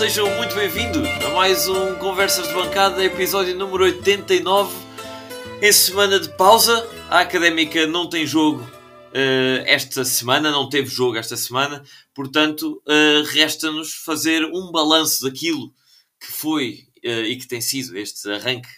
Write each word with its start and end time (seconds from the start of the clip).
sejam 0.00 0.34
muito 0.38 0.54
bem-vindos 0.54 1.06
a 1.26 1.28
mais 1.34 1.68
um 1.68 1.94
Conversas 1.96 2.48
de 2.48 2.54
Bancada, 2.54 3.04
episódio 3.04 3.54
número 3.54 3.84
89. 3.84 4.74
Em 5.60 5.70
semana 5.70 6.18
de 6.18 6.34
pausa, 6.38 6.88
a 7.10 7.20
Académica 7.20 7.86
não 7.86 8.08
tem 8.08 8.26
jogo 8.26 8.62
uh, 8.62 9.62
esta 9.66 10.02
semana, 10.02 10.50
não 10.50 10.70
teve 10.70 10.88
jogo 10.88 11.18
esta 11.18 11.36
semana, 11.36 11.84
portanto, 12.14 12.82
uh, 12.86 13.22
resta-nos 13.30 13.92
fazer 13.92 14.42
um 14.46 14.72
balanço 14.72 15.22
daquilo 15.22 15.70
que 16.18 16.32
foi 16.32 16.78
uh, 17.04 17.26
e 17.26 17.36
que 17.36 17.46
tem 17.46 17.60
sido 17.60 17.94
este 17.98 18.26
arranque 18.30 18.70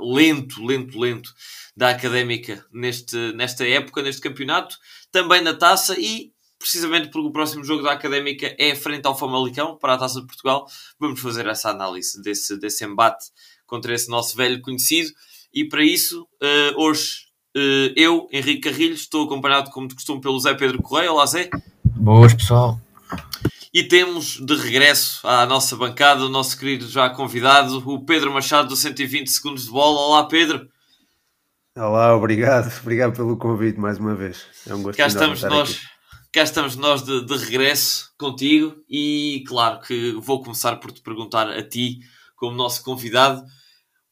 lento, 0.00 0.64
lento, 0.64 0.98
lento 0.98 1.30
da 1.76 1.90
Académica 1.90 2.64
neste, 2.72 3.16
nesta 3.34 3.68
época, 3.68 4.02
neste 4.02 4.22
campeonato, 4.22 4.78
também 5.12 5.42
na 5.42 5.52
taça 5.52 5.94
e 6.00 6.32
precisamente 6.64 7.10
porque 7.10 7.28
o 7.28 7.30
próximo 7.30 7.62
jogo 7.62 7.82
da 7.82 7.92
Académica 7.92 8.56
é 8.58 8.74
frente 8.74 9.04
ao 9.04 9.16
Famalicão 9.16 9.76
para 9.76 9.92
a 9.92 9.98
Taça 9.98 10.18
de 10.22 10.26
Portugal, 10.26 10.66
vamos 10.98 11.20
fazer 11.20 11.46
essa 11.46 11.68
análise 11.68 12.22
desse, 12.22 12.58
desse 12.58 12.86
embate 12.86 13.26
contra 13.66 13.94
esse 13.94 14.08
nosso 14.08 14.34
velho 14.34 14.62
conhecido. 14.62 15.10
E 15.52 15.68
para 15.68 15.84
isso, 15.84 16.22
uh, 16.22 16.80
hoje, 16.80 17.26
uh, 17.54 17.92
eu, 17.94 18.26
Henrique 18.32 18.70
Carrilho, 18.70 18.94
estou 18.94 19.26
acompanhado, 19.26 19.70
como 19.70 19.86
de 19.86 19.94
costume, 19.94 20.22
pelo 20.22 20.40
Zé 20.40 20.54
Pedro 20.54 20.80
Correia. 20.80 21.12
Olá, 21.12 21.26
Zé. 21.26 21.50
Boas, 21.84 22.32
pessoal. 22.32 22.80
E 23.72 23.84
temos 23.84 24.40
de 24.40 24.56
regresso 24.56 25.20
à 25.28 25.44
nossa 25.44 25.76
bancada 25.76 26.24
o 26.24 26.30
nosso 26.30 26.58
querido 26.58 26.88
já 26.88 27.10
convidado, 27.10 27.82
o 27.86 28.06
Pedro 28.06 28.32
Machado, 28.32 28.68
do 28.68 28.76
120 28.76 29.28
Segundos 29.28 29.66
de 29.66 29.70
Bola. 29.70 30.00
Olá, 30.00 30.24
Pedro. 30.24 30.66
Olá, 31.76 32.16
obrigado. 32.16 32.72
Obrigado 32.80 33.14
pelo 33.14 33.36
convite 33.36 33.78
mais 33.78 33.98
uma 33.98 34.14
vez. 34.14 34.46
É 34.66 34.74
um 34.74 34.82
gosto 34.82 34.96
Cá 34.96 35.08
estamos 35.08 35.42
nós. 35.42 35.70
Aqui 35.70 35.93
cá 36.34 36.42
estamos 36.42 36.74
nós 36.74 37.04
de, 37.04 37.24
de, 37.24 37.36
regresso 37.36 38.12
contigo 38.18 38.74
e 38.90 39.44
claro 39.46 39.80
que 39.80 40.10
vou 40.18 40.42
começar 40.42 40.74
por 40.80 40.90
te 40.90 41.00
perguntar 41.00 41.48
a 41.48 41.62
ti, 41.62 42.00
como 42.34 42.56
nosso 42.56 42.82
convidado, 42.82 43.40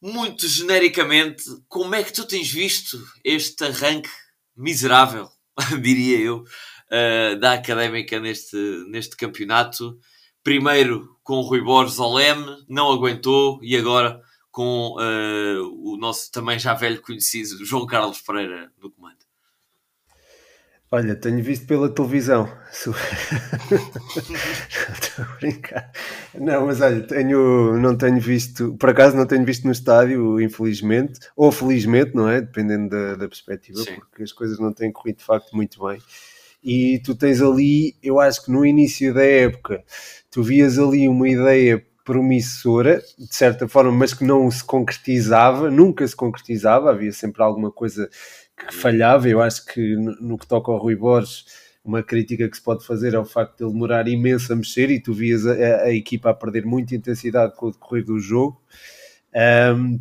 muito 0.00 0.46
genericamente, 0.46 1.42
como 1.66 1.96
é 1.96 2.02
que 2.04 2.12
tu 2.12 2.24
tens 2.24 2.48
visto 2.48 2.96
este 3.24 3.64
arranque 3.64 4.08
miserável, 4.56 5.28
diria 5.82 6.20
eu, 6.20 6.44
uh, 6.44 7.36
da 7.40 7.54
Académica 7.54 8.20
neste, 8.20 8.56
neste 8.88 9.16
campeonato? 9.16 9.98
Primeiro 10.44 11.18
com 11.24 11.38
o 11.38 11.42
Rui 11.42 11.60
Borges 11.60 11.98
ao 11.98 12.14
Leme, 12.14 12.64
não 12.68 12.92
aguentou, 12.92 13.58
e 13.64 13.76
agora 13.76 14.22
com 14.48 14.94
uh, 14.96 15.92
o 15.92 15.96
nosso 15.96 16.30
também 16.30 16.56
já 16.56 16.72
velho 16.72 17.02
conhecido 17.02 17.64
João 17.64 17.84
Carlos 17.84 18.20
Pereira 18.20 18.70
no 18.80 18.92
comando. 18.92 19.21
Olha, 20.94 21.16
tenho 21.16 21.42
visto 21.42 21.66
pela 21.66 21.88
televisão. 21.88 22.46
Estou 22.70 22.92
a 25.24 25.36
brincar. 25.40 25.90
Não, 26.38 26.66
mas 26.66 26.82
olha, 26.82 27.00
tenho, 27.00 27.78
não 27.78 27.96
tenho 27.96 28.20
visto, 28.20 28.76
por 28.78 28.90
acaso 28.90 29.16
não 29.16 29.24
tenho 29.24 29.42
visto 29.42 29.64
no 29.64 29.72
estádio, 29.72 30.38
infelizmente, 30.38 31.18
ou 31.34 31.50
felizmente, 31.50 32.14
não 32.14 32.28
é? 32.28 32.42
Dependendo 32.42 32.90
da, 32.90 33.14
da 33.14 33.26
perspectiva, 33.26 33.78
Sim. 33.78 33.94
porque 33.94 34.22
as 34.22 34.32
coisas 34.32 34.58
não 34.58 34.70
têm 34.70 34.92
corrido 34.92 35.16
de 35.16 35.24
facto 35.24 35.56
muito 35.56 35.82
bem. 35.82 35.98
E 36.62 37.00
tu 37.02 37.14
tens 37.14 37.40
ali, 37.40 37.96
eu 38.02 38.20
acho 38.20 38.44
que 38.44 38.52
no 38.52 38.66
início 38.66 39.14
da 39.14 39.24
época, 39.24 39.82
tu 40.30 40.42
vias 40.42 40.78
ali 40.78 41.08
uma 41.08 41.27
ideia 41.27 41.82
promissora, 42.04 43.02
de 43.18 43.34
certa 43.34 43.66
forma, 43.66 43.92
mas 43.92 44.12
que 44.12 44.24
não 44.24 44.50
se 44.50 44.62
concretizava, 44.62 45.70
nunca 45.70 46.06
se 46.06 46.16
concretizava, 46.16 46.90
havia 46.90 47.12
sempre 47.12 47.42
alguma 47.42 47.70
coisa 47.70 48.10
que 48.66 48.74
falhava. 48.74 49.28
Eu 49.28 49.41
acho 49.41 49.64
que 49.66 49.96
no, 49.96 50.12
no, 50.20 50.39
que 50.39 50.46
toca 50.46 50.70
ao 50.70 50.78
Rui 50.78 50.96
Borges, 50.96 51.45
uma 51.84 52.02
crítica 52.02 52.48
que 52.48 52.56
se 52.56 52.62
pode 52.62 52.86
fazer 52.86 53.14
é 53.14 53.18
o 53.18 53.24
facto 53.24 53.58
de 53.58 53.64
ele 53.64 53.73
demorar 53.73 54.06
imenso 54.08 54.52
a 54.52 54.56
mexer 54.56 54.90
e 54.90 55.00
tu 55.00 55.12
vias 55.12 55.46
a, 55.46 55.52
a, 55.52 55.83
a 55.84 55.92
equipa 55.92 56.30
a 56.30 56.34
perder 56.34 56.64
muita 56.64 56.95
intensidade 56.95 57.55
com 57.56 57.67
o 57.67 57.73
decorrer 57.73 58.05
do 58.05 58.18
jogo. 58.18 58.61
Um, 59.77 60.00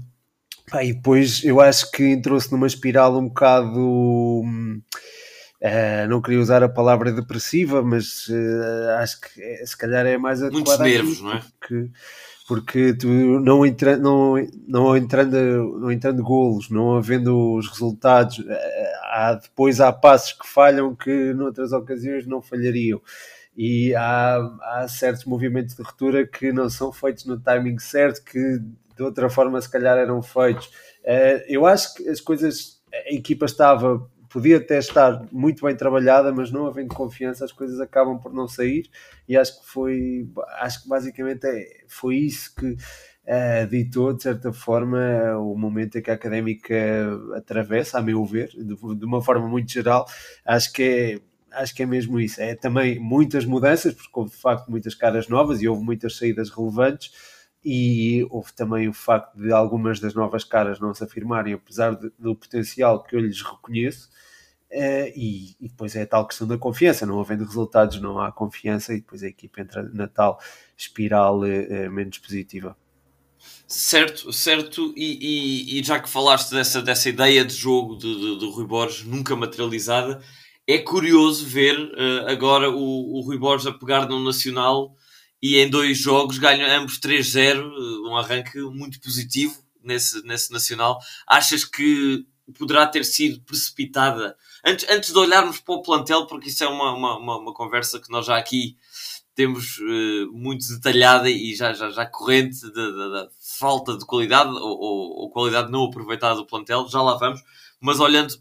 e 0.80 0.94
depois 0.94 1.44
eu 1.44 1.60
acho 1.60 1.92
que 1.92 2.04
entrou-se 2.04 2.52
numa 2.52 2.68
espiral 2.68 3.18
um 3.18 3.28
bocado. 3.28 4.44
Uh, 5.64 6.08
não 6.10 6.22
queria 6.22 6.40
usar 6.40 6.64
a 6.64 6.70
palavra 6.70 7.12
depressiva, 7.12 7.84
mas 7.84 8.28
uh, 8.30 8.90
acho 9.00 9.22
que 9.22 9.42
é, 9.42 9.66
se 9.66 9.78
calhar 9.78 10.06
é 10.06 10.18
mais 10.18 10.42
adequada. 10.42 10.84
Muitos 10.84 10.96
nervos, 10.96 11.22
não 11.22 11.34
é? 11.34 11.42
Porque 12.52 12.94
tu 12.94 13.08
não, 13.08 13.66
entra, 13.66 13.96
não, 13.96 14.36
não, 14.68 14.98
entrando, 14.98 15.80
não 15.80 15.90
entrando 15.90 16.22
golos, 16.22 16.70
não 16.70 16.98
havendo 16.98 17.56
os 17.56 17.70
resultados, 17.70 18.44
eh, 18.46 18.94
há, 19.06 19.36
depois 19.36 19.80
há 19.80 19.90
passos 19.94 20.34
que 20.34 20.46
falham 20.46 20.94
que 20.94 21.34
noutras 21.34 21.72
ocasiões 21.72 22.28
não 22.28 22.42
falhariam. 22.42 23.02
E 23.56 23.96
há, 23.96 24.36
há 24.64 24.86
certos 24.90 25.24
movimentos 25.24 25.76
de 25.76 25.82
ruptura 25.82 26.28
que 26.28 26.52
não 26.52 26.70
são 26.70 26.92
feitos 26.92 27.24
no 27.24 27.40
timing 27.40 27.80
certo, 27.80 28.22
que 28.22 28.60
de 28.98 29.02
outra 29.02 29.30
forma 29.30 29.62
se 29.62 29.72
calhar 29.72 29.98
eram 29.98 30.22
feitos. 30.22 30.70
Eh, 31.06 31.46
eu 31.48 31.66
acho 31.66 31.96
que 31.96 32.10
as 32.10 32.20
coisas, 32.20 32.82
a 32.94 33.14
equipa 33.14 33.46
estava 33.46 34.06
podia 34.32 34.58
até 34.58 34.78
estar 34.78 35.26
muito 35.32 35.66
bem 35.66 35.76
trabalhada, 35.76 36.32
mas 36.32 36.52
não 36.52 36.66
havendo 36.66 36.94
confiança, 36.94 37.44
as 37.44 37.52
coisas 37.52 37.80
acabam 37.80 38.20
por 38.20 38.34
não 38.34 38.48
sair. 38.48 38.90
E 39.28 39.36
acho 39.36 39.60
que 39.60 39.68
foi, 39.68 40.28
acho 40.60 40.84
que 40.84 40.90
basicamente 40.90 41.46
é, 41.46 41.84
foi 41.88 42.16
isso 42.18 42.56
que 42.56 42.72
uh, 42.72 43.68
ditou, 43.70 44.14
de 44.14 44.24
certa 44.24 44.54
forma, 44.54 45.00
o 45.38 45.58
momento 45.58 45.98
em 45.98 46.02
que 46.02 46.12
a 46.12 46.14
académica 46.14 46.76
atravessa, 47.36 48.00
a 48.00 48.02
meu 48.02 48.24
ver, 48.26 48.50
de, 48.50 48.76
de 48.76 49.06
uma 49.06 49.22
forma 49.22 49.48
muito 49.48 49.72
geral. 49.72 50.06
Acho 50.46 50.72
que 50.72 50.84
é 50.84 51.32
acho 51.52 51.76
que 51.76 51.84
é 51.84 51.86
mesmo 51.86 52.20
isso. 52.20 52.42
É 52.42 52.56
também 52.56 53.00
muitas 53.00 53.46
mudanças, 53.46 53.94
porque 53.94 54.10
houve 54.14 54.32
de 54.32 54.38
facto 54.38 54.70
muitas 54.70 54.96
caras 54.96 55.28
novas 55.28 55.62
e 55.62 55.68
houve 55.68 55.84
muitas 55.84 56.16
saídas 56.16 56.50
relevantes, 56.50 57.12
e 57.64 58.26
houve 58.30 58.52
também 58.54 58.88
o 58.88 58.94
facto 58.94 59.36
de 59.38 59.52
algumas 59.52 60.00
das 60.00 60.16
novas 60.16 60.44
caras 60.44 60.80
não 60.80 60.94
se 60.94 61.04
afirmarem, 61.04 61.54
apesar 61.54 61.96
de, 61.96 62.12
do 62.18 62.36
potencial 62.36 63.04
que 63.04 63.16
eu 63.16 63.20
lhes 63.20 63.42
reconheço. 63.42 64.10
Uh, 64.72 65.12
e, 65.16 65.56
e, 65.60 65.68
depois 65.68 65.96
é 65.98 66.04
a 66.04 66.08
tal 66.08 66.26
questão 66.26 66.48
da 66.48 66.58
confiança, 66.58 67.06
não 67.06 67.20
havendo 67.20 67.44
resultados, 67.44 68.00
não 68.00 68.18
há 68.20 68.32
confiança, 68.32 68.94
e 68.94 69.02
depois 69.02 69.22
a 69.22 69.28
equipa 69.28 69.60
entra 69.60 69.84
na 69.84 70.08
tal 70.08 70.40
espiral 70.78 71.40
uh, 71.40 71.92
menos 71.92 72.18
positiva. 72.18 72.76
Certo, 73.68 74.32
certo, 74.32 74.94
e, 74.96 75.76
e, 75.76 75.80
e, 75.80 75.84
já 75.84 76.00
que 76.00 76.10
falaste 76.10 76.52
dessa, 76.52 76.82
dessa 76.82 77.10
ideia 77.10 77.44
de 77.44 77.54
jogo 77.54 77.98
de, 77.98 78.16
de, 78.16 78.40
de 78.40 78.46
Rui 78.46 78.66
Borges 78.66 79.06
nunca 79.06 79.36
materializada, 79.36 80.22
é 80.66 80.78
curioso 80.78 81.46
ver 81.46 81.78
uh, 81.78 82.30
agora 82.30 82.70
o, 82.70 83.18
o 83.18 83.22
Rui 83.22 83.38
Borges 83.38 83.68
a 83.68 83.74
pegar 83.74 84.08
no 84.08 84.24
Nacional 84.24 84.96
e 85.42 85.58
em 85.58 85.70
dois 85.70 85.98
jogos 85.98 86.38
ganham 86.38 86.70
ambos 86.70 87.00
3-0, 87.00 87.64
um 88.06 88.16
arranque 88.16 88.60
muito 88.62 89.00
positivo 89.02 89.58
nesse, 89.84 90.22
nesse 90.26 90.52
Nacional. 90.52 91.00
Achas 91.28 91.66
que 91.66 92.26
poderá 92.58 92.86
ter 92.86 93.04
sido 93.04 93.42
precipitada 93.42 94.36
antes, 94.66 94.88
antes 94.90 95.12
de 95.12 95.18
olharmos 95.18 95.60
para 95.60 95.76
o 95.76 95.82
plantel, 95.82 96.28
porque 96.28 96.50
isso 96.50 96.64
é 96.64 96.68
uma, 96.68 96.94
uma, 96.94 97.18
uma, 97.18 97.38
uma 97.38 97.54
conversa 97.54 98.00
que 98.00 98.12
nós 98.12 98.26
já 98.26 98.38
aqui 98.38 98.78
temos 99.34 99.78
uh, 99.80 100.32
muito 100.32 100.68
detalhada 100.68 101.30
e 101.30 101.56
já, 101.56 101.74
já, 101.74 101.90
já 101.90 102.06
corrente 102.06 102.60
da 102.72 103.30
falta 103.58 103.98
de 103.98 104.06
qualidade 104.06 104.50
ou, 104.50 104.60
ou, 104.60 105.10
ou, 105.22 105.32
qualidade 105.32 105.72
não 105.72 105.86
aproveitada 105.86 106.36
do 106.36 106.46
plantel, 106.46 106.88
já 106.90 107.02
lá 107.02 107.16
vamos, 107.16 107.42
mas 107.80 108.00
olhando 108.00 108.36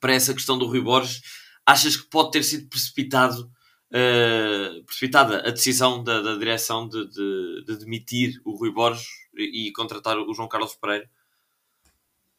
para 0.00 0.12
essa 0.12 0.34
questão 0.34 0.58
do 0.58 0.66
Rui 0.66 0.80
Borges, 0.80 1.22
achas 1.64 1.96
que 1.96 2.06
pode 2.08 2.30
ter 2.30 2.42
sido 2.42 2.68
precipitado 2.68 3.50
uh, 3.90 4.84
precipitada 4.84 5.38
a 5.46 5.50
decisão 5.50 6.02
da, 6.02 6.20
da 6.22 6.36
direção 6.36 6.88
de, 6.88 7.06
de, 7.08 7.64
de, 7.66 7.78
demitir 7.78 8.40
o 8.44 8.56
Rui 8.56 8.72
Borges 8.72 9.06
e, 9.36 9.68
e 9.68 9.72
contratar 9.72 10.18
o 10.18 10.34
João 10.34 10.48
Carlos 10.48 10.74
Pereira? 10.74 11.08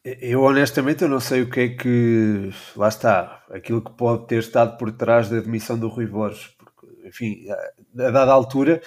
Eu 0.04 0.44
honestamente 0.44 1.04
eu 1.04 1.10
não 1.10 1.19
sei 1.19 1.42
o 1.42 1.50
que 1.50 1.60
é 1.60 1.69
que 1.69 2.50
lá 2.75 2.88
está, 2.88 3.44
aquilo 3.50 3.81
que 3.81 3.92
pode 3.92 4.25
ter 4.27 4.39
estado 4.39 4.77
por 4.77 4.92
trás 4.92 5.30
da 5.30 5.39
demissão 5.39 5.77
do 5.77 5.89
Rui 5.89 6.06
Borges, 6.06 6.48
porque, 6.57 7.07
enfim, 7.07 7.45
a 7.50 8.10
dada 8.10 8.31
altura 8.31 8.81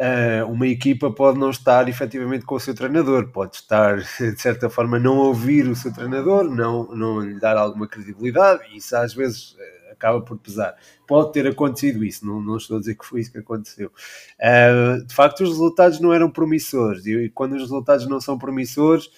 eh, 0.00 0.44
uma 0.44 0.68
equipa 0.68 1.10
pode 1.10 1.40
não 1.40 1.50
estar 1.50 1.88
efetivamente 1.88 2.44
com 2.44 2.54
o 2.54 2.60
seu 2.60 2.72
treinador, 2.72 3.32
pode 3.32 3.56
estar 3.56 3.96
de 4.20 4.40
certa 4.40 4.70
forma 4.70 4.96
não 4.98 5.16
ouvir 5.16 5.68
o 5.68 5.74
seu 5.74 5.92
treinador, 5.92 6.44
não, 6.44 6.84
não 6.94 7.20
lhe 7.20 7.38
dar 7.40 7.56
alguma 7.56 7.88
credibilidade, 7.88 8.62
e 8.70 8.76
isso 8.76 8.96
às 8.96 9.12
vezes 9.12 9.56
eh, 9.58 9.77
acaba 9.98 10.20
por 10.20 10.38
pesar. 10.38 10.76
Pode 11.06 11.32
ter 11.32 11.46
acontecido 11.46 12.04
isso, 12.04 12.24
não, 12.24 12.40
não 12.40 12.56
estou 12.56 12.76
a 12.76 12.80
dizer 12.80 12.94
que 12.94 13.04
foi 13.04 13.20
isso 13.20 13.32
que 13.32 13.38
aconteceu. 13.38 13.92
Uh, 14.38 15.04
de 15.04 15.14
facto, 15.14 15.42
os 15.42 15.50
resultados 15.50 16.00
não 16.00 16.12
eram 16.12 16.30
promissores, 16.30 17.04
e 17.04 17.28
quando 17.34 17.52
os 17.52 17.62
resultados 17.62 18.06
não 18.08 18.20
são 18.20 18.38
promissores 18.38 19.10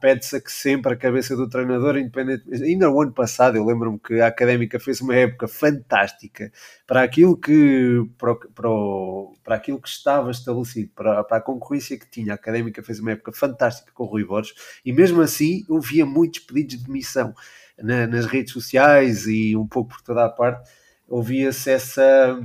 pede-se 0.00 0.36
a 0.36 0.40
que 0.40 0.50
sempre 0.50 0.92
a 0.92 0.96
cabeça 0.96 1.36
do 1.36 1.48
treinador, 1.48 1.96
independente. 1.98 2.44
Ainda 2.62 2.90
o 2.90 3.00
ano 3.00 3.12
passado, 3.12 3.56
eu 3.56 3.64
lembro-me 3.64 3.98
que 3.98 4.20
a 4.20 4.28
Académica 4.28 4.80
fez 4.80 5.00
uma 5.00 5.14
época 5.14 5.46
fantástica 5.46 6.50
para 6.86 7.02
aquilo 7.02 7.36
que, 7.36 8.02
para, 8.16 8.34
para, 8.34 8.68
para 9.44 9.56
aquilo 9.56 9.80
que 9.80 9.88
estava 9.88 10.30
estabelecido, 10.30 10.90
para, 10.94 11.22
para 11.22 11.36
a 11.36 11.40
concorrência 11.40 11.98
que 11.98 12.10
tinha. 12.10 12.32
A 12.32 12.36
Académica 12.36 12.82
fez 12.82 12.98
uma 12.98 13.12
época 13.12 13.32
fantástica 13.32 13.92
com 13.92 14.04
o 14.04 14.06
Rui 14.06 14.24
Borges 14.24 14.54
e 14.84 14.92
mesmo 14.92 15.20
assim 15.20 15.64
ouvia 15.68 16.06
muitos 16.06 16.40
pedidos 16.40 16.78
de 16.78 16.84
demissão 16.84 17.34
na, 17.82 18.06
nas 18.06 18.26
redes 18.26 18.52
sociais 18.52 19.26
e 19.26 19.56
um 19.56 19.66
pouco 19.66 19.90
por 19.90 20.02
toda 20.02 20.24
a 20.24 20.28
parte. 20.28 20.68
Ouvia-se 21.08 21.70
essa 21.70 22.38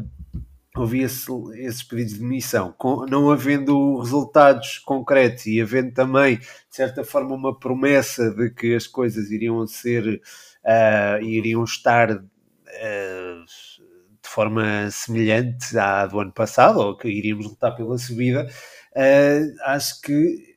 havia 0.76 1.06
esses 1.06 1.84
pedidos 1.84 2.14
de 2.14 2.20
demissão, 2.20 2.74
não 3.08 3.30
havendo 3.30 4.00
resultados 4.00 4.80
concretos 4.80 5.46
e 5.46 5.62
havendo 5.62 5.94
também, 5.94 6.38
de 6.38 6.48
certa 6.70 7.04
forma, 7.04 7.36
uma 7.36 7.58
promessa 7.58 8.32
de 8.32 8.50
que 8.50 8.74
as 8.74 8.88
coisas 8.88 9.30
iriam 9.30 9.66
ser, 9.68 10.20
uh, 10.66 11.24
iriam 11.24 11.64
estar 11.64 12.12
uh, 12.12 13.46
de 13.46 14.30
forma 14.30 14.90
semelhante 14.90 15.78
à 15.78 16.08
do 16.08 16.20
ano 16.20 16.32
passado, 16.32 16.80
ou 16.80 16.98
que 16.98 17.08
iríamos 17.08 17.46
lutar 17.46 17.76
pela 17.76 17.98
subida, 17.98 18.48
uh, 18.96 19.64
acho 19.66 20.02
que 20.02 20.53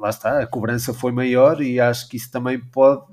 lá 0.00 0.08
está, 0.08 0.40
a 0.40 0.46
cobrança 0.46 0.94
foi 0.94 1.12
maior 1.12 1.60
e 1.60 1.78
acho 1.78 2.08
que 2.08 2.16
isso 2.16 2.30
também 2.30 2.58
pode 2.58 3.04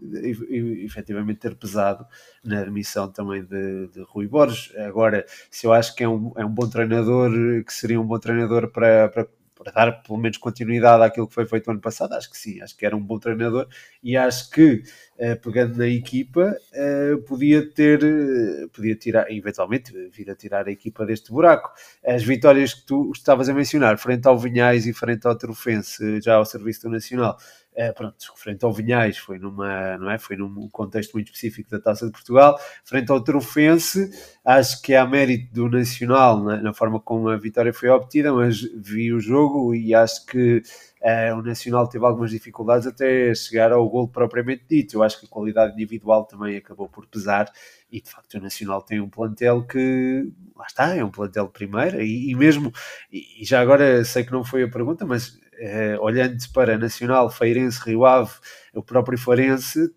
efetivamente 0.86 1.39
ter 1.39 1.54
pesado 1.56 2.07
na 2.44 2.62
admissão 2.62 3.12
também 3.12 3.44
de, 3.44 3.88
de 3.89 4.01
Rui 4.07 4.25
Borges. 4.28 4.74
Agora, 4.78 5.25
se 5.51 5.68
eu 5.68 5.74
acho 5.74 5.94
que 5.94 6.04
é 6.04 6.07
um, 6.07 6.31
é 6.38 6.45
um 6.45 6.50
bom 6.50 6.68
treinador, 6.68 7.30
que 7.66 7.74
seria 7.74 8.00
um 8.00 8.06
bom 8.06 8.18
treinador 8.18 8.72
para, 8.72 9.10
para 9.10 9.28
para 9.57 9.71
dar 9.71 10.04
pelo 10.04 10.18
menos 10.18 10.38
continuidade 10.38 11.04
àquilo 11.04 11.27
que 11.27 11.33
foi 11.33 11.45
feito 11.45 11.71
ano 11.71 11.81
passado, 11.81 12.13
acho 12.13 12.30
que 12.30 12.38
sim, 12.38 12.62
acho 12.62 12.77
que 12.77 12.86
era 12.86 12.95
um 12.95 13.01
bom 13.01 13.18
treinador 13.18 13.68
e 14.04 14.15
acho 14.15 14.50
que 14.51 14.83
uh, 15.18 15.39
pegando 15.42 15.77
na 15.77 15.88
equipa 15.88 16.56
uh, 16.74 17.21
podia 17.24 17.68
ter, 17.69 18.04
uh, 18.04 18.69
podia 18.69 18.95
tirar, 18.95 19.31
eventualmente 19.31 19.92
vir 20.09 20.30
a 20.30 20.36
tirar 20.36 20.68
a 20.68 20.71
equipa 20.71 21.06
deste 21.06 21.31
buraco. 21.31 21.71
As 22.06 22.24
vitórias 22.24 22.74
que 22.74 22.86
tu 22.86 23.12
estavas 23.13 23.50
a 23.50 23.54
mencionar, 23.54 23.98
frente 23.98 24.27
ao 24.27 24.38
Vinhais 24.38 24.86
e 24.86 24.94
frente 24.94 25.25
ao 25.27 25.38
Trofense, 25.38 26.21
já 26.21 26.36
ao 26.36 26.45
Serviço 26.45 26.83
do 26.83 26.89
Nacional, 26.89 27.38
é, 27.78 27.92
pronto, 27.92 28.18
frente 28.36 28.66
ao 28.66 28.74
Vinhais 28.74 29.20
foi, 29.20 29.38
numa, 29.38 30.00
não 30.00 30.10
é? 30.10 30.18
foi 30.18 30.36
num 30.36 30.68
contexto 30.70 31.14
muito 31.14 31.28
específico 31.28 31.70
da 31.70 31.80
Taça 31.80 32.08
de 32.08 32.12
Portugal, 32.12 32.60
frente 32.84 33.12
ao 33.12 33.24
Trofense, 33.24 34.10
acho 34.44 34.82
que 34.82 34.96
há 34.96 35.06
mérito 35.06 35.54
do 35.54 35.70
Nacional 35.70 36.44
na, 36.44 36.58
na, 36.58 36.74
forma 36.74 37.00
como 37.00 37.30
a 37.30 37.38
vitória 37.38 37.72
foi 37.72 37.90
obtida, 37.90 38.34
mas 38.34 38.62
vi 38.62 39.14
o 39.14 39.20
jogo 39.20 39.76
e 39.76 39.94
acho 39.94 40.26
que 40.26 40.64
é, 41.00 41.32
o 41.32 41.44
Nacional 41.44 41.88
teve 41.88 42.04
algumas 42.04 42.32
dificuldades 42.32 42.88
até 42.88 43.36
chegar 43.36 43.72
ao 43.72 43.88
gol 43.88 44.08
propriamente 44.08 44.64
dito. 44.68 44.96
Eu 44.96 45.04
acho 45.04 45.20
que 45.20 45.28
a 45.28 45.30
qualidade 45.30 45.74
individual 45.74 46.26
também 46.26 46.58
acabou 46.58 46.90
por 46.90 47.06
pesar 47.06 47.52
e 47.92 48.02
de 48.02 48.10
facto 48.10 48.34
o 48.34 48.42
Nacional 48.42 48.82
tem 48.82 49.00
um 49.00 49.08
plantel 49.08 49.64
que 49.64 50.28
lá 50.56 50.66
está, 50.66 50.96
é 50.96 51.04
um 51.04 51.12
plantel 51.12 51.48
primeira 51.48 52.04
e, 52.04 52.32
e 52.32 52.36
mesmo, 52.36 52.74
e, 53.12 53.44
e 53.44 53.46
já 53.46 53.62
agora 53.62 54.04
sei 54.04 54.24
que 54.24 54.32
não 54.32 54.44
foi 54.44 54.64
a 54.64 54.68
pergunta, 54.68 55.06
mas 55.06 55.40
eh, 55.59 55.98
olhando 56.00 56.38
para 56.54 56.77
Nacional, 56.77 57.30
Feirense, 57.30 57.81
Rio 57.86 58.06
Ave, 58.06 58.31
o 58.74 58.83
próprio 58.83 59.18
Farense, 59.18 59.92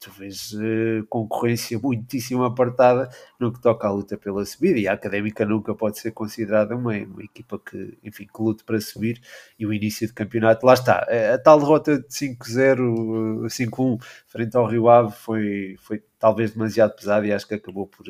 tu 0.00 0.10
vês 0.12 0.54
eh, 0.54 1.02
concorrência 1.10 1.78
muitíssimo 1.78 2.42
apartada 2.42 3.10
no 3.38 3.52
que 3.52 3.60
toca 3.60 3.86
à 3.86 3.90
luta 3.92 4.16
pela 4.16 4.44
subida 4.46 4.78
e 4.78 4.88
a 4.88 4.94
Académica 4.94 5.44
nunca 5.44 5.74
pode 5.74 5.98
ser 5.98 6.12
considerada 6.12 6.74
uma, 6.74 6.96
uma 6.96 7.22
equipa 7.22 7.58
que, 7.58 7.98
enfim, 8.02 8.26
que 8.26 8.42
lute 8.42 8.64
para 8.64 8.80
subir 8.80 9.20
e 9.58 9.66
o 9.66 9.72
início 9.74 10.06
de 10.06 10.14
campeonato, 10.14 10.64
lá 10.64 10.72
está, 10.72 11.06
a, 11.06 11.34
a 11.34 11.38
tal 11.38 11.60
derrota 11.60 11.98
de 11.98 12.08
5-0, 12.08 13.44
5-1 13.46 14.02
frente 14.26 14.56
ao 14.56 14.66
Rio 14.66 14.88
Ave 14.88 15.12
foi, 15.12 15.76
foi 15.78 16.02
talvez 16.18 16.52
demasiado 16.52 16.96
pesada 16.96 17.26
e 17.26 17.32
acho 17.32 17.46
que 17.46 17.54
acabou 17.54 17.86
por 17.86 18.06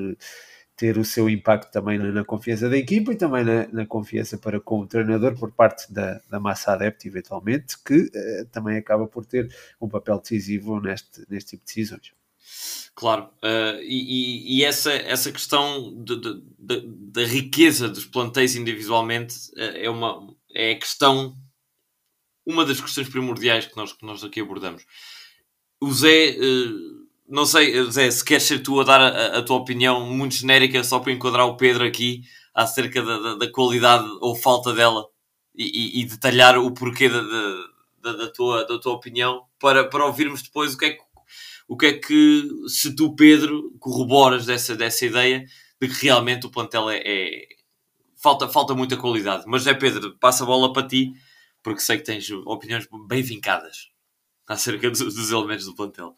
ter 0.81 0.97
o 0.97 1.05
seu 1.05 1.29
impacto 1.29 1.71
também 1.71 1.99
na, 1.99 2.11
na 2.11 2.25
confiança 2.25 2.67
da 2.67 2.79
equipa 2.79 3.13
e 3.13 3.17
também 3.17 3.45
na, 3.45 3.69
na, 3.69 3.85
confiança 3.85 4.39
para 4.39 4.59
com 4.59 4.81
o 4.81 4.87
treinador 4.87 5.39
por 5.39 5.53
parte 5.53 5.93
da, 5.93 6.23
da 6.31 6.41
massa 6.41 6.73
adepta, 6.73 7.07
eventualmente, 7.07 7.77
que 7.85 8.05
uh, 8.05 8.47
também 8.51 8.79
acaba 8.79 9.07
por 9.07 9.27
ter 9.27 9.55
um 9.79 9.87
papel 9.87 10.19
decisivo 10.19 10.81
neste, 10.81 11.23
neste 11.29 11.51
tipo 11.51 11.67
de 11.67 11.75
decisões. 11.75 12.13
Claro, 12.95 13.25
uh, 13.45 13.79
e, 13.83 14.57
e, 14.57 14.65
essa, 14.65 14.91
essa 14.91 15.31
questão 15.31 16.03
da 16.59 17.25
riqueza 17.27 17.87
dos 17.87 18.07
plantéis 18.07 18.57
individualmente 18.57 19.35
uh, 19.59 19.77
é, 19.77 19.91
uma, 19.91 20.35
é 20.55 20.75
questão, 20.77 21.37
uma 22.47 22.65
das 22.65 22.81
questões 22.81 23.11
primordiais 23.11 23.67
que 23.67 23.77
nós, 23.77 23.93
que 23.93 24.07
nós 24.07 24.25
aqui 24.25 24.41
abordamos. 24.41 24.87
O 25.79 25.93
Zé 25.93 26.37
não 27.31 27.47
sei, 27.47 27.91
Zé, 27.91 28.11
se 28.11 28.25
queres 28.25 28.43
ser 28.43 28.59
tu 28.61 28.81
a 28.81 28.85
dar 28.85 29.01
a, 29.01 29.39
a, 29.39 29.43
tua 29.43 29.57
opinião 29.57 30.05
muito 30.05 30.35
genérica 30.35 30.83
só 30.83 30.99
para 30.99 31.13
enquadrar 31.13 31.47
o 31.47 31.57
Pedro 31.57 31.85
aqui 31.85 32.23
acerca 32.55 33.03
da, 33.03 33.19
da, 33.19 33.35
da 33.37 33.53
qualidade 33.53 34.07
ou 34.21 34.35
falta 34.35 34.73
dela 34.73 35.07
e, 35.55 36.01
e, 36.01 36.01
e 36.01 36.05
detalhar 36.05 36.59
o 36.59 36.73
porquê 36.73 37.09
da, 37.09 37.23
da, 38.13 38.29
tua, 38.33 38.67
da 38.67 38.79
tua 38.79 38.95
opinião 38.95 39.45
para, 39.59 39.89
para 39.89 40.07
ouvirmos 40.07 40.43
depois 40.43 40.75
o 40.75 40.79
que 40.79 40.87
é 40.87 40.91
que, 40.91 41.03
o 41.69 41.77
que, 41.77 41.87
é 41.87 41.93
que 41.93 42.49
se 42.67 42.95
tu, 42.95 43.15
Pedro, 43.15 43.73
corroboras 43.79 44.47
dessa, 44.47 44.75
dessa 44.75 45.07
ideia 45.07 45.45
de 45.81 45.89
que 45.89 46.05
realmente 46.05 46.47
o 46.47 46.51
plantel 46.51 46.91
é, 46.91 47.01
é 47.05 47.49
falta, 48.21 48.49
falta 48.49 48.75
muita 48.75 48.97
qualidade. 48.97 49.45
Mas 49.47 49.67
é 49.67 49.75
Pedro, 49.75 50.17
passa 50.19 50.45
a 50.45 50.47
bola 50.47 50.73
para 50.73 50.87
ti, 50.87 51.13
porque 51.63 51.81
sei 51.81 51.99
que 51.99 52.05
tens 52.05 52.29
opiniões 52.31 52.89
bem 53.07 53.23
vincadas 53.23 53.91
acerca 54.47 54.91
dos, 54.91 54.99
dos 54.99 55.31
elementos 55.31 55.65
do 55.65 55.75
plantel. 55.75 56.17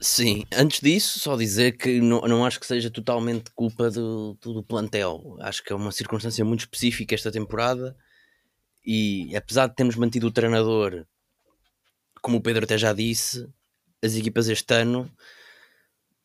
Sim, 0.00 0.44
antes 0.52 0.80
disso, 0.80 1.18
só 1.18 1.36
dizer 1.36 1.76
que 1.76 2.00
não, 2.00 2.20
não 2.20 2.46
acho 2.46 2.60
que 2.60 2.66
seja 2.66 2.88
totalmente 2.88 3.50
culpa 3.50 3.90
do, 3.90 4.38
do 4.40 4.62
plantel. 4.62 5.36
Acho 5.40 5.62
que 5.62 5.72
é 5.72 5.76
uma 5.76 5.90
circunstância 5.90 6.44
muito 6.44 6.60
específica 6.60 7.14
esta 7.16 7.32
temporada 7.32 7.96
e 8.86 9.34
apesar 9.36 9.66
de 9.66 9.74
termos 9.74 9.96
mantido 9.96 10.28
o 10.28 10.30
treinador, 10.30 11.04
como 12.22 12.38
o 12.38 12.40
Pedro 12.40 12.64
até 12.64 12.78
já 12.78 12.92
disse, 12.92 13.48
as 14.02 14.14
equipas 14.14 14.48
este 14.48 14.72
ano 14.72 15.10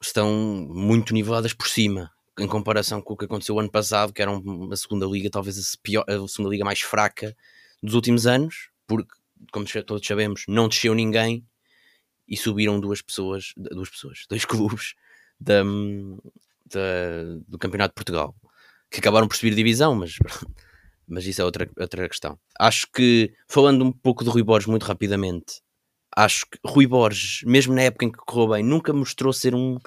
estão 0.01 0.31
muito 0.69 1.13
niveladas 1.13 1.53
por 1.53 1.67
cima 1.67 2.11
em 2.39 2.47
comparação 2.47 3.01
com 3.01 3.13
o 3.13 3.17
que 3.17 3.25
aconteceu 3.25 3.59
ano 3.59 3.71
passado, 3.71 4.13
que 4.13 4.21
era 4.21 4.31
uma 4.31 4.75
segunda 4.75 5.05
liga, 5.05 5.29
talvez 5.29 5.57
a, 5.57 5.77
pior, 5.81 6.05
a 6.07 6.27
segunda 6.27 6.49
liga 6.49 6.65
mais 6.65 6.81
fraca 6.81 7.35
dos 7.81 7.93
últimos 7.93 8.25
anos, 8.25 8.69
porque, 8.87 9.13
como 9.51 9.65
todos 9.85 10.05
sabemos, 10.05 10.43
não 10.47 10.67
desceu 10.67 10.95
ninguém 10.95 11.45
e 12.27 12.37
subiram 12.37 12.79
duas 12.79 13.01
pessoas, 13.01 13.53
duas 13.57 13.89
pessoas, 13.89 14.25
dois 14.29 14.45
clubes 14.45 14.93
da, 15.39 15.63
da, 16.65 17.39
do 17.47 17.57
Campeonato 17.57 17.91
de 17.91 17.95
Portugal 17.95 18.35
que 18.93 18.99
acabaram 18.99 19.27
por 19.27 19.35
subir 19.35 19.55
divisão, 19.55 19.95
mas, 19.95 20.17
mas 21.07 21.25
isso 21.25 21.41
é 21.41 21.45
outra, 21.45 21.67
outra 21.79 22.07
questão. 22.07 22.37
Acho 22.59 22.87
que, 22.93 23.33
falando 23.47 23.83
um 23.83 23.91
pouco 23.91 24.23
de 24.23 24.29
Rui 24.29 24.43
Borges 24.43 24.67
muito 24.67 24.83
rapidamente, 24.83 25.61
acho 26.15 26.45
que 26.45 26.59
Rui 26.63 26.85
Borges, 26.85 27.41
mesmo 27.43 27.73
na 27.73 27.81
época 27.81 28.05
em 28.05 28.11
que 28.11 28.19
correu 28.19 28.49
bem, 28.49 28.63
nunca 28.63 28.93
mostrou 28.93 29.33
ser 29.33 29.55
um, 29.55 29.79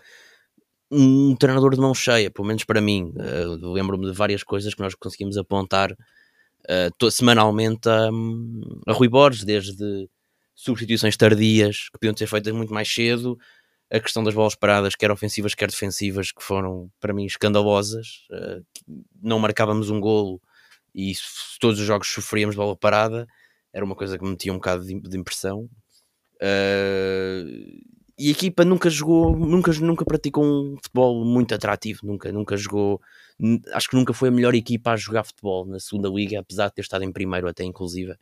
um 0.91 1.37
treinador 1.37 1.77
de 1.77 1.81
mão 1.81 1.95
cheia, 1.95 2.33
pelo 2.33 2.49
menos 2.49 2.65
para 2.65 2.81
mim. 2.81 3.13
Uh, 3.15 3.73
Lembro-me 3.73 4.07
de 4.07 4.13
várias 4.13 4.43
coisas 4.43 4.75
que 4.75 4.81
nós 4.81 4.97
conseguimos 4.97 5.37
apontar 5.37 5.93
uh, 5.93 7.11
semanalmente 7.11 7.89
a, 7.89 8.09
a 8.89 8.93
Rui 8.93 9.09
Borges, 9.09 9.45
desde 9.45 10.09
substituições 10.57 11.17
tardias 11.17 11.91
que 11.93 11.99
podiam 11.99 12.17
ser 12.17 12.27
feitas 12.27 12.53
muito 12.53 12.73
mais 12.73 12.93
cedo, 12.93 13.39
a 13.91 14.01
questão 14.01 14.25
das 14.25 14.35
bolas 14.35 14.55
paradas, 14.57 14.97
quer 14.97 15.11
ofensivas, 15.11 15.55
quer 15.55 15.71
defensivas, 15.71 16.33
que 16.33 16.43
foram 16.43 16.91
para 16.99 17.13
mim 17.13 17.25
escandalosas. 17.25 18.27
Uh, 18.31 18.65
não 19.23 19.39
marcávamos 19.39 19.91
um 19.91 20.01
golo 20.01 20.41
e 20.95 21.13
todos 21.61 21.79
os 21.79 21.87
jogos 21.87 22.09
sofríamos 22.09 22.57
bola 22.57 22.75
parada, 22.75 23.29
era 23.73 23.85
uma 23.85 23.95
coisa 23.95 24.19
que 24.19 24.25
me 24.25 24.31
metia 24.31 24.53
um 24.53 24.57
bocado 24.57 24.85
de, 24.85 25.17
impressão. 25.17 25.69
Uh, 26.43 27.87
e 28.19 28.29
a 28.29 28.33
equipa 28.33 28.65
nunca 28.65 28.89
jogou, 28.89 29.37
nunca, 29.37 29.71
nunca 29.75 30.05
praticou 30.05 30.45
um 30.45 30.77
futebol 30.83 31.25
muito 31.25 31.55
atrativo, 31.55 32.01
nunca, 32.03 32.33
nunca 32.33 32.57
jogou. 32.57 33.01
Acho 33.73 33.91
que 33.91 33.97
nunca 33.97 34.15
foi 34.15 34.31
a 34.31 34.33
melhor 34.33 34.55
equipa 34.55 34.93
a 34.93 34.97
jogar 34.97 35.23
futebol 35.23 35.67
na 35.67 35.79
segunda 35.79 36.09
liga, 36.09 36.41
apesar 36.41 36.69
de 36.69 36.75
ter 36.75 36.81
estado 36.81 37.05
em 37.05 37.13
primeiro, 37.13 37.47
até 37.47 37.63
inclusive, 37.63 38.13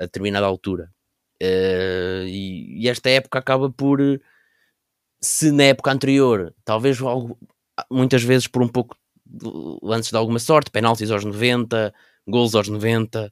a 0.00 0.04
determinada 0.04 0.46
altura. 0.46 0.92
Uh, 1.42 2.26
e, 2.26 2.88
esta 2.88 3.10
época 3.10 3.38
acaba 3.38 3.70
por, 3.70 4.00
se 5.20 5.50
na 5.50 5.64
época 5.64 5.90
anterior, 5.90 6.54
talvez 6.64 7.00
algo, 7.00 7.38
muitas 7.90 8.22
vezes 8.22 8.46
por 8.46 8.62
um 8.62 8.68
pouco 8.68 8.96
antes 9.84 10.10
de 10.10 10.16
alguma 10.16 10.38
sorte, 10.38 10.70
penaltis 10.70 11.10
aos 11.10 11.24
90, 11.24 11.92
gols 12.26 12.54
aos 12.54 12.68
90. 12.68 13.26
Uh, 13.26 13.30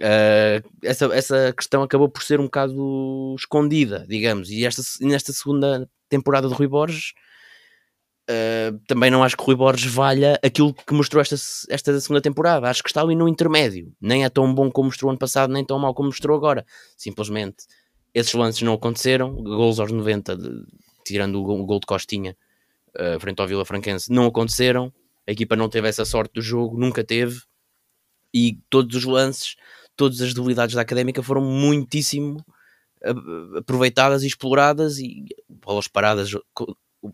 eh, 0.00 0.62
essa, 0.82 1.06
essa 1.06 1.52
questão 1.52 1.82
acabou 1.82 2.08
por 2.08 2.22
ser 2.22 2.40
um 2.40 2.44
bocado 2.44 3.34
escondida, 3.38 4.06
digamos, 4.08 4.50
e 4.50 4.64
esta, 4.64 4.82
nesta 5.00 5.32
segunda 5.32 5.88
temporada 6.08 6.48
de 6.48 6.54
Rui 6.54 6.68
Borges 6.68 7.12
Uh, 8.30 8.78
também 8.86 9.10
não 9.10 9.22
acho 9.22 9.36
que 9.36 9.42
o 9.42 9.46
Rui 9.46 9.54
Borges 9.54 9.92
valha 9.92 10.40
aquilo 10.42 10.72
que 10.72 10.94
mostrou 10.94 11.20
esta, 11.20 11.34
esta 11.68 12.00
segunda 12.00 12.22
temporada. 12.22 12.68
Acho 12.68 12.82
que 12.82 12.88
está 12.88 13.02
ali 13.02 13.14
no 13.14 13.28
intermédio. 13.28 13.92
Nem 14.00 14.24
é 14.24 14.30
tão 14.30 14.52
bom 14.54 14.70
como 14.70 14.86
mostrou 14.86 15.10
ano 15.10 15.18
passado, 15.18 15.52
nem 15.52 15.64
tão 15.64 15.78
mau 15.78 15.92
como 15.92 16.08
mostrou 16.08 16.36
agora. 16.36 16.64
Simplesmente 16.96 17.64
esses 18.14 18.32
lances 18.32 18.62
não 18.62 18.74
aconteceram. 18.74 19.34
Gols 19.34 19.78
aos 19.78 19.92
90, 19.92 20.36
de, 20.36 20.64
tirando 21.04 21.38
o 21.38 21.42
gol, 21.42 21.60
o 21.60 21.66
gol, 21.66 21.80
de 21.80 21.86
Costinha 21.86 22.36
uh, 22.96 23.20
frente 23.20 23.40
ao 23.40 23.46
Vila 23.46 23.64
Franquense, 23.64 24.10
não 24.10 24.26
aconteceram. 24.26 24.92
A 25.26 25.32
equipa 25.32 25.54
não 25.54 25.68
teve 25.68 25.88
essa 25.88 26.04
sorte 26.04 26.34
do 26.34 26.40
jogo, 26.40 26.78
nunca 26.78 27.04
teve. 27.04 27.42
E 28.32 28.58
todos 28.70 28.96
os 28.96 29.04
lances, 29.04 29.56
todas 29.96 30.20
as 30.22 30.32
debilidades 30.32 30.74
da 30.74 30.80
académica 30.80 31.22
foram 31.22 31.42
muitíssimo 31.42 32.42
aproveitadas 33.56 34.22
e 34.22 34.28
exploradas. 34.28 34.98
E 34.98 35.26
bolas 35.48 35.88
paradas 35.88 36.30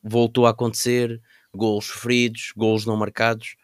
voltou 0.02 0.46
a 0.46 0.50
acontecer, 0.50 1.20
golos 1.54 1.86
sofridos, 1.86 2.52
golos 2.56 2.86
não 2.86 2.96
marcados. 2.96 3.56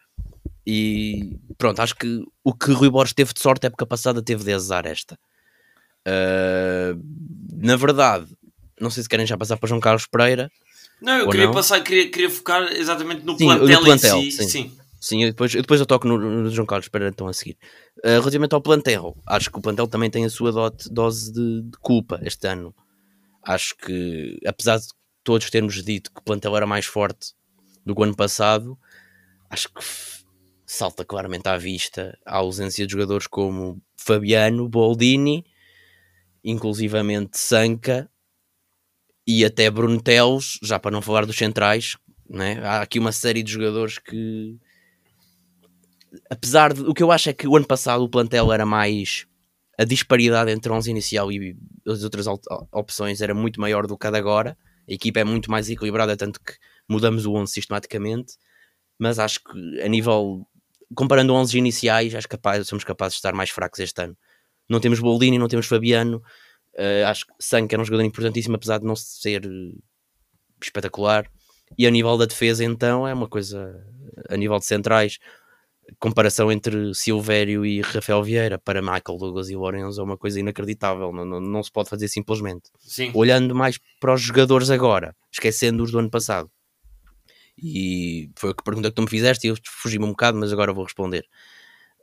E 0.65 1.37
pronto, 1.57 1.81
acho 1.81 1.95
que 1.95 2.23
o 2.43 2.53
que 2.53 2.71
Rui 2.71 2.89
Borges 2.89 3.13
teve 3.13 3.33
de 3.33 3.39
sorte 3.39 3.65
a 3.65 3.67
época 3.67 3.85
passada 3.85 4.21
teve 4.21 4.43
de 4.43 4.53
azar 4.53 4.85
esta. 4.85 5.17
Uh, 6.07 7.01
na 7.61 7.75
verdade, 7.75 8.27
não 8.79 8.89
sei 8.89 9.03
se 9.03 9.09
querem 9.09 9.25
já 9.25 9.37
passar 9.37 9.57
para 9.57 9.69
João 9.69 9.79
Carlos 9.79 10.07
Pereira. 10.07 10.51
Não, 11.01 11.19
eu 11.19 11.29
queria 11.29 11.45
não. 11.47 11.53
passar, 11.53 11.81
queria, 11.81 12.09
queria 12.09 12.29
focar 12.29 12.63
exatamente 12.73 13.25
no 13.25 13.37
Sim, 13.37 13.45
plantel, 13.45 13.67
no 13.67 13.85
plantel, 13.85 14.17
em 14.17 14.31
si. 14.31 14.37
sim. 14.37 14.49
Sim. 14.49 14.77
Sim, 14.99 15.23
eu 15.23 15.29
depois, 15.29 15.53
eu 15.53 15.61
depois 15.61 15.79
eu 15.79 15.85
toco 15.85 16.07
no, 16.07 16.17
no 16.17 16.49
João 16.49 16.65
Carlos 16.65 16.87
Pereira 16.89 17.13
então 17.13 17.27
a 17.27 17.33
seguir. 17.33 17.57
Uh, 17.99 18.19
relativamente 18.19 18.53
ao 18.55 18.61
plantel, 18.61 19.15
acho 19.27 19.51
que 19.51 19.57
o 19.57 19.61
plantel 19.61 19.87
também 19.87 20.09
tem 20.09 20.25
a 20.25 20.29
sua 20.29 20.51
dote- 20.51 20.89
dose 20.89 21.31
de, 21.31 21.61
de 21.61 21.77
culpa 21.79 22.19
este 22.23 22.47
ano. 22.47 22.73
Acho 23.43 23.77
que, 23.77 24.39
apesar 24.45 24.77
de 24.79 24.87
todos 25.27 25.49
termos 25.49 25.83
dito 25.83 26.09
que 26.09 26.21
o 26.21 26.23
plantel 26.23 26.55
era 26.55 26.65
mais 26.65 26.85
forte 26.85 27.33
do 27.85 27.93
que 27.93 27.99
o 27.99 28.03
ano 28.05 28.15
passado, 28.15 28.79
acho 29.49 29.67
que 29.67 29.83
salta 30.65 31.03
claramente 31.03 31.49
à 31.49 31.57
vista 31.57 32.17
a 32.25 32.37
ausência 32.37 32.87
de 32.87 32.93
jogadores 32.93 33.27
como 33.27 33.81
Fabiano, 33.97 34.69
Boldini, 34.69 35.45
inclusivamente 36.41 37.37
Sanca 37.37 38.09
e 39.27 39.43
até 39.43 39.69
Bruno 39.69 40.01
Teles, 40.01 40.57
já 40.63 40.79
para 40.79 40.91
não 40.91 41.01
falar 41.01 41.25
dos 41.25 41.35
centrais, 41.35 41.97
né? 42.29 42.61
há 42.63 42.81
aqui 42.81 42.97
uma 42.97 43.11
série 43.11 43.43
de 43.43 43.51
jogadores 43.51 43.97
que 43.97 44.57
apesar 46.29 46.71
de 46.71 46.83
o 46.83 46.93
que 46.93 47.03
eu 47.03 47.11
acho 47.11 47.29
é 47.29 47.33
que 47.33 47.49
o 47.49 47.57
ano 47.57 47.67
passado 47.67 48.01
o 48.01 48.09
plantel 48.09 48.53
era 48.53 48.65
mais 48.65 49.27
a 49.77 49.83
disparidade 49.83 50.51
entre 50.51 50.71
o 50.71 50.75
11 50.75 50.89
inicial 50.89 51.29
e 51.33 51.53
as 51.85 52.01
outras 52.05 52.27
opções 52.71 53.19
era 53.19 53.33
muito 53.33 53.59
maior 53.59 53.85
do 53.85 53.97
que 53.97 54.07
a 54.07 54.11
de 54.11 54.17
agora. 54.17 54.57
A 54.89 54.93
equipa 54.93 55.19
é 55.19 55.23
muito 55.23 55.51
mais 55.51 55.69
equilibrada, 55.69 56.15
tanto 56.15 56.39
que 56.39 56.53
mudamos 56.87 57.25
o 57.25 57.33
11 57.33 57.51
sistematicamente. 57.51 58.37
Mas 58.97 59.19
acho 59.19 59.43
que 59.43 59.81
a 59.81 59.87
nível 59.87 60.47
comparando 60.95 61.33
11 61.33 61.57
iniciais, 61.57 62.15
acho 62.15 62.27
que 62.27 62.37
capaz, 62.37 62.67
somos 62.67 62.83
capazes 62.83 63.15
de 63.15 63.19
estar 63.19 63.33
mais 63.33 63.49
fracos 63.49 63.79
este 63.79 64.01
ano. 64.01 64.17
Não 64.69 64.79
temos 64.79 64.99
Boldini, 64.99 65.37
não 65.37 65.47
temos 65.47 65.65
Fabiano. 65.65 66.21
eh, 66.75 67.03
acho 67.05 67.25
que 67.25 67.33
Sank 67.39 67.73
era 67.73 67.81
um 67.81 67.85
jogador 67.85 68.03
importantíssimo, 68.03 68.55
apesar 68.55 68.79
de 68.79 68.85
não 68.85 68.95
ser 68.95 69.45
eh, 69.45 69.75
espetacular. 70.61 71.29
E 71.77 71.87
a 71.87 71.91
nível 71.91 72.17
da 72.17 72.25
defesa, 72.25 72.63
então, 72.63 73.07
é 73.07 73.13
uma 73.13 73.27
coisa 73.27 73.83
a 74.29 74.37
nível 74.37 74.57
de 74.59 74.65
centrais 74.65 75.19
comparação 75.99 76.51
entre 76.51 76.93
Silvério 76.93 77.65
e 77.65 77.81
Rafael 77.81 78.21
Vieira 78.23 78.57
para 78.57 78.81
Michael 78.81 79.17
Douglas 79.17 79.49
e 79.49 79.55
Lourenço 79.55 79.99
é 79.99 80.03
uma 80.03 80.17
coisa 80.17 80.39
inacreditável, 80.39 81.11
não, 81.11 81.25
não, 81.25 81.39
não 81.39 81.63
se 81.63 81.71
pode 81.71 81.89
fazer 81.89 82.07
simplesmente. 82.07 82.69
Sim. 82.79 83.11
Olhando 83.13 83.55
mais 83.55 83.79
para 83.99 84.13
os 84.13 84.21
jogadores 84.21 84.69
agora, 84.69 85.15
esquecendo 85.31 85.83
os 85.83 85.91
do 85.91 85.99
ano 85.99 86.09
passado. 86.09 86.49
E 87.61 88.29
foi 88.35 88.51
a 88.51 88.63
pergunta 88.63 88.89
que 88.89 88.95
tu 88.95 89.01
me 89.01 89.09
fizeste 89.09 89.47
e 89.47 89.49
eu 89.49 89.57
fugi-me 89.65 90.05
um 90.05 90.09
bocado, 90.09 90.37
mas 90.37 90.53
agora 90.53 90.73
vou 90.73 90.83
responder. 90.83 91.25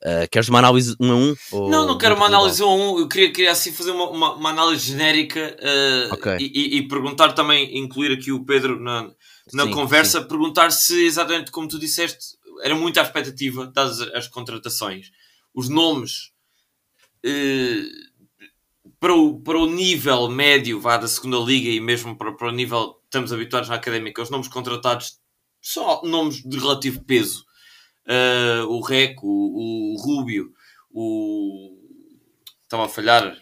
Uh, 0.05 0.29
queres 0.31 0.49
uma 0.49 0.59
análise 0.59 0.95
um 1.01 1.13
a 1.13 1.17
um? 1.17 1.35
ou 1.53 1.71
Não, 1.71 1.87
não 1.87 1.97
quero 1.97 2.15
uma 2.15 2.27
análise 2.27 2.63
um 2.63 2.69
a 2.69 2.75
um. 2.75 2.99
Eu 2.99 3.09
queria, 3.09 3.33
queria 3.33 3.53
assim 3.53 3.73
fazer 3.73 3.93
uma, 3.93 4.11
uma, 4.11 4.35
uma 4.35 4.51
análise 4.51 4.89
genérica 4.89 5.57
eh, 5.59 6.09
Ok. 6.11 6.37
e, 6.41 6.79
e- 6.79 6.89
perguntar 6.89 7.33
também, 7.33 7.79
incluir 7.79 8.13
aqui 8.13 8.31
o 8.31 8.45
Pedro 8.45 8.79
na, 8.79 9.11
na 9.53 9.65
Sim, 9.65 9.71
conversa, 9.71 10.21
perguntar 10.23 10.71
se 10.73 11.07
exatamente 11.07 11.51
como 11.51 11.69
tu 11.69 11.79
disseste, 11.79 12.37
era 12.65 12.75
muita 12.75 13.01
a 13.01 13.05
expectativa, 13.05 13.67
dadas 13.67 14.01
as 14.01 14.27
contratações. 14.27 15.11
Os 15.55 15.69
nomes 15.69 16.33
eh, 17.23 17.83
para, 18.99 19.15
o, 19.15 19.39
para 19.41 19.59
o 19.59 19.67
nível 19.67 20.29
médio 20.29 20.81
vá, 20.81 20.97
da 20.97 21.07
segunda 21.07 21.37
liga 21.39 21.69
e 21.69 21.79
mesmo 21.81 22.17
para, 22.17 22.33
para 22.33 22.49
o 22.49 22.53
nível 22.53 22.95
que 22.95 23.01
estamos 23.07 23.33
habituados 23.33 23.69
na 23.69 23.75
académica, 23.77 24.23
os 24.23 24.31
nomes 24.31 24.49
contratados 24.49 25.19
são 25.61 26.03
nomes 26.03 26.43
de 26.43 26.59
relativo 26.59 27.05
peso. 27.05 27.45
Eh, 28.07 28.63
o 28.67 28.81
Reco, 28.81 29.27
o, 29.27 29.95
o 29.95 29.97
Rúbio, 30.03 30.53
o. 30.91 31.79
Estava 32.63 32.87
a 32.87 32.89
falhar. 32.89 33.37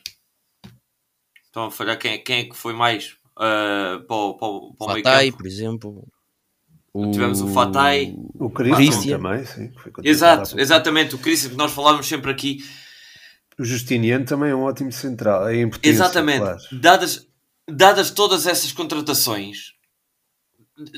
Estava 1.46 1.68
a 1.68 1.70
falhar 1.70 1.98
quem, 1.98 2.12
é- 2.14 2.18
quem 2.18 2.38
é 2.40 2.44
que 2.44 2.56
foi 2.56 2.72
mais 2.72 3.16
uh, 3.36 4.02
para, 4.06 4.16
o- 4.16 4.34
para, 4.36 4.48
o- 4.48 4.74
para 4.74 4.86
o 4.86 4.92
meio 4.94 5.04
Fatai, 5.04 5.26
campo? 5.26 5.38
por 5.38 5.46
exemplo. 5.46 6.08
Tivemos 6.94 7.40
o 7.40 7.48
Fatai. 7.48 8.14
O 8.34 8.50
Christian. 8.50 9.18
também, 9.18 9.46
sim. 9.46 9.72
Exato, 10.02 10.60
exatamente. 10.60 11.14
O 11.14 11.18
Christian 11.18 11.50
que 11.50 11.56
nós 11.56 11.72
falávamos 11.72 12.06
sempre 12.06 12.30
aqui. 12.30 12.62
O 13.58 13.64
Justiniano 13.64 14.24
também 14.26 14.50
é 14.50 14.54
um 14.54 14.62
ótimo 14.62 14.92
central. 14.92 15.48
É 15.48 15.60
importante. 15.62 15.88
Exatamente. 15.88 16.40
Claro. 16.40 16.58
Dadas, 16.72 17.26
dadas 17.66 18.10
todas 18.10 18.46
essas 18.46 18.72
contratações, 18.72 19.72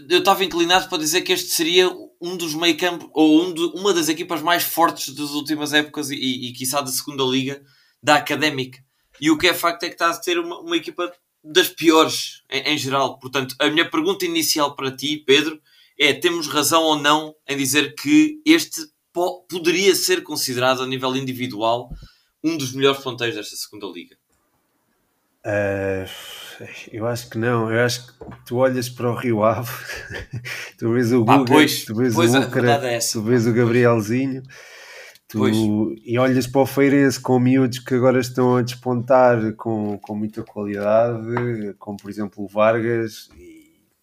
eu 0.08 0.18
estava 0.18 0.44
inclinado 0.44 0.88
para 0.88 0.98
dizer 0.98 1.22
que 1.22 1.32
este 1.32 1.50
seria 1.50 1.88
um 2.20 2.36
dos 2.36 2.54
meio 2.54 2.76
campo, 2.76 3.08
ou 3.12 3.42
um 3.44 3.52
de- 3.54 3.78
uma 3.78 3.92
das 3.92 4.08
equipas 4.08 4.40
mais 4.42 4.64
fortes 4.64 5.14
das 5.14 5.30
últimas 5.30 5.72
épocas 5.72 6.10
e, 6.10 6.16
e, 6.16 6.48
e 6.48 6.52
quiçá 6.52 6.80
da 6.80 6.88
segunda 6.90 7.22
liga 7.22 7.62
da 8.02 8.16
académica. 8.16 8.82
E 9.20 9.30
o 9.30 9.38
que 9.38 9.46
é 9.46 9.54
facto 9.54 9.84
é 9.84 9.88
que 9.88 9.94
está 9.94 10.10
a 10.10 10.16
ter 10.16 10.38
uma, 10.40 10.58
uma 10.58 10.76
equipa 10.76 11.12
das 11.42 11.68
piores 11.68 12.42
em, 12.50 12.74
em 12.74 12.78
geral. 12.78 13.18
Portanto, 13.18 13.54
a 13.60 13.68
minha 13.68 13.88
pergunta 13.88 14.24
inicial 14.24 14.74
para 14.74 14.90
ti, 14.90 15.18
Pedro, 15.24 15.60
é: 15.98 16.12
temos 16.12 16.48
razão 16.48 16.82
ou 16.82 16.98
não 16.98 17.34
em 17.48 17.56
dizer 17.56 17.94
que 17.94 18.40
este 18.46 18.80
po- 19.12 19.44
poderia 19.48 19.94
ser 19.94 20.22
considerado 20.22 20.82
a 20.82 20.86
nível 20.86 21.14
individual 21.16 21.90
um 22.42 22.56
dos 22.56 22.72
melhores 22.72 23.00
ponteiros 23.02 23.36
desta 23.36 23.56
segunda 23.56 23.86
liga? 23.86 24.16
Ah, 25.46 26.06
eu 26.90 27.06
acho 27.06 27.28
que 27.28 27.38
não. 27.38 27.70
Eu 27.70 27.84
acho 27.84 28.06
que 28.06 28.12
tu 28.46 28.56
olhas 28.56 28.88
para 28.88 29.10
o 29.10 29.14
Rio 29.14 29.44
Ave, 29.44 29.70
tu 30.78 30.92
vês 30.92 31.12
o 31.12 31.24
Pá, 31.24 31.38
Guga, 31.38 31.52
pois, 31.52 31.84
tu 31.84 31.94
vês 31.94 32.14
pois, 32.14 32.32
o 32.32 32.36
a 32.36 32.40
Ucra, 32.40 32.62
verdade 32.62 32.86
é 32.86 32.98
tu 32.98 33.22
vês 33.22 33.46
o 33.46 33.52
Gabrielzinho. 33.52 34.42
Tu, 35.26 35.94
e 36.04 36.18
olhas 36.18 36.46
para 36.46 36.60
o 36.60 36.66
Feirense 36.66 37.18
com 37.18 37.38
miúdos 37.40 37.80
que 37.80 37.94
agora 37.94 38.20
estão 38.20 38.56
a 38.56 38.62
despontar 38.62 39.54
com, 39.54 39.98
com 39.98 40.14
muita 40.14 40.42
qualidade, 40.44 41.74
como 41.78 41.96
por 41.96 42.10
exemplo 42.10 42.44
o 42.44 42.48
Vargas, 42.48 43.28
e 43.36 43.53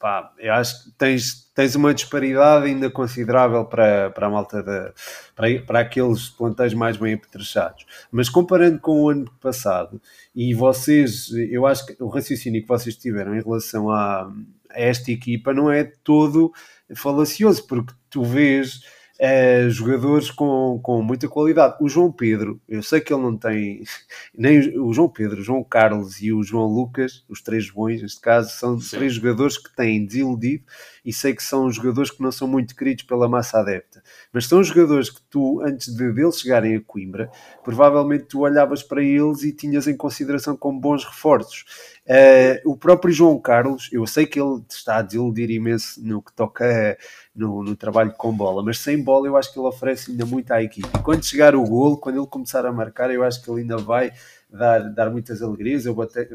pá, 0.02 0.34
eu 0.40 0.52
acho 0.54 0.84
que 0.84 0.92
tens, 0.98 1.52
tens 1.54 1.76
uma 1.76 1.94
disparidade 1.94 2.66
ainda 2.66 2.90
considerável 2.90 3.64
para, 3.64 4.10
para 4.10 4.26
a 4.28 4.30
malta 4.30 4.64
da, 4.64 4.92
para, 5.36 5.62
para 5.62 5.80
aqueles 5.82 6.28
plantéis 6.30 6.74
mais 6.74 6.98
bem 6.98 7.14
apetrechados. 7.14 7.86
Mas 8.12 8.28
comparando 8.28 8.80
com 8.80 9.04
o 9.04 9.10
ano 9.10 9.32
passado, 9.40 10.02
e 10.36 10.54
vocês, 10.56 11.30
eu 11.52 11.68
acho 11.68 11.86
que 11.86 11.96
o 12.04 12.08
raciocínio 12.08 12.62
que 12.62 12.68
vocês 12.68 12.96
tiveram 12.96 13.36
em 13.36 13.42
relação 13.42 13.92
a, 13.92 14.24
a 14.70 14.82
esta 14.82 15.12
equipa 15.12 15.54
não 15.54 15.72
é 15.72 15.84
todo 15.84 16.52
falacioso, 16.96 17.68
porque 17.68 17.94
tu 18.10 18.24
vês 18.24 18.82
eh, 19.24 19.70
jogadores 19.70 20.32
com, 20.32 20.80
com 20.82 21.00
muita 21.04 21.28
qualidade. 21.30 21.76
O 21.80 21.88
João 21.88 22.12
Pedro, 22.12 22.60
eu 22.68 22.82
sei 22.82 23.00
que 23.00 23.14
ele 23.14 23.22
não 23.22 23.38
tem 23.38 23.84
nem 24.36 24.80
o 24.80 24.92
João 24.92 25.08
Pedro, 25.08 25.42
o 25.42 25.44
João 25.44 25.64
Carlos 25.64 26.20
e 26.24 26.34
o 26.34 26.42
João 26.42 26.66
Lucas, 26.66 27.24
os 27.30 27.40
três 27.40 27.70
bons 27.70 28.02
neste 28.02 28.20
caso, 28.20 28.50
são 28.50 28.80
Sim. 28.80 28.98
três 28.98 29.14
jogadores 29.14 29.60
que 29.60 29.76
têm 29.76 30.04
desiludido 30.04 30.64
e 31.06 31.14
sei 31.14 31.36
que 31.36 31.44
são 31.44 31.70
jogadores 31.72 32.10
que 32.10 32.22
não 32.22 32.32
são 32.32 32.48
muito 32.48 32.76
queridos 32.76 33.04
pela 33.04 33.30
massa 33.30 33.60
adepta, 33.60 34.02
mas 34.34 34.48
são 34.48 34.64
jogadores 34.64 35.10
que 35.12 35.22
tu, 35.30 35.62
antes 35.62 35.94
de 35.96 36.12
deles 36.12 36.40
chegarem 36.40 36.76
a 36.76 36.82
Coimbra, 36.82 37.30
provavelmente 37.64 38.26
tu 38.26 38.40
olhavas 38.42 38.82
para 38.82 39.04
eles 39.04 39.44
e 39.44 39.52
tinhas 39.54 39.88
em 39.88 39.96
consideração 39.96 40.56
como 40.58 40.80
bons 40.80 41.06
reforços. 41.06 41.66
Eh, 42.08 42.62
o 42.66 42.76
próprio 42.76 43.14
João 43.14 43.40
Carlos, 43.40 43.88
eu 43.92 44.06
sei 44.08 44.26
que 44.26 44.40
ele 44.40 44.62
está 44.70 44.98
a 44.98 45.02
desiludir 45.02 45.50
imenso 45.52 46.04
no 46.04 46.22
que 46.22 46.34
toca 46.34 46.66
a- 46.66 46.98
no, 47.36 47.64
no 47.64 47.76
trabalho 47.76 48.14
com 48.18 48.32
bola, 48.32 48.62
mas 48.64 48.80
sem 48.80 49.02
bola 49.02 49.28
eu 49.28 49.38
acho 49.38 49.52
que 49.52 49.60
ele 49.60 49.68
oferece 49.68 50.12
ainda 50.12 50.26
muito 50.26 50.52
à 50.52 50.62
equipe. 50.62 50.88
E 50.96 51.02
quando 51.02 51.26
chegar 51.26 51.56
o 51.56 51.64
golo, 51.64 51.98
quando 51.98 52.18
ele 52.18 52.28
começar 52.28 52.66
a 52.66 52.72
marcar, 52.72 53.10
eu 53.12 53.24
acho 53.24 53.42
que 53.42 53.50
ele 53.50 53.62
ainda 53.62 53.78
vai 53.78 54.12
dar, 54.52 54.80
dar 54.94 55.10
muitas 55.10 55.42
alegrias. 55.42 55.86
Eu 55.86 55.96
bate, 55.96 56.20
eh, 56.20 56.28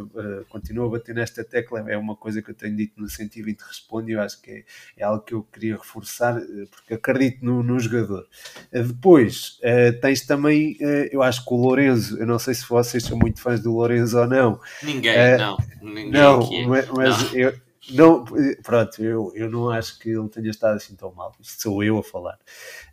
continuo 0.48 0.86
a 0.86 0.90
bater 0.90 1.14
nesta 1.14 1.44
tecla, 1.44 1.84
é 1.90 1.98
uma 1.98 2.16
coisa 2.16 2.40
que 2.40 2.50
eu 2.50 2.54
tenho 2.54 2.74
dito 2.74 2.98
no 3.00 3.08
120 3.08 3.60
Responde, 3.60 4.12
eu 4.12 4.20
acho 4.20 4.40
que 4.40 4.50
é, 4.50 4.64
é 4.96 5.04
algo 5.04 5.22
que 5.22 5.34
eu 5.34 5.42
queria 5.42 5.76
reforçar, 5.76 6.38
eh, 6.38 6.64
porque 6.70 6.94
acredito 6.94 7.44
no, 7.44 7.62
no 7.62 7.78
jogador. 7.78 8.26
Eh, 8.72 8.82
Depois, 8.82 9.60
tens 10.00 10.24
também, 10.24 10.76
eu 11.10 11.22
acho 11.22 11.44
que 11.44 11.52
o 11.52 11.56
Lourenço, 11.56 12.18
eu 12.18 12.26
não 12.26 12.38
sei 12.38 12.54
se 12.54 12.66
vocês 12.66 13.02
são 13.02 13.18
muito 13.18 13.40
fãs 13.40 13.60
do 13.60 13.72
Lourenço 13.72 14.18
ou 14.18 14.26
não, 14.26 14.58
Ninguém, 14.82 15.36
não. 15.36 15.56
Ninguém 15.82 16.10
não, 16.10 16.40
aqui 16.40 16.62
é. 16.62 16.66
mas, 16.66 16.88
mas 16.88 17.34
eu 17.34 17.52
não, 17.92 18.24
pronto, 18.62 19.02
eu, 19.02 19.32
eu 19.34 19.50
não 19.50 19.70
acho 19.70 19.98
que 19.98 20.10
ele 20.10 20.28
tenha 20.28 20.50
estado 20.50 20.76
assim 20.76 20.96
tão 20.96 21.12
mal. 21.14 21.32
Isto 21.40 21.62
sou 21.62 21.84
eu 21.84 21.98
a 21.98 22.02
falar. 22.02 22.38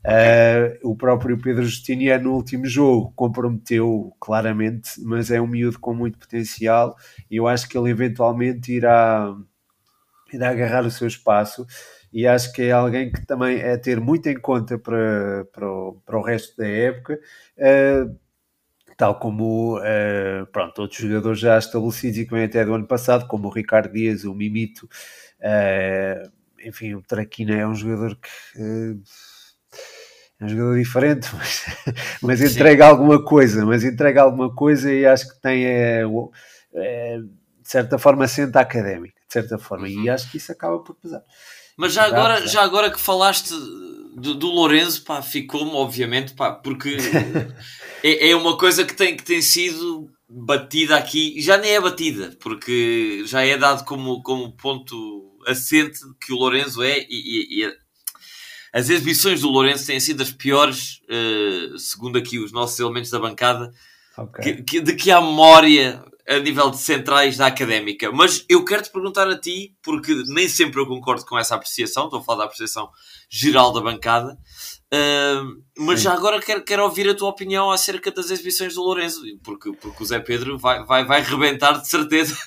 Eh, 0.05 0.79
o 0.83 0.95
próprio 0.95 1.37
Pedro 1.39 1.63
Justiniano 1.63 2.25
no 2.25 2.35
último 2.35 2.65
jogo 2.67 3.11
comprometeu 3.15 4.15
claramente, 4.19 4.91
mas 5.03 5.31
é 5.31 5.41
um 5.41 5.47
miúdo 5.47 5.79
com 5.79 5.93
muito 5.93 6.19
potencial 6.19 6.95
e 7.29 7.37
eu 7.37 7.47
acho 7.47 7.67
que 7.69 7.77
ele 7.77 7.89
eventualmente 7.89 8.71
irá, 8.73 9.35
irá 10.33 10.49
agarrar 10.49 10.85
o 10.85 10.91
seu 10.91 11.07
espaço 11.07 11.65
e 12.11 12.27
acho 12.27 12.51
que 12.53 12.63
é 12.63 12.71
alguém 12.71 13.11
que 13.11 13.25
também 13.25 13.59
é 13.59 13.75
ter 13.77 13.99
muito 13.99 14.27
em 14.29 14.39
conta 14.39 14.77
para, 14.77 15.45
para, 15.51 15.67
o, 15.71 16.01
para 16.05 16.17
o 16.19 16.21
resto 16.21 16.55
da 16.57 16.67
época. 16.67 17.19
Eh, 17.57 18.05
tal 18.97 19.19
como 19.19 19.79
eh, 19.83 20.45
pronto, 20.51 20.81
outros 20.81 20.99
jogadores 21.01 21.39
já 21.39 21.57
estabelecidos 21.57 22.17
e 22.19 22.25
que 22.25 22.31
vêm 22.33 22.45
até 22.45 22.63
do 22.63 22.73
ano 22.73 22.87
passado, 22.87 23.27
como 23.27 23.47
o 23.47 23.51
Ricardo 23.51 23.91
Dias, 23.91 24.23
o 24.23 24.33
Mimito, 24.33 24.87
eh, 25.39 26.23
enfim, 26.65 26.95
o 26.95 27.01
Traquina 27.01 27.55
é 27.55 27.67
um 27.67 27.75
jogador 27.75 28.15
que 28.15 28.61
uh, 28.61 29.01
é 30.39 30.45
um 30.45 30.49
jogador 30.49 30.77
diferente, 30.77 31.29
mas, 31.35 31.65
mas 32.21 32.41
entrega 32.41 32.85
Sim. 32.85 32.91
alguma 32.91 33.23
coisa, 33.23 33.65
mas 33.65 33.83
entrega 33.83 34.21
alguma 34.21 34.53
coisa 34.53 34.91
e 34.91 35.05
acho 35.05 35.27
que 35.29 35.41
tem 35.41 35.65
é, 35.65 36.03
é, 36.75 37.17
de 37.17 37.69
certa 37.69 37.97
forma 37.97 38.27
senta 38.27 38.59
académica, 38.59 39.19
de 39.27 39.33
certa 39.33 39.57
forma, 39.57 39.87
e 39.87 39.97
uhum. 39.97 40.13
acho 40.13 40.29
que 40.29 40.37
isso 40.37 40.51
acaba 40.51 40.79
por 40.79 40.95
pesar. 40.95 41.21
Mas 41.75 41.93
já 41.93 42.03
agora, 42.05 42.45
já 42.47 42.61
agora 42.61 42.91
que 42.91 42.99
falaste 42.99 43.53
do, 44.15 44.35
do 44.35 44.47
Lourenço, 44.47 45.03
pá, 45.03 45.21
ficou-me, 45.21 45.71
obviamente, 45.71 46.33
pá, 46.33 46.51
porque 46.51 46.97
é, 48.03 48.29
é 48.29 48.35
uma 48.35 48.57
coisa 48.57 48.85
que 48.85 48.93
tem, 48.93 49.15
que 49.15 49.23
tem 49.23 49.41
sido 49.41 50.09
batida 50.29 50.97
aqui, 50.97 51.39
já 51.41 51.57
nem 51.57 51.71
é 51.71 51.81
batida, 51.81 52.35
porque 52.39 53.23
já 53.25 53.45
é 53.45 53.57
dado 53.57 53.85
como, 53.85 54.21
como 54.23 54.51
ponto 54.53 55.37
assente 55.45 55.99
que 56.19 56.33
o 56.33 56.37
Lourenço 56.37 56.81
é, 56.81 56.99
e, 56.99 57.05
e, 57.09 57.63
e 57.63 57.73
as 58.73 58.89
exibições 58.89 59.41
do 59.41 59.49
Lourenço 59.49 59.85
têm 59.85 59.99
sido 59.99 60.23
as 60.23 60.31
piores, 60.31 60.99
uh, 61.03 61.77
segundo 61.77 62.17
aqui 62.17 62.39
os 62.39 62.51
nossos 62.51 62.79
elementos 62.79 63.11
da 63.11 63.19
bancada, 63.19 63.71
okay. 64.17 64.55
que, 64.55 64.63
que, 64.63 64.81
de 64.81 64.95
que 64.95 65.11
há 65.11 65.21
memória 65.21 66.03
a 66.27 66.39
nível 66.39 66.69
de 66.69 66.77
centrais 66.77 67.37
da 67.37 67.47
académica. 67.47 68.11
Mas 68.11 68.45
eu 68.47 68.63
quero 68.63 68.81
te 68.81 68.89
perguntar 68.89 69.27
a 69.27 69.37
ti, 69.37 69.75
porque 69.81 70.13
nem 70.27 70.47
sempre 70.47 70.79
eu 70.79 70.87
concordo 70.87 71.25
com 71.25 71.37
essa 71.37 71.55
apreciação, 71.55 72.05
estou 72.05 72.19
a 72.19 72.23
falar 72.23 72.39
da 72.39 72.43
apreciação 72.45 72.89
geral 73.29 73.73
da 73.73 73.81
bancada, 73.81 74.37
uh, 74.93 75.63
mas 75.77 75.99
Sim. 75.99 76.05
já 76.05 76.13
agora 76.13 76.39
quero, 76.39 76.63
quero 76.63 76.83
ouvir 76.83 77.09
a 77.09 77.15
tua 77.15 77.29
opinião 77.29 77.71
acerca 77.71 78.11
das 78.11 78.31
exibições 78.31 78.75
do 78.75 78.83
Lourenço, 78.83 79.21
porque, 79.43 79.73
porque 79.73 80.03
o 80.03 80.05
Zé 80.05 80.19
Pedro 80.19 80.57
vai, 80.57 80.83
vai, 80.85 81.03
vai 81.03 81.21
rebentar 81.21 81.81
de 81.81 81.89
certeza, 81.89 82.37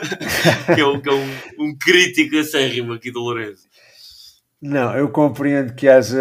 que 0.74 0.80
é, 0.80 0.86
um, 0.86 1.00
que 1.00 1.08
é 1.08 1.12
um, 1.12 1.30
um 1.58 1.78
crítico 1.78 2.36
acérrimo 2.36 2.92
aqui 2.92 3.10
do 3.10 3.20
Lourenço. 3.20 3.73
Não, 4.66 4.96
eu 4.96 5.10
compreendo 5.10 5.74
que 5.74 5.86
haja, 5.86 6.16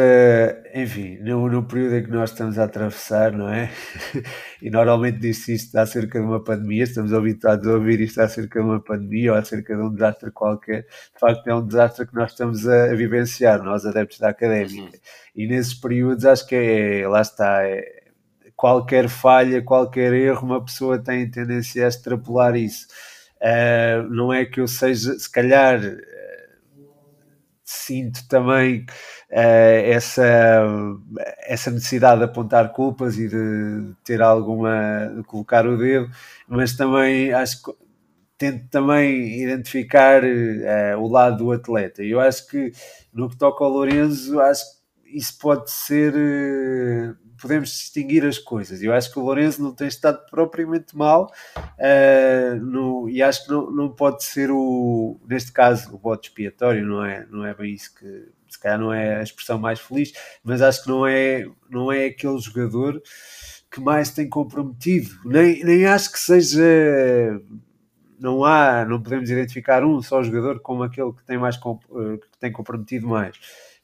enfim, 0.75 1.17
no, 1.19 1.47
no 1.47 1.63
período 1.63 1.95
em 1.95 2.03
que 2.03 2.11
nós 2.11 2.31
estamos 2.31 2.59
a 2.59 2.65
atravessar, 2.65 3.31
não 3.31 3.47
é? 3.47 3.71
E 4.61 4.69
normalmente 4.69 5.17
diz-se 5.17 5.53
isto 5.53 5.73
acerca 5.77 6.19
de 6.19 6.25
uma 6.25 6.43
pandemia, 6.43 6.83
estamos 6.83 7.13
habituados 7.13 7.65
a 7.65 7.71
ouvir 7.71 8.01
isto 8.01 8.19
acerca 8.19 8.59
de 8.59 8.65
uma 8.65 8.81
pandemia 8.81 9.31
ou 9.31 9.37
acerca 9.37 9.73
de 9.73 9.81
um 9.81 9.93
desastre 9.93 10.29
qualquer. 10.29 10.81
De 10.81 11.19
facto, 11.21 11.47
é 11.47 11.55
um 11.55 11.65
desastre 11.65 12.05
que 12.05 12.13
nós 12.13 12.31
estamos 12.31 12.67
a, 12.67 12.91
a 12.91 12.95
vivenciar, 12.95 13.63
nós 13.63 13.85
adeptos 13.85 14.19
da 14.19 14.27
académica. 14.27 14.81
Uhum. 14.81 15.01
E 15.37 15.47
nesses 15.47 15.73
períodos, 15.73 16.25
acho 16.25 16.45
que 16.45 16.55
é, 16.55 17.07
lá 17.07 17.21
está, 17.21 17.65
é, 17.65 18.03
qualquer 18.57 19.07
falha, 19.07 19.61
qualquer 19.61 20.11
erro, 20.11 20.45
uma 20.45 20.63
pessoa 20.63 20.99
tem 20.99 21.31
tendência 21.31 21.85
a 21.85 21.87
extrapolar 21.87 22.57
isso. 22.57 22.87
Uh, 23.41 24.03
não 24.09 24.33
é 24.33 24.43
que 24.43 24.59
eu 24.59 24.67
seja, 24.67 25.17
se 25.17 25.31
calhar 25.31 25.79
sinto 27.73 28.27
também 28.27 28.81
uh, 29.31 29.35
essa, 29.85 30.23
essa 31.39 31.71
necessidade 31.71 32.19
de 32.19 32.25
apontar 32.25 32.71
culpas 32.71 33.17
e 33.17 33.27
de 33.27 33.93
ter 34.03 34.21
alguma, 34.21 35.11
de 35.15 35.23
colocar 35.23 35.65
o 35.67 35.77
dedo, 35.77 36.09
mas 36.47 36.75
também 36.75 37.33
acho 37.33 37.63
que 37.63 37.71
tento 38.37 38.67
também 38.69 39.41
identificar 39.41 40.23
uh, 40.23 40.99
o 40.99 41.07
lado 41.07 41.37
do 41.37 41.51
atleta. 41.51 42.03
Eu 42.03 42.19
acho 42.19 42.47
que 42.47 42.71
no 43.13 43.29
que 43.29 43.37
toca 43.37 43.63
ao 43.63 43.69
Lourenço, 43.69 44.39
acho 44.39 44.63
que 45.03 45.17
isso 45.17 45.37
pode 45.39 45.71
ser. 45.71 46.13
Podemos 47.43 47.71
distinguir 47.71 48.25
as 48.25 48.37
coisas. 48.37 48.81
Eu 48.81 48.93
acho 48.93 49.11
que 49.11 49.19
o 49.19 49.21
Lourenço 49.21 49.61
não 49.61 49.75
tem 49.75 49.89
estado 49.89 50.25
propriamente 50.31 50.95
mal 50.95 51.29
uh, 51.57 52.55
no, 52.63 53.09
e 53.09 53.21
acho 53.21 53.43
que 53.43 53.51
não, 53.51 53.69
não 53.69 53.89
pode 53.89 54.23
ser 54.23 54.49
o, 54.49 55.19
neste 55.27 55.51
caso, 55.51 55.93
o 55.93 55.97
voto 55.97 56.29
expiatório, 56.29 56.85
não 56.85 57.03
é, 57.03 57.27
não 57.29 57.45
é 57.45 57.53
bem 57.53 57.73
isso 57.73 57.93
que 57.93 58.29
se 58.47 58.57
calhar 58.57 58.79
não 58.79 58.93
é 58.93 59.17
a 59.17 59.23
expressão 59.23 59.59
mais 59.59 59.79
feliz, 59.81 60.13
mas 60.41 60.61
acho 60.61 60.83
que 60.83 60.89
não 60.89 61.05
é, 61.05 61.45
não 61.69 61.91
é 61.91 62.05
aquele 62.05 62.39
jogador 62.39 63.01
que 63.69 63.81
mais 63.81 64.11
tem 64.11 64.29
comprometido. 64.29 65.09
Nem, 65.25 65.61
nem 65.65 65.85
acho 65.85 66.13
que 66.13 66.19
seja. 66.19 66.63
Não 68.19 68.45
há, 68.45 68.85
não 68.85 69.01
podemos 69.01 69.29
identificar 69.29 69.83
um 69.83 70.01
só 70.01 70.23
jogador 70.23 70.61
como 70.61 70.83
aquele 70.83 71.11
que 71.11 71.25
tem 71.25 71.37
mais 71.37 71.57
eh, 71.57 72.17
que 72.17 72.37
tem 72.39 72.53
comprometido 72.53 73.05
mais. 73.05 73.35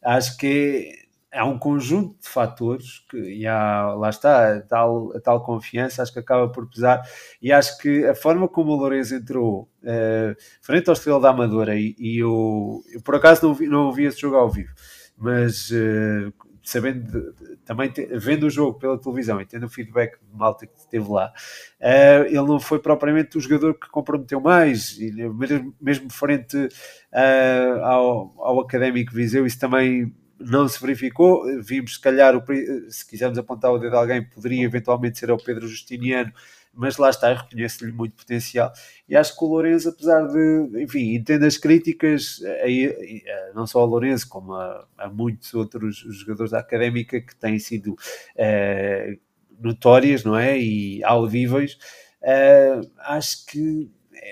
Acho 0.01 0.37
que 0.37 1.08
há 1.31 1.45
um 1.45 1.57
conjunto 1.57 2.19
de 2.21 2.27
fatores 2.27 3.03
que, 3.09 3.17
e 3.17 3.47
há, 3.47 3.93
lá 3.93 4.09
está, 4.09 4.57
a 4.57 4.61
tal, 4.61 5.15
a 5.15 5.19
tal 5.19 5.43
confiança, 5.43 6.01
acho 6.01 6.11
que 6.11 6.19
acaba 6.19 6.49
por 6.49 6.67
pesar, 6.69 7.01
e 7.41 7.51
acho 7.51 7.77
que 7.77 8.05
a 8.05 8.15
forma 8.15 8.47
como 8.47 8.71
o 8.71 8.75
Lourenço 8.75 9.15
entrou 9.15 9.69
uh, 9.83 10.35
frente 10.61 10.89
ao 10.89 10.93
Estrela 10.93 11.19
da 11.19 11.29
Amadora, 11.29 11.75
e, 11.75 11.95
e 11.99 12.17
eu, 12.19 12.81
eu, 12.91 13.01
por 13.01 13.15
acaso 13.15 13.45
não 13.45 13.53
vi, 13.53 13.67
não 13.67 13.91
vi 13.91 14.05
esse 14.05 14.19
jogo 14.19 14.37
ao 14.37 14.49
vivo, 14.49 14.73
mas 15.17 15.69
uh, 15.69 16.33
sabendo 16.63 17.33
também 17.65 17.89
te, 17.89 18.05
vendo 18.05 18.45
o 18.45 18.49
jogo 18.49 18.79
pela 18.79 18.99
televisão 18.99 19.39
e 19.39 19.45
tendo 19.45 19.65
o 19.65 19.69
feedback 19.69 20.19
de 20.19 20.37
malta 20.37 20.65
que 20.65 20.77
esteve 20.77 21.07
lá, 21.09 21.31
uh, 21.79 22.25
ele 22.25 22.41
não 22.41 22.59
foi 22.59 22.79
propriamente 22.79 23.37
o 23.37 23.41
jogador 23.41 23.75
que 23.75 23.89
comprometeu 23.89 24.41
mais, 24.41 24.97
e 24.99 25.11
mesmo, 25.11 25.75
mesmo 25.79 26.11
frente 26.11 26.57
uh, 26.57 27.83
ao, 27.83 28.33
ao 28.37 28.59
Académico 28.61 29.13
Viseu, 29.13 29.45
isso 29.45 29.59
também 29.59 30.11
não 30.39 30.67
se 30.67 30.79
verificou. 30.81 31.43
Vimos, 31.61 31.95
se 31.95 32.01
calhar, 32.01 32.35
o, 32.35 32.43
se 32.89 33.07
quisermos 33.07 33.37
apontar 33.37 33.71
o 33.71 33.77
dedo 33.77 33.95
a 33.95 33.99
alguém, 33.99 34.23
poderia 34.23 34.63
eventualmente 34.63 35.19
ser 35.19 35.31
o 35.31 35.37
Pedro 35.37 35.67
Justiniano, 35.67 36.31
mas 36.73 36.97
lá 36.97 37.09
está, 37.09 37.33
reconheço-lhe 37.33 37.91
muito 37.91 38.15
potencial. 38.15 38.71
E 39.07 39.15
acho 39.15 39.37
que 39.37 39.43
o 39.43 39.47
Lourenço, 39.47 39.89
apesar 39.89 40.27
de, 40.27 40.83
enfim, 40.83 41.13
entendo 41.15 41.45
as 41.45 41.57
críticas, 41.57 42.39
não 43.53 43.67
só 43.67 43.79
ao 43.79 43.87
Lourenço, 43.87 44.29
como 44.29 44.53
a, 44.53 44.87
a 44.97 45.09
muitos 45.09 45.53
outros 45.53 45.97
jogadores 45.97 46.51
da 46.51 46.59
académica 46.59 47.19
que 47.19 47.35
têm 47.35 47.59
sido 47.59 47.95
eh, 48.37 49.17
notórias, 49.59 50.23
não 50.23 50.37
é? 50.37 50.57
E 50.57 51.03
audíveis, 51.03 51.77
eh, 52.21 52.79
acho 52.99 53.45
que 53.47 53.89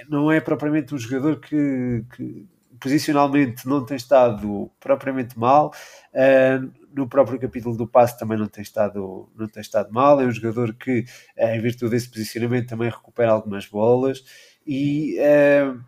não 0.10 0.32
é 0.32 0.39
propriamente 0.39 0.93
um 0.93 0.98
jogador 0.98 1.39
que, 1.39 2.04
que 2.15 2.48
posicionalmente 2.80 3.68
não 3.68 3.86
tem 3.86 3.98
estado 3.98 4.72
propriamente 4.80 5.38
mal. 5.38 5.74
Uh, 6.13 6.72
no 6.94 7.08
próprio 7.08 7.40
capítulo 7.40 7.78
do 7.78 7.88
passe 7.88 8.18
também 8.18 8.38
não 8.38 8.48
tem 8.48 8.62
estado, 8.62 9.30
não 9.36 9.48
tem 9.48 9.62
estado 9.62 9.92
mal. 9.92 10.20
É 10.22 10.26
um 10.26 10.32
jogador 10.32 10.74
que, 10.74 11.06
uh, 11.38 11.48
em 11.56 11.62
virtude 11.62 11.92
desse 11.92 12.10
posicionamento, 12.10 12.70
também 12.70 12.90
recupera 12.90 13.32
algumas 13.32 13.66
bolas 13.66 14.24
e 14.66 15.18
uh, 15.20 15.80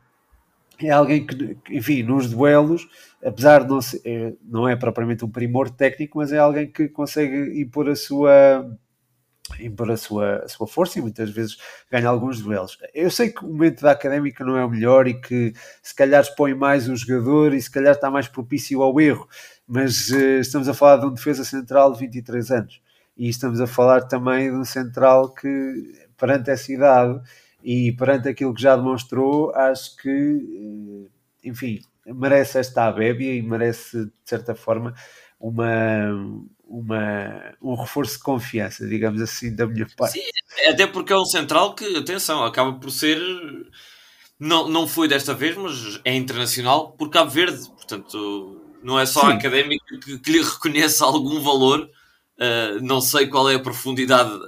é 0.81 0.91
alguém 0.91 1.25
que, 1.25 1.57
enfim, 1.71 2.03
nos 2.03 2.29
duelos, 2.29 2.87
apesar 3.23 3.63
de 3.63 3.69
não 3.69 3.81
ser, 3.81 4.01
é, 4.05 4.33
não 4.43 4.67
é 4.67 4.75
propriamente 4.75 5.25
um 5.25 5.29
primor 5.29 5.69
técnico, 5.69 6.19
mas 6.19 6.31
é 6.31 6.37
alguém 6.37 6.71
que 6.71 6.87
consegue 6.87 7.59
impor 7.61 7.89
a 7.89 7.95
sua 7.95 8.65
impor 9.59 9.91
a 9.91 9.97
sua, 9.97 10.37
a 10.37 10.47
sua 10.47 10.67
força 10.67 10.99
e 10.99 11.01
muitas 11.01 11.29
vezes 11.29 11.57
ganha 11.91 12.07
alguns 12.07 12.41
duelos. 12.41 12.77
Eu 12.93 13.09
sei 13.09 13.29
que 13.29 13.43
o 13.43 13.47
momento 13.47 13.81
da 13.81 13.91
académica 13.91 14.43
não 14.43 14.57
é 14.57 14.63
o 14.63 14.69
melhor 14.69 15.07
e 15.07 15.19
que 15.19 15.53
se 15.81 15.95
calhar 15.95 16.21
expõe 16.21 16.53
mais 16.53 16.87
o 16.87 16.95
jogador 16.95 17.53
e 17.53 17.61
se 17.61 17.71
calhar 17.71 17.93
está 17.93 18.09
mais 18.11 18.27
propício 18.27 18.81
ao 18.81 18.99
erro, 18.99 19.27
mas 19.67 20.09
uh, 20.09 20.39
estamos 20.39 20.67
a 20.67 20.73
falar 20.73 20.97
de 20.97 21.07
um 21.07 21.13
defesa 21.13 21.43
central 21.43 21.93
de 21.93 21.99
23 21.99 22.51
anos 22.51 22.81
e 23.17 23.27
estamos 23.29 23.59
a 23.59 23.67
falar 23.67 24.01
também 24.01 24.49
de 24.49 24.55
um 24.55 24.65
central 24.65 25.33
que, 25.33 26.07
perante 26.17 26.49
essa 26.49 26.71
idade 26.71 27.19
e 27.63 27.91
perante 27.93 28.29
aquilo 28.29 28.53
que 28.53 28.61
já 28.61 28.75
demonstrou, 28.75 29.53
acho 29.53 29.95
que, 29.97 30.09
uh, 30.09 31.09
enfim, 31.43 31.79
merece 32.05 32.59
esta 32.59 32.85
abébia 32.85 33.33
e 33.35 33.41
merece, 33.41 34.05
de 34.05 34.11
certa 34.23 34.55
forma, 34.55 34.93
uma 35.39 36.09
uma, 36.69 37.55
um 37.61 37.73
reforço 37.73 38.13
de 38.13 38.23
confiança, 38.23 38.87
digamos 38.87 39.21
assim, 39.21 39.53
da 39.53 39.65
minha 39.65 39.87
parte. 39.97 40.19
Sim, 40.19 40.29
até 40.69 40.85
porque 40.85 41.11
é 41.11 41.17
um 41.17 41.25
central 41.25 41.73
que, 41.73 41.97
atenção, 41.97 42.43
acaba 42.43 42.73
por 42.73 42.91
ser. 42.91 43.19
Não, 44.39 44.69
não 44.69 44.87
foi 44.87 45.07
desta 45.07 45.33
vez, 45.33 45.57
mas 45.57 45.99
é 46.05 46.15
internacional 46.15 46.93
por 46.93 47.09
Cabo 47.09 47.29
Verde, 47.29 47.67
portanto, 47.71 48.61
não 48.81 48.97
é 48.97 49.05
só 49.05 49.21
Sim. 49.21 49.27
a 49.27 49.33
académica 49.33 49.99
que, 49.99 50.17
que, 50.19 50.31
lhe 50.31 50.41
reconhece 50.41 51.03
algum 51.03 51.41
valor. 51.41 51.89
Uh, 52.37 52.81
não 52.81 53.01
sei 53.01 53.27
qual 53.27 53.49
é 53.49 53.55
a 53.55 53.59
profundidade 53.59 54.31
uh, 54.31 54.39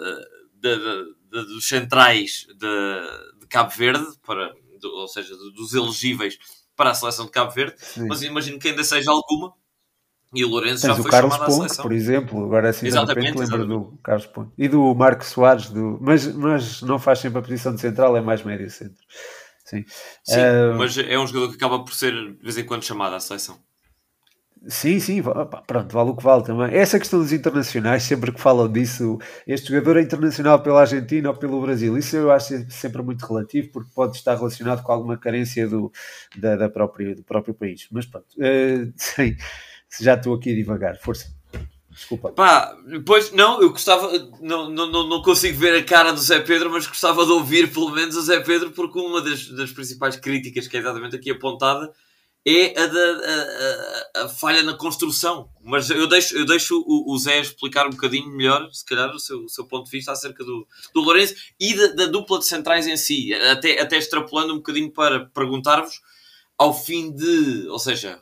de, 0.61 0.77
de, 0.77 1.05
de, 1.29 1.53
dos 1.53 1.67
centrais 1.67 2.47
de, 2.55 3.47
Cabo 3.49 3.71
Verde, 3.75 4.05
para, 4.25 4.53
ou 4.81 5.07
seja, 5.09 5.35
dos 5.35 5.73
elegíveis 5.73 6.37
para 6.73 6.91
a 6.91 6.95
seleção 6.95 7.25
de 7.25 7.31
Cabo 7.31 7.51
Verde, 7.51 7.75
Sim. 7.79 8.07
mas 8.07 8.23
imagino 8.23 8.57
que 8.57 8.69
ainda 8.69 8.83
seja 8.83 9.11
alguma 9.11 9.53
e 10.33 10.45
o 10.45 10.47
Lourenço 10.47 10.81
Tens 10.81 10.95
já 10.95 10.99
o 10.99 11.03
foi 11.03 11.11
Carlos 11.11 11.37
Ponte, 11.37 11.77
por 11.77 11.91
exemplo, 11.91 12.45
agora 12.45 12.69
assim 12.69 12.87
exatamente, 12.87 13.33
de 13.33 13.39
repente 13.39 13.51
lembro 13.51 13.67
do 13.67 13.99
Carlos 14.01 14.25
Ponte. 14.27 14.51
E 14.57 14.67
do 14.67 14.95
Marco 14.95 15.25
Soares, 15.25 15.69
do... 15.69 15.97
mas, 16.01 16.25
mas 16.33 16.81
não 16.81 16.97
faz 16.97 17.19
sempre 17.19 17.39
a 17.39 17.41
posição 17.41 17.75
de 17.75 17.81
central, 17.81 18.15
é 18.15 18.21
mais 18.21 18.41
médio 18.43 18.69
centro. 18.69 19.03
Sim, 19.65 19.83
Sim 20.23 20.39
uh... 20.39 20.77
mas 20.77 20.97
é 20.97 21.19
um 21.19 21.27
jogador 21.27 21.49
que 21.49 21.55
acaba 21.55 21.83
por 21.83 21.93
ser 21.93 22.13
de 22.13 22.43
vez 22.43 22.57
em 22.57 22.65
quando 22.65 22.83
chamado 22.83 23.15
à 23.15 23.19
seleção. 23.19 23.57
Sim, 24.67 24.99
sim, 24.99 25.23
pronto, 25.65 25.91
vale 25.91 26.11
o 26.11 26.15
que 26.15 26.23
vale 26.23 26.43
também. 26.43 26.77
Essa 26.77 26.99
questão 26.99 27.19
dos 27.19 27.33
internacionais, 27.33 28.03
sempre 28.03 28.31
que 28.31 28.39
falam 28.39 28.71
disso, 28.71 29.17
este 29.47 29.69
jogador 29.69 29.97
é 29.97 30.03
internacional 30.03 30.61
pela 30.61 30.81
Argentina 30.81 31.29
ou 31.29 31.35
pelo 31.35 31.59
Brasil, 31.59 31.97
isso 31.97 32.15
eu 32.15 32.31
acho 32.31 32.69
sempre 32.69 33.01
muito 33.01 33.25
relativo, 33.25 33.71
porque 33.71 33.89
pode 33.93 34.17
estar 34.17 34.35
relacionado 34.35 34.83
com 34.83 34.91
alguma 34.91 35.17
carência 35.17 35.67
do, 35.67 35.91
da, 36.37 36.55
da 36.55 36.69
própria, 36.69 37.15
do 37.15 37.23
próprio 37.23 37.55
país. 37.55 37.87
Mas 37.91 38.05
pronto, 38.05 38.27
uh, 38.37 38.93
sim, 38.95 39.35
já 39.99 40.15
estou 40.15 40.35
aqui 40.35 40.51
a 40.51 40.55
divagar, 40.55 40.97
força. 40.97 41.33
Desculpa. 41.89 42.31
Pá, 42.31 42.73
depois, 42.87 43.31
não, 43.31 43.61
eu 43.61 43.69
gostava, 43.69 44.09
não, 44.39 44.69
não, 44.69 45.07
não 45.07 45.21
consigo 45.21 45.57
ver 45.57 45.75
a 45.75 45.83
cara 45.83 46.13
do 46.13 46.21
Zé 46.21 46.39
Pedro, 46.39 46.71
mas 46.71 46.87
gostava 46.87 47.25
de 47.25 47.31
ouvir 47.31 47.71
pelo 47.71 47.91
menos 47.91 48.15
o 48.15 48.21
Zé 48.21 48.39
Pedro, 48.39 48.71
porque 48.71 48.97
uma 48.97 49.21
das, 49.21 49.47
das 49.49 49.71
principais 49.71 50.15
críticas 50.15 50.67
que 50.67 50.77
é 50.77 50.79
exatamente 50.79 51.17
aqui 51.17 51.29
apontada 51.29 51.91
é 52.45 52.79
a, 52.79 52.87
da, 52.87 52.99
a, 52.99 54.21
a, 54.21 54.25
a, 54.25 54.29
falha 54.29 54.63
na 54.63 54.73
construção. 54.73 55.49
Mas 55.61 55.89
eu 55.89 56.07
deixo, 56.07 56.35
eu 56.35 56.45
deixo 56.45 56.81
o, 56.87 57.13
o, 57.13 57.17
Zé 57.19 57.39
explicar 57.39 57.85
um 57.85 57.91
bocadinho 57.91 58.29
melhor, 58.29 58.69
se 58.71 58.85
calhar, 58.85 59.13
o 59.13 59.19
seu, 59.19 59.43
o 59.43 59.49
seu 59.49 59.65
ponto 59.65 59.85
de 59.85 59.91
vista 59.91 60.11
acerca 60.11 60.43
do, 60.43 60.65
do 60.93 61.01
Lourenço 61.01 61.35
e 61.59 61.75
da, 61.75 61.87
da, 61.87 62.05
dupla 62.07 62.39
de 62.39 62.47
centrais 62.47 62.87
em 62.87 62.97
si. 62.97 63.33
Até, 63.33 63.79
até 63.79 63.97
extrapolando 63.97 64.53
um 64.53 64.57
bocadinho 64.57 64.91
para 64.91 65.25
perguntar-vos 65.25 66.01
ao 66.57 66.73
fim 66.73 67.11
de. 67.13 67.67
Ou 67.69 67.79
seja, 67.79 68.19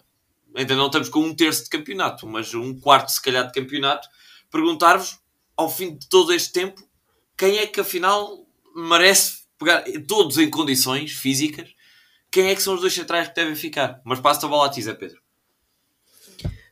ainda 0.60 0.76
não 0.76 0.88
estamos 0.88 1.10
com 1.10 1.22
um 1.22 1.36
terço 1.36 1.63
de 1.63 1.69
campeonato, 1.69 2.28
mas 2.28 2.54
um 2.54 2.78
quarto, 2.80 3.10
se 3.10 3.22
calhar, 3.22 3.48
de 3.48 3.54
campeonato. 3.54 4.08
Perguntar-vos, 4.52 5.19
ao 5.56 5.69
fim 5.69 5.98
de 5.98 6.08
todo 6.08 6.34
este 6.34 6.52
tempo, 6.52 6.82
quem 7.38 7.58
é 7.58 7.67
que 7.67 7.80
afinal 7.80 8.45
merece 8.76 9.39
pegar 9.58 9.84
todos 10.08 10.38
em 10.38 10.50
condições 10.50 11.12
físicas 11.12 11.69
quem 12.32 12.48
é 12.50 12.56
que 12.56 12.62
são 12.62 12.76
os 12.76 12.82
dois 12.82 12.93
centrais 12.93 13.28
que 13.28 13.36
devem 13.36 13.56
ficar? 13.56 14.02
Mas 14.04 14.19
passa 14.19 14.45
a 14.45 14.50
bola 14.50 14.67
a 14.67 14.69
ti, 14.69 14.82
Zé 14.82 14.93
Pedro. 14.93 15.19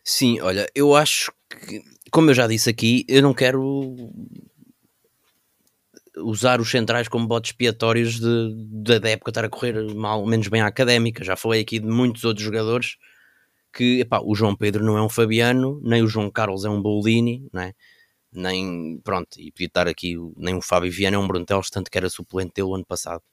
Sim, 0.04 0.40
olha, 0.42 0.70
eu 0.74 0.96
acho 0.96 1.32
que, 1.50 1.84
como 2.12 2.30
eu 2.30 2.34
já 2.34 2.48
disse 2.48 2.70
aqui, 2.70 3.04
eu 3.08 3.22
não 3.22 3.34
quero 3.34 4.12
usar 6.18 6.62
os 6.62 6.70
centrais 6.70 7.08
como 7.08 7.28
botes 7.28 7.52
expiatórios 7.52 8.20
de, 8.20 8.54
de, 8.56 9.00
da 9.00 9.10
época 9.10 9.32
estar 9.32 9.46
a 9.46 9.50
correr 9.50 9.94
mal, 9.94 10.26
menos 10.26 10.48
bem 10.48 10.62
à 10.62 10.68
académica. 10.68 11.24
Já 11.24 11.36
falei 11.36 11.62
aqui 11.62 11.80
de 11.80 11.88
muitos 11.88 12.24
outros 12.24 12.46
jogadores 12.46 12.98
que, 13.74 14.02
epá, 14.02 14.20
o 14.24 14.36
João 14.36 14.56
Pedro 14.56 14.84
não 14.84 14.98
é 14.98 15.02
um 15.02 15.10
Fabiano, 15.10 15.80
nem 15.84 16.02
o 16.02 16.08
João 16.08 16.32
Carlos 16.32 16.66
é 16.66 16.70
um 16.70 16.82
Boldini, 16.82 17.48
né? 17.54 17.74
nem, 18.32 19.00
pronto, 19.04 19.40
e 19.40 19.52
podia 19.52 19.68
estar 19.68 19.88
aqui, 19.88 20.16
nem 20.38 20.56
o 20.56 20.62
Fábio 20.62 20.92
Viana 20.92 21.16
é 21.16 21.20
um 21.20 21.28
Bruntelos, 21.28 21.70
tanto 21.70 21.90
que 21.90 21.98
era 21.98 22.10
suplente 22.10 22.54
dele 22.56 22.68
o 22.68 22.76
ano 22.76 22.86
passado. 22.86 23.24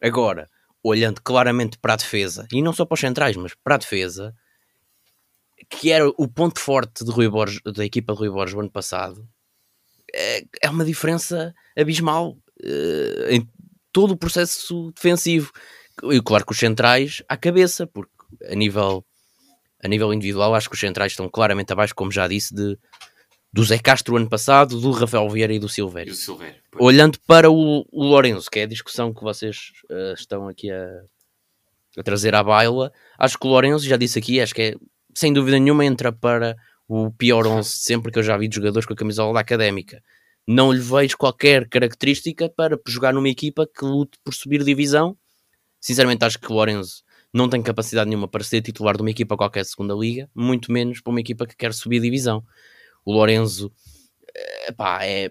Agora, 0.00 0.48
olhando 0.82 1.20
claramente 1.22 1.78
para 1.78 1.94
a 1.94 1.96
defesa, 1.96 2.46
e 2.52 2.62
não 2.62 2.72
só 2.72 2.84
para 2.84 2.94
os 2.94 3.00
centrais, 3.00 3.36
mas 3.36 3.54
para 3.62 3.74
a 3.74 3.78
defesa, 3.78 4.34
que 5.68 5.90
era 5.90 6.08
o 6.08 6.28
ponto 6.28 6.60
forte 6.60 7.04
de 7.04 7.10
Rui 7.10 7.28
Borges, 7.28 7.60
da 7.62 7.84
equipa 7.84 8.12
de 8.12 8.18
Rui 8.18 8.30
Borges 8.30 8.54
o 8.54 8.60
ano 8.60 8.70
passado, 8.70 9.28
é, 10.14 10.44
é 10.60 10.70
uma 10.70 10.84
diferença 10.84 11.54
abismal 11.76 12.36
uh, 12.62 13.30
em 13.30 13.48
todo 13.92 14.12
o 14.12 14.16
processo 14.16 14.92
defensivo. 14.92 15.50
E 16.04 16.20
claro 16.20 16.44
que 16.44 16.52
os 16.52 16.58
centrais 16.58 17.22
à 17.28 17.36
cabeça, 17.36 17.86
porque 17.86 18.12
a 18.46 18.54
nível, 18.54 19.04
a 19.82 19.88
nível 19.88 20.12
individual 20.14 20.54
acho 20.54 20.68
que 20.68 20.74
os 20.74 20.80
centrais 20.80 21.12
estão 21.12 21.28
claramente 21.28 21.72
abaixo, 21.72 21.94
como 21.94 22.12
já 22.12 22.28
disse, 22.28 22.54
de 22.54 22.78
do 23.52 23.62
Zé 23.62 23.78
Castro 23.78 24.16
ano 24.16 24.28
passado, 24.28 24.80
do 24.80 24.90
Rafael 24.92 25.28
Vieira 25.28 25.52
e 25.52 25.58
do 25.58 25.68
Silvério. 25.68 26.14
Silvério 26.14 26.56
Olhando 26.78 27.18
para 27.26 27.50
o, 27.50 27.86
o 27.92 28.02
Lourenço, 28.02 28.50
que 28.50 28.60
é 28.60 28.62
a 28.62 28.66
discussão 28.66 29.12
que 29.12 29.22
vocês 29.22 29.72
uh, 29.90 30.14
estão 30.14 30.48
aqui 30.48 30.70
a, 30.70 31.02
a, 31.98 32.02
trazer 32.02 32.34
à 32.34 32.42
baila, 32.42 32.90
acho 33.18 33.38
que 33.38 33.46
o 33.46 33.50
Lourenço, 33.50 33.84
já 33.84 33.98
disse 33.98 34.18
aqui, 34.18 34.40
acho 34.40 34.54
que 34.54 34.62
é, 34.62 34.74
sem 35.14 35.34
dúvida 35.34 35.58
nenhuma 35.58 35.84
entra 35.84 36.10
para 36.10 36.56
o 36.88 37.10
pior 37.10 37.46
11 37.46 37.68
sempre 37.68 38.10
que 38.10 38.18
eu 38.18 38.22
já 38.22 38.38
vi 38.38 38.48
de 38.48 38.56
jogadores 38.56 38.86
com 38.86 38.94
a 38.94 38.96
camisola 38.96 39.34
da 39.34 39.40
Académica. 39.40 40.02
Não 40.48 40.72
lhe 40.72 40.80
vejo 40.80 41.18
qualquer 41.18 41.68
característica 41.68 42.48
para 42.48 42.78
jogar 42.88 43.12
numa 43.12 43.28
equipa 43.28 43.66
que 43.66 43.84
lute 43.84 44.18
por 44.24 44.32
subir 44.32 44.64
divisão. 44.64 45.16
Sinceramente 45.78 46.24
acho 46.24 46.38
que 46.38 46.50
o 46.50 46.54
Lourenço 46.54 47.02
não 47.32 47.48
tem 47.48 47.62
capacidade 47.62 48.08
nenhuma 48.08 48.28
para 48.28 48.44
ser 48.44 48.60
titular 48.62 48.96
de 48.96 49.02
uma 49.02 49.10
equipa 49.10 49.36
qualquer 49.36 49.64
segunda 49.64 49.94
liga, 49.94 50.28
muito 50.34 50.70
menos 50.70 51.00
para 51.00 51.10
uma 51.10 51.20
equipa 51.20 51.46
que 51.46 51.56
quer 51.56 51.72
subir 51.72 52.00
divisão 52.00 52.44
o 53.04 53.12
Lorenzo, 53.12 53.72
epá, 54.66 55.04
é 55.04 55.30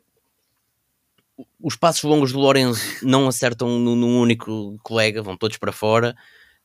os 1.60 1.76
passos 1.76 2.04
longos 2.04 2.32
do 2.32 2.40
Lorenzo 2.40 2.82
não 3.02 3.28
acertam 3.28 3.80
num 3.80 4.20
único 4.20 4.78
colega, 4.84 5.24
vão 5.24 5.38
todos 5.38 5.58
para 5.58 5.72
fora. 5.72 6.16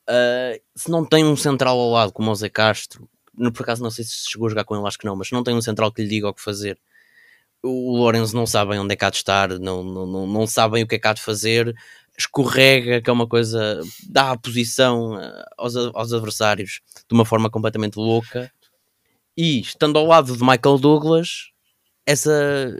Uh, 0.08 0.60
se 0.74 0.90
não 0.90 1.04
tem 1.04 1.24
um 1.24 1.36
central 1.36 1.78
ao 1.78 1.90
lado, 1.90 2.12
como 2.12 2.30
o 2.30 2.34
Zé 2.34 2.48
Castro, 2.48 3.08
no, 3.34 3.52
por 3.52 3.62
acaso 3.62 3.82
não 3.82 3.90
sei 3.90 4.04
se 4.04 4.28
chegou 4.30 4.46
a 4.46 4.50
jogar 4.50 4.64
com 4.64 4.76
ele, 4.76 4.86
acho 4.86 4.98
que 4.98 5.06
não, 5.06 5.16
mas 5.16 5.28
se 5.28 5.32
não 5.32 5.42
tem 5.42 5.54
um 5.54 5.62
central 5.62 5.92
que 5.92 6.02
lhe 6.02 6.08
diga 6.08 6.28
o 6.28 6.34
que 6.34 6.42
fazer, 6.42 6.78
o 7.62 7.96
Lorenzo 7.96 8.36
não 8.36 8.46
sabe 8.46 8.78
onde 8.78 8.92
é 8.92 8.96
que 8.96 9.04
há 9.04 9.10
de 9.10 9.16
estar, 9.16 9.48
não, 9.58 9.82
não, 9.82 10.06
não, 10.06 10.26
não 10.26 10.46
sabem 10.46 10.84
o 10.84 10.86
que 10.86 10.94
é 10.96 10.98
que 10.98 11.08
há 11.08 11.12
de 11.12 11.22
fazer, 11.22 11.74
escorrega, 12.18 13.00
que 13.00 13.10
é 13.10 13.12
uma 13.12 13.26
coisa, 13.26 13.80
dá 14.08 14.32
a 14.32 14.38
posição 14.38 15.14
ah, 15.14 15.46
aos, 15.56 15.76
aos 15.76 16.12
adversários 16.12 16.80
de 16.94 17.14
uma 17.14 17.24
forma 17.24 17.50
completamente 17.50 17.96
louca. 17.96 18.50
E 19.36 19.60
estando 19.60 19.98
ao 19.98 20.06
lado 20.06 20.36
de 20.36 20.42
Michael 20.42 20.78
Douglas, 20.78 21.50
essa, 22.06 22.78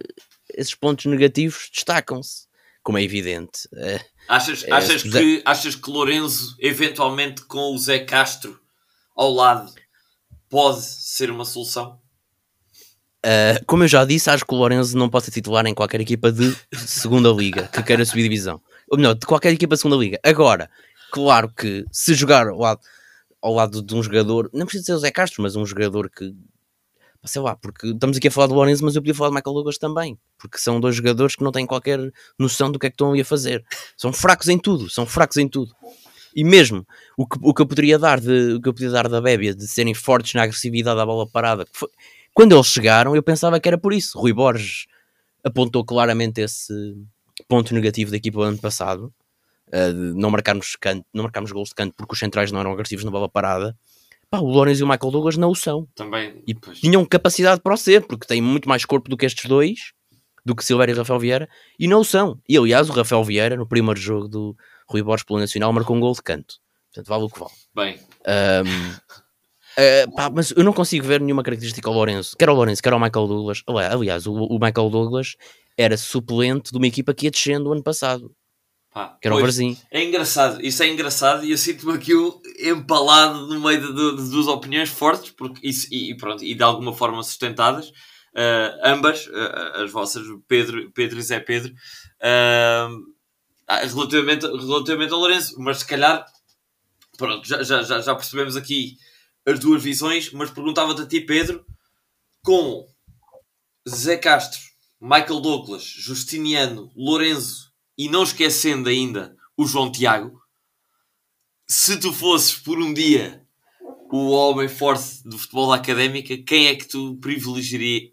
esses 0.54 0.74
pontos 0.74 1.04
negativos 1.06 1.68
destacam-se, 1.72 2.46
como 2.82 2.96
é 2.96 3.02
evidente. 3.02 3.68
É, 3.74 4.00
achas, 4.28 4.64
é, 4.64 4.72
achas, 4.72 5.02
que, 5.02 5.42
achas 5.44 5.74
que 5.74 5.90
Lorenzo, 5.90 6.56
eventualmente 6.58 7.42
com 7.42 7.74
o 7.74 7.78
Zé 7.78 7.98
Castro 7.98 8.58
ao 9.14 9.30
lado, 9.32 9.72
pode 10.48 10.82
ser 10.82 11.30
uma 11.30 11.44
solução? 11.44 12.00
Uh, 13.24 13.58
como 13.66 13.82
eu 13.82 13.88
já 13.88 14.04
disse, 14.04 14.30
acho 14.30 14.46
que 14.46 14.54
o 14.54 14.56
Lorenzo 14.56 14.96
não 14.96 15.08
pode 15.08 15.24
ser 15.24 15.32
titular 15.32 15.66
em 15.66 15.74
qualquer 15.74 16.00
equipa 16.00 16.30
de 16.30 16.56
segunda 16.86 17.28
liga 17.30 17.68
que 17.72 17.82
queira 17.82 18.04
subir 18.04 18.22
divisão. 18.22 18.62
Ou 18.88 18.96
melhor, 18.96 19.14
de 19.14 19.26
qualquer 19.26 19.52
equipa 19.52 19.74
de 19.74 19.82
segunda 19.82 20.02
liga. 20.02 20.18
Agora, 20.22 20.70
claro 21.10 21.48
que 21.48 21.84
se 21.90 22.14
jogar 22.14 22.48
ao 22.48 22.58
lado 22.58 22.80
ao 23.42 23.52
lado 23.52 23.80
de 23.80 23.94
um 23.94 24.02
jogador, 24.02 24.50
não 24.52 24.66
precisa 24.66 24.86
ser 24.86 24.92
o 24.94 24.98
Zé 24.98 25.10
Castro, 25.10 25.42
mas 25.42 25.54
um 25.54 25.64
jogador 25.64 26.10
que 26.10 26.34
sei 27.24 27.42
lá, 27.42 27.56
porque 27.56 27.88
estamos 27.88 28.16
aqui 28.16 28.28
a 28.28 28.30
falar 28.30 28.46
do 28.46 28.54
Lourenço, 28.54 28.84
mas 28.84 28.94
eu 28.94 29.02
podia 29.02 29.14
falar 29.14 29.30
de 29.30 29.34
Michael 29.34 29.54
Douglas 29.54 29.78
também, 29.78 30.18
porque 30.38 30.58
são 30.58 30.80
dois 30.80 30.94
jogadores 30.94 31.34
que 31.34 31.42
não 31.42 31.52
têm 31.52 31.66
qualquer 31.66 31.98
noção 32.38 32.70
do 32.70 32.78
que 32.78 32.86
é 32.86 32.90
que 32.90 32.94
estão 32.94 33.10
ali 33.10 33.20
a 33.20 33.24
fazer. 33.24 33.64
São 33.96 34.12
fracos 34.12 34.48
em 34.48 34.58
tudo, 34.58 34.88
são 34.88 35.06
fracos 35.06 35.36
em 35.36 35.48
tudo. 35.48 35.74
E 36.34 36.44
mesmo 36.44 36.86
o 37.16 37.26
que, 37.26 37.38
o 37.42 37.54
que 37.54 37.62
eu 37.62 37.66
poderia 37.66 37.98
dar 37.98 38.20
de, 38.20 38.54
o 38.54 38.60
que 38.60 38.68
eu 38.68 38.74
podia 38.74 38.90
dar 38.90 39.08
da 39.08 39.20
Bébia 39.20 39.54
de 39.54 39.66
serem 39.66 39.94
fortes 39.94 40.34
na 40.34 40.42
agressividade 40.42 40.96
da 40.96 41.06
bola 41.06 41.26
parada, 41.28 41.66
foi, 41.72 41.88
quando 42.34 42.54
eles 42.54 42.66
chegaram, 42.66 43.16
eu 43.16 43.22
pensava 43.22 43.58
que 43.58 43.68
era 43.68 43.78
por 43.78 43.92
isso. 43.92 44.18
Rui 44.18 44.32
Borges 44.32 44.86
apontou 45.42 45.84
claramente 45.84 46.40
esse 46.40 46.72
ponto 47.48 47.74
negativo 47.74 48.10
da 48.10 48.16
equipa 48.16 48.38
do 48.38 48.42
ano 48.44 48.58
passado, 48.58 49.12
uh, 49.68 49.92
de 49.92 50.18
não 50.18 50.30
marcarmos, 50.30 50.76
canto, 50.76 51.04
não 51.12 51.24
marcarmos 51.24 51.52
gols 51.52 51.70
de 51.70 51.74
canto 51.74 51.94
porque 51.96 52.12
os 52.12 52.18
centrais 52.18 52.52
não 52.52 52.60
eram 52.60 52.72
agressivos 52.72 53.04
na 53.04 53.10
bola 53.10 53.28
parada. 53.28 53.76
Pá, 54.28 54.38
o 54.38 54.50
Lawrence 54.50 54.80
e 54.80 54.84
o 54.84 54.88
Michael 54.88 55.12
Douglas 55.12 55.36
não 55.36 55.50
o 55.50 55.54
são. 55.54 55.86
Também. 55.94 56.42
E 56.46 56.54
pois. 56.54 56.80
tinham 56.80 57.04
capacidade 57.04 57.60
para 57.60 57.74
o 57.74 57.76
ser, 57.76 58.06
porque 58.06 58.26
têm 58.26 58.40
muito 58.42 58.68
mais 58.68 58.84
corpo 58.84 59.08
do 59.08 59.16
que 59.16 59.24
estes 59.24 59.46
dois, 59.46 59.92
do 60.44 60.54
que 60.54 60.64
Silvério 60.64 60.94
e 60.94 60.98
Rafael 60.98 61.20
Vieira, 61.20 61.48
e 61.78 61.86
não 61.86 62.00
o 62.00 62.04
são. 62.04 62.40
E 62.48 62.56
aliás, 62.56 62.88
o 62.88 62.92
Rafael 62.92 63.22
Vieira, 63.22 63.56
no 63.56 63.66
primeiro 63.66 64.00
jogo 64.00 64.28
do 64.28 64.56
Rui 64.88 65.02
Borges 65.02 65.24
pelo 65.24 65.38
Nacional, 65.38 65.72
marcou 65.72 65.96
um 65.96 66.00
gol 66.00 66.12
de 66.12 66.22
canto. 66.22 66.56
Portanto, 66.92 67.08
vale 67.08 67.24
o 67.24 67.28
que 67.28 67.38
vale. 67.38 67.52
Bem. 67.74 68.00
Um, 68.26 68.90
uh, 68.90 69.00
eh, 69.76 70.06
pá, 70.16 70.30
mas 70.30 70.50
eu 70.52 70.64
não 70.64 70.72
consigo 70.72 71.06
ver 71.06 71.20
nenhuma 71.20 71.42
característica 71.42 71.88
ao 71.88 71.94
Lourenço, 71.94 72.36
quer 72.36 72.48
ao 72.48 72.54
Lourenço, 72.54 72.82
quer 72.82 72.92
ao 72.92 73.00
Michael 73.00 73.26
Douglas. 73.26 73.62
Aliás, 73.66 74.26
o, 74.26 74.32
o 74.32 74.58
Michael 74.58 74.90
Douglas 74.90 75.36
era 75.76 75.96
suplente 75.96 76.70
de 76.70 76.78
uma 76.78 76.86
equipa 76.86 77.12
que 77.12 77.26
ia 77.26 77.30
descendo 77.30 77.68
o 77.68 77.72
ano 77.72 77.82
passado. 77.82 78.34
Pá, 78.96 79.18
que 79.20 79.28
era 79.28 79.36
o 79.36 79.40
Varzinho. 79.40 79.76
É 79.90 80.02
engraçado, 80.02 80.64
isso 80.64 80.82
é 80.82 80.88
engraçado 80.88 81.44
e 81.44 81.50
eu 81.50 81.58
sinto-me 81.58 81.92
aqui 81.92 82.12
empalado 82.60 83.46
no 83.46 83.60
meio 83.60 83.78
de, 83.78 83.88
de, 83.88 84.22
de, 84.22 84.30
duas 84.30 84.46
opiniões 84.46 84.88
fortes 84.88 85.30
porque 85.32 85.68
isso, 85.68 85.86
e, 85.90 86.12
e, 86.12 86.16
pronto, 86.16 86.42
e 86.42 86.54
de 86.54 86.62
alguma 86.62 86.94
forma 86.94 87.22
sustentadas, 87.22 87.88
uh, 87.88 88.80
ambas, 88.82 89.26
uh, 89.26 89.82
as 89.82 89.90
vossas, 89.90 90.26
Pedro, 90.48 90.90
Pedro 90.92 91.18
e 91.18 91.22
Zé 91.22 91.38
Pedro, 91.40 91.74
uh, 91.74 93.16
relativamente, 93.68 94.46
relativamente 94.46 95.12
ao 95.12 95.18
Lourenço, 95.18 95.60
mas 95.60 95.80
se 95.80 95.86
calhar, 95.86 96.24
pronto, 97.18 97.46
já, 97.46 97.62
já, 97.62 97.82
já 97.82 98.14
percebemos 98.14 98.56
aqui 98.56 98.96
as 99.44 99.58
duas 99.58 99.82
visões, 99.82 100.32
mas 100.32 100.50
perguntava-te 100.50 101.02
a 101.02 101.06
ti, 101.06 101.20
Pedro, 101.20 101.66
com 102.42 102.86
Zé 103.86 104.16
Castro, 104.16 104.60
Michael 105.06 105.40
Douglas, 105.40 105.84
Justiniano, 105.84 106.90
Lourenço 106.96 107.72
e 107.96 108.08
não 108.08 108.24
esquecendo 108.24 108.88
ainda 108.88 109.36
o 109.56 109.64
João 109.64 109.90
Tiago, 109.90 110.40
se 111.64 111.96
tu 112.00 112.12
fosses 112.12 112.56
por 112.56 112.78
um 112.78 112.92
dia 112.92 113.40
o 114.10 114.30
homem 114.30 114.68
forte 114.68 115.22
do 115.24 115.38
futebol 115.38 115.68
da 115.68 115.76
académica, 115.76 116.36
quem 116.38 116.66
é 116.66 116.74
que 116.74 116.88
tu 116.88 117.16
privilegiaria, 117.20 118.10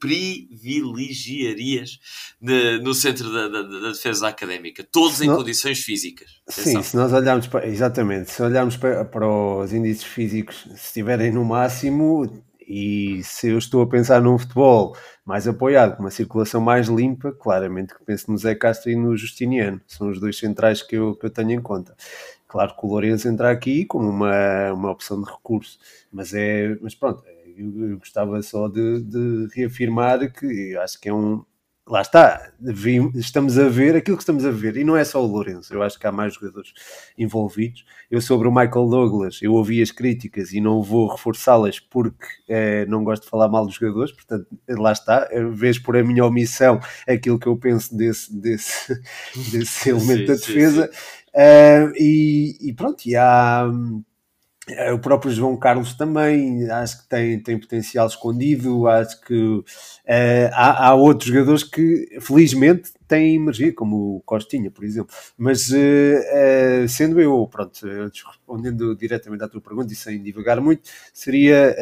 privilegiarias 0.00 1.98
no 2.82 2.94
centro 2.94 3.30
da, 3.30 3.46
da, 3.46 3.60
da, 3.62 3.92
defesa 3.92 4.26
académica? 4.28 4.82
Todos 4.82 5.20
em 5.20 5.26
não, 5.26 5.36
condições 5.36 5.80
físicas. 5.80 6.30
Atenção. 6.48 6.82
Sim, 6.82 6.88
se 6.88 6.96
nós 6.96 7.12
olharmos 7.12 7.48
para, 7.48 7.68
exatamente, 7.68 8.30
se 8.30 8.42
olharmos 8.42 8.78
para, 8.78 9.04
para 9.04 9.28
os 9.28 9.74
índices 9.74 10.04
físicos, 10.04 10.62
se 10.74 10.86
estiverem 10.86 11.30
no 11.30 11.44
máximo, 11.44 12.42
e 12.72 13.20
se 13.24 13.48
eu 13.48 13.58
estou 13.58 13.82
a 13.82 13.86
pensar 13.88 14.22
num 14.22 14.38
futebol 14.38 14.96
mais 15.24 15.48
apoiado, 15.48 15.96
com 15.96 16.04
uma 16.04 16.10
circulação 16.10 16.60
mais 16.60 16.86
limpa, 16.86 17.32
claramente 17.32 17.92
que 17.92 18.04
penso 18.04 18.30
no 18.30 18.38
Zé 18.38 18.54
Castro 18.54 18.92
e 18.92 18.94
no 18.94 19.16
Justiniano. 19.16 19.80
São 19.88 20.08
os 20.08 20.20
dois 20.20 20.38
centrais 20.38 20.80
que 20.80 20.94
eu, 20.94 21.16
que 21.16 21.26
eu 21.26 21.30
tenho 21.30 21.50
em 21.50 21.60
conta. 21.60 21.96
Claro 22.46 22.76
que 22.76 22.86
o 22.86 22.88
Lourenço 22.88 23.26
entra 23.28 23.50
aqui 23.50 23.84
como 23.84 24.08
uma, 24.08 24.72
uma 24.72 24.92
opção 24.92 25.20
de 25.20 25.28
recurso, 25.28 25.80
mas 26.12 26.32
é, 26.32 26.76
mas 26.80 26.94
pronto, 26.94 27.24
eu, 27.56 27.90
eu 27.90 27.98
gostava 27.98 28.40
só 28.40 28.68
de, 28.68 29.02
de 29.02 29.48
reafirmar 29.52 30.32
que 30.32 30.76
acho 30.76 31.00
que 31.00 31.08
é 31.08 31.12
um, 31.12 31.44
lá 31.90 32.02
está, 32.02 32.52
estamos 33.16 33.58
a 33.58 33.68
ver 33.68 33.96
aquilo 33.96 34.16
que 34.16 34.22
estamos 34.22 34.46
a 34.46 34.50
ver, 34.52 34.76
e 34.76 34.84
não 34.84 34.96
é 34.96 35.02
só 35.02 35.20
o 35.20 35.26
Lourenço, 35.26 35.74
eu 35.74 35.82
acho 35.82 35.98
que 35.98 36.06
há 36.06 36.12
mais 36.12 36.34
jogadores 36.34 36.72
envolvidos. 37.18 37.84
Eu 38.08 38.20
sobre 38.20 38.46
o 38.46 38.52
Michael 38.52 38.88
Douglas, 38.88 39.40
eu 39.42 39.52
ouvi 39.54 39.82
as 39.82 39.90
críticas 39.90 40.52
e 40.52 40.60
não 40.60 40.82
vou 40.82 41.08
reforçá-las 41.08 41.80
porque 41.80 42.26
eh, 42.48 42.86
não 42.86 43.02
gosto 43.02 43.24
de 43.24 43.28
falar 43.28 43.48
mal 43.48 43.66
dos 43.66 43.74
jogadores, 43.74 44.12
portanto, 44.12 44.46
lá 44.68 44.92
está, 44.92 45.28
vês 45.52 45.80
por 45.80 45.96
a 45.96 46.04
minha 46.04 46.24
omissão 46.24 46.78
aquilo 47.08 47.40
que 47.40 47.48
eu 47.48 47.56
penso 47.56 47.96
desse, 47.96 48.32
desse, 48.32 48.94
desse 49.50 49.90
elemento 49.90 50.20
sim, 50.20 50.26
da 50.26 50.34
defesa. 50.34 50.86
Sim, 50.86 50.92
sim. 50.92 51.20
Uh, 51.30 51.92
e, 51.96 52.58
e, 52.60 52.72
pronto, 52.72 53.04
e 53.06 53.16
há 53.16 53.68
o 54.92 54.98
próprio 54.98 55.32
João 55.32 55.56
Carlos 55.56 55.94
também 55.94 56.68
acho 56.70 57.02
que 57.02 57.08
tem, 57.08 57.42
tem 57.42 57.58
potencial 57.58 58.06
escondido. 58.06 58.86
Acho 58.86 59.20
que 59.20 59.34
uh, 59.34 59.64
há, 60.52 60.88
há, 60.88 60.94
outros 60.94 61.30
jogadores 61.30 61.62
que 61.62 62.18
felizmente 62.20 62.92
têm 63.08 63.36
emergido, 63.36 63.74
como 63.74 64.16
o 64.16 64.20
Costinha, 64.20 64.70
por 64.70 64.84
exemplo. 64.84 65.14
Mas 65.36 65.70
uh, 65.70 65.74
uh, 65.74 66.88
sendo 66.88 67.20
eu, 67.20 67.46
pronto, 67.50 67.78
respondendo 67.84 68.94
diretamente 68.96 69.44
à 69.44 69.48
tua 69.48 69.60
pergunta 69.60 69.92
e 69.92 69.96
sem 69.96 70.22
divagar 70.22 70.60
muito, 70.60 70.88
seria 71.12 71.74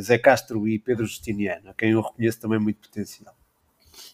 Zé 0.00 0.18
Castro 0.18 0.66
e 0.68 0.78
Pedro 0.78 1.06
Justiniano, 1.06 1.70
a 1.70 1.74
quem 1.74 1.90
eu 1.90 2.00
reconheço 2.00 2.40
também 2.40 2.58
muito 2.58 2.88
potencial. 2.88 3.34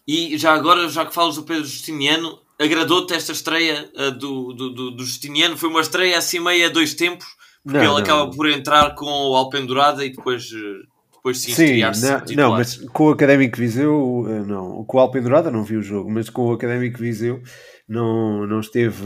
E 0.06 0.36
já 0.36 0.52
agora, 0.52 0.88
já 0.88 1.06
que 1.06 1.14
falas 1.14 1.36
do 1.36 1.44
Pedro 1.44 1.64
Justiniano, 1.64 2.40
agradou-te 2.58 3.14
esta 3.14 3.32
estreia 3.32 3.90
do, 4.18 4.52
do, 4.52 4.70
do, 4.70 4.90
do 4.90 5.04
Justiniano? 5.04 5.56
Foi 5.56 5.68
uma 5.68 5.80
estreia 5.80 6.18
assim 6.18 6.40
meio 6.40 6.66
a 6.66 6.68
dois 6.68 6.94
tempos 6.94 7.39
porque 7.62 7.78
não, 7.78 7.84
ele 7.84 7.92
não, 7.92 7.96
acaba 7.98 8.30
por 8.30 8.48
entrar 8.48 8.94
com 8.94 9.06
o 9.06 9.36
Alpendurada 9.36 10.04
e 10.04 10.10
depois, 10.10 10.50
eh, 10.52 10.86
depois 11.12 11.40
se 11.40 11.52
Sim, 11.52 11.80
não, 11.80 12.36
não, 12.36 12.50
mas 12.52 12.76
com 12.76 13.04
o 13.04 13.10
Académico 13.10 13.58
Viseu, 13.58 14.24
eh, 14.28 14.42
não. 14.46 14.84
Com 14.84 14.96
o 14.96 15.00
Alpendurada 15.00 15.50
não 15.50 15.62
vi 15.62 15.76
o 15.76 15.82
jogo, 15.82 16.10
mas 16.10 16.30
com 16.30 16.46
o 16.46 16.52
Académico 16.52 16.98
Viseu 16.98 17.42
não, 17.90 18.46
não 18.46 18.60
esteve. 18.60 19.04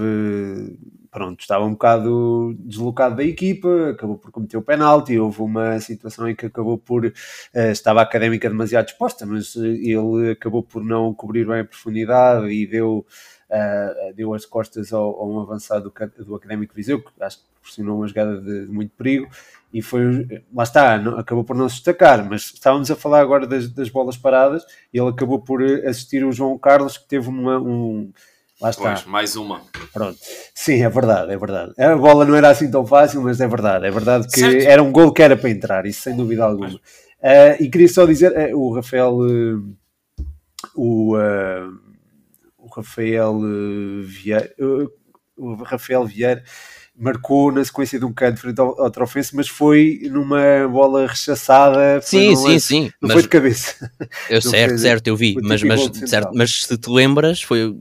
Pronto, 1.10 1.40
estava 1.40 1.64
um 1.64 1.72
bocado 1.72 2.56
deslocado 2.58 3.16
da 3.16 3.24
equipa, 3.24 3.90
acabou 3.90 4.18
por 4.18 4.30
cometer 4.30 4.56
o 4.56 4.62
penalti. 4.62 5.18
Houve 5.18 5.42
uma 5.42 5.80
situação 5.80 6.28
em 6.28 6.34
que 6.34 6.46
acabou 6.46 6.76
por. 6.76 7.06
Uh, 7.06 7.12
estava 7.70 8.00
a 8.00 8.02
académica 8.02 8.48
demasiado 8.48 8.88
exposta, 8.88 9.24
mas 9.24 9.56
ele 9.56 10.32
acabou 10.32 10.62
por 10.62 10.84
não 10.84 11.14
cobrir 11.14 11.46
bem 11.46 11.60
a 11.60 11.64
profundidade 11.64 12.48
e 12.48 12.66
deu. 12.66 13.06
Deu 14.16 14.34
as 14.34 14.44
costas 14.44 14.92
ao, 14.92 15.20
ao 15.20 15.30
um 15.30 15.40
avançado 15.40 15.90
do, 15.90 16.24
do 16.24 16.34
Académico 16.34 16.74
Viseu, 16.74 17.02
que 17.02 17.10
acho 17.20 17.38
que 17.38 17.44
proporcionou 17.64 17.98
uma 17.98 18.06
jogada 18.06 18.40
de, 18.40 18.66
de, 18.66 18.72
muito 18.72 18.92
perigo 18.96 19.28
e 19.72 19.82
foi, 19.82 20.42
lá 20.54 20.62
está, 20.62 20.98
não, 20.98 21.18
acabou 21.18 21.42
por 21.42 21.56
não 21.56 21.68
se 21.68 21.76
destacar, 21.76 22.24
mas 22.28 22.52
estávamos 22.54 22.90
a 22.90 22.94
falar 22.94 23.20
agora 23.20 23.46
das, 23.46 23.68
das, 23.68 23.88
bolas 23.88 24.16
paradas 24.16 24.64
e 24.92 24.98
ele 24.98 25.08
acabou 25.08 25.40
por 25.40 25.62
assistir 25.62 26.24
o 26.24 26.30
João 26.30 26.56
Carlos 26.56 26.96
que 26.96 27.08
teve 27.08 27.28
uma, 27.28 27.58
um, 27.58 28.12
lá 28.60 28.70
está. 28.70 28.92
Pois, 28.92 29.04
mais 29.04 29.34
uma. 29.34 29.62
Pronto. 29.92 30.16
Sim, 30.54 30.82
é 30.82 30.88
verdade, 30.88 31.32
é 31.32 31.36
verdade. 31.36 31.72
A 31.76 31.96
bola 31.96 32.24
não 32.24 32.36
era 32.36 32.50
assim 32.50 32.70
tão 32.70 32.86
fácil, 32.86 33.20
mas 33.22 33.40
é 33.40 33.48
verdade, 33.48 33.86
é 33.86 33.90
verdade 33.90 34.28
que 34.28 34.40
certo. 34.40 34.62
era 34.62 34.82
um 34.82 34.92
gol 34.92 35.12
que 35.12 35.22
era 35.22 35.36
para 35.36 35.50
entrar, 35.50 35.86
isso 35.86 36.02
sem 36.02 36.14
dúvida 36.14 36.44
alguma. 36.44 36.74
Uh, 36.76 37.56
e 37.58 37.68
queria 37.68 37.88
só 37.88 38.06
dizer, 38.06 38.32
uh, 38.32 38.56
o 38.56 38.74
Rafael, 38.74 39.16
uh, 39.16 39.76
o, 40.76 41.16
o 41.16 41.83
Rafael 42.76 43.40
Vieira, 44.02 44.54
o 45.36 45.54
Rafael 45.62 46.04
Vieira 46.04 46.42
marcou 46.96 47.50
na 47.50 47.64
sequência 47.64 47.98
de 47.98 48.04
um 48.04 48.12
canto 48.12 48.40
frente 48.40 48.60
ao, 48.60 48.80
ao 48.80 48.90
Trofense, 48.90 49.34
mas 49.34 49.48
foi 49.48 50.00
numa 50.10 50.68
bola 50.68 51.06
rechaçada. 51.06 52.00
Sim, 52.00 52.36
sim, 52.36 52.58
sim. 52.58 52.92
Não 53.02 53.10
foi 53.10 53.22
de 53.22 53.28
cabeça. 53.28 53.90
Eu 54.30 54.40
certo, 54.40 54.78
certo, 54.78 55.08
eu 55.08 55.16
vi. 55.16 55.36
Mas, 55.42 55.62
mas, 55.62 55.80
certo, 56.08 56.30
mas 56.34 56.50
se 56.62 56.78
te 56.78 56.88
lembras, 56.88 57.42
foi, 57.42 57.76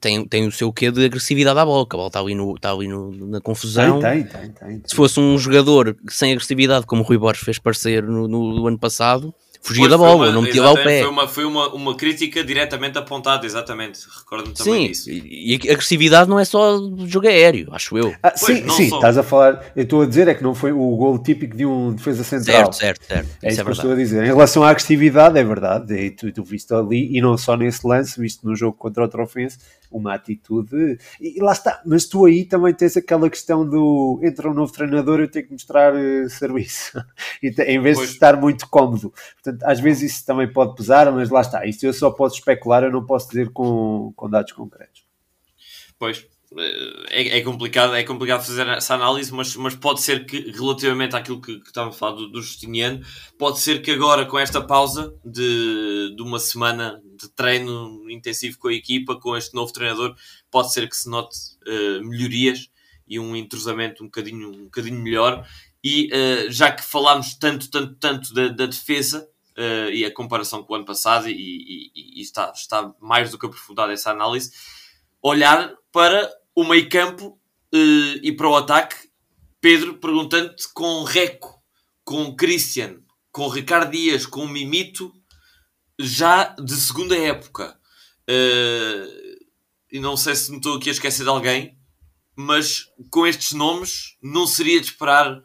tem, 0.00 0.26
tem 0.26 0.46
o 0.46 0.52
seu 0.52 0.72
quê 0.72 0.90
de 0.90 1.04
agressividade 1.04 1.58
à 1.58 1.64
bola, 1.64 1.86
a 1.88 1.96
bola 1.96 2.06
está 2.08 2.20
ali, 2.20 2.34
no, 2.34 2.54
está 2.54 2.70
ali 2.70 2.86
no, 2.86 3.10
na 3.26 3.40
confusão. 3.40 4.00
Tem, 4.00 4.22
tem, 4.24 4.50
tem, 4.50 4.52
tem, 4.52 4.82
Se 4.84 4.94
fosse 4.94 5.18
um 5.18 5.38
jogador 5.38 5.96
sem 6.08 6.32
agressividade, 6.32 6.86
como 6.86 7.02
o 7.02 7.04
Rui 7.04 7.18
Borges 7.18 7.44
fez 7.44 7.58
parecer 7.58 8.02
no, 8.02 8.28
no, 8.28 8.54
no 8.54 8.66
ano 8.66 8.78
passado, 8.78 9.34
fugia 9.60 9.82
pois 9.82 9.90
da 9.90 9.98
bola, 9.98 10.26
uma, 10.26 10.32
não 10.32 10.42
metia 10.42 10.62
lá 10.62 10.72
o 10.72 10.76
pé. 10.76 11.00
Foi, 11.00 11.10
uma, 11.10 11.28
foi 11.28 11.44
uma, 11.44 11.68
uma 11.74 11.96
crítica 11.96 12.42
diretamente 12.42 12.98
apontada, 12.98 13.44
exatamente. 13.44 14.00
Recordo-me 14.18 14.54
também 14.54 14.74
sim, 14.74 14.88
disso. 14.88 15.10
E, 15.10 15.54
e 15.54 15.70
agressividade 15.70 16.28
não 16.28 16.38
é 16.38 16.44
só 16.44 16.78
do 16.78 17.06
jogo 17.06 17.26
aéreo, 17.28 17.68
acho 17.72 17.96
eu. 17.98 18.14
Ah, 18.22 18.30
pois, 18.30 18.58
sim, 18.58 18.68
sim 18.70 18.94
estás 18.94 19.18
a 19.18 19.22
falar. 19.22 19.72
Eu 19.74 19.82
estou 19.82 20.02
a 20.02 20.06
dizer 20.06 20.28
é 20.28 20.34
que 20.34 20.42
não 20.42 20.54
foi 20.54 20.72
o 20.72 20.96
gol 20.96 21.18
típico 21.18 21.56
de 21.56 21.66
um 21.66 21.92
defesa 21.92 22.24
central. 22.24 22.72
Certo, 22.72 23.04
certo, 23.04 23.06
certo. 23.06 23.28
É 23.42 23.48
isso, 23.50 23.60
é 23.60 23.64
que 23.64 23.70
eu 23.70 23.72
estou 23.72 23.92
a 23.92 23.94
dizer. 23.94 24.24
Em 24.24 24.26
relação 24.26 24.62
à 24.62 24.70
agressividade, 24.70 25.38
é 25.38 25.44
verdade. 25.44 25.94
E 25.94 26.10
tu, 26.10 26.32
tu 26.32 26.42
viste 26.42 26.72
ali, 26.72 27.16
e 27.16 27.20
não 27.20 27.36
só 27.36 27.56
nesse 27.56 27.86
lance, 27.86 28.20
viste 28.20 28.44
no 28.44 28.54
jogo 28.54 28.76
contra 28.76 29.04
o 29.04 29.08
Trofense, 29.08 29.58
uma 29.90 30.14
atitude. 30.14 30.98
E, 31.20 31.40
lá 31.40 31.52
está. 31.52 31.82
Mas 31.84 32.06
tu 32.06 32.24
aí 32.24 32.44
também 32.44 32.74
tens 32.74 32.96
aquela 32.96 33.28
questão 33.28 33.68
do 33.68 34.20
entra 34.22 34.50
um 34.50 34.54
novo 34.54 34.72
treinador, 34.72 35.20
eu 35.20 35.30
tenho 35.30 35.46
que 35.46 35.52
mostrar 35.52 35.94
uh, 35.94 36.28
serviço. 36.28 37.02
em 37.42 37.80
vez 37.80 37.96
pois. 37.96 38.08
de 38.08 38.14
estar 38.14 38.36
muito 38.36 38.68
cómodo. 38.68 39.12
Portanto, 39.42 39.62
às 39.64 39.80
vezes 39.80 40.12
isso 40.12 40.26
também 40.26 40.50
pode 40.50 40.74
pesar, 40.74 41.10
mas 41.12 41.30
lá 41.30 41.40
está. 41.40 41.66
Isso 41.66 41.84
eu 41.86 41.92
só 41.92 42.10
posso 42.10 42.36
especular, 42.36 42.82
eu 42.82 42.92
não 42.92 43.04
posso 43.04 43.28
dizer 43.28 43.50
com, 43.50 44.12
com 44.14 44.28
dados 44.28 44.52
concretos. 44.52 45.06
Pois. 45.98 46.26
É, 47.10 47.38
é, 47.38 47.42
complicado, 47.42 47.94
é 47.94 48.02
complicado 48.02 48.44
fazer 48.44 48.66
essa 48.68 48.94
análise, 48.94 49.32
mas, 49.32 49.54
mas 49.56 49.74
pode 49.74 50.00
ser 50.00 50.24
que, 50.24 50.50
relativamente 50.50 51.14
àquilo 51.14 51.40
que, 51.40 51.60
que 51.60 51.66
estávamos 51.66 51.96
a 51.96 51.98
falar 51.98 52.12
do, 52.12 52.28
do 52.28 52.40
Justiniano, 52.40 53.04
pode 53.38 53.60
ser 53.60 53.82
que 53.82 53.90
agora, 53.90 54.24
com 54.24 54.38
esta 54.38 54.60
pausa 54.60 55.14
de, 55.22 56.14
de 56.16 56.22
uma 56.22 56.38
semana 56.38 57.02
de 57.04 57.28
treino 57.30 58.10
intensivo 58.10 58.58
com 58.58 58.68
a 58.68 58.72
equipa, 58.72 59.20
com 59.20 59.36
este 59.36 59.54
novo 59.54 59.72
treinador, 59.72 60.14
pode 60.50 60.72
ser 60.72 60.88
que 60.88 60.96
se 60.96 61.10
note 61.10 61.36
uh, 61.66 62.02
melhorias 62.06 62.70
e 63.06 63.18
um 63.18 63.36
entrosamento 63.36 64.02
um 64.02 64.06
bocadinho, 64.06 64.48
um 64.48 64.64
bocadinho 64.64 65.00
melhor. 65.00 65.46
E 65.84 66.10
uh, 66.12 66.50
já 66.50 66.70
que 66.72 66.82
falámos 66.82 67.34
tanto, 67.34 67.70
tanto, 67.70 67.94
tanto 67.96 68.32
da, 68.32 68.48
da 68.48 68.66
defesa 68.66 69.28
uh, 69.56 69.90
e 69.90 70.04
a 70.04 70.12
comparação 70.12 70.62
com 70.62 70.72
o 70.72 70.76
ano 70.76 70.86
passado, 70.86 71.28
e, 71.28 71.32
e, 71.32 72.20
e, 72.20 72.22
está, 72.22 72.50
está 72.54 72.94
mais 73.00 73.30
do 73.30 73.38
que 73.38 73.44
aprofundada 73.44 73.92
essa 73.92 74.10
análise, 74.10 74.50
olhar 75.20 75.74
para 75.92 76.30
o 76.58 76.64
meio 76.64 76.88
campo 76.88 77.40
e 77.72 78.32
para 78.32 78.48
o 78.48 78.56
ataque. 78.56 79.08
Pedro, 79.60 79.94
perguntando-te 79.98 80.66
com 80.72 81.04
Reco, 81.04 81.62
com 82.02 82.34
Christian, 82.34 82.98
com 83.30 83.46
Ricardo 83.46 83.92
Dias, 83.92 84.26
com 84.26 84.44
Mimito, 84.44 85.14
já 86.00 86.48
de 86.56 86.74
segunda 86.74 87.16
época. 87.16 87.78
Uh, 88.28 89.38
e 89.92 90.00
não 90.00 90.16
sei 90.16 90.34
se 90.34 90.50
me 90.50 90.56
estou 90.56 90.76
aqui 90.76 90.88
a 90.88 90.92
esquecer 90.92 91.22
de 91.22 91.28
alguém, 91.28 91.78
mas 92.34 92.86
com 93.08 93.24
estes 93.24 93.52
nomes 93.52 94.16
não 94.20 94.44
seria 94.44 94.80
de 94.80 94.86
esperar 94.86 95.40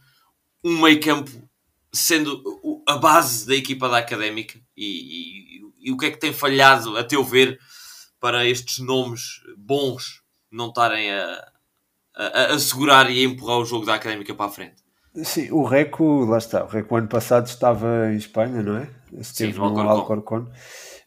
um 0.64 0.82
meio 0.82 1.00
campo 1.00 1.48
sendo 1.94 2.42
a 2.88 2.98
base 2.98 3.46
da 3.46 3.54
equipa 3.54 3.88
da 3.88 4.00
Académica 4.00 4.60
e, 4.76 5.60
e, 5.60 5.90
e, 5.90 5.92
o 5.92 5.98
que 5.98 6.08
é 6.08 6.12
que 6.12 6.20
tem 6.20 6.34
falhado, 6.34 6.98
a 6.98 7.04
teu 7.04 7.24
ver, 7.24 7.60
para 8.20 8.48
estes 8.48 8.80
nomes 8.80 9.22
bons 9.56 10.23
não 10.54 10.68
estarem 10.68 11.12
a, 11.12 11.48
a, 12.16 12.54
a 12.54 12.60
segurar 12.60 13.10
e 13.10 13.20
a 13.20 13.28
empurrar 13.28 13.58
o 13.58 13.66
jogo 13.66 13.86
da 13.86 13.96
Académica 13.96 14.34
para 14.34 14.46
a 14.46 14.50
frente? 14.50 14.84
Sim, 15.24 15.52
o 15.52 15.64
Reco, 15.64 16.26
lá 16.26 16.38
está, 16.38 16.64
o 16.64 16.68
Reco 16.68 16.96
ano 16.96 17.08
passado 17.08 17.46
estava 17.46 18.12
em 18.12 18.18
Espanha, 18.18 18.64
não 18.64 18.78
é? 18.78 18.90
Esteve 19.14 19.54
Sim, 19.54 19.60
no 19.60 19.66
Alcorcón. 19.66 19.90
Alcorcón. 19.90 20.52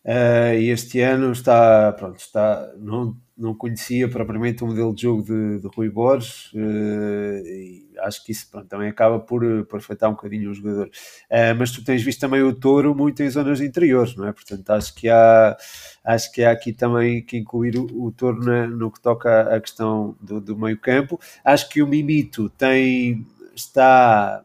Uh, 0.04 0.54
e 0.54 0.70
este 0.70 1.00
ano 1.00 1.32
está, 1.32 1.92
pronto, 1.92 2.18
está, 2.18 2.72
não, 2.78 3.16
não 3.36 3.54
conhecia 3.54 4.08
propriamente 4.08 4.64
o 4.64 4.66
modelo 4.66 4.94
de 4.94 5.02
jogo 5.02 5.22
de, 5.22 5.60
de 5.60 5.68
Rui 5.68 5.90
Borges 5.90 6.52
uh, 6.54 7.46
e 7.46 7.86
acho 7.98 8.24
que 8.24 8.32
isso 8.32 8.50
pronto, 8.50 8.66
também 8.66 8.88
acaba 8.88 9.18
por, 9.18 9.42
por 9.66 9.78
afetar 9.78 10.08
um 10.08 10.14
bocadinho 10.14 10.50
o 10.50 10.54
jogador. 10.54 10.86
Uh, 10.86 11.54
mas 11.58 11.70
tu 11.70 11.84
tens 11.84 12.02
visto 12.02 12.20
também 12.20 12.42
o 12.42 12.54
Touro 12.54 12.94
muito 12.94 13.22
em 13.22 13.28
zonas 13.28 13.60
interiores, 13.60 14.16
não 14.16 14.26
é? 14.26 14.32
Portanto, 14.32 14.70
acho 14.70 14.94
que 14.94 15.08
há, 15.08 15.56
acho 16.04 16.32
que 16.32 16.42
há 16.42 16.50
aqui 16.50 16.72
também 16.72 17.22
que 17.22 17.36
incluir 17.36 17.76
o, 17.76 18.06
o 18.06 18.10
Touro 18.10 18.42
na, 18.42 18.66
no 18.66 18.90
que 18.90 19.00
toca 19.00 19.54
à 19.54 19.60
questão 19.60 20.16
do, 20.20 20.40
do 20.40 20.56
meio 20.56 20.78
campo. 20.78 21.20
Acho 21.44 21.68
que 21.68 21.82
o 21.82 21.86
Mimito 21.86 22.48
tem, 22.50 23.26
está 23.54 24.42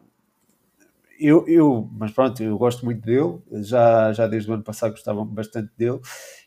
eu, 1.21 1.47
eu, 1.47 1.89
mas 1.93 2.11
pronto, 2.11 2.41
eu 2.41 2.57
gosto 2.57 2.83
muito 2.83 3.01
dele, 3.01 3.39
já, 3.63 4.11
já 4.11 4.27
desde 4.27 4.49
o 4.49 4.53
ano 4.53 4.63
passado 4.63 4.91
gostava 4.91 5.23
bastante 5.23 5.71
dele, 5.77 5.99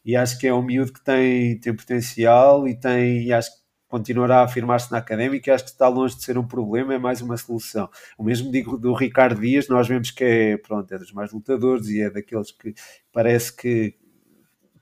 e 0.05 0.17
acho 0.17 0.39
que 0.39 0.47
é 0.47 0.55
um 0.55 0.63
miúdo 0.63 0.93
que 0.93 1.03
tem, 1.03 1.59
tem 1.61 1.75
potencial 1.75 2.67
e 2.67 2.75
tem, 2.79 3.23
e 3.25 3.33
acho 3.33 3.51
que 3.51 3.65
continuará 3.89 4.41
a 4.41 4.45
afirmar-se 4.45 4.91
na 4.91 4.99
académica 4.99 5.55
acho 5.55 5.65
que 5.65 5.71
está 5.71 5.87
longe 5.89 6.17
de 6.17 6.25
ser 6.25 6.37
um 6.37 6.47
problema, 6.47 6.95
é 6.95 6.99
mais 6.99 7.21
uma 7.23 7.37
solução. 7.37 7.89
O 8.19 8.25
mesmo 8.25 8.51
digo 8.51 8.77
do 8.77 8.93
Ricardo 8.93 9.41
Dias, 9.41 9.69
nós 9.69 9.87
vemos 9.87 10.11
que 10.11 10.25
é, 10.25 10.57
pronto, 10.57 10.93
é 10.93 10.99
dos 10.99 11.13
mais 11.13 11.31
lutadores 11.33 11.89
e 11.89 12.01
é 12.01 12.11
daqueles 12.11 12.51
que 12.51 12.75
parece 13.13 13.55
que, 13.55 13.95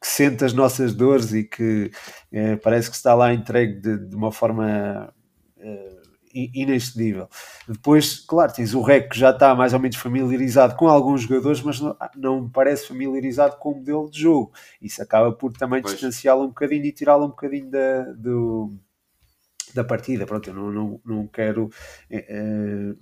que 0.00 0.06
sente 0.06 0.44
as 0.44 0.54
nossas 0.54 0.94
dores 0.94 1.34
e 1.34 1.44
que 1.44 1.90
é, 2.32 2.56
parece 2.56 2.88
que 2.88 2.96
está 2.96 3.14
lá 3.14 3.34
entregue 3.34 3.80
de, 3.80 3.98
de 4.08 4.16
uma 4.16 4.32
forma 4.32 5.12
é, 5.58 6.01
inexcedível. 6.34 7.28
Depois, 7.68 8.20
claro, 8.20 8.52
tens 8.52 8.74
o 8.74 8.82
REC 8.82 9.10
que 9.10 9.18
já 9.18 9.30
está 9.30 9.54
mais 9.54 9.72
ou 9.72 9.80
menos 9.80 9.96
familiarizado 9.96 10.74
com 10.76 10.88
alguns 10.88 11.22
jogadores, 11.22 11.60
mas 11.62 11.80
não, 11.80 11.96
não 12.16 12.42
me 12.42 12.50
parece 12.50 12.88
familiarizado 12.88 13.56
com 13.56 13.72
o 13.72 13.76
modelo 13.76 14.10
de 14.10 14.20
jogo. 14.20 14.52
Isso 14.80 15.02
acaba 15.02 15.32
por 15.32 15.52
também 15.52 15.82
distanciá-lo 15.82 16.44
um 16.44 16.48
bocadinho 16.48 16.84
e 16.84 16.92
tirá-lo 16.92 17.26
um 17.26 17.30
bocadinho 17.30 17.70
da, 17.70 18.02
do, 18.12 18.74
da 19.74 19.84
partida. 19.84 20.26
Pronto, 20.26 20.48
eu 20.48 20.54
não, 20.54 20.70
não, 20.70 21.00
não 21.04 21.26
quero. 21.26 21.70
É, 22.10 22.94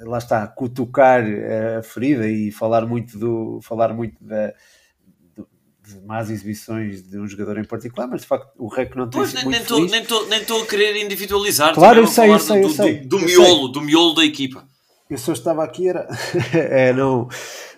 lá 0.00 0.18
está, 0.18 0.46
cutucar 0.46 1.22
a 1.78 1.82
ferida 1.82 2.28
e 2.28 2.50
falar 2.50 2.86
muito 2.86 3.18
do 3.18 3.60
falar 3.62 3.92
muito 3.92 4.22
da, 4.24 4.52
de 5.86 6.00
más 6.06 6.30
exibições 6.30 7.02
de 7.02 7.18
um 7.18 7.26
jogador 7.26 7.58
em 7.58 7.64
particular, 7.64 8.06
mas 8.06 8.22
de 8.22 8.26
facto 8.26 8.50
o 8.56 8.68
REC 8.68 8.94
não 8.96 9.08
tem 9.08 9.20
pois, 9.20 9.30
sido 9.30 9.48
nem, 9.48 9.60
muito 9.60 9.90
nem 9.90 10.02
estou 10.02 10.28
nem 10.28 10.40
estou 10.40 10.62
a 10.62 10.66
querer 10.66 11.04
individualizar 11.04 11.74
claro, 11.74 12.00
eu 12.00 12.06
sei, 12.06 12.30
eu 12.30 12.38
sei, 12.38 12.60
do, 12.60 12.66
eu 12.66 12.70
sei, 12.70 13.00
do, 13.00 13.08
do 13.08 13.18
eu 13.18 13.26
miolo, 13.26 13.64
sei. 13.64 13.72
do 13.72 13.80
miolo 13.80 14.14
da 14.14 14.24
equipa. 14.24 14.66
Eu 15.10 15.18
só 15.18 15.32
estava 15.32 15.62
aqui 15.62 15.88
era 15.88 16.08
é, 16.54 16.92
não 16.92 17.28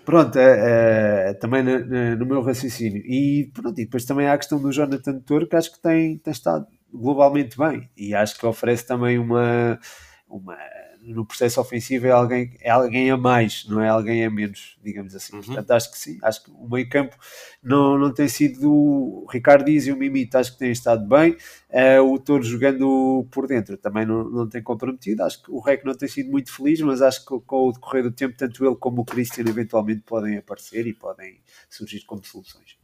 pronto, 0.05 0.39
é, 0.39 1.31
é, 1.31 1.35
também 1.35 1.65
no, 1.65 2.17
no, 2.17 2.25
meu 2.25 2.41
raciocínio. 2.41 3.03
E 3.05 3.51
pronto, 3.53 3.79
e 3.81 3.85
depois 3.85 4.05
também 4.05 4.29
há 4.29 4.35
a 4.35 4.39
questão 4.39 4.63
do 4.63 4.71
Jonathan 4.71 5.19
Toro 5.19 5.49
que 5.49 5.57
acho 5.57 5.73
que 5.73 5.83
tem, 5.83 6.17
tem 6.19 6.31
estado 6.31 6.65
globalmente 6.95 7.59
bem. 7.59 7.91
E 7.97 8.15
acho 8.15 8.39
que 8.39 8.47
oferece 8.47 8.87
também 8.87 9.19
uma, 9.19 9.79
uma 10.29 10.57
no 11.07 11.25
processo 11.25 11.61
ofensivo 11.61 12.07
é 12.07 12.11
alguém, 12.11 12.57
é 12.61 12.71
alguém 12.71 13.11
a 13.11 13.17
mais, 13.17 13.65
não 13.69 13.81
é 13.81 13.89
alguém 13.89 14.25
a 14.25 14.31
menos, 14.31 14.77
digamos 14.83 15.15
assim. 15.15 15.37
Uhum. 15.37 15.43
Portanto, 15.43 15.71
acho 15.71 15.91
que 15.93 15.99
sim, 15.99 16.19
acho 16.23 16.45
que 16.45 16.51
o 16.51 16.69
meio 16.69 16.89
campo 16.89 17.17
não, 17.63 17.97
não 17.97 18.13
tem 18.13 18.27
sido 18.27 18.73
o 18.73 19.27
Ricardo 19.31 19.65
Dias 19.65 19.87
e 19.87 19.93
o 19.93 19.97
Mimito, 19.97 20.37
acho 20.37 20.53
que 20.53 20.59
têm 20.59 20.73
estado 20.73 21.07
bem, 21.07 21.37
uh, 21.71 22.03
o 22.03 22.19
Toro 22.19 22.43
jogando 22.43 23.27
por 23.31 23.47
dentro 23.47 23.77
também 23.77 24.05
não, 24.05 24.29
não 24.29 24.49
tem 24.49 24.63
comprometido, 24.63 25.23
acho 25.23 25.43
que 25.43 25.51
o 25.51 25.61
Rec 25.61 25.85
não 25.85 25.95
tem 25.95 26.09
sido 26.09 26.31
muito 26.31 26.53
feliz, 26.53 26.81
mas 26.81 27.01
acho 27.01 27.25
que 27.25 27.39
com 27.41 27.69
o 27.69 27.73
decorrer 27.73 28.03
do 28.03 28.11
tempo, 28.11 28.37
tanto 28.37 28.65
ele 28.67 28.77
como 28.77 29.03
o 29.03 29.05
Christian 29.05 29.45
eventualmente 29.49 30.03
podem 30.03 30.37
aparecer 30.39 30.87
e 30.87 30.93
podem 30.93 31.41
surgir 31.71 32.05
como 32.05 32.25
soluções. 32.25 32.77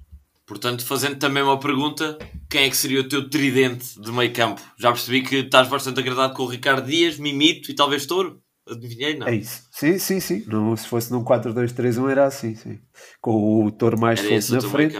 Portanto, 0.52 0.84
fazendo 0.84 1.16
também 1.16 1.42
uma 1.42 1.58
pergunta, 1.58 2.18
quem 2.50 2.64
é 2.64 2.68
que 2.68 2.76
seria 2.76 3.00
o 3.00 3.08
teu 3.08 3.26
tridente 3.30 3.98
de 3.98 4.12
meio 4.12 4.30
campo? 4.34 4.60
Já 4.78 4.92
percebi 4.92 5.22
que 5.22 5.36
estás 5.36 5.66
bastante 5.66 5.98
agradado 5.98 6.34
com 6.34 6.42
o 6.42 6.46
Ricardo 6.46 6.86
Dias, 6.86 7.18
Mimito 7.18 7.70
e 7.70 7.74
talvez 7.74 8.04
Touro. 8.04 8.38
Adivinhei, 8.68 9.16
não? 9.16 9.26
É 9.26 9.34
isso. 9.34 9.66
Sim, 9.70 9.98
sim, 9.98 10.20
sim. 10.20 10.44
Não, 10.46 10.76
se 10.76 10.86
fosse 10.86 11.10
num 11.10 11.24
4-2-3-1 11.24 12.10
era 12.10 12.26
assim, 12.26 12.54
sim. 12.54 12.78
Com 13.18 13.64
o 13.64 13.72
Touro 13.72 13.98
mais 13.98 14.20
solto 14.20 14.52
na 14.52 14.70
frente, 14.70 14.98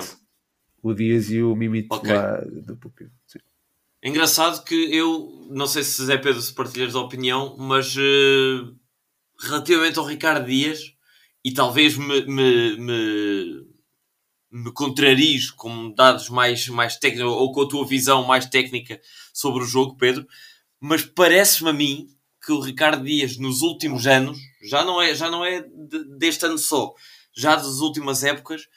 o 0.83 0.95
Dias 0.95 1.31
e 1.31 1.43
o 1.43 1.55
Mimito 1.55 1.95
okay. 1.95 2.15
lá 2.15 2.39
do 2.39 2.79
sim. 3.27 3.39
Engraçado 4.03 4.65
que 4.65 4.75
eu, 4.75 5.49
não 5.51 5.67
sei 5.67 5.83
se 5.83 6.03
Zé 6.03 6.17
Pedro 6.17 6.41
se 6.41 6.55
partilhas 6.55 6.95
da 6.95 7.01
opinião, 7.01 7.59
mas 7.59 7.95
uh, 7.95 8.75
relativamente 9.39 9.99
ao 9.99 10.07
Ricardo 10.07 10.47
Dias, 10.47 10.95
e 11.45 11.53
talvez 11.53 11.99
me, 11.99 12.25
me, 12.25 12.77
me 12.79 13.62
me 14.53 14.71
contraries 14.71 15.51
com 15.51 15.91
dados 15.93 16.29
mais, 16.29 16.69
mais 16.69 16.97
técnicos 16.97 17.33
ou 17.33 17.51
com 17.53 17.63
a 17.63 17.69
tua 17.69 17.87
visão 17.87 18.23
mais 18.25 18.45
técnica 18.45 19.01
sobre 19.33 19.63
o 19.63 19.67
jogo, 19.67 19.97
Pedro, 19.97 20.27
mas 20.79 21.03
parece-me 21.03 21.71
a 21.71 21.73
mim 21.73 22.09
que 22.45 22.53
o 22.53 22.61
Ricardo 22.61 23.03
Dias 23.03 23.39
nos 23.39 23.63
últimos 23.63 24.07
anos, 24.07 24.39
já 24.63 24.85
não 24.85 25.01
é, 25.01 25.15
já 25.15 25.31
não 25.31 25.43
é 25.43 25.65
deste 26.19 26.45
ano 26.45 26.59
só, 26.59 26.93
já 27.35 27.57
das 27.57 27.79
últimas 27.79 28.23
épocas, 28.25 28.69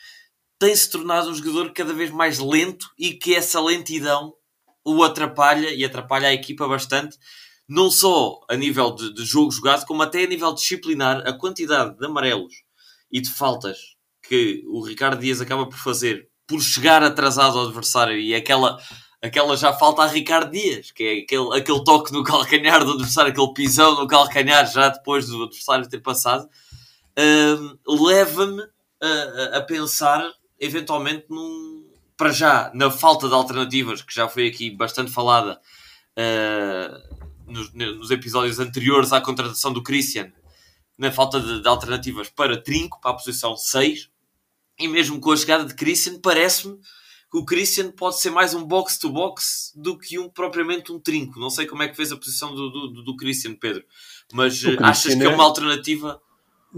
tem-se 0.57 0.89
tornado 0.89 1.29
um 1.29 1.35
jogador 1.35 1.73
cada 1.73 1.93
vez 1.93 2.09
mais 2.09 2.39
lento 2.39 2.89
e 2.97 3.13
que 3.13 3.35
essa 3.35 3.59
lentidão 3.59 4.33
o 4.85 5.03
atrapalha 5.03 5.73
e 5.73 5.83
atrapalha 5.83 6.29
a 6.29 6.33
equipa 6.33 6.67
bastante, 6.67 7.17
não 7.67 7.89
só 7.89 8.39
a 8.47 8.55
nível 8.55 8.91
de, 8.93 9.13
de 9.13 9.25
jogo 9.25 9.51
jogado, 9.51 9.85
como 9.85 10.03
até 10.03 10.23
a 10.23 10.27
nível 10.27 10.53
disciplinar, 10.53 11.27
a 11.27 11.33
quantidade 11.33 11.97
de 11.97 12.05
amarelos 12.05 12.53
e 13.11 13.19
de 13.19 13.29
faltas 13.29 13.94
que 14.27 14.63
o 14.67 14.81
Ricardo 14.81 15.19
Dias 15.19 15.41
acaba 15.41 15.65
por 15.65 15.77
fazer 15.77 16.29
por 16.47 16.61
chegar 16.61 17.03
atrasado 17.03 17.57
ao 17.57 17.65
adversário 17.65 18.17
e 18.17 18.35
aquela, 18.35 18.79
aquela 19.21 19.57
já 19.57 19.73
falta 19.73 20.03
a 20.03 20.07
Ricardo 20.07 20.51
Dias, 20.51 20.91
que 20.91 21.03
é 21.03 21.23
aquele, 21.23 21.57
aquele 21.57 21.83
toque 21.83 22.13
no 22.13 22.23
calcanhar 22.23 22.83
do 22.85 22.93
adversário, 22.93 23.31
aquele 23.31 23.53
pisão 23.53 23.95
no 23.95 24.07
calcanhar 24.07 24.71
já 24.71 24.89
depois 24.89 25.27
do 25.27 25.43
adversário 25.43 25.89
ter 25.89 26.01
passado, 26.01 26.47
uh, 27.17 28.05
leva-me 28.05 28.61
a, 29.01 29.57
a, 29.57 29.61
pensar 29.61 30.23
eventualmente 30.59 31.25
num, 31.29 31.85
para 32.15 32.31
já 32.31 32.71
na 32.73 32.89
falta 32.89 33.27
de 33.27 33.33
alternativas 33.33 34.01
que 34.01 34.13
já 34.13 34.27
foi 34.27 34.47
aqui 34.47 34.71
bastante 34.71 35.11
falada 35.11 35.59
uh, 36.17 37.51
nos, 37.51 37.73
nos, 37.73 38.11
episódios 38.11 38.59
anteriores 38.59 39.11
à 39.11 39.19
contratação 39.19 39.73
do 39.73 39.83
Christian 39.83 40.31
na 40.97 41.11
falta 41.11 41.41
de, 41.41 41.61
de, 41.61 41.67
alternativas 41.67 42.29
para 42.29 42.61
Trinco, 42.61 43.01
para 43.01 43.11
a 43.11 43.15
posição 43.15 43.57
6 43.57 44.09
e 44.79 44.87
mesmo 44.87 45.19
com 45.19 45.31
a 45.31 45.37
chegada 45.37 45.65
de 45.65 45.73
Christian, 45.73 46.19
parece-me 46.19 46.77
que 47.31 47.37
o 47.37 47.45
Christian 47.45 47.91
pode 47.91 48.19
ser 48.19 48.29
mais 48.29 48.53
um 48.53 48.63
box-to-box 48.63 49.73
do 49.75 49.97
que 49.97 50.17
um 50.19 50.29
propriamente 50.29 50.91
um 50.91 50.99
trinco. 50.99 51.39
Não 51.39 51.49
sei 51.49 51.65
como 51.65 51.83
é 51.83 51.87
que 51.87 51.95
fez 51.95 52.11
a 52.11 52.17
posição 52.17 52.53
do, 52.53 52.69
do, 52.69 53.03
do 53.03 53.15
Christian, 53.15 53.55
Pedro, 53.55 53.83
mas 54.33 54.63
eh, 54.63 54.77
achas 54.79 55.15
que 55.15 55.23
é 55.23 55.29
uma 55.29 55.43
alternativa? 55.43 56.21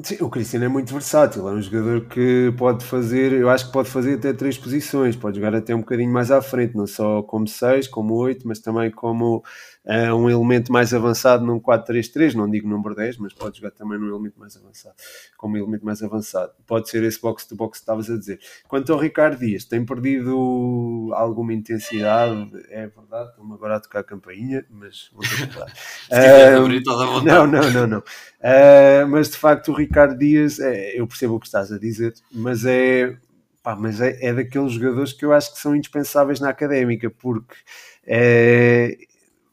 Sim, 0.04 0.18
o 0.22 0.30
Cristiano 0.30 0.66
é 0.66 0.68
muito 0.68 0.94
versátil, 0.94 1.48
é 1.50 1.54
um 1.54 1.62
jogador 1.62 2.06
que 2.06 2.54
pode 2.56 2.86
fazer, 2.86 3.34
eu 3.34 3.50
acho 3.50 3.66
que 3.66 3.72
pode 3.72 3.90
fazer 3.90 4.14
até 4.16 4.32
três 4.32 4.56
posições, 4.56 5.16
pode 5.16 5.38
jogar 5.38 5.56
até 5.56 5.74
um 5.74 5.80
bocadinho 5.80 6.12
mais 6.12 6.30
à 6.30 6.40
frente, 6.40 6.76
não 6.76 6.86
só 6.86 7.24
como 7.24 7.48
6, 7.48 7.88
como 7.88 8.14
8, 8.14 8.48
mas 8.48 8.60
também 8.60 8.92
como 8.92 9.44
uh, 9.88 10.14
um 10.14 10.30
elemento 10.30 10.72
mais 10.72 10.94
avançado 10.94 11.46
num 11.46 11.60
4-3-3, 11.60 12.34
não 12.34 12.50
digo 12.50 12.68
número 12.68 12.94
10, 12.94 13.18
mas 13.18 13.34
pode 13.34 13.58
jogar 13.58 13.72
também 13.72 13.98
num 13.98 14.10
elemento 14.10 14.38
mais 14.40 14.56
avançado, 14.58 14.96
como 15.38 15.58
elemento 15.58 15.86
mais 15.86 16.04
avançado. 16.04 16.52
Pode 16.66 16.90
ser 16.90 17.04
esse 17.04 17.20
box-to-box 17.22 17.80
que 17.80 17.84
estavas 17.84 18.10
a 18.10 18.18
dizer. 18.18 18.40
Quanto 18.68 18.92
ao 18.92 19.00
Ricardo 19.00 19.40
Dias, 19.40 19.64
tem 19.64 19.86
perdido 19.86 21.12
alguma 21.14 21.54
intensidade, 21.54 22.52
é 22.70 22.88
verdade, 22.88 23.30
estou-me 23.30 23.54
agora 23.54 23.78
a 23.78 23.80
tocar 23.80 24.00
a 24.00 24.04
campainha, 24.04 24.66
mas 24.70 25.10
vou 25.14 25.22
ter 25.22 25.48
que 25.48 25.58
uh, 25.58 27.24
Não, 27.24 27.48
não, 27.48 27.72
não, 27.72 27.88
não. 27.88 28.00
Uh, 28.00 29.08
mas 29.10 29.30
de 29.30 29.38
facto 29.38 29.72
o 29.72 29.76
Ricardo 29.76 30.18
Dias, 30.18 30.60
é, 30.60 31.00
eu 31.00 31.08
percebo 31.08 31.36
o 31.36 31.40
que 31.40 31.48
estás 31.48 31.72
a 31.72 31.80
dizer, 31.80 32.14
mas 32.32 32.66
é, 32.66 33.16
pá, 33.64 33.76
mas 33.76 34.02
é, 34.02 34.18
é 34.26 34.34
daqueles 34.34 34.74
jogadores 34.74 35.14
que 35.14 35.26
eu 35.26 35.34
acho 35.34 35.54
que 35.54 35.60
são 35.60 35.76
indispensáveis 35.76 36.40
na 36.40 36.50
académica, 36.50 37.10
porque 37.10 37.56
é, 38.06 38.98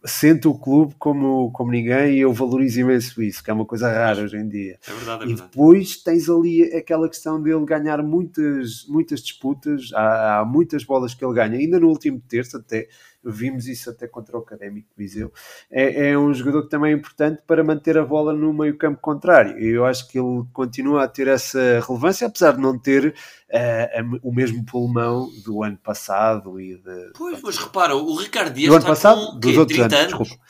sente 0.05 0.47
o 0.47 0.55
clube 0.55 0.95
como, 0.99 1.51
como 1.53 1.71
ninguém 1.71 2.17
e 2.17 2.21
eu 2.21 2.33
valorizo 2.33 2.81
imenso 2.81 3.23
isso, 3.23 3.43
que 3.43 3.51
é 3.51 3.55
uma 3.55 3.65
coisa 3.65 3.91
rara 3.91 4.23
hoje 4.23 4.37
em 4.37 4.49
dia. 4.49 4.79
É 4.87 4.93
verdade, 4.93 5.25
é 5.25 5.27
e 5.29 5.35
depois 5.35 5.97
tens 5.97 6.29
ali 6.29 6.63
aquela 6.75 7.09
questão 7.09 7.41
dele 7.41 7.65
ganhar 7.65 8.03
muitas, 8.03 8.85
muitas 8.89 9.21
disputas, 9.21 9.91
há, 9.95 10.41
há 10.41 10.45
muitas 10.45 10.85
bolas 10.85 11.15
que 11.15 11.25
ele 11.25 11.35
ganha, 11.35 11.59
ainda 11.59 11.81
no 11.81 11.89
último 11.89 12.21
terço 12.29 12.59
até, 12.59 12.89
vimos 13.25 13.67
isso 13.67 13.91
até 13.91 14.07
contra 14.07 14.37
o 14.37 14.41
Académico 14.41 14.89
Viseu. 14.97 15.33
É, 15.71 16.11
é, 16.11 16.19
um 16.19 16.33
jogador 16.33 16.65
que 16.65 16.71
também 16.71 16.93
é 16.93 16.97
importante 16.97 17.43
para 17.47 17.65
manter 17.65 17.97
a 17.97 18.05
bola 18.05 18.33
no 18.33 18.53
meio 18.53 18.77
campo 18.77 19.01
contrário. 19.01 19.59
Eu 19.59 19.85
acho 19.85 20.09
que 20.09 20.19
ele 20.19 20.45
continua 20.53 21.05
a 21.05 21.09
ter 21.09 21.29
essa 21.29 21.81
relevância, 21.87 22.27
apesar 22.27 22.53
de 22.53 22.61
não 22.61 22.79
ter 22.79 23.15
uh, 23.51 24.21
o 24.23 24.33
mesmo 24.33 24.65
pulmão 24.65 25.29
do 25.45 25.63
ano 25.63 25.79
passado. 25.79 26.61
E 26.61 26.77
de, 26.77 27.13
pois, 27.15 27.41
mas 27.43 27.57
repara, 27.57 27.97
o 27.97 28.17
Ricardo 28.17 28.55
Dias 28.55 28.71
do 28.71 28.77
ano 28.77 28.87
passado, 28.87 29.33
com, 29.33 29.39
dos 29.39 29.57
outros 29.57 29.79
30 29.79 29.97
anos, 29.97 30.13
anos? 30.15 30.29
Desculpa. 30.29 30.45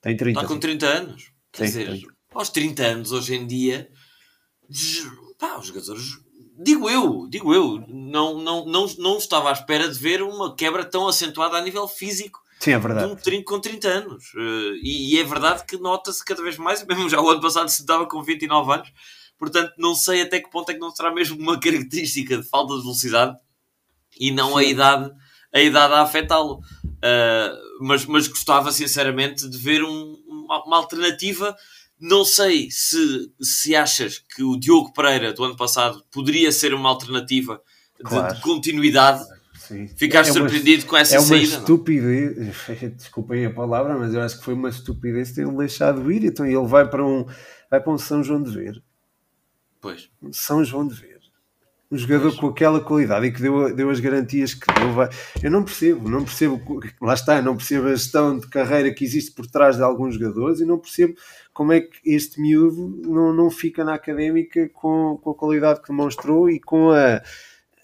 Tem 0.00 0.16
30. 0.16 0.40
Está 0.40 0.54
com 0.54 0.60
30 0.60 0.86
anos. 0.86 1.32
Quer 1.52 1.58
tem, 1.58 1.66
dizer, 1.66 1.86
tem. 1.86 2.06
aos 2.34 2.50
30 2.50 2.82
anos, 2.82 3.12
hoje 3.12 3.34
em 3.34 3.46
dia, 3.46 3.88
pá, 5.38 5.58
os 5.58 5.66
jogadores 5.66 6.25
digo 6.58 6.88
eu, 6.88 7.26
digo 7.28 7.52
eu, 7.52 7.84
não, 7.88 8.38
não, 8.38 8.64
não, 8.64 8.86
não 8.98 9.18
estava 9.18 9.50
à 9.50 9.52
espera 9.52 9.88
de 9.88 9.98
ver 9.98 10.22
uma 10.22 10.54
quebra 10.54 10.84
tão 10.84 11.06
acentuada 11.06 11.56
a 11.56 11.60
nível 11.60 11.86
físico 11.86 12.40
Sim, 12.58 12.72
é 12.72 12.78
verdade. 12.78 13.06
de 13.06 13.12
um 13.12 13.16
trinco 13.16 13.52
com 13.52 13.60
30 13.60 13.88
anos. 13.88 14.34
Uh, 14.34 14.74
e, 14.82 15.14
e, 15.14 15.18
é 15.20 15.24
verdade 15.24 15.64
que 15.66 15.76
nota-se 15.76 16.24
cada 16.24 16.42
vez 16.42 16.56
mais, 16.56 16.84
mesmo 16.86 17.08
já 17.08 17.20
o 17.20 17.28
ano 17.28 17.40
passado 17.40 17.68
se 17.68 17.84
dava 17.84 18.06
com 18.06 18.22
29 18.22 18.72
anos, 18.72 18.92
portanto 19.38 19.72
não 19.78 19.94
sei 19.94 20.22
até 20.22 20.40
que 20.40 20.50
ponto 20.50 20.70
é 20.70 20.74
que 20.74 20.80
não 20.80 20.90
será 20.90 21.12
mesmo 21.12 21.38
uma 21.38 21.58
característica 21.60 22.38
de 22.38 22.48
falta 22.48 22.74
de 22.74 22.82
velocidade 22.82 23.36
e 24.18 24.30
não 24.30 24.56
a 24.56 24.64
idade, 24.64 25.10
a 25.52 25.60
idade 25.60 25.94
a 25.94 26.02
afetá-lo. 26.02 26.60
Uh, 26.84 27.84
mas, 27.84 28.06
mas 28.06 28.26
gostava 28.26 28.72
sinceramente 28.72 29.48
de 29.48 29.58
ver 29.58 29.84
um, 29.84 30.16
uma, 30.26 30.64
uma 30.64 30.76
alternativa 30.78 31.54
Não 31.98 32.24
sei 32.24 32.70
se, 32.70 33.32
se 33.40 33.74
achas 33.74 34.18
que 34.18 34.42
o 34.42 34.56
Diogo 34.58 34.92
Pereira 34.92 35.32
do 35.32 35.42
ano 35.44 35.56
passado 35.56 36.02
poderia 36.10 36.52
ser 36.52 36.74
uma 36.74 36.88
alternativa 36.90 37.62
de, 37.96 38.04
Claro. 38.04 38.34
de 38.34 38.40
continuidade. 38.42 39.24
Sim. 39.58 39.88
Ficaste 39.88 40.28
É 40.28 40.32
uma- 40.32 40.40
surpreendido 40.48 40.86
com 40.86 40.96
essa 40.96 41.16
É 41.16 41.18
uma 41.18 41.26
saída? 41.26 41.52
não? 41.54 41.60
estupidez, 41.60 42.36
desculpem 42.96 43.46
a 43.46 43.50
palavra, 43.52 43.98
mas 43.98 44.12
eu 44.14 44.20
acho 44.20 44.38
que 44.38 44.44
foi 44.44 44.54
uma 44.54 44.68
estupidez 44.68 45.32
ter-o 45.32 45.56
deixado 45.56 46.10
ir. 46.12 46.24
Então 46.24 46.46
ele 46.46 46.66
vai 46.66 46.88
para 46.88 47.04
um, 47.04 47.24
vai 47.70 47.80
para 47.80 47.92
um 47.92 47.98
São 47.98 48.22
João 48.22 48.42
de 48.42 48.50
Ver. 48.50 48.82
Pois. 49.80 50.08
São 50.32 50.62
João 50.64 50.86
de 50.86 50.94
Ver. 50.94 51.15
Um 51.90 51.96
jogador 51.96 52.36
com 52.36 52.48
aquela 52.48 52.80
qualidade 52.80 53.26
e 53.26 53.32
que 53.32 53.40
deu, 53.40 53.74
deu 53.74 53.90
as 53.90 54.00
garantias 54.00 54.54
que 54.54 54.66
deu. 54.74 54.92
Vai... 54.92 55.08
Eu 55.42 55.50
não 55.50 55.62
percebo, 55.62 56.08
não 56.08 56.24
percebo, 56.24 56.80
lá 57.00 57.14
está, 57.14 57.40
não 57.40 57.56
percebo 57.56 57.86
a 57.86 57.94
gestão 57.94 58.38
de 58.38 58.48
carreira 58.48 58.92
que 58.92 59.04
existe 59.04 59.32
por 59.32 59.46
trás 59.46 59.76
de 59.76 59.82
alguns 59.82 60.14
jogadores 60.14 60.60
e 60.60 60.64
não 60.64 60.78
percebo 60.78 61.14
como 61.52 61.72
é 61.72 61.80
que 61.80 61.98
este 62.04 62.40
miúdo 62.40 63.00
não, 63.04 63.32
não 63.32 63.50
fica 63.50 63.84
na 63.84 63.94
académica 63.94 64.68
com, 64.74 65.18
com 65.22 65.30
a 65.30 65.34
qualidade 65.34 65.80
que 65.80 65.88
demonstrou 65.88 66.50
e 66.50 66.60
com 66.60 66.90
a, 66.90 67.22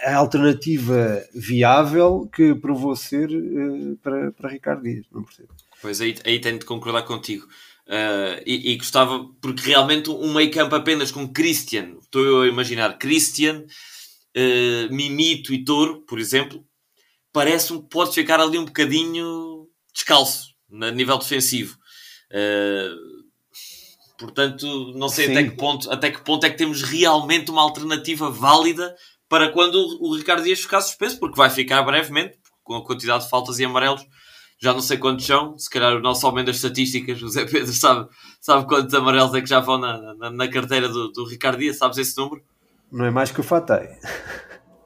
a 0.01 0.17
alternativa 0.17 1.23
viável 1.33 2.29
que 2.35 2.55
provou 2.55 2.95
ser 2.97 3.31
eh, 3.31 3.95
para, 4.03 4.33
para 4.33 4.51
Ricardo 4.51 4.83
Dias. 4.83 5.07
Não 5.13 5.23
percebo. 5.23 5.49
Pois 5.81 6.01
aí, 6.01 6.17
aí 6.25 6.41
tenho 6.41 6.59
de 6.59 6.65
concordar 6.65 7.03
contigo. 7.03 7.47
Uh, 7.87 8.41
e, 8.47 8.73
e 8.73 8.77
gostava, 8.77 9.29
porque 9.41 9.69
realmente 9.69 10.09
um 10.09 10.33
meio 10.33 10.51
campo 10.51 10.75
apenas 10.75 11.11
com 11.11 11.29
Christian, 11.29 11.97
estou 12.01 12.25
eu 12.25 12.43
a 12.43 12.49
imaginar, 12.49 12.97
Christian, 12.97 13.65
uh, 14.37 14.95
Mimito 14.95 15.53
e 15.53 15.65
Touro, 15.65 16.03
por 16.07 16.19
exemplo, 16.19 16.65
parece-me 17.33 17.81
que 17.83 17.89
pode 17.89 18.15
ficar 18.15 18.41
ali 18.41 18.59
um 18.59 18.65
bocadinho 18.65 19.69
descalço, 19.93 20.55
a 20.81 20.91
nível 20.91 21.19
defensivo. 21.19 21.77
Uh, 22.31 23.23
portanto, 24.19 24.93
não 24.97 25.09
sei 25.09 25.27
Sim. 25.27 25.33
até 25.33 25.45
que, 25.45 25.57
ponto, 25.57 25.91
até 25.91 26.11
que 26.11 26.25
ponto 26.25 26.45
é 26.45 26.51
que 26.51 26.59
temos 26.59 26.83
realmente 26.83 27.51
uma 27.51 27.63
alternativa 27.63 28.31
válida 28.31 28.95
para 29.29 29.51
quando 29.51 29.77
o, 30.01 30.15
Ricardo 30.15 30.45
Dias 30.45 30.61
ficar 30.61 30.81
suspenso, 30.81 31.19
porque 31.19 31.37
vai 31.37 31.49
ficar 31.49 31.83
brevemente, 31.83 32.39
com 32.63 32.75
a 32.77 32.85
quantidade 32.85 33.25
de 33.25 33.31
faltas 33.31 33.59
e 33.59 33.65
amarelos 33.65 34.07
já 34.63 34.73
não 34.73 34.81
sei 34.81 34.97
quantos 34.97 35.27
são, 35.27 35.59
se 35.59 35.69
calhar 35.69 35.97
o 35.97 36.01
nosso 36.01 36.25
homem 36.29 36.45
das 36.45 36.55
estatísticas, 36.55 37.21
o 37.21 37.29
Zé 37.29 37.45
Pedro, 37.45 37.73
sabe, 37.73 38.09
sabe 38.41 38.65
quantos 38.69 38.95
amarelos 38.95 39.35
é 39.35 39.41
que 39.41 39.49
já 39.49 39.59
vão 39.59 39.77
na, 39.77 40.15
na, 40.15 40.31
na 40.31 40.49
carteira 40.49 40.89
do, 40.89 41.11
do 41.11 41.25
Ricardo 41.25 41.59
Dias, 41.59 41.79
sabes 41.79 41.99
esse 41.99 42.17
número? 42.17 42.41
Não 42.93 43.07
é 43.07 43.11
mais 43.11 43.33
que 43.33 43.41
o 43.41 43.43
Fatay. 43.43 43.89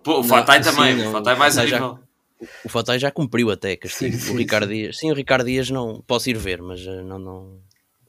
Pô, 0.04 0.20
o 0.20 0.24
Fatai 0.24 0.62
sim, 0.62 0.70
também, 0.70 0.96
não, 0.96 1.08
o 1.08 1.12
Fatai 1.12 1.34
mais 1.34 1.58
a 1.58 1.62
mas 1.62 1.70
já-. 1.70 1.98
O 2.64 2.68
Fatai 2.68 2.98
já 3.00 3.10
cumpriu 3.10 3.50
até 3.50 3.74
castigo. 3.76 4.12
Sim, 4.14 4.20
sim, 4.20 4.32
o 4.32 4.36
Ricardo 4.36 4.68
sim. 4.68 4.74
Dias. 4.74 4.98
Sim, 4.98 5.10
o 5.10 5.14
Ricardo 5.14 5.46
Dias 5.46 5.68
não 5.68 6.00
posso 6.06 6.30
ir 6.30 6.38
ver, 6.38 6.62
mas 6.62 6.80
eh, 6.86 7.02
não, 7.02 7.18
não 7.18 7.60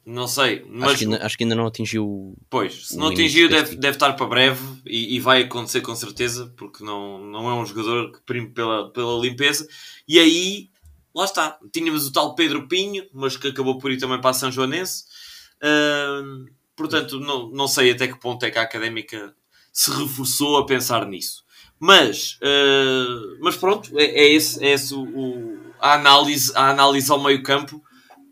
Não 0.05 0.27
sei, 0.27 0.63
mas 0.69 0.91
acho, 0.91 0.97
que 0.99 1.03
ainda, 1.05 1.25
acho 1.25 1.37
que 1.37 1.43
ainda 1.43 1.55
não 1.55 1.65
atingiu. 1.65 2.37
pois, 2.49 2.89
se 2.89 2.97
não 2.97 3.07
atingiu 3.07 3.49
deve, 3.49 3.69
tipo. 3.69 3.81
deve 3.81 3.95
estar 3.95 4.13
para 4.13 4.25
breve 4.27 4.61
e, 4.85 5.15
e 5.15 5.19
vai 5.19 5.43
acontecer 5.43 5.81
com 5.81 5.95
certeza, 5.95 6.53
porque 6.55 6.83
não, 6.83 7.17
não 7.17 7.49
é 7.49 7.55
um 7.55 7.65
jogador 7.65 8.11
que 8.11 8.21
prime 8.21 8.49
pela, 8.49 8.91
pela 8.91 9.19
limpeza. 9.19 9.67
E 10.07 10.19
aí, 10.19 10.69
lá 11.15 11.25
está, 11.25 11.57
tínhamos 11.73 12.05
o 12.05 12.13
tal 12.13 12.35
Pedro 12.35 12.67
Pinho, 12.67 13.05
mas 13.11 13.35
que 13.35 13.47
acabou 13.47 13.79
por 13.79 13.91
ir 13.91 13.97
também 13.97 14.21
para 14.21 14.29
a 14.29 14.33
São 14.33 14.51
Joanense. 14.51 15.05
Ahm, 15.63 16.45
portanto, 16.75 17.19
não, 17.19 17.49
não 17.49 17.67
sei 17.67 17.91
até 17.91 18.07
que 18.07 18.19
ponto 18.19 18.45
é 18.45 18.51
que 18.51 18.59
a 18.59 18.61
Académica 18.61 19.33
se 19.79 19.91
reforçou 19.91 20.57
a 20.57 20.65
pensar 20.65 21.05
nisso. 21.05 21.43
Mas, 21.79 22.39
ah, 22.41 23.37
mas 23.41 23.55
pronto, 23.55 23.91
é, 23.99 24.05
é 24.05 24.33
esse, 24.33 24.63
é 24.63 24.71
esse 24.71 24.91
o, 24.95 25.01
o- 25.03 25.57
a, 25.79 25.93
análise, 25.93 26.51
a 26.55 26.69
análise 26.71 27.11
ao 27.11 27.21
meio 27.23 27.43
campo. 27.43 27.79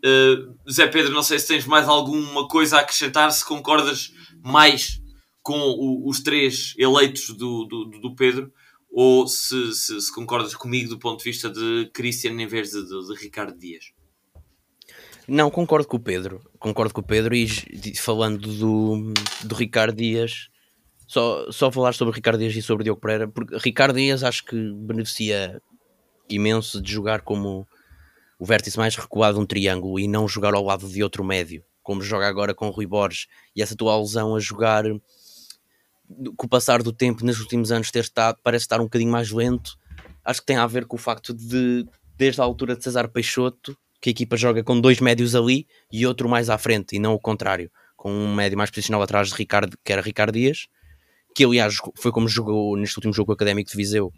Uh, 0.04 0.70
Zé 0.70 0.86
Pedro, 0.88 1.12
não 1.12 1.22
sei 1.22 1.38
se 1.38 1.46
tens 1.48 1.64
mais 1.64 1.88
alguma 1.88 2.46
coisa 2.48 2.76
a 2.76 2.80
acrescentar, 2.80 3.30
se 3.32 3.44
concordas 3.44 4.12
mais 4.42 5.00
com 5.42 5.58
o- 5.58 6.08
os 6.08 6.20
três 6.20 6.74
eleitos 6.76 7.28
do, 7.28 7.64
do, 7.64 7.84
do 8.00 8.14
Pedro, 8.16 8.52
ou 8.90 9.26
se, 9.28 9.72
se, 9.72 10.00
se 10.00 10.12
concordas 10.12 10.54
comigo 10.54 10.88
do 10.88 10.98
ponto 10.98 11.18
de 11.18 11.24
vista 11.30 11.48
de 11.48 11.88
Christian 11.94 12.32
em 12.40 12.46
vez 12.46 12.70
de, 12.70 12.82
de- 12.84 13.06
de 13.06 13.14
Ricardo 13.22 13.56
Dias. 13.58 13.84
Não, 15.28 15.50
concordo 15.50 15.86
com 15.88 15.96
o 15.96 16.00
Pedro. 16.00 16.40
Concordo 16.58 16.92
com 16.94 17.00
o 17.00 17.06
Pedro 17.06 17.34
e 17.34 17.46
falando 17.96 18.48
do, 18.48 19.12
do 19.44 19.54
Ricardo 19.54 19.96
Dias, 19.96 20.48
só, 21.06 21.50
só 21.50 21.70
falar 21.70 21.94
sobre 21.94 22.14
Ricardo 22.14 22.40
Dias 22.40 22.54
e 22.54 22.62
sobre 22.62 22.84
Diogo 22.84 23.00
Pereira, 23.00 23.28
porque 23.28 23.56
Ricardo 23.58 23.96
Dias 23.96 24.24
acho 24.24 24.44
que 24.44 24.56
beneficia 24.72 25.60
imenso 26.28 26.80
de 26.80 26.92
jogar 26.92 27.20
como 27.20 27.66
o 28.38 28.44
vértice 28.44 28.76
mais 28.76 28.96
recuado 28.96 29.38
de 29.38 29.44
um 29.44 29.46
triângulo 29.46 29.98
e 29.98 30.08
não 30.08 30.28
jogar 30.28 30.54
ao 30.54 30.64
lado 30.64 30.88
de 30.88 31.02
outro 31.02 31.24
médio, 31.24 31.64
como 31.82 32.02
joga 32.02 32.26
agora 32.26 32.54
com 32.54 32.68
Rui 32.68 32.86
Borges. 32.86 33.26
E 33.54 33.62
essa 33.62 33.76
tua 33.76 33.92
alusão 33.92 34.34
a 34.34 34.40
jogar 34.40 34.84
com 36.36 36.46
o 36.46 36.48
passar 36.48 36.82
do 36.82 36.92
tempo 36.92 37.24
nos 37.24 37.40
últimos 37.40 37.72
anos 37.72 37.90
ter 37.90 38.00
estado, 38.00 38.38
parece 38.42 38.64
estar 38.64 38.80
um 38.80 38.84
bocadinho 38.84 39.10
mais 39.10 39.30
lento, 39.30 39.76
acho 40.24 40.40
que 40.40 40.46
tem 40.46 40.56
a 40.56 40.66
ver 40.66 40.86
com 40.86 40.96
o 40.96 40.98
facto 40.98 41.34
de, 41.34 41.86
desde 42.16 42.40
a 42.40 42.44
altura 42.44 42.76
de 42.76 42.84
Cesar 42.84 43.08
Peixoto, 43.08 43.76
que 44.00 44.10
a 44.10 44.12
equipa 44.12 44.36
joga 44.36 44.62
com 44.62 44.80
dois 44.80 45.00
médios 45.00 45.34
ali 45.34 45.66
e 45.90 46.06
outro 46.06 46.28
mais 46.28 46.50
à 46.50 46.58
frente, 46.58 46.96
e 46.96 46.98
não 46.98 47.14
o 47.14 47.18
contrário, 47.18 47.70
com 47.96 48.12
um 48.12 48.34
médio 48.34 48.58
mais 48.58 48.70
posicional 48.70 49.02
atrás 49.02 49.28
de 49.28 49.34
Ricardo, 49.34 49.76
que 49.82 49.92
era 49.92 50.02
Ricardo 50.02 50.34
Dias, 50.34 50.68
que 51.36 51.44
aliás 51.44 51.76
foi 51.96 52.10
como 52.10 52.26
jogou 52.26 52.78
neste 52.78 52.96
último 52.96 53.12
jogo 53.12 53.30
académico 53.30 53.70
de 53.70 53.76
Viseu, 53.76 54.10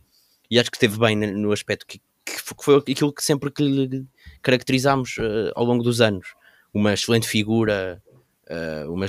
e 0.49 0.57
acho 0.57 0.71
que 0.71 0.77
esteve 0.77 0.97
bem 1.01 1.16
no 1.16 1.51
aspecto 1.51 1.85
que, 1.85 1.99
que 2.25 2.39
foi 2.62 2.77
aquilo 2.77 3.12
que 3.12 3.25
sempre 3.25 3.51
que 3.51 3.61
lhe 3.64 4.07
caracterizámos 4.41 5.16
eh, 5.19 5.51
ao 5.57 5.64
longo 5.64 5.83
dos 5.83 6.01
anos. 6.01 6.29
Uma 6.73 6.93
excelente 6.95 7.27
figura, 7.27 8.01
eh, 8.47 8.85
uma 8.89 9.07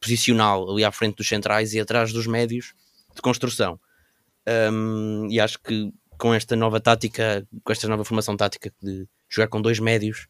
posicional 0.00 0.70
ali 0.70 0.82
à 0.82 0.90
frente 0.90 1.16
dos 1.16 1.28
centrais 1.28 1.74
e 1.74 1.80
atrás 1.80 2.10
dos 2.10 2.26
médios 2.26 2.72
de 3.14 3.20
construção. 3.20 3.78
Um, 4.48 5.28
e 5.30 5.38
acho 5.38 5.60
que 5.60 5.92
com 6.18 6.32
esta 6.32 6.56
nova 6.56 6.80
tática, 6.80 7.46
com 7.62 7.70
esta 7.72 7.86
nova 7.86 8.02
formação 8.02 8.34
tática 8.34 8.72
de 8.82 9.06
jogar 9.28 9.48
com 9.48 9.60
dois 9.60 9.78
médios 9.78 10.26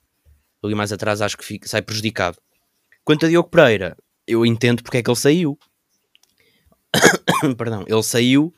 ali 0.62 0.74
mais 0.74 0.92
atrás, 0.92 1.22
acho 1.22 1.38
que 1.38 1.44
fica- 1.44 1.68
sai 1.68 1.82
prejudicado. 1.82 2.36
Quanto 3.04 3.26
a 3.26 3.28
Diogo 3.28 3.48
Pereira, 3.48 3.96
eu 4.26 4.44
entendo 4.44 4.82
porque 4.82 4.98
é 4.98 5.02
que 5.02 5.08
ele 5.08 5.16
saiu. 5.16 5.56
Perdão, 7.56 7.84
ele 7.86 8.02
saiu 8.02 8.54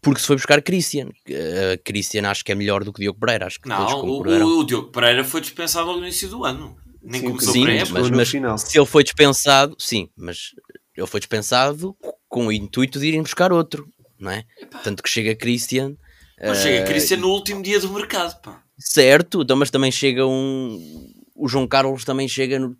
porque 0.00 0.20
se 0.20 0.26
foi 0.26 0.36
buscar 0.36 0.60
Christian. 0.62 1.08
Uh, 1.28 1.78
Christian 1.84 2.28
acho 2.28 2.44
que 2.44 2.50
é 2.52 2.54
melhor 2.54 2.82
do 2.84 2.92
que 2.92 3.00
Diogo 3.00 3.20
Pereira, 3.20 3.46
acho 3.46 3.60
que 3.60 3.68
todos 3.68 3.92
Não, 3.92 3.98
o, 3.98 4.02
concordarão. 4.02 4.46
o, 4.48 4.58
o 4.60 4.64
Diogo 4.64 4.88
Pereira 4.90 5.24
foi 5.24 5.40
dispensado 5.40 5.90
ao 5.90 5.98
início 5.98 6.28
do 6.28 6.44
ano. 6.44 6.76
Nem 7.02 7.20
Sim, 7.20 7.26
começou 7.28 7.52
Sim, 7.52 7.68
época. 7.68 7.92
mas, 8.00 8.10
no 8.10 8.16
mas 8.16 8.28
final. 8.28 8.58
se 8.58 8.78
ele 8.78 8.86
foi 8.86 9.02
dispensado, 9.02 9.74
sim, 9.78 10.08
mas 10.16 10.50
ele 10.96 11.06
foi 11.06 11.18
dispensado 11.20 11.96
com 12.28 12.46
o 12.46 12.52
intuito 12.52 12.98
de 13.00 13.06
irem 13.08 13.22
buscar 13.22 13.52
outro, 13.52 13.88
não 14.18 14.30
é? 14.30 14.44
Tanto 14.84 15.02
que 15.02 15.08
chega 15.08 15.34
Christian, 15.34 15.96
Mas 16.40 16.58
eh, 16.58 16.62
chega 16.62 16.84
Christian 16.86 17.16
no 17.18 17.28
último 17.28 17.60
dia 17.62 17.80
do 17.80 17.90
mercado, 17.90 18.40
pá. 18.40 18.62
certo, 18.78 19.42
então, 19.42 19.56
mas 19.56 19.70
também 19.70 19.90
chega 19.90 20.24
um. 20.26 21.12
O 21.34 21.48
João 21.48 21.66
Carlos 21.66 22.04
também 22.04 22.28
chega 22.28 22.58
no- 22.58 22.76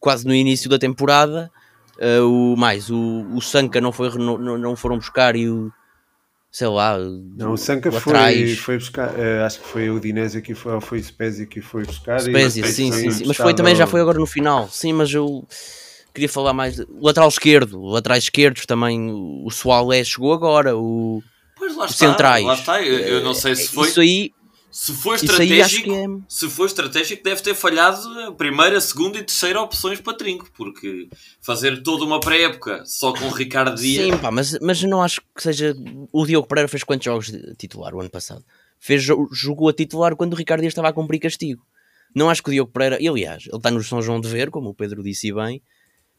quase 0.00 0.26
no 0.26 0.34
início 0.34 0.68
da 0.68 0.78
temporada. 0.78 1.50
Eh, 1.98 2.20
o 2.20 2.54
mais, 2.56 2.90
o, 2.90 3.26
o 3.34 3.40
Sanca 3.40 3.80
não, 3.80 3.92
foi, 3.92 4.10
não, 4.18 4.36
não 4.58 4.76
foram 4.76 4.96
buscar 4.96 5.36
e 5.36 5.48
o. 5.48 5.70
Sei 6.50 6.66
lá. 6.68 6.96
Não, 7.36 7.52
o 7.52 7.56
Sanca 7.58 7.92
foi, 7.92 7.98
atrás. 8.14 8.58
foi 8.58 8.78
buscar, 8.78 9.12
eh, 9.18 9.42
acho 9.44 9.60
que 9.60 9.66
foi 9.66 9.90
o 9.90 10.00
Dinésio 10.00 10.40
que 10.40 10.54
foi, 10.54 10.72
ou 10.72 10.80
foi 10.80 10.98
o 11.00 11.04
Spezia 11.04 11.44
que 11.44 11.60
foi 11.60 11.84
buscar. 11.84 12.20
Spezia, 12.20 12.64
o 12.64 12.66
sim, 12.66 12.90
sim, 12.92 13.10
sim. 13.10 13.24
Mas 13.26 13.36
foi 13.36 13.52
também, 13.54 13.74
já 13.74 13.86
foi 13.86 14.00
agora 14.00 14.18
no 14.18 14.26
final. 14.26 14.68
Sim, 14.70 14.94
mas 14.94 15.12
eu 15.12 15.46
queria 16.14 16.28
falar 16.30 16.54
mais. 16.54 16.76
de- 16.76 16.86
O 16.88 17.04
lateral 17.04 17.28
esquerdo, 17.28 17.78
o 17.80 17.90
laterais 17.90 18.24
esquerdos 18.24 18.64
também. 18.64 19.10
O 19.12 19.50
Soalé 19.50 20.02
chegou 20.02 20.32
agora. 20.32 20.74
O, 20.76 21.22
Pois 21.58 21.76
lá 21.76 21.84
está, 21.86 22.06
centrais. 22.08 22.44
lá 22.46 22.54
está. 22.54 22.82
Eu, 22.82 22.98
eu 23.00 23.22
não 23.22 23.34
sei 23.34 23.54
se 23.54 23.68
foi. 23.68 23.88
Isso 23.88 24.00
aí, 24.00 24.30
Se 24.78 24.92
acho 24.92 25.14
estratégico, 25.14 25.90
é. 25.90 26.06
se 26.28 26.50
foi 26.50 26.66
estratégico, 26.66 27.24
deve 27.24 27.40
ter 27.40 27.54
falhado 27.54 27.96
a 28.20 28.32
primeira, 28.32 28.78
segunda 28.78 29.16
e 29.18 29.22
terceira 29.22 29.58
opções 29.62 30.02
para 30.02 30.12
Trinco, 30.12 30.50
porque 30.54 31.08
fazer 31.40 31.82
toda 31.82 32.04
uma 32.04 32.20
pré-época 32.20 32.82
só 32.84 33.10
com 33.14 33.24
o 33.24 33.30
Ricardo 33.30 33.80
Dias. 33.80 34.04
Sim, 34.04 34.18
pá, 34.18 34.30
mas, 34.30 34.58
mas 34.60 34.82
não 34.82 35.00
acho 35.00 35.22
que 35.34 35.42
seja. 35.42 35.74
O 36.12 36.26
Diogo 36.26 36.46
Pereira 36.46 36.68
fez 36.68 36.84
quantos 36.84 37.06
jogos 37.06 37.28
de 37.32 37.54
titular 37.54 37.94
o 37.94 38.00
ano 38.00 38.10
passado? 38.10 38.44
Fez, 38.78 39.02
jo- 39.02 39.26
jogou 39.32 39.70
a 39.70 39.72
titular 39.72 40.14
quando 40.14 40.34
o 40.34 40.36
Ricardo 40.36 40.60
Dias 40.60 40.72
estava 40.72 40.90
a 40.90 40.92
cumprir 40.92 41.20
castigo. 41.20 41.64
Não 42.14 42.28
acho 42.28 42.42
que 42.42 42.50
o 42.50 42.52
Diogo 42.52 42.70
Pereira. 42.70 43.02
E, 43.02 43.08
aliás, 43.08 43.44
ele 43.46 43.56
está 43.56 43.70
no 43.70 43.82
São 43.82 44.02
João 44.02 44.20
de 44.20 44.28
Ver, 44.28 44.50
como 44.50 44.68
o 44.68 44.74
Pedro 44.74 45.02
disse 45.02 45.32
bem. 45.32 45.62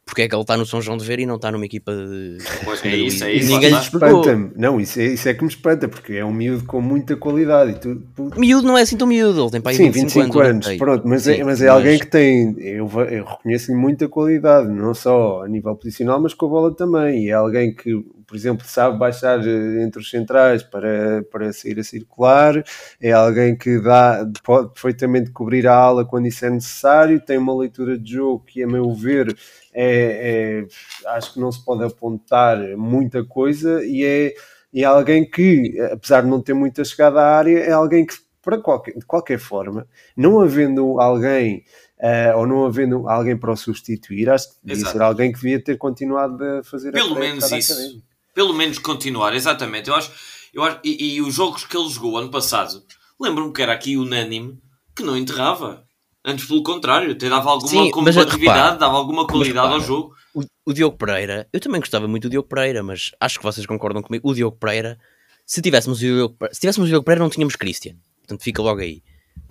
Porque 0.08 0.22
é 0.22 0.28
que 0.30 0.34
ele 0.34 0.42
está 0.42 0.56
no 0.56 0.66
São 0.66 0.82
João 0.82 0.98
de 0.98 1.06
Ver 1.06 1.20
e 1.20 1.26
não 1.26 1.36
está 1.36 1.52
numa 1.52 1.66
equipa 1.66 1.94
de. 1.94 2.38
Pois 2.64 2.84
é 2.86 2.96
isso, 2.96 3.26
é 3.26 3.34
isso. 3.34 3.52
ninguém 3.52 3.72
lá 3.72 3.80
lhe. 3.80 3.84
Espanta-me. 3.84 4.52
Não, 4.56 4.80
isso 4.80 5.00
é, 5.02 5.04
isso 5.04 5.28
é 5.28 5.34
que 5.34 5.44
me 5.44 5.50
espanta, 5.50 5.90
porque 5.90 6.14
é 6.14 6.24
um 6.24 6.32
miúdo 6.32 6.64
com 6.64 6.80
muita 6.80 7.18
qualidade. 7.18 7.72
E 7.72 7.76
tu, 7.76 8.02
Miúdo 8.38 8.66
não 8.66 8.78
é 8.78 8.84
assim 8.84 8.96
tão 8.96 9.06
miúdo, 9.06 9.42
ele 9.42 9.52
tem 9.52 9.62
para 9.62 9.72
aí 9.72 9.78
Sim, 9.78 9.92
25, 9.92 10.14
25 10.14 10.40
anos, 10.40 10.66
sei. 10.66 10.78
pronto, 10.78 11.06
mas, 11.06 11.24
Sim, 11.24 11.34
é, 11.34 11.44
mas 11.44 11.62
é 11.62 11.68
alguém 11.68 12.00
que 12.00 12.08
tem, 12.08 12.56
eu, 12.58 12.90
eu 13.12 13.26
reconheço-lhe 13.26 13.78
muita 13.78 14.08
qualidade, 14.08 14.70
não 14.70 14.94
só 14.94 15.44
a 15.44 15.48
nível 15.50 15.76
posicional, 15.76 16.22
mas 16.22 16.34
com 16.34 16.46
a 16.46 16.50
bola 16.50 16.74
também. 16.74 17.26
E 17.26 17.30
é 17.30 17.34
alguém 17.34 17.76
que 17.76 18.02
por 18.28 18.36
exemplo, 18.36 18.68
sabe 18.68 19.00
baixar 19.00 19.40
eh, 19.40 19.82
entre 19.82 20.02
os 20.02 20.10
centrais 20.10 20.62
para, 20.62 21.24
para 21.32 21.54
sair 21.54 21.80
a 21.80 21.84
circular, 21.84 22.62
é 23.02 23.14
alguém 23.14 23.56
que 23.56 23.80
dá, 23.80 24.30
pode 24.44 24.74
perfeitamente 24.74 25.32
cobrir 25.32 25.66
a 25.66 25.74
ala 25.74 26.06
quando 26.06 26.28
isso 26.28 26.46
é 26.46 26.50
necessário, 26.50 27.22
tem 27.22 27.38
uma 27.38 27.58
leitura 27.58 27.98
de 27.98 28.12
jogo 28.12 28.44
que, 28.46 28.62
a 28.62 28.68
meu 28.68 28.94
ver, 28.94 29.34
é, 29.74 30.66
é 31.06 31.10
acho 31.12 31.34
que 31.34 31.40
não 31.40 31.52
se 31.52 31.64
pode 31.64 31.86
apontar 31.86 32.58
muita 32.76 33.24
coisa 33.24 33.84
e 33.86 34.04
é, 34.04 34.34
é 34.76 34.84
alguém 34.84 35.28
que, 35.28 35.80
apesar 35.92 36.22
de 36.22 36.28
não 36.28 36.42
ter 36.42 36.54
muita 36.54 36.84
chegada 36.84 37.22
à 37.22 37.38
área, 37.38 37.60
é 37.60 37.72
alguém 37.72 38.06
que, 38.06 38.16
para 38.42 38.58
qualquer, 38.60 38.94
de 38.98 39.06
qualquer 39.06 39.40
forma, 39.40 39.88
não 40.16 40.42
havendo 40.42 41.00
alguém 41.00 41.64
uh, 42.00 42.38
ou 42.38 42.48
não 42.48 42.66
havendo 42.66 43.08
alguém 43.08 43.38
para 43.38 43.52
o 43.52 43.58
substituir, 43.58 44.30
acho 44.30 44.50
que 44.50 44.56
devia 44.64 44.86
ser 44.86 45.02
alguém 45.02 45.32
que 45.32 45.40
devia 45.40 45.64
ter 45.64 45.78
continuado 45.78 46.44
a 46.44 46.64
fazer 46.64 46.92
Pelo 46.92 47.16
a 47.16 47.20
menos 47.20 47.52
isso. 47.52 48.02
Pelo 48.38 48.54
menos 48.54 48.78
continuar, 48.78 49.34
exatamente. 49.34 49.90
Eu 49.90 49.96
acho, 49.96 50.12
eu 50.54 50.62
acho 50.62 50.80
e, 50.84 51.16
e 51.16 51.22
os 51.24 51.34
jogos 51.34 51.66
que 51.66 51.76
ele 51.76 51.90
jogou 51.90 52.20
ano 52.20 52.30
passado, 52.30 52.84
lembro-me 53.20 53.52
que 53.52 53.64
era 53.64 53.74
aqui 53.74 53.98
unânime 53.98 54.62
que 54.96 55.02
não 55.02 55.18
enterrava. 55.18 55.84
Antes, 56.24 56.46
pelo 56.46 56.62
contrário, 56.62 57.14
até 57.14 57.30
dava 57.30 57.50
alguma 57.50 57.86
Sim, 57.86 57.90
competitividade, 57.90 58.78
dava 58.78 58.96
alguma 58.96 59.26
qualidade 59.26 59.74
ao 59.74 59.80
jogo. 59.82 60.14
O, 60.36 60.44
o, 60.68 60.72
Diogo 60.72 60.96
Pereira, 60.96 61.50
eu 61.52 61.60
também 61.60 61.80
gostava 61.80 62.08
muito 62.08 62.28
do 62.28 62.30
Diogo 62.30 62.48
Pereira, 62.48 62.84
mas 62.84 63.10
acho 63.20 63.40
que 63.40 63.44
vocês 63.44 63.66
concordam 63.66 64.04
comigo. 64.04 64.30
O 64.30 64.36
Diogo 64.36 64.56
Pereira, 64.56 65.00
se 65.44 65.60
tivéssemos 65.60 65.98
o 65.98 66.02
Diogo, 66.02 66.38
se 66.52 66.60
tivéssemos 66.60 66.90
o 66.90 66.92
Diogo 66.92 67.06
Pereira, 67.06 67.24
não 67.24 67.32
tínhamos 67.32 67.56
Christian. 67.56 67.96
Portanto, 68.20 68.44
fica 68.44 68.62
logo 68.62 68.82
aí. 68.82 69.02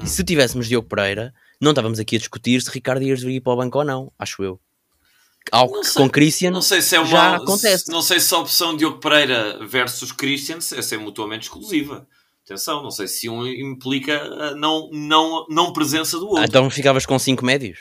Se 0.04 0.22
tivéssemos 0.22 0.68
Diogo 0.68 0.86
Pereira, 0.86 1.34
não 1.60 1.72
estávamos 1.72 1.98
aqui 1.98 2.14
a 2.14 2.18
discutir 2.20 2.62
se 2.62 2.70
Ricardo 2.70 3.02
Dias 3.02 3.18
deveria 3.18 3.38
ir 3.38 3.40
para 3.40 3.52
o 3.52 3.56
banco 3.56 3.78
ou 3.78 3.84
não, 3.84 4.12
acho 4.16 4.44
eu. 4.44 4.60
Algo 5.52 5.74
não 5.74 5.80
que 5.80 5.88
sei, 5.88 6.02
com 6.02 6.10
Christian 6.10 6.50
não 6.50 6.62
sei 6.62 6.82
se 6.82 6.96
é 6.96 7.00
uma, 7.00 7.06
já 7.06 7.36
acontece. 7.36 7.90
Não 7.90 8.02
sei 8.02 8.18
se 8.20 8.34
a 8.34 8.38
opção 8.38 8.76
Diogo 8.76 8.98
Pereira 8.98 9.64
versus 9.66 10.12
Christian 10.12 10.58
é 10.58 10.82
ser 10.82 10.98
mutuamente 10.98 11.44
exclusiva. 11.44 12.06
Atenção, 12.44 12.82
não 12.82 12.90
sei 12.90 13.08
se 13.08 13.28
um 13.28 13.46
implica 13.46 14.22
a 14.22 14.54
não, 14.54 14.88
não, 14.92 15.46
não 15.48 15.72
presença 15.72 16.18
do 16.18 16.28
outro. 16.28 16.42
Ah, 16.42 16.46
então 16.46 16.70
ficavas 16.70 17.04
com 17.04 17.18
5 17.18 17.44
médios? 17.44 17.78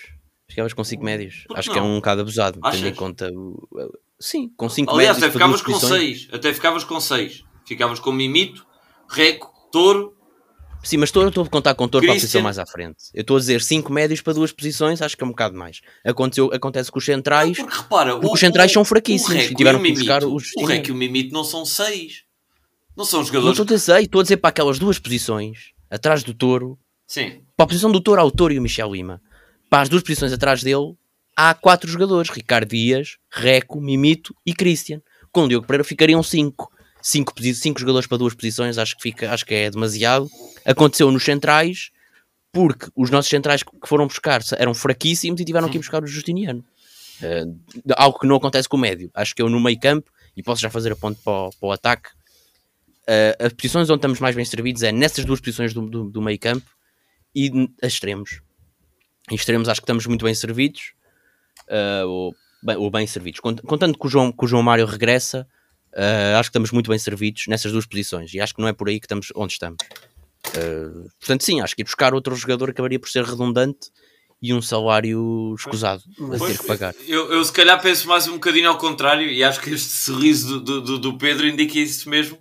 Ficavas 0.49 0.73
com 0.73 0.83
5 0.83 1.03
médios. 1.03 1.45
Acho 1.53 1.69
não? 1.69 1.73
que 1.73 1.79
é 1.79 1.83
um 1.83 1.95
bocado 1.95 2.21
abusado, 2.21 2.59
Achas? 2.63 2.79
tendo 2.79 2.91
em 2.91 2.95
conta. 2.95 3.31
O... 3.31 3.67
Sim, 4.19 4.49
com 4.57 4.67
5 4.67 4.95
médios. 4.95 5.17
Aliás, 5.17 5.23
até 5.23 5.31
ficavas 5.31 5.61
com 5.61 5.79
6. 5.79 6.27
Até 6.31 6.53
ficavas 6.53 6.83
com 6.83 6.99
6. 6.99 7.43
Ficavas 7.67 7.99
com 7.99 8.11
Mimito, 8.11 8.65
Reco, 9.09 9.51
Touro 9.71 10.14
Sim, 10.85 10.97
mas 10.97 11.09
estou, 11.09 11.25
a 11.27 11.49
contar 11.49 11.73
com 11.73 11.87
touro 11.87 12.05
para 12.05 12.15
a 12.15 12.19
posição 12.19 12.43
mais 12.43 12.59
à 12.59 12.65
frente. 12.65 12.97
Eu 13.11 13.21
estou 13.21 13.37
a 13.37 13.39
dizer 13.39 13.59
5 13.59 13.91
médios 13.91 14.21
para 14.21 14.33
duas 14.33 14.51
posições, 14.51 15.01
acho 15.01 15.17
que 15.17 15.23
é 15.23 15.25
um 15.25 15.31
bocado 15.31 15.57
mais. 15.57 15.81
Aconteceu, 16.05 16.51
acontece 16.53 16.91
com 16.91 16.99
os 16.99 17.05
centrais, 17.05 17.57
porque, 17.57 17.75
repara, 17.75 18.11
porque 18.13 18.27
o, 18.27 18.31
os 18.31 18.39
centrais 18.39 18.69
o, 18.69 18.73
são 18.75 18.85
fraquíssimos 18.85 19.45
e 19.45 19.55
tiveram 19.55 19.81
que 19.81 19.91
buscar 19.91 20.23
os. 20.23 20.51
O 20.55 20.63
Rec 20.63 20.87
e 20.87 20.91
o 20.91 20.95
Mimito 20.95 21.33
não 21.33 21.43
são 21.43 21.65
6. 21.65 22.23
Não 22.95 23.03
são 23.03 23.23
jogadores. 23.23 23.57
Não 23.57 23.63
estou 23.63 23.75
a 23.75 23.77
dizer 23.77 24.03
estou 24.03 24.19
a 24.19 24.23
dizer 24.23 24.37
para 24.37 24.49
aquelas 24.51 24.77
duas 24.77 24.99
posições, 24.99 25.73
atrás 25.89 26.23
do 26.23 26.35
touro. 26.35 26.77
Sim. 27.07 27.41
Para 27.57 27.63
a 27.63 27.67
posição 27.67 27.91
do 27.91 27.99
touro 27.99 28.21
há 28.21 28.23
o 28.23 28.31
touro 28.31 28.53
e 28.53 28.59
o 28.59 28.61
Michel 28.61 28.93
Lima. 28.93 29.19
Para 29.67 29.81
as 29.81 29.89
duas 29.89 30.03
posições 30.03 30.31
atrás 30.31 30.61
dele 30.61 30.93
há 31.35 31.55
quatro 31.55 31.89
jogadores: 31.89 32.29
Ricardo 32.29 32.69
Dias, 32.69 33.17
Reco, 33.31 33.81
Mimito 33.81 34.35
e 34.45 34.53
Christian. 34.53 35.01
Com 35.31 35.45
o 35.45 35.47
Diogo 35.49 35.65
Pereira 35.65 35.83
ficariam 35.83 36.21
5 36.21 36.74
cinco, 37.05 37.33
cinco 37.53 37.79
jogadores 37.79 38.07
para 38.07 38.17
duas 38.17 38.33
posições, 38.33 38.79
acho 38.79 38.95
que, 38.97 39.03
fica, 39.03 39.31
acho 39.31 39.45
que 39.45 39.53
é 39.53 39.69
demasiado. 39.69 40.27
Aconteceu 40.65 41.11
nos 41.11 41.23
centrais, 41.23 41.91
porque 42.51 42.87
os 42.95 43.11
nossos 43.11 43.29
centrais 43.29 43.61
que 43.61 43.71
foram 43.85 44.07
buscar 44.07 44.41
eram 44.57 44.73
fraquíssimos 44.73 45.39
e 45.39 45.45
tiveram 45.45 45.69
que 45.69 45.77
ir 45.77 45.79
buscar 45.79 46.03
o 46.03 46.07
Justiniano. 46.07 46.65
Uh, 47.21 47.61
algo 47.95 48.19
que 48.19 48.25
não 48.25 48.35
acontece 48.35 48.67
com 48.67 48.75
o 48.75 48.79
médio. 48.79 49.11
Acho 49.13 49.35
que 49.35 49.41
eu 49.41 49.49
no 49.49 49.59
meio 49.59 49.79
campo, 49.79 50.11
e 50.35 50.41
posso 50.41 50.59
já 50.61 50.69
fazer 50.69 50.91
a 50.93 50.95
ponte 50.95 51.21
para 51.23 51.31
o, 51.31 51.49
para 51.51 51.69
o 51.69 51.71
ataque, 51.71 52.09
uh, 52.09 53.45
as 53.45 53.53
posições 53.53 53.87
onde 53.89 53.99
estamos 53.99 54.19
mais 54.19 54.35
bem 54.35 54.43
servidos 54.43 54.81
é 54.81 54.91
nessas 54.91 55.25
duas 55.25 55.39
posições 55.39 55.75
do, 55.75 55.87
do, 55.87 56.09
do 56.09 56.21
meio 56.23 56.39
campo 56.39 56.65
e 57.35 57.69
a 57.83 57.87
extremos. 57.87 58.41
Em 59.29 59.35
extremos 59.35 59.69
acho 59.69 59.79
que 59.79 59.85
estamos 59.85 60.07
muito 60.07 60.25
bem 60.25 60.33
servidos, 60.33 60.93
uh, 61.69 62.07
ou, 62.07 62.35
bem, 62.63 62.75
ou 62.77 62.89
bem 62.89 63.05
servidos. 63.05 63.39
Contando 63.39 63.95
que 63.95 64.07
o 64.07 64.09
João, 64.09 64.31
que 64.31 64.43
o 64.43 64.47
João 64.47 64.63
Mário 64.63 64.87
regressa, 64.87 65.47
Uh, 65.95 66.35
acho 66.37 66.49
que 66.49 66.51
estamos 66.51 66.71
muito 66.71 66.89
bem 66.89 66.99
servidos 66.99 67.43
nessas 67.47 67.71
duas 67.71 67.85
posições 67.85 68.33
e 68.33 68.41
acho 68.41 68.53
que 68.53 68.61
não 68.61 68.67
é 68.67 68.73
por 68.73 68.89
aí 68.89 68.99
que 68.99 69.05
estamos 69.05 69.31
onde 69.33 69.53
estamos. 69.53 69.77
Uh, 70.49 71.09
portanto, 71.19 71.43
sim, 71.43 71.61
acho 71.61 71.75
que 71.75 71.81
ir 71.81 71.85
buscar 71.85 72.13
outro 72.13 72.35
jogador 72.35 72.69
acabaria 72.69 72.99
por 72.99 73.09
ser 73.09 73.23
redundante 73.23 73.89
e 74.41 74.53
um 74.53 74.61
salário 74.61 75.55
escusado 75.57 76.03
a 76.33 76.45
ter 76.45 76.57
que 76.57 76.65
pagar. 76.65 76.93
Eu, 77.07 77.31
eu, 77.31 77.43
se 77.43 77.51
calhar 77.51 77.81
penso 77.81 78.07
mais 78.07 78.27
um 78.27 78.33
bocadinho 78.33 78.69
ao 78.69 78.77
contrário 78.77 79.27
e 79.27 79.43
acho 79.43 79.61
que 79.61 79.71
este 79.71 79.89
sorriso 79.89 80.59
do, 80.59 80.81
do, 80.81 80.99
do 80.99 81.17
Pedro 81.17 81.47
indica 81.47 81.79
isso 81.79 82.09
mesmo. 82.09 82.37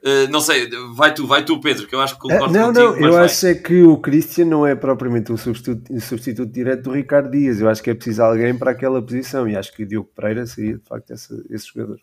Uh, 0.00 0.30
não 0.30 0.40
sei, 0.40 0.68
vai 0.94 1.12
tu, 1.12 1.26
vai 1.26 1.44
tu, 1.44 1.60
Pedro, 1.60 1.86
que 1.86 1.94
eu 1.94 2.00
acho 2.00 2.14
que 2.14 2.20
concordo 2.20 2.54
Não, 2.54 2.72
contigo, 2.72 3.00
não, 3.00 3.06
eu 3.06 3.12
vai. 3.14 3.24
acho 3.24 3.46
é 3.46 3.54
que 3.54 3.82
o 3.82 3.96
Christian 3.96 4.44
não 4.44 4.64
é 4.64 4.76
propriamente 4.76 5.32
o 5.32 5.36
substituto, 5.36 5.92
o 5.92 6.00
substituto 6.00 6.52
direto 6.52 6.84
do 6.84 6.92
Ricardo 6.92 7.30
Dias. 7.30 7.60
Eu 7.60 7.68
acho 7.68 7.82
que 7.82 7.90
é 7.90 7.94
preciso 7.94 8.22
alguém 8.22 8.56
para 8.56 8.70
aquela 8.70 9.02
posição 9.02 9.48
e 9.48 9.56
acho 9.56 9.72
que 9.74 9.82
o 9.82 9.86
Diogo 9.86 10.10
Pereira 10.14 10.46
seria 10.46 10.78
de 10.78 10.84
facto 10.84 11.10
esse, 11.12 11.44
esse 11.50 11.66
jogador. 11.66 12.00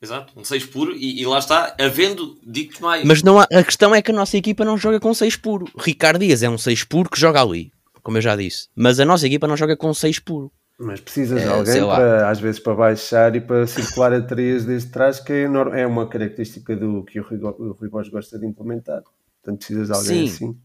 Exato, 0.00 0.38
um 0.38 0.44
6 0.44 0.66
puro 0.66 0.94
e, 0.94 1.22
e, 1.22 1.26
lá 1.26 1.38
está, 1.38 1.74
havendo 1.80 2.38
dito 2.46 2.82
mais. 2.82 3.02
Mas 3.04 3.22
não 3.22 3.40
há, 3.40 3.44
a 3.44 3.64
questão 3.64 3.94
é 3.94 4.02
que 4.02 4.10
a 4.10 4.14
nossa 4.14 4.36
equipa 4.36 4.64
não 4.64 4.76
joga 4.76 5.00
com 5.00 5.12
6 5.12 5.36
puro. 5.36 5.66
Ricardo 5.78 6.20
Dias 6.20 6.42
é 6.42 6.50
um 6.50 6.58
6 6.58 6.84
puro 6.84 7.08
que 7.08 7.18
joga 7.18 7.40
ali, 7.40 7.72
como 8.02 8.18
eu 8.18 8.22
já 8.22 8.36
disse. 8.36 8.68
Mas 8.76 9.00
a 9.00 9.06
nossa 9.06 9.26
equipa 9.26 9.46
não 9.46 9.56
joga 9.56 9.76
com 9.76 9.92
6 9.94 10.18
puro. 10.18 10.52
Mas 10.78 11.00
precisas 11.00 11.40
de 11.40 11.48
é, 11.48 11.50
alguém 11.50 11.82
para, 11.82 12.28
às 12.28 12.38
vezes, 12.38 12.60
para 12.60 12.74
baixar 12.74 13.34
e 13.34 13.40
para 13.40 13.66
circular 13.66 14.12
a 14.12 14.20
3 14.20 14.66
desde 14.66 14.90
trás, 14.90 15.18
que 15.18 15.32
é, 15.32 15.44
é 15.44 15.86
uma 15.86 16.06
característica 16.06 16.76
do 16.76 17.02
que 17.02 17.18
o 17.18 17.22
Rui, 17.22 17.38
o 17.38 17.72
Rui 17.72 18.10
gosta 18.10 18.38
de 18.38 18.46
implementar. 18.46 19.02
Portanto, 19.42 19.58
precisas 19.58 19.88
de 19.88 19.94
alguém 19.94 20.28
sim. 20.28 20.34
assim. 20.34 20.60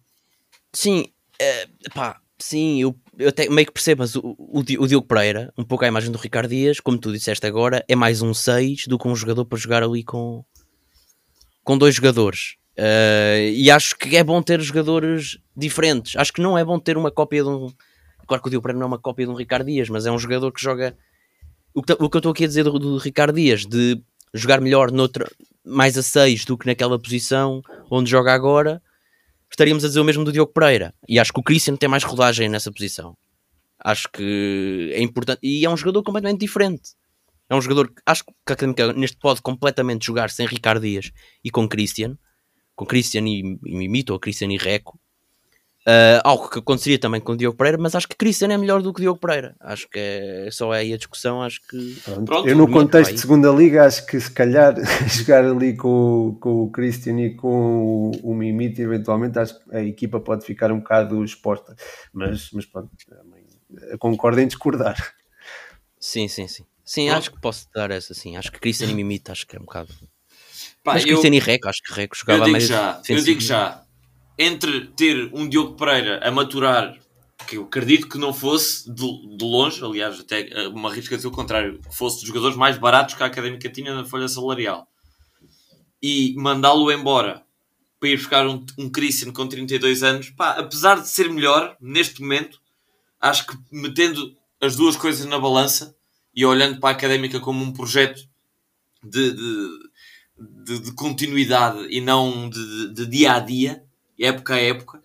Sim, 0.74 1.06
é, 1.40 1.68
pá, 1.96 2.20
sim, 2.44 2.82
eu 2.82 2.96
eu 3.22 3.30
até 3.30 3.48
meio 3.48 3.68
que 3.68 3.74
percebo, 3.74 4.02
mas 4.02 4.16
o, 4.16 4.36
o, 4.38 4.60
o 4.60 4.88
Diogo 4.88 5.06
Pereira, 5.06 5.54
um 5.58 5.64
pouco 5.64 5.86
a 5.86 5.88
imagem 5.88 6.12
do 6.12 6.18
Ricardo 6.18 6.50
Dias, 6.50 6.80
como 6.80 6.98
tu 6.98 7.12
disseste 7.12 7.46
agora, 7.46 7.84
é 7.88 7.96
mais 7.96 8.22
um 8.22 8.34
6 8.34 8.88
do 8.88 8.98
que 8.98 9.08
um 9.08 9.16
jogador 9.16 9.46
para 9.46 9.60
jogar 9.60 9.84
ali 9.84 10.04
com, 10.04 10.44
com 11.64 11.78
dois 11.78 11.96
jogadores. 11.96 12.56
Uh, 12.78 13.52
e 13.54 13.70
acho 13.70 13.96
que 13.98 14.16
é 14.18 14.24
bom 14.24 14.42
ter 14.42 14.60
jogadores 14.62 15.38
diferentes. 15.56 16.16
Acho 16.16 16.34
que 16.34 16.42
não 16.42 16.58
é 16.58 16.66
bom 16.66 16.80
ter 16.80 16.98
uma 16.98 17.12
cópia 17.12 17.44
de 17.44 17.50
um. 17.50 17.72
Claro 18.26 18.42
que 18.42 18.48
o 18.48 18.50
Diogo 18.50 18.64
Pereira 18.64 18.80
não 18.80 18.86
é 18.86 18.88
uma 18.88 19.00
cópia 19.00 19.26
de 19.26 19.32
um 19.32 19.36
Ricardo 19.36 19.68
Dias, 19.68 19.90
mas 19.90 20.06
é 20.06 20.12
um 20.12 20.18
jogador 20.18 20.52
que 20.52 20.62
joga. 20.62 20.98
O 21.74 21.84
que, 21.84 21.94
o 21.94 22.10
que 22.10 22.18
eu 22.18 22.20
estou 22.20 22.32
aqui 22.32 22.46
a 22.46 22.48
dizer 22.48 22.64
do, 22.64 22.80
do 22.80 22.98
Ricardo 22.98 23.36
Dias, 23.36 23.66
de 23.66 24.02
jogar 24.34 24.60
melhor 24.60 24.92
noutra, 24.92 25.30
mais 25.64 25.98
a 25.98 26.04
6 26.04 26.46
do 26.46 26.58
que 26.58 26.66
naquela 26.66 26.98
posição 26.98 27.62
onde 27.90 28.10
joga 28.10 28.34
agora, 28.34 28.82
estaríamos 29.52 29.84
a 29.84 29.88
dizer 29.88 30.00
o 30.00 30.04
mesmo 30.04 30.24
do 30.24 30.32
Diogo 30.32 30.52
Pereira. 30.52 30.94
E 31.08 31.20
acho 31.20 31.32
que 31.34 31.40
o 31.40 31.44
Christian 31.44 31.76
tem 31.76 31.90
mais 31.90 32.04
rodagem 32.04 32.50
nessa 32.50 32.72
posição. 32.72 33.16
Acho 33.84 34.10
que 34.12 34.92
é 34.94 35.02
importante. 35.02 35.40
E 35.44 35.66
é 35.66 35.70
um 35.70 35.78
jogador 35.78 36.04
completamente 36.04 36.40
diferente. 36.40 36.92
É 37.50 37.56
um 37.56 37.62
jogador 37.62 37.90
que 37.90 38.02
acho 38.06 38.24
que 38.24 38.32
a 38.48 38.54
Académica 38.54 38.94
neste 38.94 39.18
pode 39.18 39.42
completamente 39.42 40.06
jogar 40.06 40.30
sem 40.30 40.48
Ricardo 40.48 40.82
Dias 40.82 41.12
e 41.44 41.50
com 41.50 41.68
Christian. 41.68 42.18
Com 42.76 42.86
Christian 42.86 43.28
e, 43.28 43.40
e 43.66 43.76
Mimito, 43.76 44.14
ou 44.14 44.20
Christian 44.20 44.52
e 44.52 44.58
Reco. 44.58 45.00
Uh, 45.82 46.22
algo 46.24 46.48
que 46.48 46.60
aconteceria 46.60 47.00
também 47.00 47.20
com 47.20 47.32
o 47.32 47.38
Diogo 47.38 47.58
Pereira, 47.58 47.76
mas 47.80 47.96
acho 47.96 48.08
que 48.08 48.16
Cristiano 48.16 48.54
é 48.54 48.58
melhor 48.58 48.84
do 48.84 48.94
que 48.94 49.00
o 49.00 49.02
Diogo 49.02 49.20
Pereira. 49.20 49.56
Acho 49.60 49.90
que 49.90 49.98
é 49.98 50.50
só 50.52 50.72
aí 50.72 50.94
a 50.94 50.98
discussão. 50.98 51.42
Acho 51.42 51.60
que 51.68 52.00
Pronto, 52.24 52.48
eu, 52.48 52.56
no 52.56 52.70
contexto 52.70 53.16
de 53.16 53.20
segunda 53.20 53.50
liga, 53.50 53.86
acho 53.86 54.06
que 54.06 54.20
se 54.20 54.30
calhar 54.30 54.76
jogar 55.10 55.44
ali 55.44 55.76
com, 55.76 56.38
com 56.40 56.64
o 56.66 56.72
Cristiano 56.72 57.22
e 57.22 57.36
com 57.36 58.12
o, 58.14 58.32
o 58.32 58.36
Mimito, 58.36 58.80
eventualmente, 58.80 59.40
acho 59.40 59.60
que 59.60 59.76
a 59.76 59.84
equipa 59.84 60.20
pode 60.20 60.46
ficar 60.46 60.72
um 60.72 60.78
bocado 60.78 61.24
exposta. 61.24 61.76
Mas, 62.14 62.52
mas 62.52 62.66
pronto, 62.68 62.92
concordo 63.98 64.40
em 64.40 64.46
discordar. 64.46 64.96
Sim, 66.00 66.28
sim, 66.28 66.48
sim. 66.48 66.64
Sim, 66.86 67.10
acho 67.10 67.32
que 67.32 67.42
posso 67.42 67.68
dar 67.74 67.90
essa, 67.90 68.14
sim. 68.14 68.38
Acho 68.38 68.52
que 68.52 68.60
Cristiano 68.60 68.94
e 68.94 68.96
Mimito, 68.96 69.32
acho 69.32 69.48
que 69.48 69.56
é 69.56 69.60
um 69.60 69.64
bocado. 69.64 69.92
Pá, 70.84 70.94
mas 70.94 71.04
eu, 71.04 71.10
Cristiano 71.10 71.36
e 71.38 71.40
Reco, 71.40 71.68
acho 71.68 71.82
que 71.82 71.94
Reco 71.94 72.16
jogava 72.16 72.42
eu 72.42 72.46
digo 72.46 72.52
mais. 72.52 72.68
Já, 72.68 73.02
eu 73.10 73.24
digo 73.24 73.42
já 73.42 73.84
entre 74.42 74.88
ter 74.88 75.30
um 75.34 75.48
Diogo 75.48 75.76
Pereira 75.76 76.20
a 76.28 76.32
maturar, 76.32 76.98
que 77.48 77.58
eu 77.58 77.64
acredito 77.64 78.10
que 78.10 78.18
não 78.18 78.34
fosse 78.34 78.92
de, 78.92 79.38
de 79.38 79.46
longe, 79.46 79.84
aliás, 79.84 80.20
até 80.20 80.50
eh, 80.50 80.68
uma 80.68 80.92
risca 80.92 81.16
dizer 81.16 81.28
o 81.28 81.32
contrário, 81.32 81.80
que 81.80 81.96
fosse 81.96 82.18
dos 82.18 82.28
jogadores 82.28 82.58
mais 82.58 82.78
baratos 82.78 83.14
que 83.14 83.22
a 83.22 83.28
Académica 83.28 83.70
tinha 83.70 83.94
na 83.94 84.04
folha 84.04 84.28
salarial, 84.28 84.88
e 86.02 86.34
mandá-lo 86.38 86.92
embora 86.92 87.44
para 88.00 88.10
ir 88.10 88.18
buscar 88.18 88.48
um, 88.48 88.66
um 88.80 88.90
Christian 88.90 89.32
com 89.32 89.48
32 89.48 90.02
anos, 90.02 90.32
pá, 90.32 90.52
apesar 90.52 91.00
de 91.00 91.08
ser 91.08 91.30
melhor 91.30 91.78
neste 91.80 92.20
momento, 92.22 92.60
acho 93.20 93.46
que 93.46 93.56
metendo 93.72 94.36
as 94.60 94.76
duas 94.76 94.96
coisas 94.96 95.26
na 95.28 95.38
balança 95.38 95.96
e 96.36 96.44
olhando 96.44 96.80
para 96.80 96.90
a 96.90 96.94
Académica 96.94 97.40
como 97.40 97.64
um 97.64 97.72
projeto 97.72 98.28
de, 99.04 99.32
de, 99.34 99.70
de, 100.66 100.80
de 100.80 100.92
continuidade 100.94 101.88
e 101.92 102.02
não 102.02 102.50
de, 102.50 102.92
de 102.92 103.06
dia 103.06 103.34
a 103.34 103.40
dia, 103.40 103.84
época 104.22 104.56
a 104.56 104.60
época, 104.60 105.04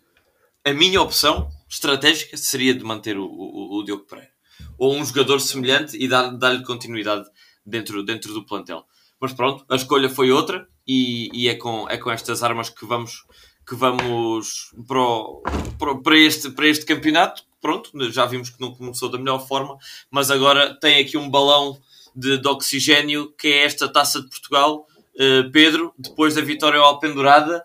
a 0.64 0.72
minha 0.72 1.00
opção 1.00 1.48
estratégica 1.68 2.36
seria 2.36 2.74
de 2.74 2.84
manter 2.84 3.16
o, 3.16 3.24
o, 3.24 3.78
o 3.78 3.84
Diogo 3.84 4.04
Pereira. 4.04 4.30
Ou 4.78 4.94
um 4.94 5.04
jogador 5.04 5.40
semelhante 5.40 5.96
e 5.96 6.08
dar-lhe 6.08 6.38
dar 6.38 6.62
continuidade 6.62 7.24
dentro, 7.64 8.02
dentro 8.02 8.32
do 8.32 8.44
plantel. 8.44 8.84
mas 9.20 9.32
pronto, 9.32 9.64
a 9.68 9.76
escolha 9.76 10.08
foi 10.08 10.30
outra 10.30 10.66
e, 10.86 11.30
e 11.32 11.48
é, 11.48 11.54
com, 11.54 11.88
é 11.88 11.96
com 11.96 12.10
estas 12.10 12.42
armas 12.42 12.68
que 12.68 12.86
vamos, 12.86 13.24
que 13.66 13.74
vamos 13.74 14.72
para, 14.86 15.00
o, 15.00 15.42
para, 15.78 15.94
para, 15.96 16.18
este, 16.18 16.50
para 16.50 16.68
este 16.68 16.84
campeonato. 16.84 17.42
Pronto, 17.60 17.90
já 18.10 18.26
vimos 18.26 18.50
que 18.50 18.60
não 18.60 18.74
começou 18.74 19.10
da 19.10 19.18
melhor 19.18 19.46
forma, 19.46 19.76
mas 20.10 20.30
agora 20.30 20.78
tem 20.78 21.00
aqui 21.00 21.16
um 21.16 21.28
balão 21.28 21.76
de, 22.14 22.38
de 22.38 22.48
oxigênio 22.48 23.32
que 23.38 23.48
é 23.48 23.64
esta 23.64 23.88
taça 23.88 24.20
de 24.20 24.28
Portugal. 24.28 24.86
Uh, 25.14 25.50
Pedro, 25.50 25.94
depois 25.98 26.34
da 26.34 26.42
vitória 26.42 26.78
ao 26.78 26.86
Alpendurada, 26.86 27.64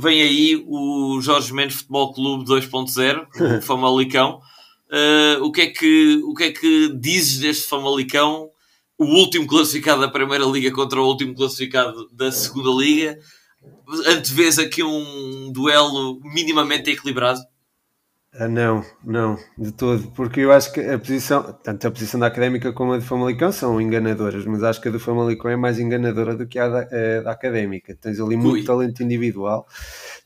vem 0.00 0.22
aí 0.22 0.64
o 0.66 1.20
Jorge 1.20 1.52
Mendes 1.52 1.76
Futebol 1.76 2.12
Clube 2.12 2.44
2.0, 2.44 3.58
o 3.58 3.60
Famalicão. 3.62 4.40
Uh, 4.88 5.42
o, 5.42 5.50
que 5.50 5.62
é 5.62 5.66
que, 5.66 6.20
o 6.24 6.34
que 6.34 6.44
é 6.44 6.52
que 6.52 6.96
dizes 6.98 7.38
deste 7.38 7.68
Famalicão? 7.68 8.48
O 8.98 9.04
último 9.04 9.46
classificado 9.46 10.00
da 10.00 10.08
Primeira 10.08 10.44
Liga 10.44 10.70
contra 10.72 11.00
o 11.00 11.06
último 11.06 11.34
classificado 11.34 12.08
da 12.12 12.32
Segunda 12.32 12.70
Liga. 12.70 13.18
Antevês 14.06 14.58
aqui 14.58 14.82
um 14.82 15.52
duelo 15.52 16.18
minimamente 16.22 16.90
equilibrado? 16.90 17.40
Ah, 18.38 18.48
não, 18.48 18.84
não, 19.02 19.38
de 19.56 19.72
todo, 19.72 20.10
porque 20.10 20.40
eu 20.40 20.52
acho 20.52 20.70
que 20.70 20.80
a 20.80 20.98
posição, 20.98 21.54
tanto 21.62 21.86
a 21.86 21.90
posição 21.90 22.20
da 22.20 22.26
Académica 22.26 22.70
como 22.70 22.92
a 22.92 22.98
do 22.98 23.02
Famalicão 23.02 23.50
são 23.50 23.80
enganadoras, 23.80 24.44
mas 24.44 24.62
acho 24.62 24.78
que 24.78 24.88
a 24.88 24.90
do 24.90 25.00
Famalicão 25.00 25.50
é 25.50 25.56
mais 25.56 25.78
enganadora 25.78 26.36
do 26.36 26.46
que 26.46 26.58
a 26.58 26.68
da, 26.68 26.80
a 26.80 27.22
da 27.22 27.30
Académica. 27.32 27.96
Tens 27.98 28.20
ali 28.20 28.36
muito 28.36 28.56
Ui. 28.56 28.64
talento 28.64 29.02
individual, 29.02 29.66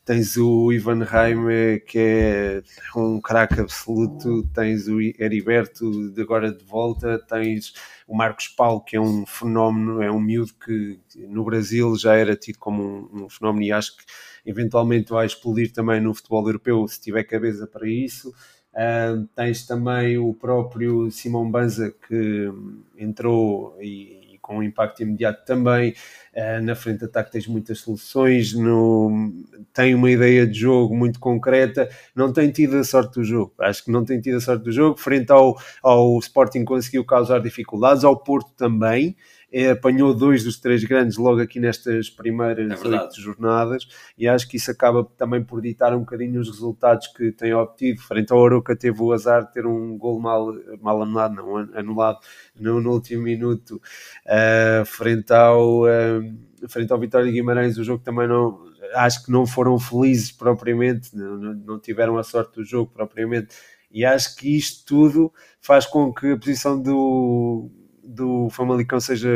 tens 0.03 0.35
o 0.35 0.73
Ivan 0.73 1.05
Raime, 1.05 1.79
que 1.87 1.99
é 1.99 2.61
um 2.97 3.21
craque 3.21 3.61
absoluto, 3.61 4.43
tens 4.53 4.89
o 4.89 4.99
Heriberto 4.99 6.11
de 6.11 6.21
agora 6.21 6.51
de 6.51 6.65
volta, 6.65 7.17
tens 7.29 7.73
o 8.11 8.15
Marcos 8.15 8.49
Paulo, 8.49 8.81
que 8.81 8.97
é 8.97 8.99
um 8.99 9.25
fenómeno, 9.25 10.01
é 10.01 10.11
um 10.11 10.19
miúdo 10.19 10.51
que 10.53 10.99
no 11.29 11.45
Brasil 11.45 11.95
já 11.97 12.13
era 12.13 12.35
tido 12.35 12.59
como 12.59 12.83
um, 12.83 13.23
um 13.23 13.29
fenómeno 13.29 13.65
e 13.65 13.71
acho 13.71 13.95
que 13.95 14.03
eventualmente 14.45 15.11
vai 15.11 15.25
explodir 15.25 15.71
também 15.71 16.01
no 16.01 16.13
futebol 16.13 16.45
europeu 16.45 16.85
se 16.89 16.99
tiver 16.99 17.23
cabeça 17.23 17.65
para 17.65 17.87
isso. 17.87 18.33
Uh, 18.73 19.25
tens 19.33 19.65
também 19.65 20.17
o 20.17 20.33
próprio 20.33 21.09
Simão 21.09 21.49
Banza 21.49 21.95
que 22.05 22.49
entrou 22.97 23.77
e, 23.79 24.30
com 24.51 24.57
um 24.57 24.63
impacto 24.63 25.01
imediato 25.01 25.45
também. 25.45 25.95
Uh, 26.33 26.61
na 26.63 26.75
frente 26.75 26.99
de 26.99 27.05
ataque 27.05 27.31
tens 27.31 27.47
muitas 27.47 27.79
soluções, 27.79 28.53
no, 28.53 29.31
tem 29.73 29.95
uma 29.95 30.09
ideia 30.09 30.45
de 30.45 30.59
jogo 30.59 30.95
muito 30.95 31.19
concreta, 31.19 31.89
não 32.15 32.31
tem 32.31 32.49
tido 32.51 32.77
a 32.77 32.83
sorte 32.83 33.15
do 33.15 33.23
jogo. 33.23 33.53
Acho 33.59 33.85
que 33.85 33.91
não 33.91 34.03
tem 34.03 34.19
tido 34.19 34.37
a 34.37 34.41
sorte 34.41 34.63
do 34.63 34.71
jogo. 34.71 34.97
Frente 34.97 35.31
ao, 35.31 35.57
ao 35.81 36.19
Sporting 36.19 36.65
conseguiu 36.65 37.05
causar 37.05 37.39
dificuldades, 37.39 38.03
ao 38.03 38.17
Porto 38.17 38.51
também 38.55 39.15
é, 39.51 39.71
apanhou 39.71 40.13
dois 40.13 40.43
dos 40.43 40.57
três 40.57 40.83
grandes 40.83 41.17
logo 41.17 41.41
aqui 41.41 41.59
nestas 41.59 42.09
primeiras 42.09 42.71
é 42.71 42.87
oito 42.87 43.19
jornadas 43.19 43.85
e 44.17 44.27
acho 44.27 44.47
que 44.47 44.55
isso 44.55 44.71
acaba 44.71 45.03
também 45.17 45.43
por 45.43 45.61
ditar 45.61 45.93
um 45.93 45.99
bocadinho 45.99 46.39
os 46.39 46.47
resultados 46.49 47.07
que 47.07 47.31
tem 47.33 47.53
obtido. 47.53 48.01
Frente 48.01 48.31
ao 48.31 48.45
Aroca 48.45 48.75
teve 48.75 49.01
o 49.01 49.11
azar 49.11 49.45
de 49.45 49.51
ter 49.51 49.65
um 49.65 49.97
gol 49.97 50.19
mal, 50.21 50.53
mal 50.79 51.01
anulado, 51.01 51.35
não, 51.35 51.57
anulado 51.75 52.19
no, 52.57 52.79
no 52.79 52.91
último 52.91 53.23
minuto. 53.23 53.81
Uh, 54.25 54.85
frente, 54.85 55.33
ao, 55.33 55.83
uh, 55.83 56.69
frente 56.69 56.93
ao 56.93 56.99
Vitória 56.99 57.27
de 57.27 57.33
Guimarães 57.33 57.77
o 57.77 57.83
jogo 57.83 58.01
também 58.03 58.27
não, 58.27 58.57
acho 58.95 59.25
que 59.25 59.31
não 59.31 59.45
foram 59.45 59.77
felizes 59.77 60.31
propriamente, 60.31 61.15
não, 61.15 61.37
não 61.37 61.79
tiveram 61.79 62.17
a 62.17 62.23
sorte 62.23 62.55
do 62.55 62.63
jogo 62.63 62.89
propriamente. 62.93 63.49
E 63.91 64.05
acho 64.05 64.37
que 64.37 64.57
isto 64.57 64.85
tudo 64.85 65.33
faz 65.59 65.85
com 65.85 66.13
que 66.13 66.31
a 66.31 66.37
posição 66.37 66.81
do, 66.81 67.69
do 68.03 68.49
Famalicão 68.49 68.99
seja 68.99 69.29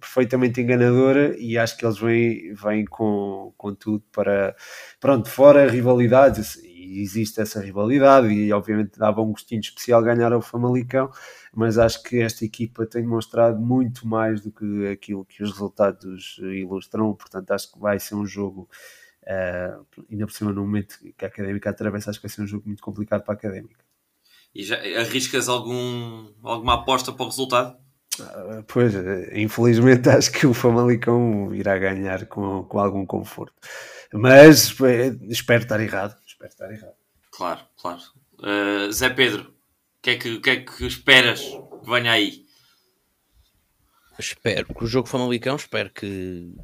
perfeitamente 0.00 0.60
enganadora 0.60 1.36
e 1.38 1.58
acho 1.58 1.76
que 1.76 1.84
eles 1.84 1.98
vêm, 1.98 2.54
vêm 2.54 2.84
com, 2.84 3.52
com 3.56 3.74
tudo 3.74 4.04
para 4.12 4.54
pronto, 5.00 5.28
fora 5.28 5.68
rivalidades 5.68 6.58
existe 7.02 7.40
essa 7.40 7.60
rivalidade 7.60 8.28
e 8.28 8.52
obviamente 8.52 8.98
dava 8.98 9.20
um 9.20 9.32
gostinho 9.32 9.60
especial 9.60 10.02
ganhar 10.02 10.32
ao 10.32 10.40
Famalicão, 10.40 11.10
mas 11.54 11.78
acho 11.78 12.02
que 12.02 12.20
esta 12.20 12.44
equipa 12.44 12.86
tem 12.86 13.02
demonstrado 13.02 13.58
muito 13.58 14.06
mais 14.06 14.40
do 14.40 14.52
que 14.52 14.86
aquilo 14.88 15.24
que 15.24 15.42
os 15.42 15.50
resultados 15.50 16.38
ilustram, 16.38 17.14
portanto 17.14 17.50
acho 17.50 17.72
que 17.72 17.78
vai 17.78 17.98
ser 17.98 18.14
um 18.14 18.26
jogo 18.26 18.68
uh, 19.22 19.86
ainda 20.10 20.26
por 20.26 20.32
cima 20.32 20.52
no 20.52 20.62
momento 20.62 20.98
que 21.16 21.24
a 21.24 21.28
Académica 21.28 21.70
atravessa, 21.70 22.10
acho 22.10 22.20
que 22.20 22.26
vai 22.26 22.34
ser 22.34 22.42
um 22.42 22.46
jogo 22.46 22.64
muito 22.66 22.82
complicado 22.82 23.22
para 23.22 23.34
a 23.34 23.36
Académica. 23.36 23.84
E 24.54 24.62
já 24.62 24.76
arriscas 24.98 25.48
algum, 25.48 26.32
alguma 26.42 26.74
aposta 26.74 27.12
para 27.12 27.24
o 27.24 27.28
resultado? 27.28 27.85
Ah, 28.20 28.62
pois, 28.66 28.94
infelizmente 29.32 30.08
acho 30.10 30.32
que 30.32 30.46
o 30.46 30.54
Famalicão 30.54 31.54
irá 31.54 31.78
ganhar 31.78 32.26
com, 32.26 32.64
com 32.64 32.78
algum 32.78 33.04
conforto. 33.04 33.54
Mas 34.12 34.74
espero 35.28 35.62
estar 35.62 35.80
errado. 35.80 36.16
Espero 36.26 36.50
estar 36.50 36.70
errado. 36.70 36.94
Claro, 37.30 37.60
claro. 37.80 38.00
Uh, 38.38 38.90
Zé 38.92 39.10
Pedro, 39.10 39.42
o 39.42 40.02
que, 40.02 40.10
é 40.10 40.16
que, 40.16 40.40
que 40.40 40.50
é 40.50 40.56
que 40.56 40.86
esperas 40.86 41.40
que 41.40 41.90
venha 41.90 42.12
aí? 42.12 42.44
Espero 44.18 44.66
que 44.74 44.84
o 44.84 44.86
jogo 44.86 45.08
Famalicão, 45.08 45.56
espero 45.56 45.90
que 45.90 46.54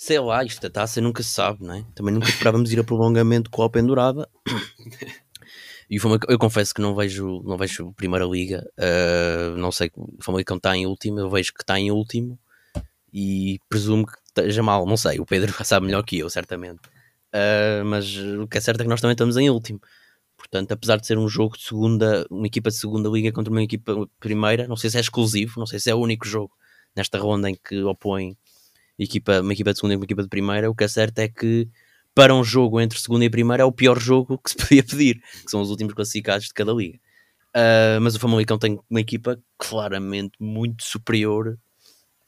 sei 0.00 0.18
lá, 0.18 0.42
isto 0.42 0.66
a 0.66 0.70
taça 0.70 0.98
nunca 0.98 1.22
se 1.22 1.28
sabe, 1.28 1.62
não 1.62 1.74
é? 1.74 1.84
Também 1.94 2.14
nunca 2.14 2.30
esperávamos 2.30 2.72
ir 2.72 2.80
a 2.80 2.84
prolongamento 2.84 3.50
com 3.50 3.62
a 3.62 3.68
pendurada. 3.68 4.26
E 5.90 5.98
o 5.98 6.00
Famalicão, 6.00 6.30
eu 6.30 6.38
confesso 6.38 6.72
que 6.72 6.80
não 6.80 6.94
vejo, 6.94 7.42
não 7.44 7.58
vejo 7.58 7.92
Primeira 7.94 8.24
Liga, 8.24 8.64
uh, 8.78 9.56
não 9.56 9.72
sei, 9.72 9.90
o 9.96 10.22
Famalicão 10.22 10.56
está 10.56 10.76
em 10.76 10.86
último, 10.86 11.18
eu 11.18 11.28
vejo 11.28 11.52
que 11.52 11.62
está 11.64 11.80
em 11.80 11.90
último 11.90 12.38
e 13.12 13.58
presumo 13.68 14.06
que 14.06 14.12
esteja 14.24 14.62
mal, 14.62 14.86
não 14.86 14.96
sei, 14.96 15.18
o 15.18 15.26
Pedro 15.26 15.52
sabe 15.64 15.86
melhor 15.86 16.04
que 16.04 16.16
eu, 16.18 16.30
certamente. 16.30 16.80
Uh, 17.34 17.84
mas 17.84 18.16
o 18.16 18.46
que 18.46 18.58
é 18.58 18.60
certo 18.60 18.80
é 18.80 18.84
que 18.84 18.88
nós 18.88 19.00
também 19.00 19.14
estamos 19.14 19.36
em 19.36 19.50
último. 19.50 19.80
Portanto, 20.36 20.70
apesar 20.70 20.96
de 20.96 21.06
ser 21.08 21.18
um 21.18 21.28
jogo 21.28 21.56
de 21.56 21.64
segunda, 21.64 22.24
uma 22.30 22.46
equipa 22.46 22.70
de 22.70 22.76
segunda 22.76 23.08
liga 23.08 23.32
contra 23.32 23.52
uma 23.52 23.62
equipa 23.62 24.08
primeira, 24.20 24.68
não 24.68 24.76
sei 24.76 24.90
se 24.90 24.96
é 24.96 25.00
exclusivo, 25.00 25.58
não 25.58 25.66
sei 25.66 25.80
se 25.80 25.90
é 25.90 25.94
o 25.94 25.98
único 25.98 26.26
jogo 26.26 26.52
nesta 26.94 27.18
ronda 27.18 27.50
em 27.50 27.56
que 27.56 27.82
opõe 27.82 28.36
equipa, 28.96 29.40
uma 29.40 29.52
equipa 29.52 29.72
de 29.72 29.78
segunda 29.78 29.94
e 29.94 29.96
uma 29.96 30.04
equipa 30.04 30.22
de 30.22 30.28
primeira. 30.28 30.70
O 30.70 30.74
que 30.74 30.84
é 30.84 30.88
certo 30.88 31.18
é 31.18 31.28
que 31.28 31.68
para 32.20 32.34
um 32.34 32.44
jogo 32.44 32.78
entre 32.78 33.00
segunda 33.00 33.24
e 33.24 33.30
primeira 33.30 33.62
é 33.62 33.64
o 33.64 33.72
pior 33.72 33.98
jogo 33.98 34.36
que 34.36 34.50
se 34.50 34.56
podia 34.60 34.84
pedir, 34.84 35.22
que 35.42 35.50
são 35.50 35.62
os 35.62 35.70
últimos 35.70 35.94
classificados 35.94 36.48
de 36.48 36.52
cada 36.52 36.70
liga. 36.70 36.98
Uh, 37.56 37.98
mas 38.02 38.14
o 38.14 38.20
Famalicão 38.20 38.58
tem 38.58 38.78
uma 38.90 39.00
equipa 39.00 39.40
claramente 39.56 40.32
muito 40.38 40.84
superior 40.84 41.58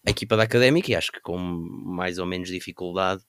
à 0.07 0.11
equipa 0.11 0.35
da 0.35 0.45
Académica 0.45 0.91
e 0.91 0.95
acho 0.95 1.13
que 1.13 1.21
com 1.21 1.37
mais 1.37 2.19
ou 2.19 2.25
menos 2.25 2.49
dificuldade 2.49 3.23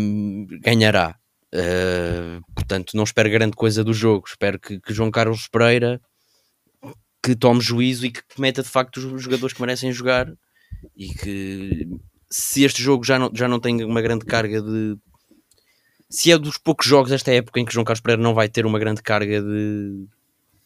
um, 0.00 0.46
ganhará. 0.62 1.14
Uh, 1.54 2.40
portanto, 2.54 2.96
não 2.96 3.04
espero 3.04 3.28
grande 3.28 3.54
coisa 3.54 3.84
do 3.84 3.92
jogo. 3.92 4.26
Espero 4.26 4.58
que, 4.58 4.80
que, 4.80 4.94
João 4.94 5.10
Carlos 5.10 5.46
Pereira 5.46 6.00
que 7.22 7.36
tome 7.36 7.60
juízo 7.60 8.06
e 8.06 8.12
que 8.12 8.22
meta 8.38 8.62
de 8.62 8.68
facto 8.70 8.96
os 8.96 9.22
jogadores 9.22 9.52
que 9.52 9.60
merecem 9.60 9.92
jogar 9.92 10.32
e 10.96 11.08
que 11.08 11.86
se 12.30 12.64
este 12.64 12.82
jogo 12.82 13.04
já 13.04 13.18
não, 13.18 13.30
já 13.34 13.46
não 13.46 13.60
tem 13.60 13.84
uma 13.84 14.00
grande 14.00 14.24
carga 14.24 14.62
de 14.62 14.96
se 16.10 16.32
é 16.32 16.38
dos 16.38 16.56
poucos 16.56 16.86
jogos 16.86 17.10
desta 17.10 17.30
época 17.32 17.60
em 17.60 17.64
que 17.64 17.72
João 17.72 17.84
Carlos 17.84 18.00
Pereira 18.00 18.22
não 18.22 18.34
vai 18.34 18.48
ter 18.48 18.64
uma 18.64 18.78
grande 18.78 19.02
carga 19.02 19.42
de 19.42 20.06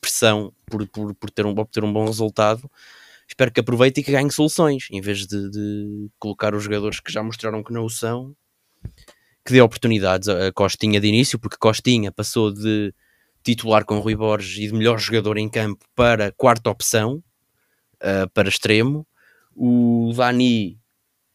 pressão 0.01 0.53
por, 0.67 0.87
por, 0.89 1.15
por 1.15 1.31
ter, 1.31 1.47
um, 1.47 1.55
ter 1.65 1.85
um 1.85 1.93
bom 1.93 2.07
resultado, 2.07 2.71
espero 3.29 3.53
que 3.53 3.61
aproveite 3.61 4.01
e 4.01 4.05
que 4.05 4.13
ganhe 4.13 4.31
soluções, 4.31 4.89
em 4.91 5.01
vez 5.01 5.27
de, 5.27 5.51
de 5.51 6.11
colocar 6.19 6.55
os 6.55 6.65
jogadores 6.65 7.01
que 7.01 7.13
já 7.13 7.23
mostraram 7.23 7.63
que 7.63 7.73
não 7.73 7.85
o 7.85 7.91
são, 7.91 8.35
que 9.45 9.53
dê 9.53 9.61
oportunidades 9.61 10.29
a 10.29 10.53
Costinha 10.53 11.01
de 11.01 11.09
início, 11.09 11.39
porque 11.39 11.57
Costinha 11.57 12.13
passou 12.13 12.53
de 12.53 12.95
titular 13.43 13.85
com 13.85 13.99
Rui 13.99 14.15
Borges 14.15 14.59
e 14.59 14.69
de 14.69 14.73
melhor 14.73 14.99
jogador 14.99 15.37
em 15.37 15.49
campo 15.49 15.85
para 15.95 16.31
quarta 16.33 16.71
opção, 16.71 17.23
uh, 17.97 18.31
para 18.33 18.49
extremo. 18.49 19.07
O 19.55 20.13
Dani 20.15 20.79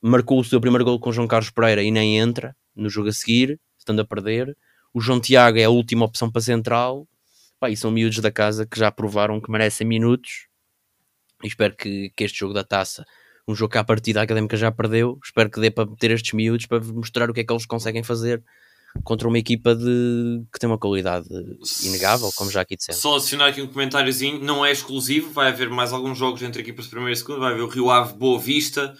marcou 0.01 0.39
o 0.39 0.43
seu 0.43 0.61
primeiro 0.61 0.85
gol 0.85 0.99
com 0.99 1.11
João 1.11 1.27
Carlos 1.27 1.49
Pereira 1.49 1.83
e 1.83 1.91
nem 1.91 2.17
entra 2.17 2.55
no 2.73 2.89
jogo 2.89 3.09
a 3.09 3.13
seguir 3.13 3.59
estando 3.87 4.01
a 4.01 4.05
perder. 4.05 4.55
O 4.93 4.99
João 4.99 5.19
Tiago 5.19 5.57
é 5.57 5.63
a 5.63 5.69
última 5.69 6.05
opção 6.05 6.29
para 6.29 6.41
central. 6.41 7.07
Pá, 7.59 7.69
e 7.69 7.77
são 7.77 7.89
miúdos 7.89 8.19
da 8.19 8.31
casa 8.31 8.65
que 8.65 8.79
já 8.79 8.91
provaram 8.91 9.41
que 9.41 9.49
merecem 9.49 9.87
minutos. 9.87 10.47
E 11.43 11.47
espero 11.47 11.75
que, 11.75 12.11
que 12.15 12.23
este 12.23 12.39
jogo 12.39 12.53
da 12.53 12.63
taça, 12.63 13.05
um 13.47 13.55
jogo 13.55 13.71
que 13.71 13.77
a 13.77 13.83
partida 13.83 14.21
académica 14.21 14.57
já 14.57 14.71
perdeu, 14.71 15.19
espero 15.23 15.49
que 15.49 15.59
dê 15.59 15.71
para 15.71 15.89
ter 15.97 16.11
estes 16.11 16.33
miúdos 16.33 16.65
para 16.65 16.79
mostrar 16.83 17.29
o 17.29 17.33
que 17.33 17.41
é 17.41 17.43
que 17.43 17.53
eles 17.53 17.65
conseguem 17.65 18.03
fazer 18.03 18.43
contra 19.03 19.27
uma 19.27 19.37
equipa 19.37 19.75
de, 19.75 20.43
que 20.51 20.59
tem 20.59 20.67
uma 20.67 20.77
qualidade 20.77 21.27
inegável, 21.83 22.31
como 22.35 22.49
já 22.49 22.61
aqui 22.61 22.75
dissemos. 22.75 23.01
Só 23.01 23.17
adicionar 23.17 23.47
aqui 23.47 23.61
um 23.61 23.67
comentáriozinho, 23.67 24.43
não 24.43 24.65
é 24.65 24.71
exclusivo, 24.71 25.31
vai 25.31 25.49
haver 25.49 25.69
mais 25.69 25.93
alguns 25.93 26.17
jogos 26.17 26.41
entre 26.41 26.61
equipas 26.61 26.85
de 26.85 26.91
primeira 26.91 27.13
e 27.13 27.15
segunda, 27.15 27.39
vai 27.39 27.53
haver 27.53 27.61
o 27.61 27.67
Rio 27.67 27.91
Ave 27.91 28.13
Boa 28.13 28.39
Vista, 28.39 28.95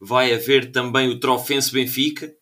vai 0.00 0.32
haver 0.32 0.70
também 0.70 1.08
o 1.08 1.18
Trofense 1.18 1.72
Benfica, 1.72 2.32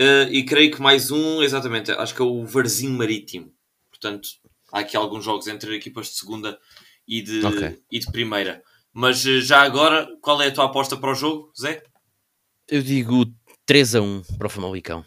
Uh, 0.00 0.30
e 0.30 0.44
creio 0.44 0.70
que 0.70 0.80
mais 0.80 1.10
um, 1.10 1.42
exatamente, 1.42 1.90
acho 1.90 2.14
que 2.14 2.22
é 2.22 2.24
o 2.24 2.44
Varzim 2.44 2.90
Marítimo. 2.90 3.52
Portanto, 3.90 4.28
há 4.72 4.80
aqui 4.80 4.96
alguns 4.96 5.24
jogos 5.24 5.48
entre 5.48 5.74
equipas 5.74 6.06
de 6.06 6.18
segunda 6.18 6.56
e 7.06 7.20
de, 7.20 7.44
okay. 7.44 7.78
e 7.90 7.98
de 7.98 8.06
primeira. 8.12 8.62
Mas 8.92 9.24
uh, 9.24 9.40
já 9.40 9.62
agora, 9.62 10.08
qual 10.20 10.40
é 10.40 10.46
a 10.46 10.52
tua 10.52 10.66
aposta 10.66 10.96
para 10.96 11.10
o 11.10 11.14
jogo, 11.14 11.50
Zé? 11.60 11.82
Eu 12.68 12.80
digo 12.80 13.24
3 13.66 13.96
a 13.96 14.02
1 14.02 14.22
para 14.38 14.46
o 14.46 14.50
Famalicão. 14.50 15.04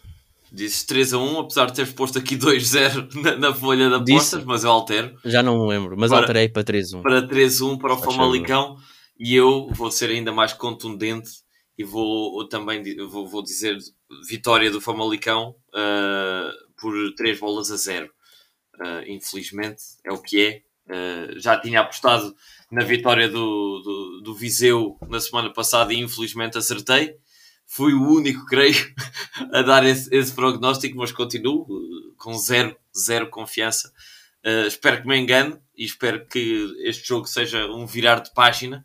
Dizes 0.52 0.84
3 0.84 1.14
a 1.14 1.18
1, 1.18 1.38
apesar 1.38 1.66
de 1.66 1.74
teres 1.74 1.92
posto 1.92 2.18
aqui 2.18 2.36
2-0 2.36 3.14
na, 3.22 3.36
na, 3.36 3.54
folha 3.54 3.88
de 3.88 3.94
apostas, 3.94 4.40
Disse, 4.40 4.46
mas 4.46 4.64
eu 4.64 4.70
altero. 4.70 5.16
Já 5.24 5.42
não 5.42 5.62
me 5.62 5.68
lembro, 5.70 5.96
mas 5.96 6.10
para, 6.10 6.20
alterei 6.20 6.48
para 6.50 6.62
3 6.62 6.92
1. 6.92 7.02
Para 7.02 7.26
3 7.26 7.60
1 7.62 7.78
para 7.78 7.94
o 7.94 7.98
Famalicão. 7.98 8.76
E 9.18 9.34
eu 9.34 9.68
vou 9.72 9.90
ser 9.90 10.10
ainda 10.10 10.32
mais 10.32 10.52
contundente 10.52 11.30
e 11.76 11.84
vou 11.84 12.46
também 12.48 12.82
vou, 13.08 13.26
vou 13.26 13.42
dizer 13.42 13.78
vitória 14.26 14.70
do 14.70 14.80
Famalicão 14.80 15.56
uh, 15.68 16.72
por 16.80 16.94
3 17.14 17.38
bolas 17.40 17.70
a 17.70 17.76
0. 17.76 18.06
Uh, 18.06 18.10
ah, 18.80 19.04
infelizmente 19.06 19.82
é 20.04 20.12
o 20.12 20.20
que 20.20 20.40
é. 20.40 20.62
Uh, 20.86 21.38
já 21.38 21.58
tinha 21.58 21.80
apostado 21.80 22.34
na 22.70 22.84
vitória 22.84 23.28
do, 23.28 23.80
do, 23.80 24.20
do, 24.22 24.34
Viseu 24.34 24.98
na 25.08 25.20
semana 25.20 25.52
passada 25.52 25.92
e 25.92 26.00
infelizmente 26.00 26.58
acertei. 26.58 27.16
Fui 27.66 27.94
o 27.94 28.02
único, 28.02 28.44
creio, 28.46 28.92
a 29.52 29.62
dar 29.62 29.86
esse, 29.86 30.14
esse 30.14 30.32
prognóstico, 30.34 30.96
mas 30.98 31.12
continuo 31.12 31.66
com 32.18 32.34
zero, 32.34 32.76
zero 32.96 33.30
confiança. 33.30 33.92
Espero 34.66 35.00
que 35.00 35.06
me 35.06 35.16
engane 35.16 35.56
e 35.76 35.84
espero 35.84 36.26
que 36.26 36.74
este 36.80 37.06
jogo 37.06 37.26
seja 37.26 37.66
um 37.66 37.86
virar 37.86 38.20
de 38.20 38.32
página 38.34 38.84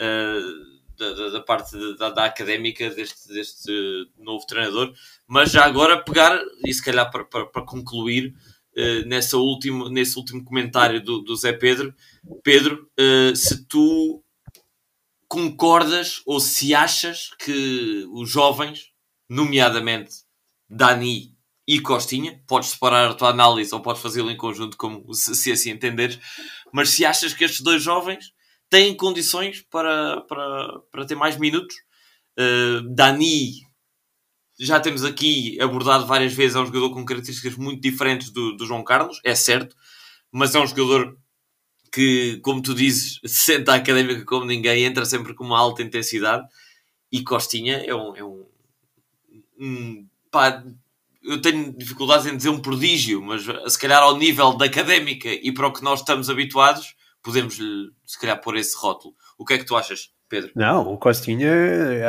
uh, 0.00 0.71
da, 0.96 1.28
da, 1.30 1.40
parte 1.40 1.76
da, 1.96 2.10
da, 2.10 2.24
académica 2.24 2.90
deste, 2.90 3.28
deste 3.28 3.72
novo 4.18 4.46
treinador. 4.46 4.92
Mas 5.26 5.50
já 5.50 5.64
agora 5.64 6.02
pegar, 6.02 6.40
e 6.66 6.72
se 6.72 6.84
calhar 6.84 7.10
para, 7.10 7.24
para, 7.24 7.46
para 7.46 7.64
concluir, 7.64 8.34
uh, 8.76 9.06
nessa 9.06 9.36
último, 9.36 9.88
nesse 9.88 10.18
último 10.18 10.44
comentário 10.44 11.02
do, 11.02 11.20
do 11.20 11.36
Zé 11.36 11.52
Pedro, 11.52 11.94
Pedro, 12.42 12.88
se 13.34 13.66
tu 13.66 14.22
concordas 15.32 16.20
ou 16.26 16.38
se 16.38 16.74
achas 16.74 17.30
que 17.38 18.06
os 18.12 18.28
jovens, 18.28 18.92
nomeadamente 19.28 20.12
Dani 20.68 21.34
e 21.66 21.80
Costinha, 21.80 22.42
podes 22.46 22.70
separar 22.70 23.10
a 23.10 23.14
tua 23.14 23.30
análise 23.30 23.74
ou 23.74 23.80
podes 23.80 24.02
fazê-lo 24.02 24.30
em 24.30 24.36
conjunto, 24.36 24.76
como 24.76 25.14
se, 25.14 25.34
se, 25.34 25.50
assim 25.50 25.70
entenderes, 25.70 26.18
mas 26.70 26.90
se 26.90 27.04
achas 27.06 27.32
que 27.32 27.44
estes 27.44 27.62
dois 27.62 27.82
jovens 27.82 28.32
têm 28.72 28.96
condições 28.96 29.60
para, 29.70 30.22
para, 30.22 30.78
para 30.90 31.04
ter 31.04 31.14
mais 31.14 31.36
minutos. 31.36 31.76
Uh, 32.38 32.80
Dani, 32.94 33.60
já 34.58 34.80
temos 34.80 35.04
aqui 35.04 35.60
abordado 35.60 36.06
várias 36.06 36.32
vezes, 36.32 36.56
é 36.56 36.60
um 36.60 36.64
jogador 36.64 36.88
com 36.88 37.04
características 37.04 37.54
muito 37.56 37.82
diferentes 37.82 38.30
do, 38.30 38.56
do 38.56 38.64
João 38.64 38.82
Carlos, 38.82 39.20
é 39.24 39.34
certo, 39.34 39.76
mas 40.30 40.54
é 40.54 40.58
um 40.58 40.66
jogador 40.66 41.18
que, 41.92 42.40
como 42.42 42.62
tu 42.62 42.74
dizes, 42.74 43.20
senta 43.26 43.72
a 43.72 43.76
académica 43.76 44.24
como 44.24 44.46
ninguém, 44.46 44.84
entra 44.84 45.04
sempre 45.04 45.34
com 45.34 45.44
uma 45.44 45.58
alta 45.58 45.82
intensidade. 45.82 46.42
E 47.12 47.22
Costinha 47.22 47.76
é 47.84 47.94
um. 47.94 48.16
É 48.16 48.24
um, 48.24 48.46
um 49.60 50.06
pá, 50.30 50.64
eu 51.22 51.42
tenho 51.42 51.76
dificuldades 51.76 52.24
em 52.24 52.34
dizer 52.34 52.48
um 52.48 52.58
prodígio, 52.58 53.20
mas 53.20 53.44
se 53.70 53.78
calhar 53.78 54.02
ao 54.02 54.16
nível 54.16 54.54
da 54.54 54.64
académica 54.64 55.28
e 55.28 55.52
para 55.52 55.66
o 55.66 55.72
que 55.72 55.84
nós 55.84 56.00
estamos 56.00 56.30
habituados, 56.30 56.94
podemos 57.22 57.58
se 58.06 58.20
calhar 58.20 58.40
pôr 58.40 58.56
esse 58.56 58.76
rótulo. 58.76 59.14
O 59.38 59.44
que 59.44 59.54
é 59.54 59.58
que 59.58 59.64
tu 59.64 59.76
achas, 59.76 60.10
Pedro? 60.28 60.50
Não, 60.54 60.92
o 60.92 60.98
Costinha, 60.98 61.50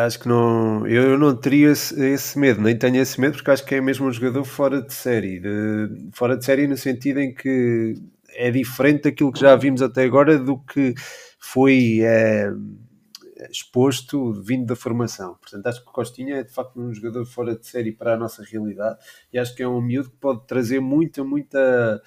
acho 0.05 0.19
que 0.19 0.27
não. 0.27 0.85
Eu 0.87 1.17
não 1.17 1.35
teria 1.35 1.71
esse, 1.71 2.37
medo, 2.37 2.61
nem 2.61 2.77
tenho 2.77 2.97
esse 2.97 3.19
medo, 3.19 3.35
porque 3.35 3.51
acho 3.51 3.65
que 3.65 3.75
é 3.75 3.81
mesmo 3.81 4.07
um 4.07 4.11
jogador 4.11 4.43
fora 4.43 4.81
de 4.81 4.93
série. 4.93 5.39
De, 5.39 6.09
fora 6.13 6.37
de 6.37 6.43
série 6.43 6.67
no 6.67 6.77
sentido 6.77 7.19
em 7.19 7.33
que 7.33 7.95
é 8.29 8.49
diferente 8.49 9.03
daquilo 9.03 9.31
que 9.31 9.39
já 9.39 9.55
vimos 9.55 9.81
até 9.81 10.03
agora 10.03 10.37
do 10.37 10.57
que 10.59 10.93
foi. 11.39 11.99
É, 12.01 12.51
exposto 13.49 14.33
vindo 14.41 14.65
da 14.65 14.75
formação. 14.75 15.35
Portanto, 15.35 15.67
acho 15.67 15.83
que 15.83 15.89
o 15.89 15.93
Costinha 15.93 16.37
é 16.37 16.43
de 16.43 16.53
facto 16.53 16.79
um 16.79 16.93
jogador 16.93 17.25
fora 17.25 17.55
de 17.55 17.65
série 17.65 17.91
para 17.91 18.13
a 18.13 18.17
nossa 18.17 18.43
realidade 18.43 18.97
e 19.31 19.39
acho 19.39 19.55
que 19.55 19.63
é 19.63 19.67
um 19.67 19.81
miúdo 19.81 20.09
que 20.09 20.17
pode 20.17 20.45
trazer 20.47 20.79
muita, 20.79 21.23
muita 21.23 22.01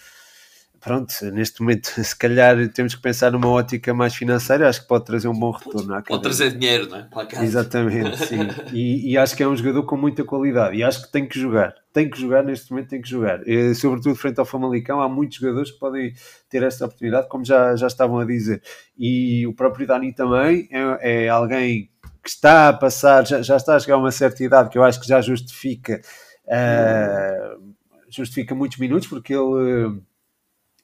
pronto, 0.86 1.12
neste 1.32 1.60
momento, 1.60 1.88
se 2.02 2.16
calhar 2.16 2.68
temos 2.68 2.94
que 2.94 3.02
pensar 3.02 3.32
numa 3.32 3.48
ótica 3.48 3.92
mais 3.92 4.14
financeira, 4.14 4.68
acho 4.68 4.82
que 4.82 4.86
pode 4.86 5.04
trazer 5.04 5.26
um 5.26 5.34
bom 5.34 5.50
retorno. 5.50 5.88
Pode, 5.88 6.04
pode 6.04 6.22
trazer 6.22 6.52
dinheiro, 6.56 6.88
não 6.88 6.98
é? 6.98 7.08
Exatamente, 7.42 8.16
sim. 8.24 8.36
E, 8.72 9.12
e, 9.12 9.18
acho 9.18 9.36
que 9.36 9.42
é 9.42 9.48
um 9.48 9.56
jogador 9.56 9.84
com 9.84 9.96
muita 9.96 10.22
qualidade 10.22 10.76
e 10.76 10.84
acho 10.84 11.02
que 11.02 11.10
tem 11.10 11.26
que 11.26 11.38
jogar. 11.38 11.74
Tem 11.92 12.08
que 12.08 12.20
jogar, 12.20 12.44
neste 12.44 12.70
momento 12.70 12.88
tem 12.88 13.00
que 13.00 13.08
jogar. 13.08 13.46
E, 13.48 13.74
sobretudo 13.74 14.14
frente 14.14 14.38
ao 14.38 14.44
Famalicão, 14.44 15.00
há 15.00 15.08
muitos 15.08 15.38
jogadores 15.38 15.72
que 15.72 15.78
podem 15.78 16.12
ter 16.48 16.62
esta 16.62 16.84
oportunidade, 16.84 17.28
como 17.28 17.44
já, 17.44 17.74
já 17.74 17.86
estavam 17.88 18.18
a 18.18 18.24
dizer. 18.24 18.62
E 18.96 19.46
o 19.46 19.54
próprio 19.54 19.86
Dani 19.86 20.12
também 20.12 20.68
é, 20.70 21.24
é 21.24 21.28
alguém 21.28 21.90
que 22.22 22.30
está 22.30 22.68
a 22.68 22.72
passar, 22.72 23.26
já, 23.26 23.42
já 23.42 23.56
está 23.56 23.74
a 23.74 23.80
chegar 23.80 23.94
a 23.94 23.98
uma 23.98 24.12
certa 24.12 24.42
idade 24.44 24.68
que 24.68 24.78
eu 24.78 24.84
acho 24.84 25.00
que 25.00 25.08
já 25.08 25.20
justifica, 25.20 26.00
uh, 26.46 27.74
justifica 28.08 28.54
muitos 28.54 28.78
minutos, 28.78 29.08
porque 29.08 29.32
ele 29.32 30.00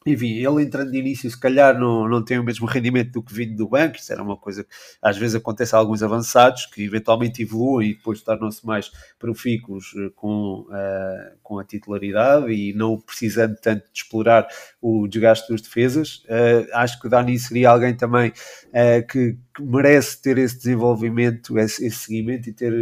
enfim, 0.06 0.34
ele 0.34 0.62
entrando 0.62 0.90
de 0.90 0.98
início, 0.98 1.30
se 1.30 1.38
calhar 1.38 1.78
não, 1.78 2.08
não 2.08 2.24
tem 2.24 2.38
o 2.38 2.44
mesmo 2.44 2.66
rendimento 2.66 3.12
do 3.12 3.22
que 3.22 3.32
vindo 3.32 3.56
do 3.56 3.68
banco, 3.68 3.96
isso 3.96 4.12
era 4.12 4.22
uma 4.22 4.36
coisa 4.36 4.64
que 4.64 4.70
às 5.00 5.16
vezes 5.16 5.36
acontece 5.36 5.74
a 5.74 5.78
alguns 5.78 6.02
avançados 6.02 6.66
que 6.66 6.82
eventualmente 6.82 7.42
evoluem 7.42 7.90
e 7.90 7.94
depois 7.94 8.20
tornam-se 8.22 8.66
mais 8.66 8.90
profícuos 9.18 9.94
eh, 9.96 10.10
com, 10.16 10.66
uh, 10.68 11.38
com 11.42 11.58
a 11.58 11.64
titularidade 11.64 12.52
e 12.52 12.72
não 12.74 12.98
precisando 12.98 13.56
tanto 13.56 13.84
de 13.84 13.98
explorar 13.98 14.48
o 14.80 15.06
desgaste 15.06 15.50
das 15.50 15.62
defesas. 15.62 16.24
Uh, 16.24 16.66
acho 16.74 17.00
que 17.00 17.06
o 17.06 17.10
Dani 17.10 17.38
seria 17.38 17.70
alguém 17.70 17.94
também 17.94 18.30
uh, 18.30 19.06
que, 19.06 19.38
que, 19.54 19.62
merece 19.62 20.20
ter 20.20 20.38
esse 20.38 20.56
desenvolvimento, 20.56 21.58
esse, 21.58 21.86
esse 21.86 21.98
seguimento 21.98 22.48
e 22.48 22.52
ter 22.52 22.72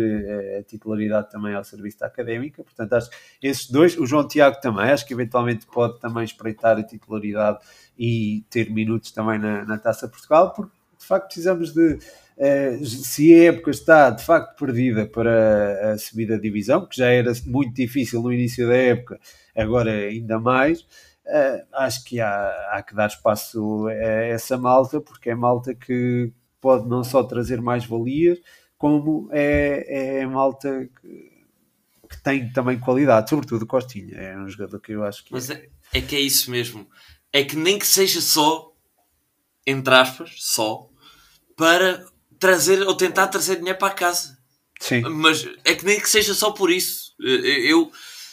a 0.58 0.62
titularidade 0.62 1.30
também 1.30 1.54
ao 1.54 1.64
serviço 1.64 1.98
da 1.98 2.06
académica. 2.06 2.62
Portanto, 2.64 2.92
acho 2.94 3.10
esses 3.42 3.68
dois, 3.70 3.98
o 3.98 4.06
João 4.06 4.26
Tiago 4.26 4.60
também, 4.60 4.90
acho 4.90 5.06
que 5.06 5.12
eventualmente 5.12 5.66
pode 5.66 5.98
também 6.00 6.24
espreitar 6.24 6.78
a 6.78 6.82
titularidade 6.82 7.09
titularidade 7.10 7.58
e 7.98 8.44
ter 8.48 8.70
minutos 8.70 9.10
também 9.10 9.38
na, 9.38 9.64
na 9.64 9.78
Taça 9.78 10.08
Portugal, 10.08 10.52
porque 10.52 10.72
de 10.98 11.04
facto 11.04 11.26
precisamos 11.26 11.72
de. 11.72 11.98
Uh, 12.36 12.86
se 12.86 13.34
a 13.34 13.52
época 13.52 13.70
está 13.70 14.08
de 14.08 14.24
facto 14.24 14.56
perdida 14.56 15.04
para 15.06 15.92
a 15.92 15.98
subida 15.98 16.36
da 16.36 16.42
divisão, 16.42 16.86
que 16.86 16.96
já 16.96 17.10
era 17.10 17.32
muito 17.44 17.74
difícil 17.74 18.22
no 18.22 18.32
início 18.32 18.66
da 18.66 18.76
época, 18.76 19.20
agora 19.54 19.90
ainda 19.90 20.38
mais, 20.38 20.80
uh, 20.80 21.66
acho 21.74 22.02
que 22.04 22.18
há, 22.18 22.68
há 22.72 22.82
que 22.82 22.94
dar 22.94 23.08
espaço 23.08 23.86
a 23.88 23.92
essa 23.92 24.56
malta, 24.56 25.02
porque 25.02 25.30
é 25.30 25.34
malta 25.34 25.74
que 25.74 26.32
pode 26.62 26.88
não 26.88 27.04
só 27.04 27.22
trazer 27.22 27.60
mais 27.60 27.84
valias, 27.84 28.38
como 28.78 29.28
é, 29.32 30.20
é 30.20 30.26
malta 30.26 30.88
que, 31.02 31.44
que 32.08 32.22
tem 32.22 32.50
também 32.50 32.80
qualidade, 32.80 33.28
sobretudo 33.28 33.66
Costinha. 33.66 34.16
É 34.16 34.38
um 34.38 34.48
jogador 34.48 34.80
que 34.80 34.92
eu 34.92 35.04
acho 35.04 35.24
que. 35.24 35.32
Mas 35.32 35.50
é, 35.50 35.68
é 35.92 36.00
que 36.00 36.16
é 36.16 36.20
isso 36.20 36.50
mesmo 36.50 36.88
é 37.32 37.44
que 37.44 37.56
nem 37.56 37.78
que 37.78 37.86
seja 37.86 38.20
só, 38.20 38.72
entre 39.66 39.94
aspas, 39.94 40.32
só, 40.38 40.88
para 41.56 42.04
trazer 42.38 42.82
ou 42.82 42.94
tentar 42.94 43.28
trazer 43.28 43.56
dinheiro 43.56 43.78
para 43.78 43.94
casa. 43.94 44.38
Sim. 44.80 45.02
Mas 45.02 45.46
é 45.64 45.74
que 45.74 45.84
nem 45.84 46.00
que 46.00 46.08
seja 46.08 46.34
só 46.34 46.50
por 46.52 46.70
isso. 46.70 47.14
Eu 47.20 47.90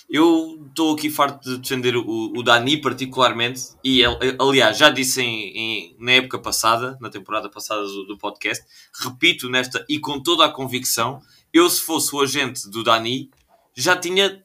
eu 0.10 0.66
estou 0.70 0.96
aqui 0.96 1.10
farto 1.10 1.44
de 1.44 1.58
defender 1.58 1.98
o, 1.98 2.32
o 2.34 2.42
Dani 2.42 2.78
particularmente 2.80 3.62
e 3.84 4.02
aliás 4.40 4.78
já 4.78 4.90
disse 4.90 5.22
em, 5.22 5.50
em, 5.50 5.98
na 6.00 6.14
época 6.14 6.40
passada, 6.40 6.98
na 7.02 7.10
temporada 7.10 7.50
passada 7.50 7.84
do, 7.84 8.06
do, 8.06 8.18
podcast, 8.18 8.64
repito 9.04 9.50
nesta 9.50 9.86
e 9.90 10.00
com 10.00 10.24
toda 10.24 10.46
a 10.46 10.50
convicção, 10.50 11.22
eu 11.52 11.70
se 11.70 11.82
fosse 11.82 12.16
o 12.16 12.22
agente 12.22 12.70
do 12.70 12.86
Dani 12.86 13.30
já 13.76 13.98
tinha 13.98 14.42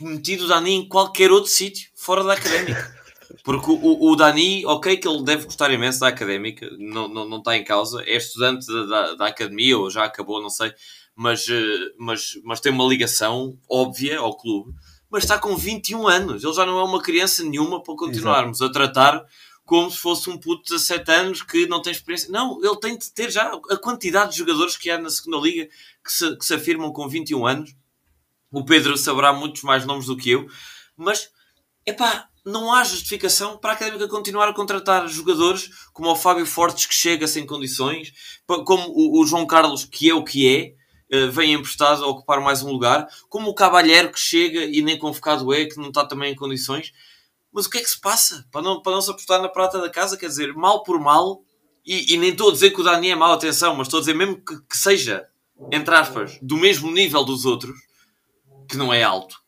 metido 0.00 0.44
o 0.44 0.48
Dani 0.48 0.72
em 0.72 0.88
qualquer 0.88 1.30
outro 1.30 1.50
sítio 1.50 1.90
fora 1.94 2.22
da 2.22 2.34
académica. 2.34 2.94
Porque 3.42 3.70
o, 3.70 4.10
o 4.10 4.16
Dani, 4.16 4.64
ok, 4.66 4.96
que 4.96 5.06
ele 5.06 5.22
deve 5.22 5.44
gostar 5.44 5.72
imenso 5.72 6.00
da 6.00 6.08
académica, 6.08 6.68
não, 6.78 7.08
não, 7.08 7.28
não 7.28 7.38
está 7.38 7.56
em 7.56 7.64
causa, 7.64 8.02
é 8.02 8.16
estudante 8.16 8.66
da, 8.66 8.84
da, 8.84 9.14
da 9.14 9.26
academia 9.26 9.78
ou 9.78 9.90
já 9.90 10.04
acabou, 10.04 10.40
não 10.40 10.50
sei, 10.50 10.72
mas, 11.14 11.48
eh, 11.48 11.92
mas, 11.98 12.38
mas 12.44 12.60
tem 12.60 12.70
uma 12.70 12.84
ligação 12.84 13.58
óbvia 13.68 14.18
ao 14.18 14.36
clube. 14.36 14.72
Mas 15.10 15.24
está 15.24 15.38
com 15.38 15.56
21 15.56 16.06
anos, 16.08 16.44
ele 16.44 16.52
já 16.52 16.66
não 16.66 16.78
é 16.78 16.84
uma 16.84 17.00
criança 17.02 17.42
nenhuma 17.42 17.82
para 17.82 17.94
continuarmos 17.94 18.58
Exato. 18.60 18.70
a 18.70 18.72
tratar 18.72 19.26
como 19.64 19.90
se 19.90 19.98
fosse 19.98 20.30
um 20.30 20.38
puto 20.38 20.62
de 20.62 20.70
17 20.70 21.10
anos 21.10 21.42
que 21.42 21.66
não 21.66 21.82
tem 21.82 21.92
experiência. 21.92 22.30
Não, 22.30 22.60
ele 22.64 22.76
tem 22.76 22.96
de 22.96 23.10
ter 23.12 23.30
já 23.30 23.52
a 23.70 23.76
quantidade 23.76 24.32
de 24.32 24.38
jogadores 24.38 24.76
que 24.76 24.88
há 24.88 24.96
na 24.96 25.10
segunda 25.10 25.38
liga 25.38 25.68
que 26.04 26.12
se, 26.12 26.36
que 26.36 26.44
se 26.44 26.54
afirmam 26.54 26.92
com 26.92 27.08
21 27.08 27.44
anos. 27.44 27.74
O 28.52 28.64
Pedro 28.64 28.96
saberá 28.96 29.32
muitos 29.32 29.62
mais 29.62 29.84
nomes 29.84 30.06
do 30.06 30.16
que 30.16 30.30
eu, 30.30 30.46
mas 30.96 31.30
epá, 31.84 32.28
não 32.46 32.72
há 32.72 32.84
justificação 32.84 33.58
para 33.58 33.72
a 33.72 33.74
Académica 33.74 34.06
continuar 34.06 34.48
a 34.48 34.54
contratar 34.54 35.08
jogadores 35.08 35.68
como 35.92 36.10
o 36.10 36.16
Fábio 36.16 36.46
Fortes, 36.46 36.86
que 36.86 36.94
chega 36.94 37.26
sem 37.26 37.44
condições, 37.44 38.12
como 38.64 38.92
o, 39.20 39.26
João 39.26 39.44
Carlos, 39.46 39.84
que 39.84 40.08
é 40.08 40.14
o 40.14 40.22
que 40.22 40.46
é, 40.48 40.74
eh, 41.10 41.26
vem 41.26 41.54
emprestado 41.54 42.04
a 42.04 42.08
ocupar 42.08 42.40
mais 42.40 42.62
um 42.62 42.70
lugar, 42.70 43.08
como 43.28 43.50
o 43.50 43.54
Cabalheiro, 43.54 44.12
que 44.12 44.18
chega 44.18 44.64
e 44.64 44.80
nem 44.80 44.96
convocado 44.96 45.52
é, 45.52 45.66
que 45.66 45.76
não 45.76 45.88
está 45.88 46.04
também 46.04 46.32
em 46.32 46.36
condições. 46.36 46.92
Mas 47.52 47.66
o 47.66 47.70
que 47.70 47.78
é 47.78 47.80
que 47.80 47.90
se 47.90 48.00
passa 48.00 48.46
para 48.52 48.62
não, 48.62 48.80
para 48.80 48.92
não 48.92 49.00
se 49.00 49.10
apostar 49.10 49.42
na 49.42 49.48
prata 49.48 49.80
da 49.80 49.90
casa? 49.90 50.16
Quer 50.16 50.28
dizer, 50.28 50.52
mal 50.54 50.84
por 50.84 51.00
mal, 51.00 51.42
e, 51.84 52.14
e 52.14 52.16
nem 52.16 52.30
estou 52.30 52.50
a 52.50 52.52
dizer 52.52 52.70
que 52.70 52.80
o 52.80 52.84
Dani 52.84 53.10
é 53.10 53.16
mau, 53.16 53.32
atenção, 53.32 53.74
mas 53.74 53.86
estou 53.86 53.98
a 53.98 54.00
dizer 54.00 54.14
mesmo 54.14 54.36
que, 54.36 54.56
que 54.68 54.76
seja, 54.76 55.26
entre 55.72 55.94
aspas, 55.94 56.38
do 56.40 56.56
mesmo 56.56 56.92
nível 56.92 57.24
dos 57.24 57.44
outros, 57.44 57.76
que 58.68 58.76
não 58.76 58.92
é 58.92 59.02
alto, 59.02 59.40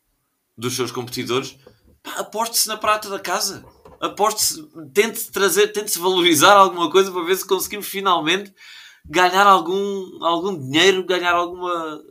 dos 0.57 0.75
seus 0.75 0.91
competidores, 0.91 1.57
aposte-se 2.17 2.67
na 2.67 2.77
prata 2.77 3.09
da 3.09 3.19
casa. 3.19 3.65
Aposte-se, 3.99 4.65
tente 4.93 5.29
trazer, 5.31 5.67
tente-se 5.69 5.99
valorizar 5.99 6.53
alguma 6.53 6.89
coisa 6.89 7.11
para 7.11 7.23
ver 7.23 7.35
se 7.35 7.45
conseguimos 7.45 7.87
finalmente 7.87 8.53
ganhar 9.05 9.45
algum, 9.45 10.23
algum 10.23 10.57
dinheiro, 10.57 11.05
ganhar 11.05 11.33
alguma, 11.33 12.01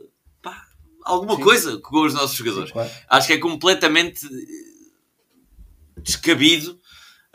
pá, 0.41 0.67
alguma 1.03 1.35
Sim. 1.35 1.41
coisa 1.41 1.77
com 1.79 2.05
os 2.05 2.13
nossos 2.13 2.35
jogadores. 2.35 2.69
Sim, 2.69 2.73
claro. 2.73 2.91
Acho 3.09 3.27
que 3.27 3.33
é 3.33 3.37
completamente 3.39 4.27
descabido 5.97 6.79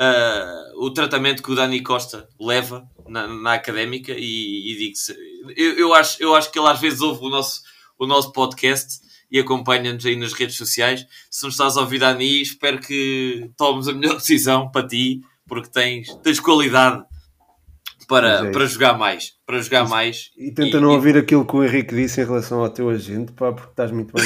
uh, 0.00 0.84
o 0.84 0.90
tratamento 0.90 1.42
que 1.42 1.50
o 1.50 1.54
Dani 1.54 1.82
Costa 1.82 2.28
leva 2.40 2.88
na, 3.08 3.26
na 3.26 3.54
académica 3.54 4.12
e, 4.16 4.72
e 4.72 4.76
digo 4.76 4.94
eu, 5.56 5.78
eu, 5.78 5.94
acho, 5.94 6.22
eu 6.22 6.34
acho 6.34 6.50
que 6.50 6.58
ele 6.58 6.68
às 6.68 6.80
vezes 6.80 7.00
ouve 7.00 7.24
o 7.24 7.28
nosso, 7.28 7.62
o 7.98 8.06
nosso 8.06 8.32
podcast 8.32 9.03
e 9.34 9.40
acompanha-nos 9.40 10.06
aí 10.06 10.14
nas 10.14 10.32
redes 10.32 10.56
sociais. 10.56 11.04
Se 11.28 11.44
nos 11.44 11.54
estás 11.54 11.76
a 11.76 11.80
ouvir, 11.80 11.98
Dani, 11.98 12.40
espero 12.40 12.78
que 12.78 13.50
tomes 13.56 13.88
a 13.88 13.92
melhor 13.92 14.14
decisão 14.22 14.70
para 14.70 14.86
ti, 14.86 15.22
porque 15.48 15.68
tens, 15.68 16.06
tens 16.22 16.38
qualidade 16.38 17.02
para, 18.06 18.46
é 18.46 18.50
para 18.52 18.64
jogar 18.64 18.96
mais. 18.96 19.32
Para 19.44 19.60
jogar 19.60 19.88
mais. 19.88 20.30
E 20.38 20.52
tenta 20.52 20.76
e, 20.76 20.80
não 20.80 20.92
e... 20.92 20.94
ouvir 20.94 21.16
aquilo 21.16 21.44
que 21.44 21.56
o 21.56 21.64
Henrique 21.64 21.96
disse 21.96 22.20
em 22.20 22.24
relação 22.24 22.60
ao 22.60 22.70
teu 22.70 22.88
agente, 22.88 23.32
pá, 23.32 23.52
porque 23.52 23.70
estás 23.70 23.90
muito 23.90 24.14
bem 24.14 24.24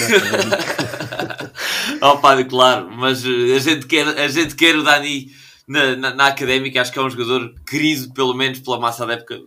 na 1.99 2.13
oh, 2.13 2.19
pá, 2.21 2.45
claro, 2.45 2.91
mas 2.91 3.25
eh, 3.25 3.57
a 3.57 3.59
gente 3.61 3.87
quer, 3.87 4.07
a 4.07 4.29
gente 4.29 4.55
quer 4.55 4.77
o 4.77 4.83
Dani 4.83 5.31
na, 5.67 5.97
na, 5.97 6.15
na, 6.15 6.27
académica, 6.27 6.83
acho 6.83 6.93
que 6.93 6.99
é 6.99 7.03
um 7.03 7.09
jogador 7.09 7.55
querido, 7.67 8.13
pelo 8.13 8.35
menos 8.35 8.61
pela 8.61 8.79
massa 8.79 9.05
adepta, 9.05 9.41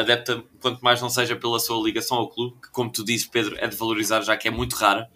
adepta, 0.00 0.42
quanto 0.60 0.80
mais 0.80 1.00
não 1.00 1.10
seja 1.10 1.36
pela 1.36 1.58
sua 1.58 1.82
ligação 1.82 2.18
ao 2.18 2.28
clube, 2.28 2.56
que, 2.60 2.70
como 2.70 2.90
tu 2.90 3.04
dizes, 3.04 3.26
Pedro, 3.26 3.56
é 3.58 3.66
de 3.66 3.76
valorizar, 3.76 4.22
já 4.22 4.36
que 4.36 4.48
é 4.48 4.50
muito 4.50 4.74
rara. 4.74 5.10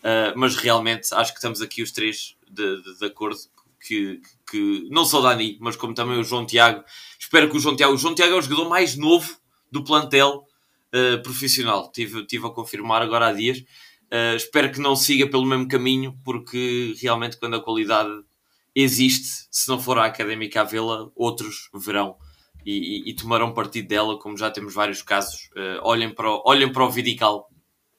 Uh, 0.00 0.36
mas 0.36 0.56
realmente 0.56 1.14
acho 1.14 1.32
que 1.32 1.38
estamos 1.38 1.62
aqui 1.62 1.82
os 1.82 1.90
três 1.90 2.36
de, 2.50 2.82
de, 2.82 2.98
de 2.98 3.06
acordo 3.06 3.38
que, 3.80 4.20
que, 4.50 4.86
não 4.90 5.04
só 5.04 5.20
o 5.20 5.22
Dani, 5.22 5.56
mas 5.60 5.76
como 5.76 5.94
também 5.94 6.18
o 6.18 6.24
João 6.24 6.46
Tiago. 6.46 6.84
Espero 7.18 7.50
que 7.50 7.56
o 7.56 7.60
João 7.60 7.76
Tiago, 7.76 7.94
o 7.94 7.98
João 7.98 8.14
Tiago 8.14 8.34
é 8.34 8.38
o 8.38 8.42
jogador 8.42 8.68
mais 8.68 8.96
novo 8.96 9.36
do 9.70 9.82
plantel 9.82 10.44
uh, 10.94 11.22
profissional. 11.22 11.90
Tive, 11.90 12.24
tive 12.26 12.46
a 12.46 12.50
confirmar 12.50 13.02
agora 13.02 13.28
há 13.28 13.32
dias. 13.32 13.58
Uh, 13.58 14.36
espero 14.36 14.70
que 14.70 14.80
não 14.80 14.94
siga 14.94 15.26
pelo 15.26 15.44
mesmo 15.44 15.68
caminho, 15.68 16.18
porque 16.24 16.94
realmente 17.00 17.38
quando 17.38 17.56
a 17.56 17.62
qualidade 17.62 18.10
existe, 18.74 19.46
se 19.50 19.68
não 19.68 19.80
for 19.80 19.98
a 19.98 20.04
académica 20.04 20.60
a 20.60 20.64
vê-la, 20.64 21.08
outros 21.14 21.68
verão 21.74 22.16
e, 22.64 23.08
e, 23.08 23.10
e, 23.10 23.14
tomarão 23.14 23.52
partido 23.52 23.88
dela, 23.88 24.18
como 24.18 24.36
já 24.36 24.50
temos 24.50 24.74
vários 24.74 25.02
casos. 25.02 25.50
Uh, 25.56 25.80
olhem, 25.82 26.12
para 26.14 26.30
o, 26.30 26.42
olhem 26.46 26.72
para 26.72 26.84
o 26.84 26.90
Vidigal, 26.90 27.48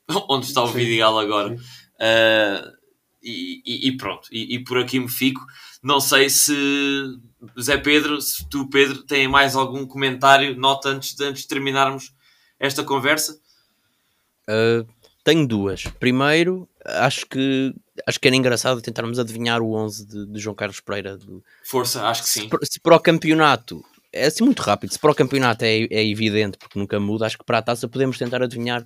onde 0.30 0.45
está 0.45 0.63
o 0.63 0.68
Sim. 0.68 0.78
Vidigal 0.80 1.18
agora. 1.20 1.53
Uh, 1.53 2.76
e, 3.22 3.88
e, 3.88 3.97
pronto, 3.97 4.28
e, 4.32 4.63
por 4.63 4.78
aqui 4.78 4.99
me 4.99 5.09
fico. 5.09 5.41
Não 5.82 5.99
sei 5.99 6.30
se 6.30 6.53
Zé 7.59 7.78
Pedro, 7.78 8.22
se 8.22 8.47
tu, 8.47 8.70
Pedro, 8.70 9.03
tem 9.03 9.28
mais 9.28 9.55
algum 9.55 9.86
comentário, 9.86 10.55
nota 10.55 10.89
antes 10.89 11.16
de, 11.16 11.26
antes 11.26 11.41
de 11.41 11.47
terminarmos 11.47 12.13
esta 12.59 12.84
conversa? 12.84 13.39
Uh, 14.47 14.88
tenho 15.24 15.47
duas. 15.47 15.86
Primeiro, 15.99 16.70
acho 16.86 17.26
que 17.26 17.74
acho 18.05 18.20
que 18.20 18.28
era 18.28 18.36
engraçado 18.36 18.82
tentarmos 18.82 19.18
adivinhar 19.18 19.61
o 19.61 19.74
11 19.74 20.05
de, 20.05 20.26
de 20.28 20.39
João 20.39 20.55
Carlos 20.55 20.80
Pereira. 20.80 21.18
Força, 21.63 22.05
acho 22.07 22.24
que 22.24 22.30
sim. 22.30 22.49
Se, 22.61 22.74
se 22.74 22.80
para 22.80 22.95
o 22.95 22.99
campeonato 22.99 23.84
é 24.16 24.26
assim 24.28 24.43
muito 24.43 24.61
rápido, 24.61 24.91
se 24.93 24.99
para 24.99 25.11
o 25.11 25.16
campeonato 25.16 25.66
é, 25.66 25.88
é 25.91 26.07
evidente 26.07 26.57
porque 26.57 26.80
nunca 26.80 26.99
muda, 26.99 27.26
acho 27.26 27.38
que 27.38 27.43
para 27.43 27.57
a 27.57 27.61
taça 27.61 27.88
podemos 27.88 28.18
tentar 28.18 28.41
adivinhar. 28.41 28.86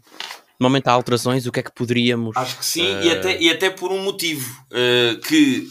Normalmente 0.59 0.89
há 0.89 0.91
alterações, 0.91 1.45
o 1.45 1.51
que 1.51 1.61
é 1.61 1.63
que 1.63 1.71
poderíamos. 1.71 2.35
Acho 2.35 2.57
que 2.57 2.65
sim, 2.65 2.95
uh... 2.95 3.03
e, 3.03 3.11
até, 3.11 3.41
e 3.41 3.49
até 3.49 3.69
por 3.69 3.91
um 3.91 4.03
motivo 4.03 4.61
uh, 4.71 5.19
que 5.21 5.67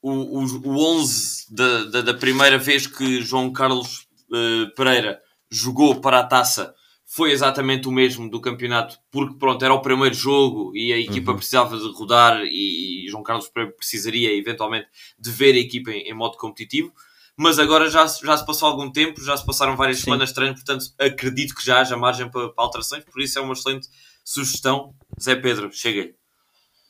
o, 0.00 0.10
o, 0.10 0.44
o 0.68 0.96
11 0.98 1.54
da, 1.54 1.84
da, 1.84 2.00
da, 2.00 2.14
primeira 2.14 2.56
vez 2.56 2.86
que 2.86 3.20
João 3.20 3.52
Carlos 3.52 4.06
uh, 4.30 4.74
Pereira 4.74 5.20
jogou 5.50 6.00
para 6.00 6.20
a 6.20 6.24
taça 6.24 6.74
foi 7.06 7.30
exatamente 7.30 7.86
o 7.86 7.92
mesmo 7.92 8.28
do 8.28 8.40
campeonato, 8.40 8.98
porque 9.10 9.38
pronto, 9.38 9.64
era 9.64 9.72
o 9.72 9.80
primeiro 9.80 10.14
jogo 10.14 10.72
e 10.74 10.92
a 10.92 10.98
equipa 10.98 11.30
uhum. 11.30 11.36
precisava 11.36 11.78
de 11.78 11.86
rodar 11.92 12.42
e, 12.44 13.06
e 13.06 13.08
João 13.08 13.22
Carlos 13.22 13.48
precisaria 13.76 14.36
eventualmente 14.36 14.88
de 15.16 15.30
ver 15.30 15.54
a 15.54 15.58
equipa 15.58 15.92
em, 15.92 16.08
em, 16.08 16.14
modo 16.14 16.36
competitivo. 16.36 16.92
Mas 17.36 17.58
agora 17.58 17.90
já, 17.90 18.06
já 18.06 18.36
se 18.36 18.46
passou 18.46 18.68
algum 18.68 18.90
tempo, 18.90 19.20
já 19.22 19.36
se 19.36 19.44
passaram 19.44 19.76
várias 19.76 19.98
Sim. 19.98 20.04
semanas 20.04 20.28
de 20.28 20.34
treino, 20.36 20.54
portanto 20.54 20.84
acredito 20.98 21.54
que 21.54 21.64
já 21.64 21.80
haja 21.80 21.96
margem 21.96 22.30
para, 22.30 22.48
para 22.50 22.64
alterações, 22.64 23.04
por 23.04 23.20
isso 23.20 23.38
é 23.38 23.42
uma 23.42 23.54
excelente 23.54 23.88
sugestão. 24.24 24.94
Zé 25.20 25.34
Pedro, 25.34 25.70
chega 25.72 26.14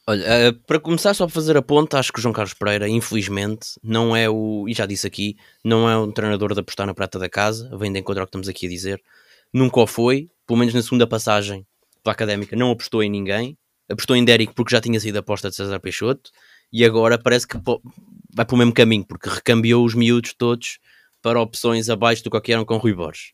Olha, 0.07 0.51
uh, 0.51 0.53
para 0.66 0.78
começar 0.78 1.14
só 1.14 1.24
para 1.24 1.32
fazer 1.34 1.57
a 1.57 1.62
ponta, 1.62 1.99
acho 1.99 2.12
que 2.12 2.18
o 2.18 2.22
João 2.22 2.34
Carlos 2.34 2.53
Pereira, 2.53 2.86
infelizmente, 2.86 3.68
não 3.82 4.14
é 4.14 4.28
o, 4.28 4.66
e 4.68 4.74
já 4.74 4.84
disse 4.84 5.07
aqui, 5.07 5.34
não 5.64 5.88
é 5.88 5.97
um 5.97 6.12
treinador 6.12 6.53
de 6.53 6.61
apostar 6.61 6.86
na 6.86 6.92
prata 6.92 7.18
da 7.18 7.28
casa, 7.28 7.74
vem 7.78 7.90
de 7.90 8.01
encontro 8.01 8.20
ao 8.20 8.26
que 8.26 8.28
estamos 8.28 8.49
aqui 8.49 8.66
a 8.66 8.68
dizer 8.68 9.03
nunca 9.55 9.80
o 9.80 9.86
foi, 9.86 10.28
pelo 10.47 10.59
menos 10.59 10.74
na 10.74 10.82
segunda 10.82 11.07
passagem 11.07 11.64
pela 12.03 12.12
académica, 12.12 12.57
não 12.57 12.72
apostou 12.72 13.03
em 13.03 13.09
ninguém. 13.09 13.57
Apostou 13.88 14.16
em 14.16 14.24
Derek 14.24 14.55
porque 14.55 14.74
já 14.74 14.80
tinha 14.80 14.99
sido 14.99 15.18
aposta 15.18 15.49
de 15.51 15.57
César 15.57 15.78
Peixoto 15.78 16.30
e 16.74 16.84
agora 16.84 17.16
parece 17.16 17.46
que 17.46 17.56
vai 18.34 18.44
para 18.44 18.54
o 18.54 18.58
mesmo 18.58 18.74
caminho 18.74 19.04
porque 19.06 19.28
recambiou 19.28 19.84
os 19.84 19.94
miúdos 19.94 20.34
todos 20.34 20.80
para 21.22 21.40
opções 21.40 21.88
abaixo 21.88 22.24
do 22.24 22.40
que 22.40 22.52
eram 22.52 22.64
com 22.64 22.76
Rui 22.76 22.92
Borges. 22.92 23.32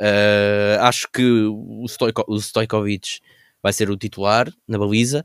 Uh, 0.00 0.80
acho 0.80 1.06
que 1.12 1.22
o, 1.22 1.84
Stoiko, 1.86 2.24
o 2.26 2.40
Stojkovic 2.40 3.20
vai 3.62 3.74
ser 3.74 3.90
o 3.90 3.96
titular 3.96 4.50
na 4.66 4.78
baliza. 4.78 5.22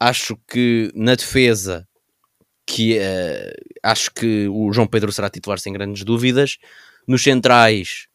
Acho 0.00 0.38
que 0.48 0.90
na 0.94 1.14
defesa 1.14 1.86
que 2.66 2.98
uh, 2.98 3.76
acho 3.82 4.10
que 4.12 4.48
o 4.48 4.72
João 4.72 4.86
Pedro 4.86 5.12
será 5.12 5.28
titular 5.28 5.58
sem 5.58 5.74
grandes 5.74 6.02
dúvidas. 6.02 6.56
Nos 7.06 7.22
centrais 7.22 8.08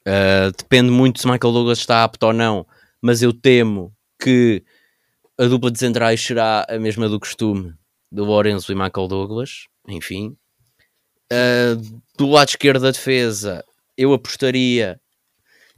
Uh, 0.00 0.50
depende 0.56 0.90
muito 0.90 1.20
se 1.20 1.26
Michael 1.26 1.52
Douglas 1.52 1.78
está 1.78 2.02
apto 2.02 2.24
ou 2.26 2.32
não, 2.32 2.66
mas 3.02 3.22
eu 3.22 3.34
temo 3.34 3.94
que 4.18 4.64
a 5.38 5.44
dupla 5.44 5.70
de 5.70 5.78
centrais 5.78 6.20
será 6.22 6.66
a 6.68 6.78
mesma 6.78 7.06
do 7.06 7.20
costume 7.20 7.74
do 8.10 8.24
Lourenço 8.24 8.72
e 8.72 8.74
Michael 8.74 9.08
Douglas. 9.08 9.66
Enfim, 9.88 10.36
uh, 11.32 12.02
do 12.16 12.28
lado 12.28 12.48
esquerdo 12.48 12.82
da 12.82 12.90
defesa, 12.90 13.64
eu 13.96 14.12
apostaria 14.12 15.00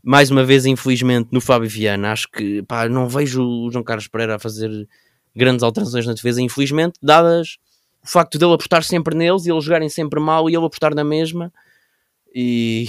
mais 0.02 0.30
uma 0.30 0.44
vez, 0.44 0.66
infelizmente, 0.66 1.28
no 1.30 1.40
Fábio 1.40 1.68
Viana. 1.68 2.12
Acho 2.12 2.28
que 2.30 2.62
pá, 2.62 2.88
não 2.88 3.08
vejo 3.08 3.42
o 3.42 3.70
João 3.70 3.84
Carlos 3.84 4.08
Pereira 4.08 4.36
a 4.36 4.38
fazer 4.38 4.88
grandes 5.34 5.62
alterações 5.62 6.06
na 6.06 6.14
defesa, 6.14 6.42
infelizmente, 6.42 6.98
dadas 7.02 7.58
o 8.04 8.08
facto 8.08 8.36
dele 8.36 8.54
apostar 8.54 8.82
sempre 8.82 9.16
neles 9.16 9.46
e 9.46 9.50
eles 9.50 9.64
jogarem 9.64 9.88
sempre 9.88 10.18
mal 10.18 10.50
e 10.50 10.56
ele 10.56 10.66
apostar 10.66 10.94
na 10.94 11.04
mesma. 11.04 11.52
E, 12.34 12.88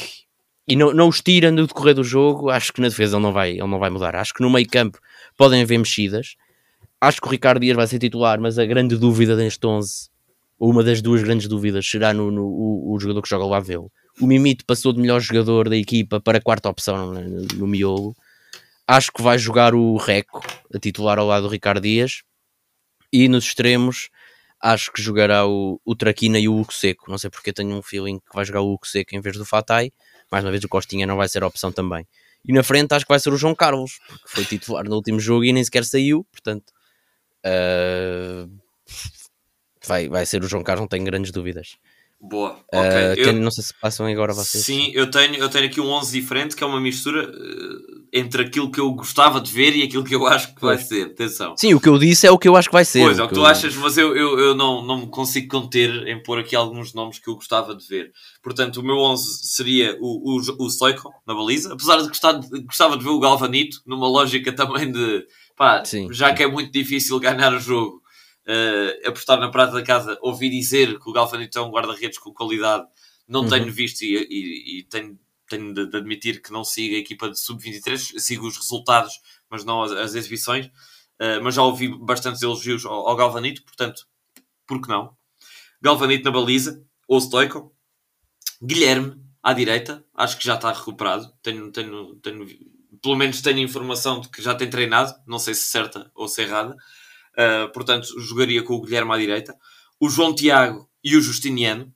e 0.68 0.76
não, 0.76 0.92
não 0.92 1.08
os 1.08 1.22
tira 1.22 1.52
no 1.52 1.68
decorrer 1.68 1.94
do 1.94 2.04
jogo, 2.04 2.50
acho 2.50 2.74
que 2.74 2.82
na 2.82 2.88
defesa 2.88 3.16
ele 3.16 3.24
não 3.24 3.32
vai, 3.32 3.52
ele 3.52 3.68
não 3.68 3.78
vai 3.78 3.92
mudar. 3.92 4.16
Acho 4.16 4.34
que 4.34 4.42
no 4.42 4.50
meio 4.50 4.68
campo 4.68 4.98
podem 5.38 5.62
haver 5.62 5.78
mexidas. 5.78 6.36
Acho 7.04 7.20
que 7.20 7.28
o 7.28 7.32
Ricardo 7.32 7.60
Dias 7.60 7.76
vai 7.76 7.86
ser 7.86 8.00
titular, 8.00 8.40
mas 8.40 8.58
a 8.58 8.66
grande 8.66 8.96
dúvida 8.96 9.36
deste 9.36 9.68
11, 9.68 10.10
ou 10.58 10.72
uma 10.72 10.82
das 10.84 11.02
duas 11.02 11.22
grandes 11.22 11.50
dúvidas, 11.50 11.86
será 11.86 12.14
no, 12.14 12.32
no 12.32 12.46
o, 12.46 12.94
o, 12.94 13.00
jogador 13.00 13.22
que 13.22 13.30
joga 13.30 13.46
lá 13.46 13.60
vê-lo. 13.60 13.92
O 14.22 14.26
Mimito 14.26 14.66
passou 14.66 14.94
de 14.94 15.02
melhor 15.02 15.20
jogador 15.20 15.68
da 15.68 15.76
equipa 15.76 16.22
para 16.22 16.38
a 16.38 16.42
quarta 16.42 16.70
opção 16.70 17.14
no, 17.14 17.42
no 17.56 17.68
miolo. 17.68 18.16
Acho 18.88 19.12
que 19.12 19.22
vai 19.22 19.38
jogar 19.38 19.76
o 19.76 19.98
Reco, 19.98 20.42
a 20.74 20.80
titular 20.80 21.20
ao 21.20 21.28
lado 21.28 21.44
do 21.44 21.50
Ricardo 21.50 21.82
Dias. 21.82 22.24
E 23.12 23.28
nos 23.28 23.44
extremos, 23.44 24.10
acho 24.62 24.92
que 24.94 25.02
jogará 25.02 25.46
o, 25.46 25.82
o 25.84 25.96
Traquina 25.96 26.40
e 26.40 26.48
o 26.48 26.58
Hugo 26.58 26.74
Seco. 26.74 27.12
Não 27.12 27.18
sei 27.18 27.30
porque 27.30 27.52
tenho 27.52 27.76
um 27.76 27.82
feeling 27.82 28.20
que 28.20 28.34
vai 28.34 28.46
jogar 28.46 28.62
o 28.62 28.74
Hugo 28.74 28.88
Seco 28.88 29.14
em 29.14 29.20
vez 29.20 29.38
do 29.38 29.46
Fatai 29.46 29.92
mais 30.34 30.44
uma 30.44 30.50
vez 30.50 30.64
o 30.64 30.68
Costinha 30.68 31.06
não 31.06 31.16
vai 31.16 31.30
ser 31.30 31.44
a 31.44 31.48
opção 31.48 31.72
também. 31.72 32.08
E 32.44 32.52
na 32.52 32.64
frente 32.64 32.92
acho 32.92 33.06
que 33.06 33.12
vai 33.12 33.20
ser 33.20 33.32
o 33.32 33.38
João 33.38 33.54
Carlos, 33.54 34.00
porque 34.08 34.28
foi 34.28 34.46
titular 34.46 34.84
no 34.84 34.96
último 34.96 35.20
jogo 35.20 35.46
e 35.46 35.54
nem 35.54 35.64
sequer 35.64 35.86
saiu, 35.86 36.26
portanto 36.32 36.73
uh, 37.46 38.50
vai, 39.86 40.10
vai 40.10 40.26
ser 40.26 40.44
o 40.44 40.48
João 40.48 40.64
Carlos, 40.64 40.82
não 40.82 40.88
tenho 40.88 41.06
grandes 41.06 41.32
dúvidas. 41.32 41.78
Boa, 42.26 42.58
ah, 42.72 42.80
ok. 42.80 43.26
Uh, 43.26 43.28
eu... 43.28 43.34
Não 43.34 43.52
sei 43.52 43.66
se 43.66 43.74
passam 43.74 44.06
agora 44.06 44.34
vocês. 44.34 44.64
Sim, 44.64 44.92
eu 44.94 45.12
tenho, 45.12 45.36
eu 45.36 45.50
tenho 45.50 45.66
aqui 45.66 45.82
um 45.82 45.90
11 45.90 46.22
diferente 46.22 46.56
que 46.56 46.64
é 46.64 46.66
uma 46.66 46.80
mistura 46.80 47.30
uh, 47.30 48.04
entre 48.14 48.44
aquilo 48.44 48.72
que 48.72 48.80
eu 48.80 48.90
gostava 48.94 49.42
de 49.42 49.52
ver 49.52 49.76
e 49.76 49.84
aquilo 49.84 50.06
que 50.06 50.16
eu 50.16 50.26
acho 50.26 50.56
que 50.56 50.62
vai 50.62 50.78
ser. 50.78 51.08
Atenção. 51.08 51.54
Sim, 51.58 51.74
o 51.74 51.82
que 51.82 51.90
eu 51.90 51.98
disse 51.98 52.26
é 52.26 52.32
o 52.32 52.38
que 52.38 52.48
eu 52.48 52.56
acho 52.56 52.70
que 52.70 52.74
vai 52.74 52.86
ser. 52.86 53.02
Pois, 53.02 53.20
é 53.20 53.24
o 53.24 53.28
que 53.28 53.34
tu 53.34 53.42
eu... 53.42 53.46
achas, 53.46 53.76
mas 53.76 53.98
eu, 53.98 54.16
eu, 54.16 54.40
eu 54.40 54.56
não, 54.56 54.82
não 54.82 55.02
me 55.02 55.08
consigo 55.08 55.50
conter 55.50 56.08
em 56.08 56.24
pôr 56.24 56.40
aqui 56.40 56.56
alguns 56.56 56.94
nomes 56.94 57.20
que 57.20 57.30
eu 57.30 57.36
gostava 57.36 57.76
de 57.76 57.86
ver. 57.86 58.14
Portanto, 58.42 58.78
o 58.78 58.84
meu 58.84 59.00
11 59.00 59.40
seria 59.44 59.98
o, 60.00 60.38
o, 60.38 60.66
o 60.66 60.70
Stoico 60.70 61.12
na 61.28 61.34
baliza, 61.34 61.74
apesar 61.74 61.98
de 61.98 62.08
gostar 62.08 62.32
de, 62.32 62.62
gostava 62.62 62.96
de 62.96 63.04
ver 63.04 63.10
o 63.10 63.20
Galvanito, 63.20 63.82
numa 63.86 64.08
lógica 64.08 64.54
também 64.54 64.90
de 64.90 65.26
pá, 65.58 65.84
Sim. 65.84 66.08
já 66.14 66.34
que 66.34 66.42
é 66.42 66.48
muito 66.48 66.72
difícil 66.72 67.20
ganhar 67.20 67.54
o 67.54 67.60
jogo 67.60 68.03
uh, 68.48 69.08
apostar 69.08 69.40
na 69.40 69.50
prata 69.50 69.74
da 69.74 69.84
casa, 69.84 70.18
ouvi 70.22 70.50
dizer 70.50 71.00
que 71.00 71.10
o 71.10 71.14
Galvanito 71.14 71.58
é 71.58 71.62
um 71.62 71.72
guarda-redes 71.72 72.18
com 72.18 72.34
qualidade, 72.34 72.86
não 73.28 73.42
uhum. 73.42 73.50
tenho 73.50 73.72
visto 73.72 74.02
e, 74.02 74.16
e, 74.16 74.80
e, 74.80 74.84
tenho 74.84 75.20
tenho 75.48 75.74
de, 75.74 75.88
de, 75.88 75.98
admitir 75.98 76.42
que 76.42 76.52
não 76.52 76.64
sigo 76.64 76.96
a 76.96 77.00
equipa 77.00 77.30
de 77.30 77.40
sub-23, 77.40 78.20
sigo 78.20 78.48
os 78.48 78.58
resultados, 78.58 79.20
mas 79.50 79.64
não 79.64 79.84
as, 79.84 79.92
as 79.92 80.16
exibições. 80.16 80.68
Uh, 81.22 81.42
mas 81.44 81.54
já 81.56 81.62
ouvi 81.62 81.88
bastantes 81.88 82.42
elogios 82.42 82.86
ao, 82.86 83.08
ao, 83.08 83.16
Galvanito, 83.16 83.62
portanto, 83.64 84.08
por 84.66 84.82
que 84.82 84.90
não? 84.90 85.16
Galvanito 85.82 86.24
na 86.24 86.32
baliza, 86.32 86.84
ou 87.08 87.22
Stoico, 87.22 87.76
Guilherme 88.62 89.22
à 89.44 89.54
direita, 89.54 90.04
acho 90.16 90.38
que 90.38 90.46
já 90.46 90.56
está 90.56 90.72
recuperado. 90.72 91.32
Tenho, 91.42 91.72
tenho, 91.72 92.16
tenho, 92.16 92.48
pelo 93.02 93.16
menos 93.16 93.42
tenho 93.42 93.60
informação 93.60 94.22
de 94.22 94.30
que 94.30 94.42
já 94.42 94.56
tem 94.56 94.70
treinado, 94.70 95.14
não 95.28 95.38
sei 95.38 95.54
se 95.54 95.64
certa 95.64 96.10
ou 96.16 96.28
se 96.28 96.42
errada. 96.42 96.76
Uh, 97.34 97.72
portanto, 97.72 98.20
jogaria 98.20 98.64
com 98.64 98.76
o 98.76 98.82
Guilherme 98.82 99.12
à 99.12 99.18
direita. 99.18 99.58
O 100.00 100.10
João 100.10 100.34
Tiago 100.34 100.90
e 101.04 101.16
o 101.16 101.22
Justiniano, 101.22 101.94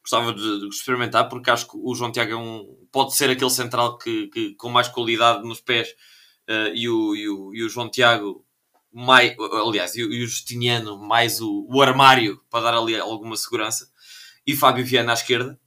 gostava 0.00 0.32
de, 0.32 0.60
de, 0.60 0.68
experimentar, 0.68 1.28
porque 1.28 1.50
acho 1.50 1.66
que 1.68 1.76
o 1.76 1.94
João 1.94 2.12
Tiago 2.12 2.32
é 2.32 2.36
um, 2.36 2.86
pode 2.92 3.14
ser 3.14 3.28
aquele 3.28 3.50
central 3.50 3.98
que, 3.98 4.28
que 4.28 4.54
com 4.54 4.68
mais 4.68 4.88
qualidade 4.88 5.42
nos 5.42 5.60
pés 5.60 5.88
uh, 6.48 6.74
e, 6.74 6.88
o, 6.88 7.16
e, 7.16 7.28
o, 7.28 7.54
e 7.54 7.64
o 7.64 7.68
João 7.68 7.90
Tiago 7.90 8.44
mais, 8.92 9.36
aliás, 9.38 9.96
e 9.96 10.04
o, 10.04 10.26
Justiniano 10.26 10.96
mais 10.96 11.40
o, 11.40 11.66
o 11.68 11.82
armário 11.82 12.40
para 12.48 12.70
dar 12.70 12.78
ali 12.78 12.96
alguma 12.96 13.36
segurança 13.36 13.90
e 14.46 14.54
Fábio 14.54 14.86
Viana 14.86 15.12
à 15.12 15.14
esquerda 15.14 15.58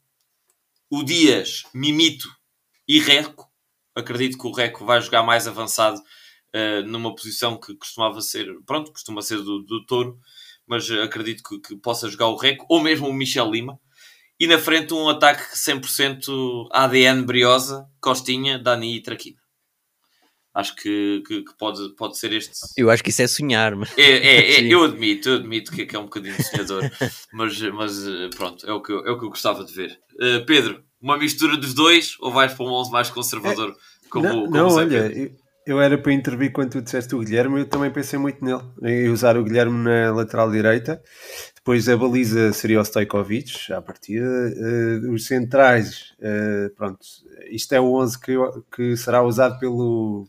o 0.89 1.03
Dias, 1.03 1.63
Mimito 1.73 2.27
e 2.87 2.99
Reco. 2.99 3.47
Acredito 3.93 4.37
que 4.39 4.47
o 4.47 4.51
Reco 4.51 4.85
vai 4.85 4.99
jogar 4.99 5.21
mais 5.21 5.47
avançado 5.47 6.01
uh, 6.55 6.87
numa 6.87 7.13
posição 7.15 7.57
que 7.57 7.75
costumava 7.75 8.21
ser, 8.21 8.47
pronto, 8.65 8.91
costuma 8.91 9.21
ser 9.21 9.37
do, 9.37 9.59
do 9.59 9.85
Touro, 9.85 10.19
mas 10.67 10.89
acredito 10.91 11.43
que, 11.43 11.59
que, 11.59 11.75
possa 11.75 12.09
jogar 12.09 12.27
o 12.27 12.35
Reco, 12.35 12.65
ou 12.69 12.81
mesmo 12.81 13.07
o 13.07 13.13
Michel 13.13 13.51
Lima. 13.51 13.79
E 14.39 14.47
na 14.47 14.57
frente 14.57 14.93
um 14.93 15.09
ataque 15.09 15.43
100% 15.53 16.69
ADN 16.71 17.23
Briosa, 17.23 17.87
Costinha, 17.99 18.57
Dani 18.57 18.95
e 18.95 19.01
Traquina. 19.01 19.39
Acho 20.53 20.75
que, 20.75 21.23
que, 21.27 21.43
que, 21.43 21.57
pode, 21.57 21.95
pode 21.95 22.17
ser 22.17 22.33
este. 22.33 22.51
Eu 22.75 22.89
acho 22.89 23.03
que 23.03 23.11
isso 23.11 23.21
é 23.21 23.27
sonhar. 23.27 23.75
Mas... 23.75 23.95
É, 23.97 24.03
é, 24.03 24.51
é 24.55 24.61
eu 24.73 24.83
admito, 24.83 25.29
eu 25.29 25.35
admito 25.35 25.71
que, 25.71 25.95
é 25.95 25.99
um 25.99 26.03
bocadinho 26.03 26.35
sonhador, 26.43 26.83
mas, 27.33 27.61
mas 27.61 28.07
eh, 28.07 28.29
pronto, 28.35 28.65
é 28.65 28.73
o, 28.73 28.81
que 28.81 28.91
eu, 28.91 29.05
é 29.05 29.11
o 29.11 29.19
que 29.19 29.25
eu 29.25 29.29
gostava 29.29 29.63
de 29.63 29.73
ver. 29.73 29.99
Uh, 30.13 30.45
Pedro, 30.45 30.83
uma 30.99 31.17
mistura 31.17 31.55
dos 31.55 31.73
dois 31.73 32.15
ou 32.19 32.31
vais 32.31 32.53
para 32.53 32.65
um 32.65 32.71
11 32.71 32.91
mais 32.91 33.09
conservador? 33.09 33.69
É, 33.69 34.09
como, 34.09 34.27
não, 34.27 34.41
como 34.41 34.57
não 34.57 34.67
olha, 34.69 35.11
eu, 35.11 35.31
eu, 35.65 35.81
era 35.81 35.97
para 35.97 36.13
intervir 36.13 36.51
quando 36.51 36.71
tu 36.71 36.81
disseste 36.81 37.15
o 37.15 37.19
Guilherme, 37.19 37.59
eu 37.59 37.65
também 37.65 37.91
pensei 37.91 38.17
muito 38.17 38.43
nele, 38.43 38.63
em 38.83 39.09
usar 39.09 39.37
o 39.37 39.43
Guilherme 39.43 39.83
na 39.83 40.11
lateral 40.11 40.51
direita. 40.51 41.01
Depois 41.55 41.87
a 41.87 41.95
baliza 41.95 42.51
seria 42.53 42.79
o 42.79 42.85
Stojkovic, 42.85 43.71
à 43.71 43.81
partida. 43.81 44.25
Uh, 44.25 45.11
os 45.11 45.25
centrais, 45.25 46.13
uh, 46.19 46.73
pronto, 46.75 46.99
isto 47.51 47.73
é 47.73 47.79
o 47.79 47.93
11 47.93 48.19
que, 48.19 48.33
que 48.71 48.97
será 48.97 49.21
usado 49.21 49.59
pelo 49.59 50.27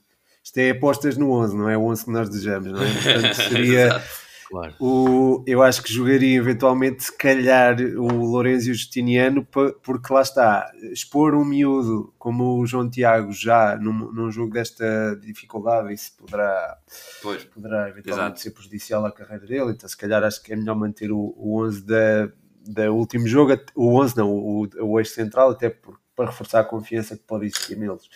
isto 0.51 0.59
é 0.59 0.71
apostas 0.71 1.17
no 1.17 1.31
11, 1.31 1.57
não 1.57 1.71
é 1.71 1.77
o 1.77 1.85
11 1.85 2.05
que 2.05 2.11
nós 2.11 2.29
desejamos, 2.29 2.73
não 2.73 2.83
é? 2.83 2.91
Portanto, 3.03 3.35
seria. 3.35 4.03
Claro. 4.51 4.75
O, 4.81 5.45
eu 5.47 5.63
acho 5.63 5.81
que 5.81 5.93
jogaria 5.93 6.37
eventualmente, 6.37 7.05
se 7.05 7.17
calhar, 7.17 7.81
o 7.81 8.27
Lourenço 8.27 8.67
Justiniano, 8.67 9.47
porque 9.47 10.13
lá 10.13 10.23
está, 10.23 10.73
expor 10.93 11.37
um 11.37 11.45
miúdo 11.45 12.13
como 12.19 12.59
o 12.59 12.67
João 12.67 12.91
Tiago 12.91 13.33
já 13.33 13.77
num, 13.77 14.11
num 14.13 14.29
jogo 14.29 14.53
desta 14.53 15.17
dificuldade, 15.23 15.95
isso 15.95 16.17
poderá, 16.17 16.77
pois. 17.23 17.45
poderá 17.45 17.89
eventualmente 17.89 18.25
Exato. 18.27 18.41
ser 18.41 18.51
prejudicial 18.51 19.07
à 19.07 19.13
carreira 19.13 19.47
dele. 19.47 19.71
Então, 19.71 19.89
se 19.89 19.97
calhar, 19.97 20.25
acho 20.25 20.43
que 20.43 20.53
é 20.53 20.57
melhor 20.57 20.75
manter 20.75 21.13
o, 21.13 21.33
o 21.37 21.63
11 21.63 21.87
da, 21.87 22.33
da 22.67 22.91
último 22.91 23.29
jogo, 23.29 23.57
o 23.77 24.01
11 24.01 24.17
não, 24.17 24.33
o, 24.33 24.69
o 24.81 24.99
eixo 24.99 25.15
central, 25.15 25.51
até 25.51 25.71
por, 25.71 26.01
para 26.17 26.27
reforçar 26.27 26.61
a 26.61 26.65
confiança 26.65 27.17
que 27.17 27.23
pode 27.23 27.47
existir 27.47 27.77
neles. 27.77 28.09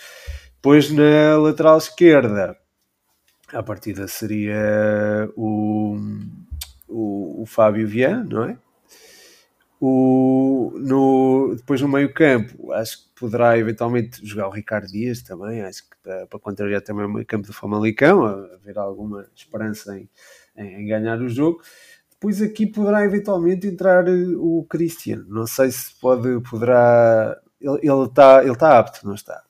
Depois 0.56 0.90
na 0.90 1.36
lateral 1.38 1.78
esquerda, 1.78 2.58
a 3.52 3.62
partida 3.62 4.08
seria 4.08 5.30
o, 5.36 5.96
o, 6.88 7.42
o 7.42 7.46
Fábio 7.46 7.86
Vian, 7.86 8.24
não 8.24 8.44
é? 8.44 8.58
O, 9.80 10.72
no, 10.76 11.54
depois 11.56 11.80
no 11.80 11.88
meio 11.88 12.12
campo, 12.14 12.72
acho 12.72 12.98
que 12.98 13.04
poderá 13.16 13.58
eventualmente 13.58 14.24
jogar 14.26 14.48
o 14.48 14.50
Ricardo 14.50 14.86
Dias 14.86 15.20
também, 15.20 15.62
acho 15.62 15.82
que 15.82 15.96
para, 16.02 16.26
para 16.26 16.38
contrariar 16.38 16.80
também 16.80 17.04
o 17.04 17.08
meio 17.08 17.26
campo 17.26 17.46
do 17.46 17.52
Famalicão, 17.52 18.24
haver 18.24 18.78
alguma 18.78 19.28
esperança 19.34 19.98
em, 19.98 20.08
em, 20.56 20.86
ganhar 20.86 21.20
o 21.20 21.28
jogo. 21.28 21.60
Depois 22.10 22.40
aqui 22.40 22.66
poderá 22.66 23.04
eventualmente 23.04 23.66
entrar 23.66 24.06
o 24.08 24.64
Cristiano, 24.70 25.26
não 25.28 25.46
sei 25.46 25.70
se 25.70 25.94
pode, 26.00 26.40
poderá, 26.48 27.36
ele 27.60 28.04
está 28.04 28.42
ele 28.42 28.56
tá 28.56 28.78
apto, 28.78 29.06
não 29.06 29.14
está? 29.14 29.42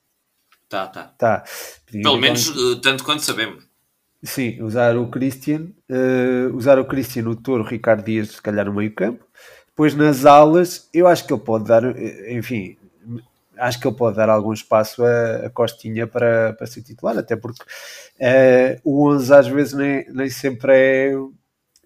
Tá, 0.69 0.89
tá. 0.89 1.05
tá. 1.17 1.45
Pelo 1.93 2.17
menos 2.17 2.49
uh, 2.49 2.81
tanto 2.81 3.05
quanto 3.05 3.23
sabemos. 3.23 3.64
Sim, 4.25 4.63
usar 4.63 4.97
o 4.97 5.09
Christian, 5.09 5.69
uh, 5.91 6.57
usar 6.57 6.79
o 6.79 6.85
Christian, 6.87 7.29
o 7.29 7.37
Toro, 7.37 7.63
Ricardo 7.63 8.03
Dias, 8.05 8.31
se 8.31 8.43
calhar 8.43 8.65
no 8.65 8.73
meio 8.73 8.93
campo. 8.95 9.23
Depois 9.69 9.95
nas 9.95 10.25
alas, 10.25 10.89
eu 10.95 11.07
acho 11.07 11.27
que 11.27 11.35
ele 11.35 11.43
pode 11.43 11.65
dar, 11.65 11.85
eh, 11.85 12.33
enfim, 12.33 12.79
acho 13.59 13.79
que 13.79 13.87
ele 13.87 13.97
pode 13.97 14.17
dar 14.17 14.31
algum 14.31 14.53
espaço 14.53 15.05
a, 15.05 15.47
a 15.47 15.51
Costinha 15.51 16.07
para, 16.07 16.55
para 16.55 16.67
ser 16.67 16.83
titular, 16.83 17.19
até 17.19 17.37
porque 17.37 17.63
uh, 17.63 18.81
o 18.83 19.11
11 19.11 19.35
às 19.35 19.47
vezes 19.47 19.75
nem, 19.75 20.07
nem 20.11 20.31
sempre 20.31 20.73
é 20.73 21.13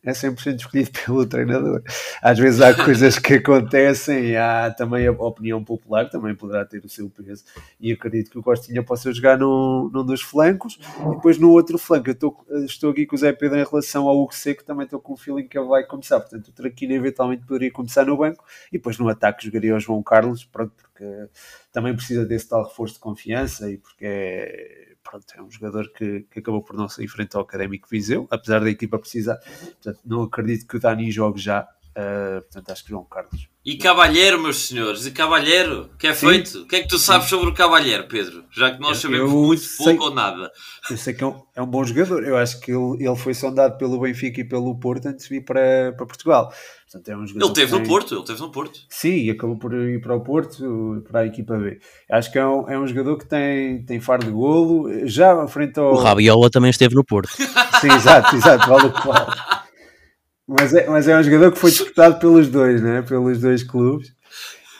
é 0.08 0.12
100% 0.12 0.60
escolhido 0.60 0.90
pelo 1.04 1.26
treinador. 1.26 1.82
Às 2.22 2.38
vezes 2.38 2.60
há 2.60 2.74
coisas 2.74 3.18
que 3.18 3.34
acontecem, 3.34 4.36
há 4.36 4.70
também 4.70 5.06
a 5.06 5.12
opinião 5.12 5.62
popular, 5.62 6.08
também 6.08 6.34
poderá 6.34 6.64
ter 6.64 6.84
o 6.84 6.88
seu 6.88 7.10
peso, 7.10 7.44
e 7.78 7.92
acredito 7.92 8.30
que 8.30 8.38
o 8.38 8.42
Costinha 8.42 8.82
possa 8.82 9.12
jogar 9.12 9.38
num, 9.38 9.90
num 9.92 10.04
dos 10.04 10.22
flancos, 10.22 10.78
e 11.00 11.14
depois 11.14 11.38
no 11.38 11.50
outro 11.50 11.78
flanco, 11.78 12.08
eu 12.08 12.14
estou, 12.14 12.46
estou 12.64 12.90
aqui 12.90 13.06
com 13.06 13.16
o 13.16 13.18
Zé 13.18 13.32
Pedro 13.32 13.58
em 13.58 13.64
relação 13.64 14.08
ao 14.08 14.18
Hugo 14.18 14.34
Seco, 14.34 14.64
também 14.64 14.84
estou 14.84 15.00
com 15.00 15.12
o 15.12 15.16
feeling 15.16 15.46
que 15.46 15.58
ele 15.58 15.68
vai 15.68 15.84
começar, 15.84 16.20
portanto 16.20 16.48
o 16.48 16.52
Traquina 16.52 16.94
eventualmente 16.94 17.44
poderia 17.44 17.70
começar 17.70 18.04
no 18.06 18.16
banco, 18.16 18.44
e 18.72 18.78
depois 18.78 18.98
no 18.98 19.08
ataque 19.08 19.44
jogaria 19.44 19.74
o 19.74 19.80
João 19.80 20.02
Carlos, 20.02 20.44
pronto, 20.44 20.72
porque 20.76 21.28
também 21.72 21.94
precisa 21.94 22.24
desse 22.24 22.48
tal 22.48 22.64
reforço 22.64 22.94
de 22.94 23.00
confiança, 23.00 23.70
e 23.70 23.76
porque 23.76 24.04
é 24.04 24.87
pronto, 25.08 25.26
é 25.34 25.42
um 25.42 25.50
jogador 25.50 25.90
que, 25.92 26.26
que 26.30 26.38
acabou 26.40 26.62
por 26.62 26.76
não 26.76 26.88
sair 26.88 27.08
frente 27.08 27.34
ao 27.34 27.42
Académico 27.42 27.88
Viseu, 27.90 28.26
apesar 28.30 28.60
da 28.60 28.70
equipa 28.70 28.98
precisar. 28.98 29.36
Portanto, 29.36 30.00
não 30.04 30.22
acredito 30.22 30.66
que 30.66 30.76
o 30.76 30.80
Dani 30.80 31.10
jogue 31.10 31.40
já. 31.40 31.66
Uh, 31.98 32.40
portanto, 32.42 32.70
acho 32.70 32.84
que 32.84 32.90
João 32.90 33.04
Carlos. 33.04 33.48
E 33.64 33.76
Cavalheiro, 33.76 34.40
meus 34.40 34.68
senhores, 34.68 35.04
e 35.04 35.10
Cavalheiro, 35.10 35.90
que 35.98 36.06
é 36.06 36.14
Sim. 36.14 36.28
feito? 36.28 36.60
O 36.60 36.66
que 36.68 36.76
é 36.76 36.82
que 36.82 36.86
tu 36.86 36.96
sabes 36.96 37.28
Sim. 37.28 37.34
sobre 37.34 37.50
o 37.50 37.54
Cavalheiro, 37.54 38.06
Pedro? 38.06 38.44
Já 38.52 38.70
que 38.70 38.80
nós 38.80 38.98
sabemos 38.98 39.28
eu 39.28 39.36
muito 39.36 39.62
sei, 39.62 39.96
pouco 39.96 40.04
ou 40.04 40.14
nada. 40.14 40.48
Eu 40.88 40.96
sei 40.96 41.12
que 41.12 41.24
é 41.24 41.26
um, 41.26 41.42
é 41.56 41.60
um, 41.60 41.66
bom 41.66 41.82
jogador. 41.82 42.22
Eu 42.22 42.36
acho 42.36 42.60
que 42.60 42.70
ele, 42.70 43.04
ele 43.04 43.16
foi 43.16 43.34
sondado 43.34 43.76
pelo 43.78 43.98
Benfica 43.98 44.40
e 44.40 44.44
pelo 44.44 44.78
Porto 44.78 45.06
antes 45.06 45.26
de 45.26 45.34
vir 45.34 45.44
para, 45.44 45.92
para 45.96 46.06
Portugal. 46.06 46.52
Portanto, 46.90 47.08
é 47.08 47.16
um 47.16 47.24
ele 47.24 47.52
teve 47.52 47.72
tem... 47.72 47.80
no 47.80 47.86
Porto, 47.88 48.14
ele 48.14 48.24
teve 48.24 48.40
no 48.40 48.52
Porto. 48.52 48.78
Sim, 48.88 49.16
e 49.16 49.30
acabou 49.30 49.58
por 49.58 49.74
ir 49.74 50.00
para 50.00 50.14
o 50.14 50.22
Porto, 50.22 51.04
para 51.10 51.20
a 51.20 51.26
equipa 51.26 51.58
B. 51.58 51.80
Acho 52.12 52.30
que 52.30 52.38
é 52.38 52.46
um, 52.46 52.70
é 52.70 52.78
um 52.78 52.86
jogador 52.86 53.18
que 53.18 53.26
tem, 53.26 53.84
tem 53.84 54.00
faro 54.00 54.24
de 54.24 54.30
golo, 54.30 54.88
já 55.04 55.46
frente 55.48 55.80
ao... 55.80 55.94
O 55.94 55.96
Rabiola 55.96 56.48
também 56.48 56.70
esteve 56.70 56.94
no 56.94 57.04
Porto. 57.04 57.30
Sim, 57.80 57.92
exato, 57.92 58.36
exato, 58.36 58.68
vale 58.68 58.86
o 58.86 58.92
que 58.92 59.06
vale. 59.06 59.32
Mas 60.48 60.72
é, 60.72 60.88
mas 60.88 61.06
é 61.06 61.18
um 61.18 61.22
jogador 61.22 61.52
que 61.52 61.58
foi 61.58 61.70
disputado 61.70 62.18
pelos 62.18 62.48
dois, 62.48 62.80
né? 62.80 63.02
pelos 63.02 63.38
dois 63.38 63.62
clubes. 63.62 64.16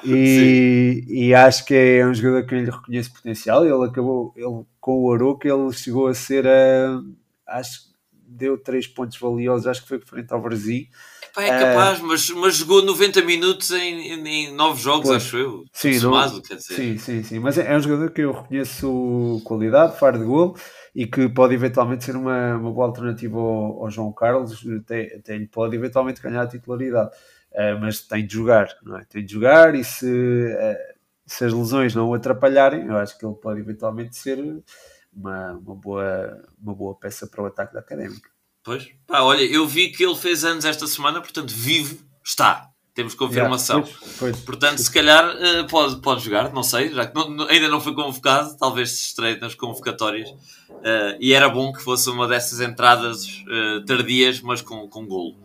E, 0.03 1.05
e, 1.09 1.35
acho 1.35 1.65
que 1.65 1.75
é 1.75 2.07
um 2.07 2.15
jogador 2.15 2.47
que 2.47 2.55
lhe 2.55 2.71
reconhece 2.71 3.13
potencial. 3.13 3.67
Ele 3.67 3.85
acabou 3.85 4.33
ele, 4.37 4.65
com 4.81 5.03
o 5.03 5.13
Aroca, 5.13 5.49
ele 5.49 5.73
chegou 5.73 6.07
a 6.07 6.15
ser 6.15 6.47
a, 6.47 7.01
acho 7.47 7.89
deu 8.27 8.57
três 8.57 8.87
pontos 8.87 9.19
valiosos, 9.19 9.67
acho 9.67 9.83
que 9.83 9.89
foi 9.89 9.99
frente 9.99 10.33
ao 10.33 10.41
Brasil 10.41 10.87
Pá, 11.35 11.45
é 11.45 11.59
capaz, 11.59 12.01
uh, 12.01 12.07
mas, 12.07 12.31
mas 12.31 12.57
jogou 12.57 12.83
90 12.83 13.23
minutos 13.23 13.71
em, 13.71 14.13
em, 14.13 14.29
em 14.29 14.53
nove 14.55 14.83
jogos, 14.83 15.09
pois, 15.09 15.23
acho 15.23 15.37
eu. 15.37 15.65
Sim, 15.73 15.99
somado, 15.99 16.43
quer 16.43 16.57
dizer. 16.57 16.75
sim, 16.75 16.99
sim, 16.99 17.23
sim. 17.23 17.39
Mas 17.39 17.57
é, 17.59 17.73
é, 17.73 17.77
um 17.77 17.81
jogador 17.81 18.11
que 18.11 18.23
eu 18.23 18.33
reconheço 18.33 19.41
qualidade, 19.45 19.99
faro 19.99 20.19
de 20.19 20.25
gol 20.25 20.57
e 20.95 21.07
que 21.07 21.29
pode 21.29 21.55
eventualmente 21.55 22.05
ser 22.05 22.17
uma, 22.17 22.57
uma 22.57 22.73
boa 22.73 22.87
alternativa 22.87 23.39
ao, 23.39 23.85
ao 23.85 23.91
João 23.91 24.13
Carlos, 24.13 24.65
até, 24.81 25.17
até 25.17 25.39
pode 25.47 25.77
eventualmente 25.77 26.21
ganhar 26.21 26.43
a 26.43 26.47
titularidade. 26.47 27.11
Uh, 27.51 27.81
mas 27.81 28.01
tem 28.01 28.27
de 28.27 28.35
jogar, 28.35 28.69
não 28.83 28.99
é? 28.99 29.05
Tem 29.05 29.25
de 29.25 29.33
jogar 29.33 29.75
e 29.75 29.83
se, 29.83 30.07
uh, 30.07 30.99
se 31.27 31.45
as 31.45 31.53
lesões 31.53 31.95
não 31.95 32.09
o 32.09 32.15
atrapalharem, 32.15 32.87
eu 32.87 32.97
acho 32.97 33.19
que 33.19 33.25
ele 33.25 33.35
pode 33.35 33.61
eventualmente 33.61 34.17
ser 34.17 34.39
uma, 35.13 35.53
uma, 35.53 35.75
boa, 35.75 36.43
uma 36.61 36.75
boa 36.75 36.95
peça 36.95 37.27
para 37.27 37.43
o 37.43 37.47
ataque 37.47 37.73
da 37.73 37.81
Académica. 37.81 38.29
Pois. 38.63 38.89
Pá, 39.07 39.23
olha, 39.23 39.43
eu 39.45 39.67
vi 39.67 39.89
que 39.89 40.05
ele 40.05 40.15
fez 40.15 40.45
anos 40.45 40.65
esta 40.65 40.87
semana, 40.87 41.21
portanto, 41.21 41.51
vivo 41.51 42.07
está. 42.23 42.68
Temos 42.99 43.15
confirmação. 43.15 43.79
Yeah, 43.79 43.99
pois, 44.01 44.17
pois. 44.19 44.37
Portanto, 44.41 44.79
se 44.79 44.91
calhar 44.91 45.25
uh, 45.25 45.69
pode, 45.69 46.01
pode 46.01 46.25
jogar, 46.25 46.53
não 46.53 46.65
sei, 46.65 46.93
já 46.93 47.07
que 47.07 47.15
não, 47.15 47.47
ainda 47.47 47.69
não 47.69 47.81
foi 47.81 47.95
convocado, 47.95 48.57
talvez 48.59 48.91
se 48.91 49.07
estreie 49.11 49.39
nas 49.39 49.55
convocatórias. 49.55 50.29
Uh, 50.31 51.15
e 51.21 51.33
era 51.33 51.49
bom 51.49 51.73
que 51.73 51.81
fosse 51.81 52.11
uma 52.11 52.27
dessas 52.27 52.61
entradas 52.61 53.25
uh, 53.25 53.85
tardias, 53.87 54.41
mas 54.41 54.63
com, 54.63 54.89
com 54.89 55.07
golo. 55.07 55.37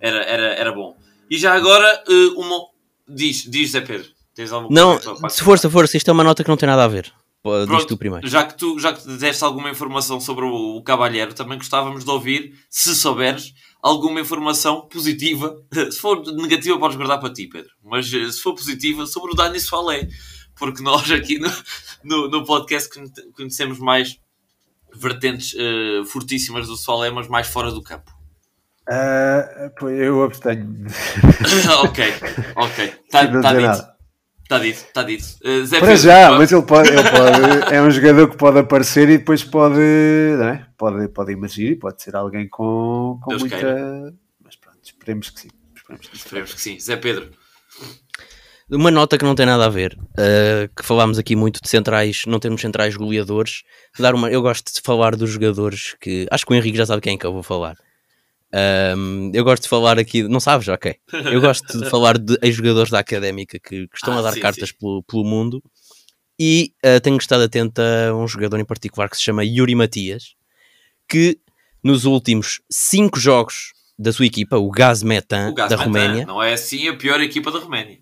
Era, 0.00 0.22
era, 0.22 0.54
era 0.54 0.72
bom. 0.72 0.96
E 1.28 1.36
já 1.36 1.52
agora, 1.52 2.00
uma. 2.36 2.68
Diz, 3.08 3.42
diz 3.42 3.72
Zé 3.72 3.80
Pedro. 3.80 4.06
Tens 4.32 4.52
alguma 4.52 4.72
Não, 4.72 5.28
se 5.28 5.42
força, 5.42 5.68
força, 5.68 5.96
isto 5.96 6.08
é 6.08 6.12
uma 6.12 6.22
nota 6.22 6.44
que 6.44 6.48
não 6.48 6.56
tem 6.56 6.68
nada 6.68 6.84
a 6.84 6.88
ver. 6.88 7.12
Pronto, 7.42 7.96
primeiro. 7.96 8.28
Já 8.28 8.44
que 8.44 8.56
tu 8.56 8.78
já 8.78 8.92
que 8.92 9.04
deste 9.16 9.42
alguma 9.42 9.68
informação 9.68 10.20
sobre 10.20 10.44
o, 10.44 10.76
o 10.76 10.82
Cavalheiro, 10.84 11.34
também 11.34 11.58
gostávamos 11.58 12.04
de 12.04 12.10
ouvir, 12.10 12.54
se 12.68 12.94
souberes, 12.94 13.52
alguma 13.82 14.20
informação 14.20 14.82
positiva. 14.88 15.56
Se 15.90 15.98
for 15.98 16.22
negativa, 16.34 16.78
podes 16.78 16.96
guardar 16.96 17.18
para 17.20 17.32
ti, 17.32 17.46
Pedro. 17.46 17.70
Mas 17.82 18.12
eh, 18.12 18.30
se 18.30 18.40
for 18.40 18.54
positiva, 18.54 19.06
sobre 19.06 19.32
o 19.32 19.34
Dani 19.34 19.58
Soalé. 19.60 20.08
Porque 20.56 20.82
nós 20.84 21.10
aqui 21.10 21.38
no, 21.38 21.50
no, 22.04 22.28
no 22.30 22.44
podcast 22.44 22.88
conhe- 22.92 23.10
conhecemos 23.34 23.78
mais 23.78 24.18
vertentes 24.94 25.54
eh, 25.58 26.02
fortíssimas 26.06 26.66
do 26.66 26.76
Soalé, 26.76 27.10
mas 27.10 27.28
mais 27.28 27.46
fora 27.46 27.70
do 27.70 27.82
campo. 27.82 28.10
Pô, 29.78 29.88
eu 29.88 30.22
abstenho. 30.24 30.86
ok, 31.84 32.04
ok. 32.56 32.84
Está 33.04 33.26
tá 33.40 33.52
dizer 33.52 33.72
dito. 33.76 33.90
Está 34.42 34.58
dito, 34.58 34.76
está 34.78 35.02
dito. 35.04 35.24
Zé 35.64 35.78
Para 35.78 35.88
Pedro, 35.90 36.02
já, 36.02 36.30
pá, 36.30 36.38
mas 36.38 36.50
ele 36.52 36.62
pode, 36.62 36.88
ele 36.88 37.02
pode- 37.04 37.72
é 37.74 37.80
um 37.80 37.90
jogador 37.90 38.28
que 38.30 38.36
pode 38.36 38.58
aparecer 38.58 39.08
e 39.08 39.18
depois 39.18 39.44
pode, 39.44 39.78
não 40.38 40.48
é? 40.48 40.66
Pode, 40.80 41.08
pode 41.08 41.32
emergir 41.32 41.72
e 41.72 41.76
pode 41.76 42.02
ser 42.02 42.16
alguém 42.16 42.48
com, 42.48 43.20
com 43.22 43.28
Deus 43.28 43.42
muita. 43.42 43.56
queira. 43.56 44.14
Mas 44.42 44.56
pronto, 44.56 44.78
esperemos 44.82 45.28
que 45.28 45.40
sim. 45.40 45.48
Esperemos 45.76 46.06
que 46.08 46.16
sim. 46.16 46.22
Esperemos 46.24 46.54
que 46.54 46.60
sim. 46.60 46.80
Zé 46.80 46.96
Pedro. 46.96 47.30
Uma 48.70 48.90
nota 48.90 49.18
que 49.18 49.24
não 49.24 49.34
tem 49.34 49.44
nada 49.44 49.66
a 49.66 49.68
ver, 49.68 49.98
uh, 50.12 50.72
que 50.74 50.84
falámos 50.84 51.18
aqui 51.18 51.34
muito 51.34 51.60
de 51.60 51.68
centrais, 51.68 52.22
não 52.26 52.38
temos 52.38 52.60
centrais 52.60 52.96
goleadores. 52.96 53.62
Dar 53.98 54.14
uma, 54.14 54.30
eu 54.30 54.40
gosto 54.40 54.72
de 54.72 54.80
falar 54.80 55.16
dos 55.16 55.28
jogadores 55.30 55.96
que. 56.00 56.26
Acho 56.30 56.46
que 56.46 56.52
o 56.52 56.56
Henrique 56.56 56.78
já 56.78 56.86
sabe 56.86 57.02
quem 57.02 57.14
é 57.14 57.18
que 57.18 57.26
eu 57.26 57.32
vou 57.32 57.42
falar. 57.42 57.76
Um, 58.96 59.30
eu 59.34 59.44
gosto 59.44 59.64
de 59.64 59.68
falar 59.68 59.98
aqui, 59.98 60.22
não 60.22 60.40
sabes? 60.40 60.66
Ok. 60.68 60.94
Eu 61.12 61.40
gosto 61.40 61.78
de 61.78 61.90
falar 61.90 62.16
de 62.16 62.38
ex-jogadores 62.42 62.90
da 62.90 63.00
académica 63.00 63.58
que, 63.58 63.86
que 63.86 63.96
estão 63.96 64.14
Ah, 64.14 64.20
a 64.20 64.22
dar 64.22 64.32
sim, 64.32 64.40
cartas 64.40 64.70
sim. 64.70 64.74
Pelo, 64.80 65.02
pelo 65.02 65.24
mundo 65.24 65.62
e 66.38 66.72
uh, 66.84 66.98
tenho 67.00 67.18
estado 67.18 67.42
atento 67.44 67.82
a 67.82 68.14
um 68.14 68.26
jogador 68.26 68.58
em 68.58 68.64
particular 68.64 69.10
que 69.10 69.16
se 69.16 69.22
chama 69.22 69.44
Yuri 69.44 69.74
Matias, 69.74 70.34
que 71.10 71.38
nos 71.82 72.04
últimos 72.04 72.60
cinco 72.70 73.18
jogos 73.18 73.72
da 73.98 74.12
sua 74.12 74.26
equipa, 74.26 74.56
o 74.56 74.70
Gaz 74.70 75.02
Metan 75.02 75.50
O 75.50 75.54
Gaz 75.54 75.68
da 75.70 75.76
Metan, 75.76 75.84
Roménia, 75.88 76.26
Não 76.26 76.42
é 76.42 76.52
assim 76.54 76.88
a 76.88 76.94
pior 76.96 77.20
equipa 77.20 77.50
da 77.50 77.58
Roménia. 77.58 77.98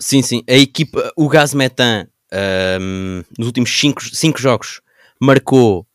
Sim, 0.00 0.22
sim. 0.22 0.42
A 0.48 0.54
equipa, 0.54 1.12
o 1.16 1.28
Gaz 1.28 1.52
Metan, 1.54 2.06
ahm, 2.32 3.22
nos 3.38 3.46
últimos 3.48 3.70
5 4.12 4.40
jogos, 4.40 4.80
marcou. 5.20 5.86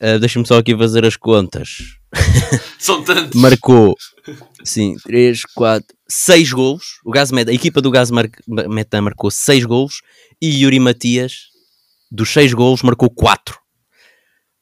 ah, 0.00 0.18
Deixa-me 0.18 0.46
só 0.46 0.58
aqui 0.58 0.76
fazer 0.76 1.04
as 1.04 1.16
contas. 1.16 1.78
São 2.78 3.02
tantos. 3.04 3.38
Marcou, 3.40 3.94
sim, 4.64 4.94
3, 5.04 5.42
4, 5.54 5.86
6 6.08 6.52
golos. 6.52 6.84
O 7.04 7.10
Gaz 7.10 7.30
Metan, 7.30 7.50
a 7.50 7.54
equipa 7.54 7.80
do 7.82 7.90
Gaz 7.90 8.10
Mar- 8.10 8.30
Metan 8.46 9.02
marcou 9.02 9.30
6 9.30 9.64
golos 9.66 10.00
e 10.40 10.62
Yuri 10.62 10.80
Matias, 10.80 11.48
dos 12.10 12.30
6 12.32 12.54
golos, 12.54 12.82
marcou 12.82 13.10
4. 13.10 13.58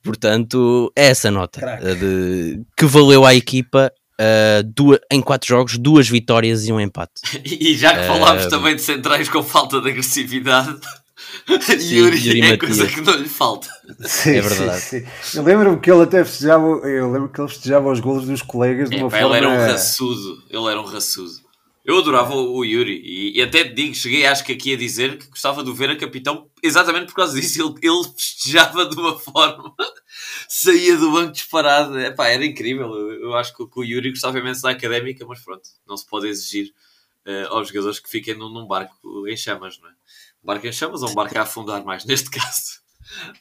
Portanto, 0.06 0.92
é 0.96 1.06
essa 1.06 1.30
nota 1.30 1.60
ah, 1.64 1.94
de, 1.94 2.60
que 2.76 2.86
valeu 2.86 3.24
à 3.24 3.34
equipa 3.34 3.92
ah, 4.18 4.62
duas, 4.64 4.98
em 5.12 5.20
4 5.20 5.46
jogos, 5.48 5.76
duas 5.78 6.08
vitórias 6.08 6.66
e 6.66 6.72
um 6.72 6.80
empate. 6.80 7.20
E 7.44 7.76
já 7.76 7.94
que 7.98 8.06
falámos 8.06 8.44
Eh, 8.44 8.48
também 8.48 8.74
de 8.76 8.82
centrais 8.82 9.28
com 9.28 9.42
falta 9.42 9.80
de 9.80 9.90
agressividade, 9.90 10.76
Sim, 11.60 11.94
Yuri, 11.96 12.18
Yuri 12.26 12.40
é 12.40 12.50
Matias. 12.52 12.58
coisa 12.60 12.86
que 12.86 13.00
não 13.00 13.14
lhe 13.16 13.28
falta. 13.28 13.68
Sim, 14.00 14.30
É 14.36 14.40
verdade. 14.40 14.80
sim, 14.80 15.04
sim. 15.22 15.38
Eu 15.38 15.44
lembro-me 15.44 15.78
que 15.80 15.90
ele 15.90 16.02
até 16.02 16.24
festejava, 16.24 16.66
eu 16.66 17.10
lembro 17.10 17.28
que 17.28 17.40
ele 17.40 17.48
festejava 17.48 17.90
os 17.90 18.00
golos 18.00 18.26
dos 18.26 18.42
colegas 18.42 18.90
de 18.90 18.96
uma 18.96 19.10
forma. 19.10 19.26
Ele 19.36 19.46
era 19.46 19.48
um 19.48 19.56
raçudo. 19.56 20.42
Ele 20.50 20.66
era 20.66 20.80
um 20.80 20.84
raçudo. 20.84 21.45
Eu 21.86 21.98
adorava 21.98 22.34
o, 22.34 22.64
Yuri 22.64 23.00
e, 23.04 23.38
e 23.38 23.42
até 23.42 23.62
digo, 23.62 23.94
cheguei 23.94 24.26
acho 24.26 24.44
que 24.44 24.50
aqui 24.52 24.74
a 24.74 24.76
dizer 24.76 25.18
que 25.18 25.28
gostava 25.28 25.62
de 25.62 25.70
o 25.70 25.74
ver 25.74 25.88
a 25.88 25.96
capitão 25.96 26.50
exatamente 26.60 27.06
por 27.06 27.14
causa 27.14 27.40
disso. 27.40 27.62
Ele, 27.62 27.74
ele 27.80 28.12
festejava 28.16 28.86
de 28.86 28.96
uma 28.96 29.16
forma, 29.16 29.72
saía 30.48 30.96
do 30.96 31.12
banco 31.12 31.30
disparado. 31.30 31.96
É, 31.96 32.10
pá, 32.10 32.26
era 32.26 32.44
incrível. 32.44 32.92
Eu, 32.92 33.22
eu 33.22 33.34
acho 33.34 33.56
que, 33.56 33.64
que 33.64 33.78
o 33.78 33.84
Yuri 33.84 34.10
gostava 34.10 34.36
imenso 34.36 34.62
da 34.62 34.70
académica, 34.70 35.24
mas 35.24 35.38
pronto, 35.38 35.62
não 35.86 35.96
se 35.96 36.04
pode 36.04 36.26
exigir 36.26 36.74
eh, 37.24 37.46
aos 37.50 37.68
jogadores 37.68 38.00
que 38.00 38.10
fiquem 38.10 38.36
num, 38.36 38.48
num 38.48 38.66
barco 38.66 39.28
em 39.28 39.36
chamas, 39.36 39.78
não 39.78 39.88
é? 39.88 39.92
Um 40.42 40.46
barco 40.46 40.66
em 40.66 40.72
chamas 40.72 41.04
ou 41.04 41.10
um 41.10 41.14
barco 41.14 41.38
a 41.38 41.42
afundar 41.42 41.84
mais, 41.84 42.02
neste 42.06 42.30
caso. 42.30 42.80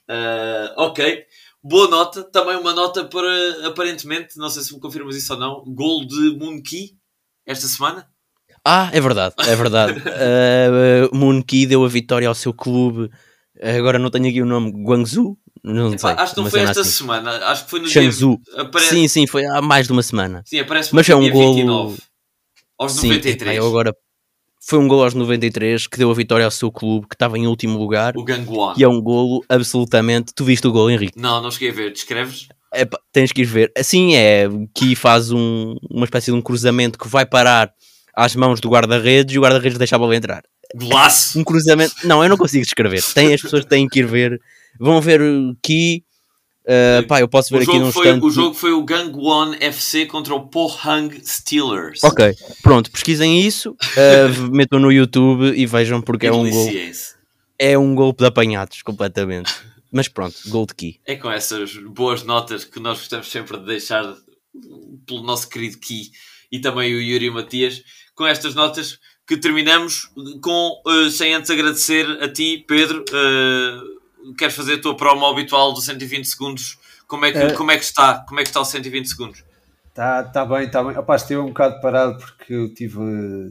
Eh, 0.08 0.74
ok, 0.78 1.26
boa 1.64 1.88
nota. 1.88 2.24
Também 2.26 2.58
uma 2.58 2.74
nota 2.74 3.06
para, 3.06 3.68
aparentemente, 3.68 4.38
não 4.38 4.52
sei 4.52 4.62
se 4.62 4.72
me 4.72 4.80
confirmas 4.80 5.16
isso 5.16 5.34
ou 5.34 5.40
não, 5.40 5.64
gol 5.66 6.06
de 6.06 6.38
Moonki 6.38 6.96
esta 7.44 7.68
semana. 7.68 8.08
Ah, 8.66 8.90
é 8.92 9.00
verdade, 9.00 9.36
é 9.48 9.56
verdade. 9.56 10.00
uh, 10.00 11.16
Moon 11.16 11.42
Ki 11.42 11.66
deu 11.68 11.84
a 11.84 11.88
vitória 11.88 12.28
ao 12.28 12.34
seu 12.36 12.52
clube. 12.54 13.10
Agora 13.62 14.00
não 14.00 14.10
tenho 14.10 14.28
aqui 14.28 14.42
o 14.42 14.46
nome, 14.46 14.72
Guangzhou? 14.72 15.38
Não 15.64 15.94
Epá, 15.94 15.98
sei. 16.16 16.24
acho 16.24 16.34
que 16.36 16.42
não 16.42 16.50
foi 16.50 16.60
esta 16.62 16.82
assim. 16.82 16.90
semana, 16.92 17.32
acho 17.48 17.66
que 17.66 17.70
foi 17.72 17.80
no 17.80 17.88
Shangzhou. 17.88 18.40
dia. 18.44 18.62
Apare... 18.62 18.86
Sim, 18.86 19.08
sim, 19.08 19.26
foi 19.28 19.46
há 19.46 19.62
mais 19.62 19.88
de 19.88 19.94
uma 19.94 20.04
semana. 20.04 20.44
Sim, 20.46 20.60
aparece 20.60 20.94
Mas 20.94 21.08
é 21.10 21.16
um 21.16 21.22
dia 21.22 21.32
golo- 21.32 21.54
29. 21.56 21.98
Aos 22.78 22.92
Sim, 22.94 23.08
93. 23.08 23.42
epá, 23.42 23.54
eu 23.54 23.68
agora 23.68 23.96
foi 24.62 24.80
um 24.80 24.88
golo 24.88 25.04
aos 25.04 25.14
93 25.14 25.88
que 25.88 25.98
deu 25.98 26.12
a 26.12 26.14
vitória 26.14 26.44
ao 26.46 26.52
seu 26.52 26.72
clube, 26.72 27.08
que 27.08 27.16
estava 27.16 27.38
em 27.38 27.48
último 27.48 27.78
lugar. 27.80 28.18
O 28.18 28.24
Gangwon. 28.24 28.74
E 28.78 28.84
é 28.84 28.88
um 28.88 29.00
golo 29.02 29.44
absolutamente. 29.48 30.34
Tu 30.36 30.44
viste 30.44 30.68
o 30.68 30.72
golo, 30.72 30.90
Henrique? 30.90 31.18
Não, 31.20 31.42
não 31.42 31.50
cheguei 31.52 31.70
a 31.70 31.74
ver. 31.74 31.92
Descreves? 31.94 32.48
Epá, 32.74 33.00
tens 33.14 33.32
que 33.32 33.42
ir 33.42 33.46
ver. 33.46 33.72
Assim 33.78 34.16
é, 34.16 34.48
que 34.74 34.96
faz 34.96 35.32
um- 35.32 35.76
uma 35.90 36.04
espécie 36.06 36.32
de 36.32 36.38
um 36.38 36.42
cruzamento 36.42 36.98
que 37.00 37.08
vai 37.08 37.26
parar 37.26 37.72
às 38.16 38.36
mãos 38.36 38.60
do 38.60 38.70
guarda-redes 38.70 39.36
e 39.36 39.40
o 39.40 39.42
guarda-redes 39.42 39.78
deixa 39.78 39.96
a 39.96 40.00
bola 40.00 40.16
entrar. 40.16 40.44
Golaço! 40.74 41.40
um 41.40 41.44
cruzamento. 41.44 41.96
Não, 42.04 42.24
eu 42.24 42.30
não 42.30 42.38
consigo 42.38 42.64
descrever. 42.64 43.04
Tem, 43.14 43.34
as 43.34 43.42
pessoas 43.42 43.66
têm 43.66 43.88
que 43.88 44.00
ir 44.00 44.08
ver. 44.08 44.42
Vão 44.80 45.02
ver 45.02 45.22
aqui. 45.58 46.04
Uh, 46.64 47.06
pá, 47.06 47.20
eu 47.20 47.28
posso 47.28 47.52
ver 47.52 47.60
O 47.60 47.62
aqui 47.62 47.78
num 47.78 47.92
jogo, 47.92 47.92
foi, 47.92 48.08
instante. 48.08 48.26
o 48.26 48.30
jogo 48.32 48.56
foi 48.56 48.72
o 48.72 48.84
Gangwon 48.84 49.54
FC 49.60 50.08
contra 50.08 50.34
o 50.34 50.48
Pohang 50.48 51.16
Steelers. 51.24 52.04
Ok, 52.04 52.34
pronto, 52.64 52.90
pesquisem 52.90 53.40
isso, 53.40 53.72
uh, 53.72 54.42
metam 54.52 54.80
no 54.80 54.92
YouTube 54.92 55.54
e 55.56 55.64
vejam 55.68 56.02
porque 56.02 56.26
é 56.26 56.32
um 56.32 56.50
gol. 56.50 56.70
É 57.60 57.78
um 57.78 57.94
golpe 57.94 58.24
de 58.24 58.28
apanhados, 58.28 58.82
completamente. 58.82 59.54
Mas 59.92 60.08
pronto, 60.08 60.36
gol 60.48 60.66
de 60.66 60.74
Ki. 60.74 61.00
É 61.06 61.16
com 61.16 61.30
essas 61.30 61.78
boas 61.78 62.24
notas 62.24 62.66
que 62.66 62.80
nós 62.80 62.98
gostamos 62.98 63.30
sempre 63.30 63.60
de 63.60 63.66
deixar 63.66 64.16
pelo 65.06 65.22
nosso 65.22 65.48
querido 65.48 65.78
Ki 65.78 66.10
e 66.52 66.60
também 66.60 66.94
o 66.94 67.02
Yuri 67.02 67.30
Matias, 67.30 67.84
com 68.16 68.26
estas 68.26 68.56
notas 68.56 69.00
que 69.28 69.38
terminamos 69.38 70.10
com, 70.42 70.82
eh, 70.88 71.10
sem 71.10 71.34
antes 71.34 71.50
agradecer 71.52 72.06
a 72.24 72.32
ti, 72.32 72.64
Pedro. 72.68 73.04
eh, 73.14 74.34
queres 74.38 74.56
fazer 74.56 74.76
a 74.76 74.82
tua 74.82 74.96
promo 74.96 75.26
habitual 75.26 75.74
dos 75.74 75.86
120 75.86 76.26
segundos? 76.26 76.78
Como 77.08 77.26
é 77.26 77.32
que, 77.32 77.38
Eh. 77.38 77.54
como 77.54 77.72
é 77.72 77.78
que 77.78 77.84
está? 77.84 78.26
Como 78.28 78.40
é 78.40 78.44
que 78.44 78.50
está 78.50 78.62
o 78.62 78.66
120 78.66 79.08
segundos? 79.10 79.44
Tá, 79.94 80.24
tá 80.24 80.46
bem, 80.46 80.70
tá 80.70 80.84
bem. 80.84 80.98
Opa, 80.98 81.16
estive 81.16 81.40
um 81.40 81.48
bocado 81.48 81.80
parado 81.80 82.18
porque 82.18 82.54
eu 82.54 82.74
tive, 82.74 83.00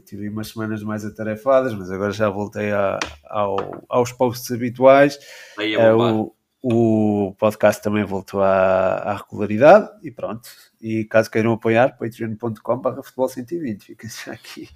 tive 0.05 0.29
umas 0.29 0.49
semanas 0.49 0.83
mais 0.83 1.05
atarefadas, 1.05 1.73
mas 1.75 1.91
agora 1.91 2.13
já 2.13 2.29
voltei 2.29 2.71
a- 2.71 2.99
ao- 3.31 3.83
aos 3.89 4.13
posts 4.13 4.51
habituais. 4.53 5.19
Aí 5.59 5.75
é 5.75 5.91
bombar. 5.93 6.15
o, 6.15 6.35
o 6.63 7.35
podcast 7.39 7.83
também 7.83 8.05
voltou 8.05 8.43
à, 8.43 8.97
à 8.97 9.17
regularidade 9.17 9.89
e 10.03 10.11
pronto. 10.11 10.47
E 10.85 11.03
caso 11.07 11.31
queiram 11.31 11.55
apoiar, 11.55 11.97
patreon.com.br 11.97 13.03
futebol 13.03 13.27
120. 13.27 13.83
Fica 13.87 14.07
já 14.07 14.33
aqui. 14.33 14.69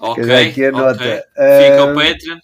ok, 0.00 0.24
Fica 0.24 0.40
aqui 0.40 0.64
a 0.64 0.72
nota. 0.72 0.94
Fica 0.94 1.26
Eh, 1.36 1.94
Patreon. 1.94 2.38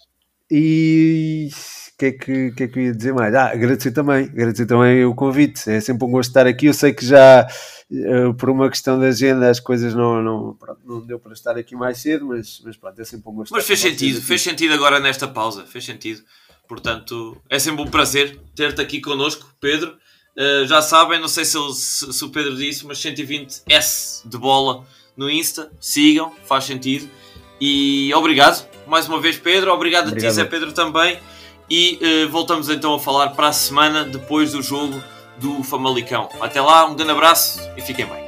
E 0.51 1.49
o 1.51 1.97
que, 1.97 2.05
é 2.05 2.11
que, 2.11 2.51
que 2.51 2.63
é 2.63 2.67
que 2.67 2.77
eu 2.77 2.83
ia 2.83 2.93
dizer 2.93 3.15
mais? 3.15 3.33
Ah, 3.33 3.47
agradecer 3.47 3.89
também, 3.89 4.25
agradecer 4.25 4.67
também 4.67 5.03
o 5.03 5.15
convite. 5.15 5.67
É 5.67 5.81
sempre 5.81 6.05
um 6.05 6.11
gosto 6.11 6.29
estar 6.29 6.45
aqui. 6.45 6.67
Eu 6.67 6.75
sei 6.75 6.93
que 6.93 7.03
já 7.03 7.47
eh, 7.91 8.33
por 8.37 8.51
uma 8.51 8.69
questão 8.69 8.99
de 8.99 9.07
agenda 9.07 9.49
as 9.49 9.59
coisas 9.59 9.95
não, 9.95 10.21
não, 10.21 10.53
pronto, 10.53 10.81
não 10.85 11.03
deu 11.03 11.17
para 11.17 11.33
estar 11.33 11.57
aqui 11.57 11.75
mais 11.75 11.97
cedo, 11.97 12.27
mas, 12.27 12.61
mas 12.63 12.77
pronto, 12.77 13.01
é 13.01 13.03
sempre 13.03 13.31
um 13.31 13.33
gosto. 13.33 13.51
Mas 13.51 13.65
estar 13.65 13.67
fez 13.75 13.79
sentido, 13.79 14.21
fez 14.21 14.43
sentido 14.43 14.75
agora 14.75 14.99
nesta 14.99 15.27
pausa, 15.27 15.65
fez 15.65 15.83
sentido. 15.83 16.21
Portanto, 16.67 17.35
é 17.49 17.57
sempre 17.57 17.81
um 17.81 17.87
prazer 17.87 18.39
ter-te 18.55 18.79
aqui 18.79 19.01
connosco, 19.01 19.51
Pedro. 19.59 19.97
Uh, 20.37 20.67
já 20.67 20.81
sabem, 20.81 21.19
não 21.19 21.27
sei 21.27 21.43
se, 21.45 21.57
se- 21.73 22.13
se 22.13 22.23
o 22.25 22.29
Pedro 22.29 22.55
disse, 22.55 22.85
mas 22.85 22.99
120S 22.99 24.21
de 24.23 24.37
bola 24.37 24.85
no 25.15 25.29
Insta, 25.29 25.71
sigam, 25.79 26.31
faz 26.45 26.65
sentido. 26.65 27.09
E 27.59 28.13
obrigado 28.13 28.67
mais 28.85 29.07
uma 29.07 29.19
vez, 29.19 29.37
Pedro. 29.37 29.73
Obrigado, 29.73 30.03
a 30.03 30.05
ti, 30.07 30.11
Obrigado. 30.11 30.33
Zé 30.33 30.43
Pedro, 30.45 30.71
também. 30.73 31.19
E 31.69 31.99
uh, 32.25 32.29
voltamos 32.29 32.69
então 32.69 32.93
a 32.93 32.99
falar 32.99 33.29
para 33.29 33.47
a 33.47 33.53
semana 33.53 34.03
depois 34.05 34.51
do 34.51 34.61
jogo 34.61 35.01
do 35.39 35.63
Famalicão. 35.63 36.29
Até 36.39 36.61
lá, 36.61 36.85
um 36.85 36.95
grande 36.95 37.11
abraço 37.11 37.59
e 37.75 37.81
fiquem 37.81 38.05
bem. 38.05 38.26